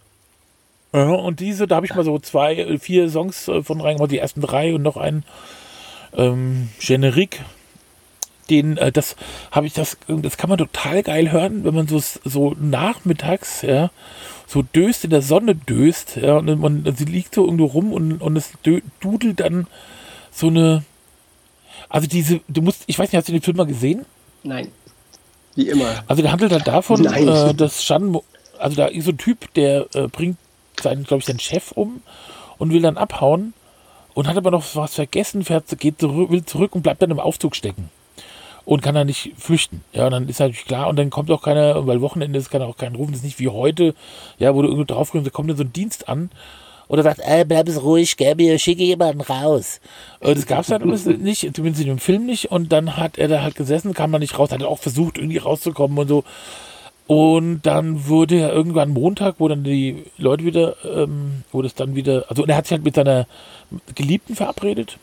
und 0.93 1.41
diese, 1.41 1.67
da 1.67 1.77
habe 1.77 1.87
ich 1.87 1.95
mal 1.95 2.05
so 2.05 2.21
zwei, 2.21 2.79
vier 2.79 3.11
Songs 3.11 3.49
äh, 3.49 3.65
von 3.65 3.81
reingemacht, 3.81 4.13
die 4.13 4.19
ersten 4.19 4.41
drei 4.41 4.77
und 4.77 4.83
noch 4.83 4.97
einen 4.97 5.25
ähm, 6.17 6.69
Generique. 6.79 7.45
Den, 8.49 8.77
äh, 8.77 8.93
das 8.93 9.17
habe 9.51 9.67
ich, 9.67 9.73
das, 9.73 9.97
das 10.07 10.37
kann 10.37 10.51
man 10.51 10.59
total 10.59 11.03
geil 11.03 11.33
hören, 11.33 11.65
wenn 11.65 11.75
man 11.75 11.89
so, 11.89 12.01
so 12.25 12.55
nachmittags, 12.61 13.63
ja, 13.63 13.91
so 14.47 14.63
döst, 14.63 15.05
in 15.05 15.11
der 15.11 15.23
Sonne 15.23 15.55
döst, 15.55 16.17
ja, 16.17 16.37
und 16.37 16.61
man, 16.61 16.95
sie 16.97 17.05
liegt 17.05 17.35
so 17.35 17.45
irgendwo 17.45 17.67
rum 17.67 17.93
und, 17.93 18.21
und 18.21 18.37
es 18.37 18.53
dudelt 19.01 19.41
dann 19.41 19.67
so 20.31 20.49
eine, 20.49 20.85
also 21.89 22.07
diese, 22.07 22.41
du 22.49 22.63
musst, 22.63 22.83
ich 22.87 22.99
weiß 22.99 23.11
nicht, 23.11 23.19
hast 23.19 23.29
du 23.29 23.33
den 23.33 23.43
Film 23.43 23.57
mal 23.57 23.67
gesehen? 23.67 24.05
Nein. 24.43 24.69
Wie 25.55 25.69
immer. 25.69 26.05
Also 26.07 26.23
der 26.23 26.33
handelt 26.33 26.53
halt 26.53 26.67
davon, 26.67 27.05
äh, 27.07 27.55
dass 27.55 27.85
Shan, 27.85 28.19
also 28.59 28.77
da 28.77 28.87
ist 28.87 29.05
so 29.05 29.13
ein 29.13 29.19
Typ, 29.19 29.53
der 29.55 29.87
äh, 29.95 30.09
bringt 30.09 30.37
seinen, 30.81 31.05
glaube 31.05 31.21
ich, 31.21 31.27
seinen 31.27 31.39
Chef 31.39 31.73
um 31.73 32.03
und 32.59 32.73
will 32.73 32.83
dann 32.83 32.97
abhauen 32.97 33.55
und 34.15 34.27
hat 34.27 34.37
aber 34.37 34.51
noch 34.51 34.65
was 34.75 34.95
vergessen, 34.95 35.45
fährt, 35.45 35.79
geht 35.79 36.01
zurück, 36.01 36.31
will 36.31 36.45
zurück 36.45 36.75
und 36.75 36.83
bleibt 36.83 37.03
dann 37.03 37.11
im 37.11 37.21
Aufzug 37.21 37.55
stecken. 37.57 37.91
Und 38.65 38.83
kann 38.83 38.95
dann 38.95 39.07
nicht 39.07 39.33
flüchten. 39.37 39.83
Ja, 39.93 40.07
und 40.07 40.13
dann 40.13 40.29
ist 40.29 40.41
natürlich 40.41 40.65
klar, 40.65 40.89
und 40.89 40.97
dann 40.97 41.11
kommt 41.11 41.31
auch 41.31 41.43
keiner, 41.43 41.87
weil 41.87 42.01
Wochenende 42.01 42.39
ist, 42.39 42.51
kann 42.51 42.63
auch 42.63 42.77
keiner 42.77 42.97
rufen, 42.97 43.13
das 43.13 43.21
ist 43.21 43.25
nicht 43.25 43.39
wie 43.39 43.49
heute, 43.49 43.95
ja, 44.39 44.55
wo 44.55 44.63
du 44.63 44.69
irgendwo 44.69 44.93
drauf 44.93 45.11
da 45.13 45.31
kommt 45.31 45.51
dann 45.51 45.57
so 45.57 45.65
ein 45.65 45.73
Dienst 45.73 46.09
an 46.09 46.31
oder 46.89 47.03
sagt, 47.03 47.21
ey, 47.21 47.45
bleib 47.45 47.69
es 47.69 47.83
ruhig, 47.83 48.17
gell, 48.17 48.35
mir 48.35 48.59
schicke 48.59 48.83
jemanden 48.83 49.21
raus. 49.21 49.81
Das 50.21 50.47
gab 50.47 50.61
es 50.61 50.71
halt 50.71 50.85
nicht, 50.85 51.41
zumindest 51.55 51.83
in 51.83 51.89
dem 51.89 51.99
Film 51.99 52.27
nicht. 52.27 52.51
Und 52.51 52.73
dann 52.73 52.97
hat 52.97 53.19
er 53.19 53.29
da 53.29 53.43
halt 53.43 53.57
gesessen, 53.57 53.95
kam 53.95 54.13
da 54.13 54.19
nicht 54.19 54.39
raus, 54.39 54.51
hat 54.51 54.63
auch 54.63 54.79
versucht, 54.79 55.19
irgendwie 55.19 55.39
rauszukommen 55.39 55.97
und 55.99 56.09
so. 56.09 56.25
Und 57.07 57.63
dann 57.63 58.07
wurde 58.07 58.39
ja 58.39 58.49
irgendwann 58.49 58.91
Montag, 58.91 59.37
wo 59.39 59.49
dann 59.49 59.63
die 59.63 60.05
Leute 60.17 60.45
wieder, 60.45 60.77
ähm, 60.85 61.45
wo 61.53 61.61
das 61.61 61.75
dann 61.75 61.95
wieder, 61.95 62.25
also 62.29 62.47
er 62.47 62.57
hat 62.57 62.67
sich 62.67 62.73
halt 62.73 62.85
mit 62.85 62.95
seiner 62.95 63.27
Geliebten 63.95 64.35
verabredet. 64.35 64.99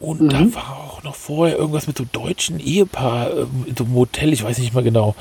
Und 0.00 0.22
mhm. 0.22 0.28
da 0.30 0.54
war 0.54 0.78
auch 0.78 1.02
noch 1.02 1.14
vorher 1.14 1.58
irgendwas 1.58 1.86
mit 1.86 1.98
so 1.98 2.06
deutschen 2.10 2.58
Ehepaar 2.58 3.30
ähm, 3.36 3.66
in 3.66 3.76
so 3.76 3.84
einem 3.84 3.94
Hotel, 3.94 4.32
ich 4.32 4.42
weiß 4.42 4.58
nicht 4.58 4.72
mehr 4.72 4.82
genau. 4.82 5.14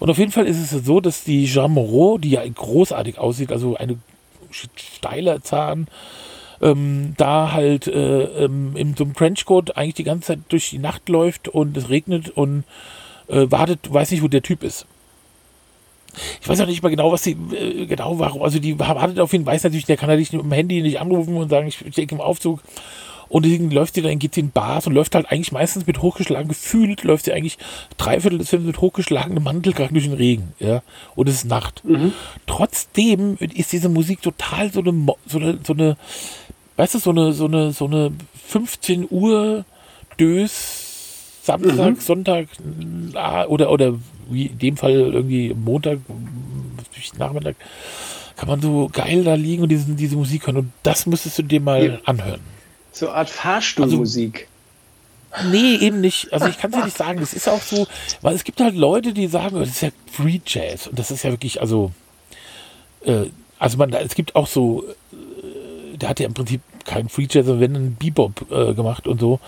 Und 0.00 0.10
auf 0.10 0.18
jeden 0.18 0.32
Fall 0.32 0.46
ist 0.46 0.58
es 0.58 0.84
so, 0.84 1.00
dass 1.00 1.22
die 1.22 1.46
Jean 1.46 1.70
Moreau, 1.70 2.18
die 2.18 2.30
ja 2.30 2.42
großartig 2.46 3.18
aussieht, 3.18 3.52
also 3.52 3.76
eine 3.76 3.96
steiler 4.50 5.42
Zahn, 5.42 5.86
ähm, 6.60 7.14
da 7.16 7.52
halt 7.52 7.86
äh, 7.86 8.22
ähm, 8.44 8.76
in 8.76 8.96
so 8.96 9.04
einem 9.04 9.14
Trenchcoat 9.14 9.76
eigentlich 9.76 9.94
die 9.94 10.04
ganze 10.04 10.28
Zeit 10.28 10.40
durch 10.48 10.70
die 10.70 10.78
Nacht 10.78 11.08
läuft 11.08 11.48
und 11.48 11.76
es 11.76 11.88
regnet 11.88 12.30
und 12.30 12.64
äh, 13.28 13.46
wartet, 13.50 13.92
weiß 13.92 14.10
nicht, 14.10 14.22
wo 14.22 14.28
der 14.28 14.42
Typ 14.42 14.64
ist. 14.64 14.86
Ich 16.40 16.48
weiß 16.48 16.60
auch 16.60 16.66
nicht 16.66 16.82
mal 16.82 16.90
genau, 16.90 17.10
was 17.12 17.22
die, 17.22 17.36
äh, 17.52 17.86
genau 17.86 18.18
warum, 18.18 18.42
also 18.42 18.58
die 18.58 18.78
wartet 18.78 19.18
auf 19.20 19.32
ihn, 19.32 19.46
weiß 19.46 19.64
natürlich, 19.64 19.86
der 19.86 19.96
kann 19.96 20.08
natürlich 20.08 20.32
mit 20.32 20.42
dem 20.42 20.52
Handy 20.52 20.82
nicht 20.82 21.00
anrufen 21.00 21.36
und 21.36 21.48
sagen, 21.48 21.66
ich 21.66 21.76
stecke 21.76 22.14
im 22.14 22.20
Aufzug. 22.20 22.60
Und 23.28 23.44
deswegen 23.44 23.70
läuft 23.70 23.94
sie 23.94 24.02
dann, 24.02 24.18
geht 24.18 24.34
sie 24.34 24.40
in 24.40 24.50
Bars 24.50 24.86
und 24.86 24.94
läuft 24.94 25.14
halt 25.14 25.30
eigentlich 25.30 25.52
meistens 25.52 25.86
mit 25.86 26.02
hochgeschlagen, 26.02 26.48
gefühlt 26.48 27.02
läuft 27.02 27.24
sie 27.24 27.32
eigentlich 27.32 27.58
dreiviertel 27.96 28.38
des 28.38 28.48
Films 28.48 28.66
mit 28.66 28.80
hochgeschlagenem 28.80 29.42
Mantel 29.42 29.72
gerade 29.72 29.92
durch 29.92 30.04
den 30.04 30.14
Regen, 30.14 30.52
ja. 30.58 30.82
Und 31.14 31.28
es 31.28 31.36
ist 31.36 31.44
Nacht. 31.44 31.84
Mhm. 31.84 32.12
Trotzdem 32.46 33.36
ist 33.38 33.72
diese 33.72 33.88
Musik 33.88 34.22
total 34.22 34.72
so 34.72 34.80
eine, 34.80 35.06
so 35.26 35.38
eine, 35.38 35.58
so 35.62 35.72
eine, 35.72 35.96
weißt 36.76 36.94
du, 36.94 36.98
so 36.98 37.10
eine, 37.10 37.32
so 37.32 37.46
eine, 37.46 37.72
so 37.72 37.86
eine 37.86 38.12
15 38.46 39.08
Uhr 39.10 39.64
Dös 40.18 40.84
Samstag, 41.44 41.90
mhm. 41.90 42.00
Sonntag 42.00 42.48
oder, 43.48 43.70
oder 43.70 43.94
wie 44.30 44.46
in 44.46 44.58
dem 44.58 44.76
Fall 44.78 44.92
irgendwie 44.92 45.52
Montag, 45.52 45.98
Nachmittag, 47.18 47.56
kann 48.36 48.48
man 48.48 48.62
so 48.62 48.88
geil 48.90 49.24
da 49.24 49.34
liegen 49.34 49.62
und 49.62 49.68
diese, 49.68 49.92
diese 49.92 50.16
Musik 50.16 50.46
hören. 50.46 50.56
Und 50.56 50.72
das 50.82 51.04
müsstest 51.04 51.38
du 51.38 51.42
dir 51.42 51.60
mal 51.60 51.84
ja. 51.84 51.98
anhören. 52.06 52.40
So 52.94 53.08
eine 53.08 53.16
Art 53.16 53.30
Fahrstuhlmusik. 53.30 54.48
Also, 55.32 55.48
nee, 55.50 55.74
eben 55.76 56.00
nicht. 56.00 56.32
Also 56.32 56.46
ich 56.46 56.58
kann 56.58 56.70
es 56.70 56.78
dir 56.78 56.84
nicht 56.84 56.96
sagen. 56.96 57.18
Das 57.18 57.34
ist 57.34 57.48
auch 57.48 57.60
so, 57.60 57.88
weil 58.22 58.36
es 58.36 58.44
gibt 58.44 58.60
halt 58.60 58.76
Leute, 58.76 59.12
die 59.12 59.26
sagen, 59.26 59.58
das 59.58 59.68
ist 59.68 59.82
ja 59.82 59.90
Free 60.10 60.40
Jazz. 60.46 60.86
Und 60.86 60.98
das 60.98 61.10
ist 61.10 61.24
ja 61.24 61.30
wirklich, 61.30 61.60
also, 61.60 61.90
äh, 63.04 63.26
also 63.58 63.76
man, 63.78 63.92
es 63.92 64.14
gibt 64.14 64.36
auch 64.36 64.46
so, 64.46 64.84
äh, 65.12 65.96
der 65.96 66.08
hat 66.08 66.20
ja 66.20 66.26
im 66.26 66.34
Prinzip 66.34 66.60
keinen 66.84 67.08
Free 67.08 67.26
Jazz, 67.28 67.46
sondern 67.46 67.60
wenn 67.60 67.76
einen 67.76 67.96
Bebop 67.96 68.50
äh, 68.52 68.74
gemacht 68.74 69.08
und 69.08 69.20
so. 69.20 69.40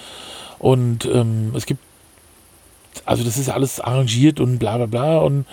Und 0.59 1.05
ähm, 1.05 1.53
es 1.55 1.67
gibt, 1.67 1.81
also 3.05 3.23
das 3.23 3.39
ist 3.39 3.49
alles 3.49 3.79
arrangiert 3.79 4.41
und 4.41 4.59
bla 4.59 4.79
bla 4.79 4.87
bla 4.87 5.19
und 5.19 5.47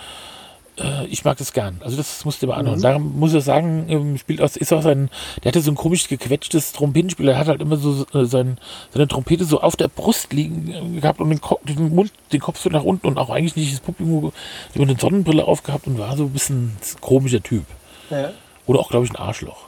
äh, 0.78 1.06
ich 1.06 1.24
mag 1.24 1.36
das 1.38 1.52
gern. 1.52 1.80
Also 1.84 1.96
das 1.96 2.24
musst 2.24 2.42
du 2.42 2.46
mal 2.46 2.54
anhören. 2.54 2.78
Mhm. 2.78 2.82
Da 2.82 2.98
muss 2.98 3.34
ich 3.34 3.44
sagen, 3.44 3.86
ähm, 3.88 4.18
spielt 4.18 4.40
aus, 4.40 4.56
ist 4.56 4.72
auch 4.72 4.82
sein, 4.82 5.10
der 5.42 5.50
hatte 5.50 5.60
so 5.60 5.70
ein 5.70 5.76
komisch 5.76 6.08
gequetschtes 6.08 6.72
Trompetenspiel. 6.72 7.28
Er 7.28 7.38
hat 7.38 7.48
halt 7.48 7.60
immer 7.60 7.76
so 7.76 8.06
äh, 8.14 8.24
sein, 8.24 8.58
seine 8.92 9.08
Trompete 9.08 9.44
so 9.44 9.60
auf 9.60 9.76
der 9.76 9.88
Brust 9.88 10.32
liegen 10.32 10.96
äh, 10.96 11.00
gehabt 11.00 11.20
und 11.20 11.30
den, 11.30 11.40
Ko 11.40 11.60
den 11.64 11.94
Mund, 11.94 12.12
den 12.32 12.40
Kopf 12.40 12.60
so 12.60 12.70
nach 12.70 12.84
unten 12.84 13.06
und 13.06 13.18
auch 13.18 13.30
eigentlich 13.30 13.56
nicht 13.56 13.72
das 13.72 13.80
Publikum 13.80 14.32
über 14.74 14.84
eine 14.84 14.98
Sonnenbrille 14.98 15.44
aufgehabt 15.44 15.86
und 15.86 15.98
war 15.98 16.16
so 16.16 16.24
ein 16.24 16.30
bisschen 16.30 16.64
ein 16.64 17.00
komischer 17.00 17.42
Typ. 17.42 17.64
Ja. 18.10 18.32
Oder 18.66 18.80
auch, 18.80 18.90
glaube 18.90 19.04
ich, 19.04 19.12
ein 19.12 19.16
Arschloch. 19.16 19.66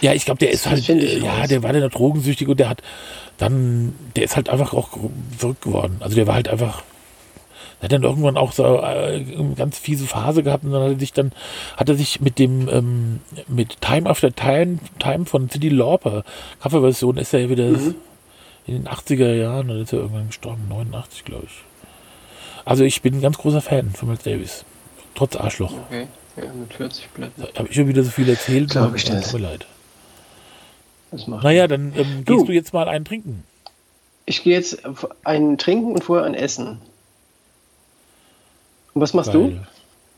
Ja, 0.00 0.12
ich 0.12 0.24
glaube, 0.24 0.38
der 0.38 0.50
ist 0.50 0.66
halt, 0.66 0.88
äh, 0.88 1.18
ja, 1.18 1.46
der 1.46 1.62
war 1.62 1.72
dann 1.72 1.88
drogensüchtig 1.88 2.48
und 2.48 2.60
der 2.60 2.68
hat 2.68 2.82
dann, 3.38 3.94
der 4.14 4.24
ist 4.24 4.36
halt 4.36 4.48
einfach 4.48 4.74
auch 4.74 4.90
verrückt 5.36 5.62
geworden. 5.62 5.96
Also 6.00 6.16
der 6.16 6.26
war 6.26 6.34
halt 6.34 6.48
einfach, 6.48 6.82
hat 7.82 7.92
dann 7.92 8.02
irgendwann 8.02 8.36
auch 8.36 8.52
so 8.52 8.64
äh, 8.64 9.24
eine 9.38 9.54
ganz 9.56 9.78
fiese 9.78 10.06
Phase 10.06 10.42
gehabt 10.42 10.64
und 10.64 10.72
dann 10.72 10.82
hat 10.82 10.92
er 10.92 10.98
sich 10.98 11.12
dann, 11.12 11.32
hat 11.76 11.88
er 11.88 11.94
sich 11.94 12.20
mit 12.20 12.38
dem, 12.38 12.68
ähm, 12.68 13.20
mit 13.48 13.80
Time 13.80 14.08
After 14.08 14.34
Time, 14.34 14.78
Time 14.98 15.26
von 15.26 15.48
Cindy 15.48 15.68
Lauper, 15.68 16.24
Coverversion, 16.60 17.18
ist 17.18 17.34
er 17.34 17.40
ja 17.40 17.48
wieder 17.50 17.66
mhm. 17.66 17.94
in 18.66 18.74
den 18.74 18.88
80er 18.88 19.34
Jahren, 19.34 19.68
dann 19.68 19.80
ist 19.80 19.92
er 19.92 20.00
irgendwann 20.00 20.28
gestorben, 20.28 20.66
89, 20.68 21.24
glaube 21.24 21.44
ich. 21.46 21.64
Also 22.64 22.82
ich 22.82 23.02
bin 23.02 23.14
ein 23.14 23.20
ganz 23.20 23.38
großer 23.38 23.60
Fan 23.60 23.90
von 23.90 24.08
Miles 24.08 24.24
Davis. 24.24 24.64
Trotz 25.14 25.36
Arschloch. 25.36 25.72
Okay, 25.86 26.08
ja, 26.36 26.52
mit 26.52 26.74
40 26.74 27.08
Blättern. 27.10 27.46
Habe 27.56 27.68
ich 27.68 27.74
schon 27.74 27.88
wieder 27.88 28.02
so 28.02 28.10
viel 28.10 28.28
erzählt. 28.28 28.70
Glaube 28.70 28.96
ich 28.96 29.04
das. 29.04 29.30
Tut 29.30 29.40
mir 29.40 29.46
leid. 29.46 29.66
Naja, 31.26 31.68
dann 31.68 31.94
ähm, 31.96 32.24
gehst 32.24 32.40
du, 32.40 32.44
du 32.46 32.52
jetzt 32.52 32.72
mal 32.74 32.88
einen 32.88 33.04
trinken. 33.04 33.44
Ich 34.26 34.42
gehe 34.42 34.54
jetzt 34.54 34.82
einen 35.22 35.56
trinken 35.56 35.92
und 35.92 36.02
vorher 36.02 36.26
ein 36.26 36.34
Essen. 36.34 36.78
Und 38.96 39.02
was 39.02 39.12
machst 39.12 39.30
Geil. 39.30 39.60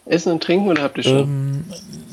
du? 0.07 0.13
Essen 0.13 0.31
und 0.31 0.41
trinken 0.41 0.69
oder 0.69 0.85
habt 0.85 0.99
ihr 0.99 1.03
schon? 1.03 1.65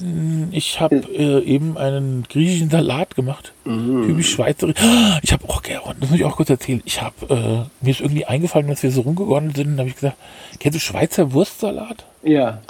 Ähm, 0.02 0.50
ich 0.52 0.80
habe 0.80 0.96
äh, 0.96 1.44
eben 1.44 1.78
einen 1.78 2.24
griechischen 2.28 2.72
Salat 2.72 3.16
gemacht. 3.16 3.54
Mm. 3.66 4.08
Typisch 4.08 4.32
schweizerisch. 4.32 4.74
Ich 5.22 5.32
habe 5.32 5.48
auch, 5.48 5.62
oh, 5.86 5.92
das 6.00 6.10
muss 6.10 6.20
ich 6.20 6.26
auch 6.26 6.36
kurz 6.38 6.50
erzählen. 6.50 6.82
Ich 6.84 7.04
habe, 7.04 7.14
äh, 7.30 7.86
mir 7.86 7.92
ist 7.92 8.02
irgendwie 8.02 8.26
eingefallen, 8.26 8.68
dass 8.68 8.82
wir 8.82 8.90
so 8.90 9.02
rumgegondelt 9.02 9.58
sind, 9.58 9.78
habe 9.78 9.90
ich 9.90 9.94
gesagt, 9.94 10.18
kennst 10.58 10.76
du 10.76 10.80
Schweizer 10.80 11.34
Wurstsalat? 11.34 12.04
Ja. 12.24 12.62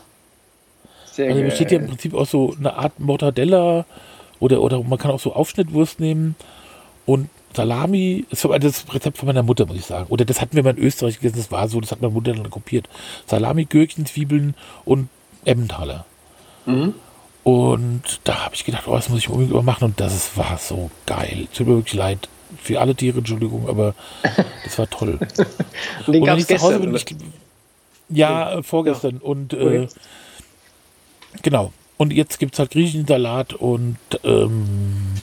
Sehr 1.05 1.29
also 1.29 1.41
besteht 1.41 1.71
ja 1.71 1.79
im 1.79 1.87
Prinzip 1.87 2.15
aus 2.15 2.31
so 2.31 2.53
eine 2.59 2.73
Art 2.73 2.99
Mortadella 2.99 3.85
oder, 4.41 4.61
oder 4.61 4.83
man 4.83 4.99
kann 4.99 5.11
auch 5.11 5.21
so 5.21 5.31
Aufschnittwurst 5.31 6.01
nehmen 6.01 6.35
und 7.05 7.29
Salami, 7.55 8.25
das 8.29 8.43
war 8.45 8.59
das 8.59 8.85
Rezept 8.93 9.17
von 9.17 9.27
meiner 9.27 9.43
Mutter, 9.43 9.65
muss 9.65 9.77
ich 9.77 9.85
sagen. 9.85 10.07
Oder 10.09 10.25
das 10.25 10.41
hatten 10.41 10.55
wir 10.55 10.63
mal 10.63 10.77
in 10.77 10.83
Österreich 10.83 11.19
gegessen, 11.19 11.37
das 11.37 11.51
war 11.51 11.67
so, 11.67 11.79
das 11.79 11.91
hat 11.91 12.01
meine 12.01 12.13
Mutter 12.13 12.33
dann 12.33 12.49
kopiert. 12.49 12.87
Salami, 13.25 13.65
Gürkchen, 13.65 14.05
Zwiebeln 14.05 14.55
und 14.83 15.09
Emmentaler. 15.45 16.05
Mhm. 16.65 16.93
Und 17.43 18.21
da 18.23 18.45
habe 18.45 18.55
ich 18.55 18.65
gedacht, 18.65 18.87
oh, 18.87 18.95
das 18.95 19.09
muss 19.09 19.19
ich 19.19 19.29
unbedingt 19.29 19.63
machen 19.63 19.85
und 19.85 19.99
das 19.99 20.35
war 20.35 20.57
so 20.57 20.89
geil. 21.05 21.47
Tut 21.53 21.67
mir 21.67 21.75
wirklich 21.75 21.93
leid 21.93 22.27
für 22.61 22.79
alle 22.81 22.95
Tiere, 22.95 23.19
Entschuldigung, 23.19 23.69
aber 23.69 23.93
das 24.63 24.77
war 24.79 24.89
toll. 24.89 25.19
und 26.07 26.13
den 26.13 26.23
gab 26.23 26.39
es 26.39 26.47
gestern, 26.47 26.81
bin, 26.81 26.95
ich, 26.95 27.05
Ja, 28.09 28.57
äh, 28.57 28.63
vorgestern. 28.63 29.15
Ja. 29.15 29.21
Und 29.21 29.53
äh, 29.53 29.87
genau. 31.41 31.71
Und 31.97 32.11
jetzt 32.11 32.39
gibt 32.39 32.53
es 32.53 32.59
halt 32.59 32.71
Griechensalat 32.71 33.53
und 33.53 33.97
ähm, 34.23 35.13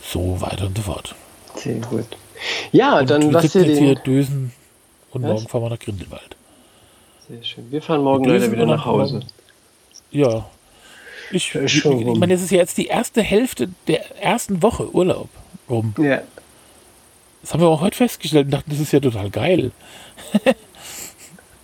so 0.00 0.40
weiter 0.40 0.66
und 0.66 0.76
so 0.76 0.84
fort. 0.84 1.14
Sehr 1.56 1.76
gut. 1.76 2.06
Ja, 2.72 3.00
und 3.00 3.10
dann 3.10 3.30
lass 3.30 3.52
dir 3.52 3.64
den... 3.64 3.76
hier 3.76 3.94
Dösen 3.96 4.52
und 5.10 5.22
Was? 5.22 5.30
morgen 5.30 5.48
fahren 5.48 5.62
wir 5.62 5.70
nach 5.70 5.78
Grindelwald. 5.78 6.36
Sehr 7.28 7.42
schön. 7.42 7.70
Wir 7.70 7.82
fahren 7.82 8.02
morgen 8.02 8.24
leider 8.24 8.50
wieder 8.50 8.66
nach 8.66 8.84
Hause. 8.84 9.20
Ja. 10.10 10.46
Ich, 11.30 11.54
ich, 11.54 11.84
ich 11.84 12.18
meine, 12.18 12.34
es 12.34 12.42
ist 12.42 12.50
ja 12.50 12.58
jetzt 12.58 12.78
die 12.78 12.86
erste 12.86 13.22
Hälfte 13.22 13.68
der 13.86 14.22
ersten 14.22 14.62
Woche 14.62 14.94
Urlaub 14.94 15.28
rum. 15.68 15.94
Ja. 15.98 16.22
Das 17.42 17.52
haben 17.52 17.60
wir 17.60 17.68
auch 17.68 17.82
heute 17.82 17.96
festgestellt 17.96 18.46
und 18.46 18.50
dachten, 18.52 18.70
das 18.70 18.80
ist 18.80 18.92
ja 18.92 19.00
total 19.00 19.30
geil. 19.30 19.70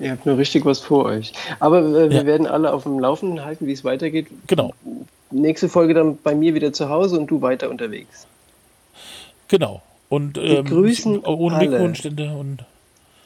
Ihr 0.01 0.11
habt 0.11 0.27
nur 0.27 0.37
richtig 0.37 0.65
was 0.67 0.81
vor 0.81 1.07
euch. 1.07 1.33
Aber 1.61 1.79
äh, 1.81 2.11
wir 2.11 2.19
ja. 2.19 2.27
werden 2.27 2.47
alle 2.47 2.73
auf 2.73 2.83
dem 2.83 2.99
Laufenden 2.99 3.45
halten, 3.45 3.67
wie 3.67 3.73
es 3.73 3.85
weitergeht. 3.85 4.27
Genau. 4.47 4.75
Nächste 5.31 5.69
Folge 5.69 5.95
dann 5.95 6.19
bei 6.19 6.35
mir 6.35 6.55
wieder 6.55 6.73
zu 6.73 6.89
Hause 6.89 7.19
und 7.19 7.29
du 7.29 7.41
weiter 7.41 7.71
unterwegs. 7.71 8.27
Genau. 9.49 9.83
Und 10.09 10.39
ähm, 10.39 10.65
grüßen 10.65 11.25
ohne 11.25 11.57
alle. 11.57 11.69
Mikrofonständer 11.71 12.37
und. 12.37 12.65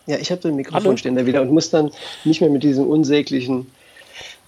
Ja, 0.06 0.16
ich 0.16 0.30
habe 0.30 0.40
den 0.40 0.56
Mikrofonständer 0.56 1.26
wieder 1.26 1.42
und 1.42 1.52
muss 1.52 1.70
dann 1.70 1.90
nicht 2.24 2.40
mehr 2.40 2.48
mit 2.50 2.62
diesem 2.62 2.86
unsäglichen 2.86 3.66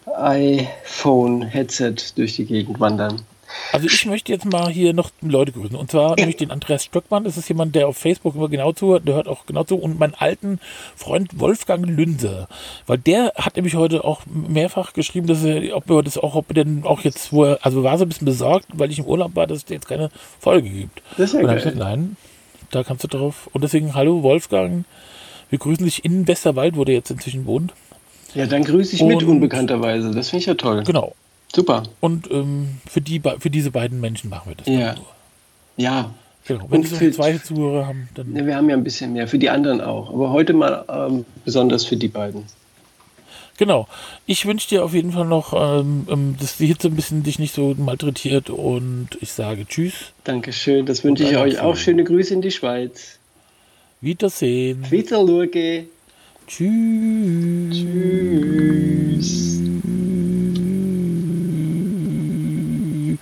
iPhone-Headset 0.07 1.95
durch 2.17 2.37
die 2.37 2.47
Gegend 2.47 2.81
wandern. 2.81 3.21
Also 3.73 3.87
ich 3.87 4.07
möchte 4.07 4.33
jetzt 4.33 4.45
mal 4.45 4.71
hier 4.71 4.93
noch 4.93 5.11
Leute 5.21 5.53
grüßen. 5.53 5.77
Und 5.77 5.91
zwar 5.91 6.17
nämlich 6.17 6.37
den 6.37 6.51
Andreas 6.51 6.85
Stöckmann. 6.85 7.25
Das 7.25 7.37
ist 7.37 7.49
jemand, 7.49 7.75
der 7.75 7.89
auf 7.89 7.97
Facebook 7.97 8.35
immer 8.35 8.49
genau 8.49 8.73
zuhört. 8.73 9.07
Der 9.07 9.15
hört 9.15 9.29
auch 9.29 9.47
genau 9.47 9.65
zu. 9.65 9.77
Und 9.77 9.99
meinen 9.99 10.15
alten 10.15 10.61
Freund 10.97 11.39
Wolfgang 11.39 11.87
Lünse. 11.87 12.49
Weil 12.87 12.99
der 12.99 13.33
hat 13.37 13.57
nämlich 13.57 13.75
heute 13.75 14.05
auch 14.05 14.23
mehrfach 14.27 14.93
geschrieben, 14.93 15.27
dass 15.27 15.45
er, 15.45 15.77
ob 15.77 15.89
er 15.91 16.03
das 16.03 16.19
auch, 16.19 16.35
ob 16.35 16.51
er 16.51 16.65
denn 16.65 16.85
auch 16.85 17.01
jetzt, 17.01 17.33
wo 17.33 17.45
er, 17.45 17.59
also 17.63 17.83
war 17.83 17.99
so 17.99 18.05
ein 18.05 18.09
bisschen 18.09 18.25
besorgt, 18.25 18.67
weil 18.73 18.91
ich 18.91 18.99
im 18.99 19.07
Urlaub 19.07 19.37
war, 19.37 19.47
dass 19.47 19.59
es 19.59 19.69
jetzt 19.69 19.89
keine 19.89 20.11
Folge 20.39 20.69
gibt. 20.69 21.03
Das 21.17 21.31
ist 21.31 21.35
ja 21.35 21.41
und 21.41 21.47
dann 21.47 21.59
ich 21.59 21.65
gesagt, 21.65 21.79
nein, 21.79 22.17
da 22.71 22.85
kannst 22.85 23.05
du 23.05 23.09
drauf. 23.09 23.49
Und 23.53 23.63
deswegen, 23.63 23.95
hallo 23.95 24.23
Wolfgang. 24.23 24.85
Wir 25.49 25.59
grüßen 25.59 25.85
dich 25.85 26.05
in 26.05 26.29
Westerwald, 26.29 26.77
wo 26.77 26.85
der 26.85 26.95
jetzt 26.95 27.11
inzwischen 27.11 27.45
wohnt. 27.47 27.73
Ja, 28.35 28.47
dann 28.47 28.63
grüße 28.63 28.95
ich 28.95 29.03
und, 29.03 29.09
mit 29.09 29.23
unbekannterweise. 29.25 30.13
Das 30.13 30.31
finde 30.31 30.41
ich 30.41 30.47
ja 30.47 30.55
toll. 30.55 30.85
Genau. 30.85 31.15
Super. 31.55 31.83
Und 32.01 32.31
ähm, 32.31 32.79
für, 32.89 33.01
die, 33.01 33.21
für 33.39 33.51
diese 33.51 33.71
beiden 33.71 34.01
Menschen 34.01 34.31
machen 34.31 34.51
wir 34.51 34.57
das. 34.57 34.67
Ja. 34.67 34.95
Ja. 35.77 36.11
Genau. 36.47 36.67
Wenn 36.69 36.81
noch 36.83 36.89
für- 36.89 37.11
zwei 37.13 37.39
Zuhörer 37.39 37.87
haben, 37.87 38.09
dann. 38.15 38.35
Ja, 38.35 38.47
wir 38.47 38.57
haben 38.57 38.69
ja 38.71 38.77
ein 38.77 38.85
bisschen 38.85 39.13
mehr, 39.13 39.29
für 39.29 39.39
die 39.39 39.51
anderen 39.51 39.81
auch. 39.81 40.11
Aber 40.13 40.31
heute 40.31 40.53
mal 40.53 40.85
ähm, 40.89 41.25
besonders 41.45 41.85
für 41.85 41.97
die 41.97 42.09
beiden. 42.09 42.45
Genau. 43.59 43.87
Ich 44.27 44.47
wünsche 44.47 44.69
dir 44.71 44.85
auf 44.85 44.95
jeden 44.95 45.13
Fall 45.13 45.27
noch, 45.27 45.53
ähm, 45.53 46.07
ähm, 46.11 46.37
dass 46.41 46.57
die 46.57 46.67
Hitze 46.67 46.89
ein 46.89 46.97
bisschen 46.97 47.23
dich 47.25 47.39
nicht 47.39 47.55
so 47.55 47.75
malträtiert 47.77 48.49
und 48.49 49.09
ich 49.21 49.33
sage 49.33 49.67
Tschüss, 49.67 49.93
Dankeschön, 50.25 50.87
das 50.87 51.05
wünsche 51.05 51.25
ich 51.25 51.37
euch 51.37 51.61
auch. 51.61 51.77
Schöne 51.77 52.05
Grüße 52.05 52.33
in 52.33 52.41
die 52.41 52.51
Schweiz. 52.53 53.19
Wiedersehen. 54.01 54.91
Wieder 54.91 55.23
Lurge. 55.23 55.85
Tschüss. 56.47 57.85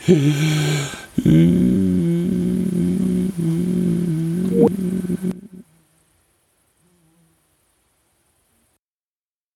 Tschüss. 0.09 1.85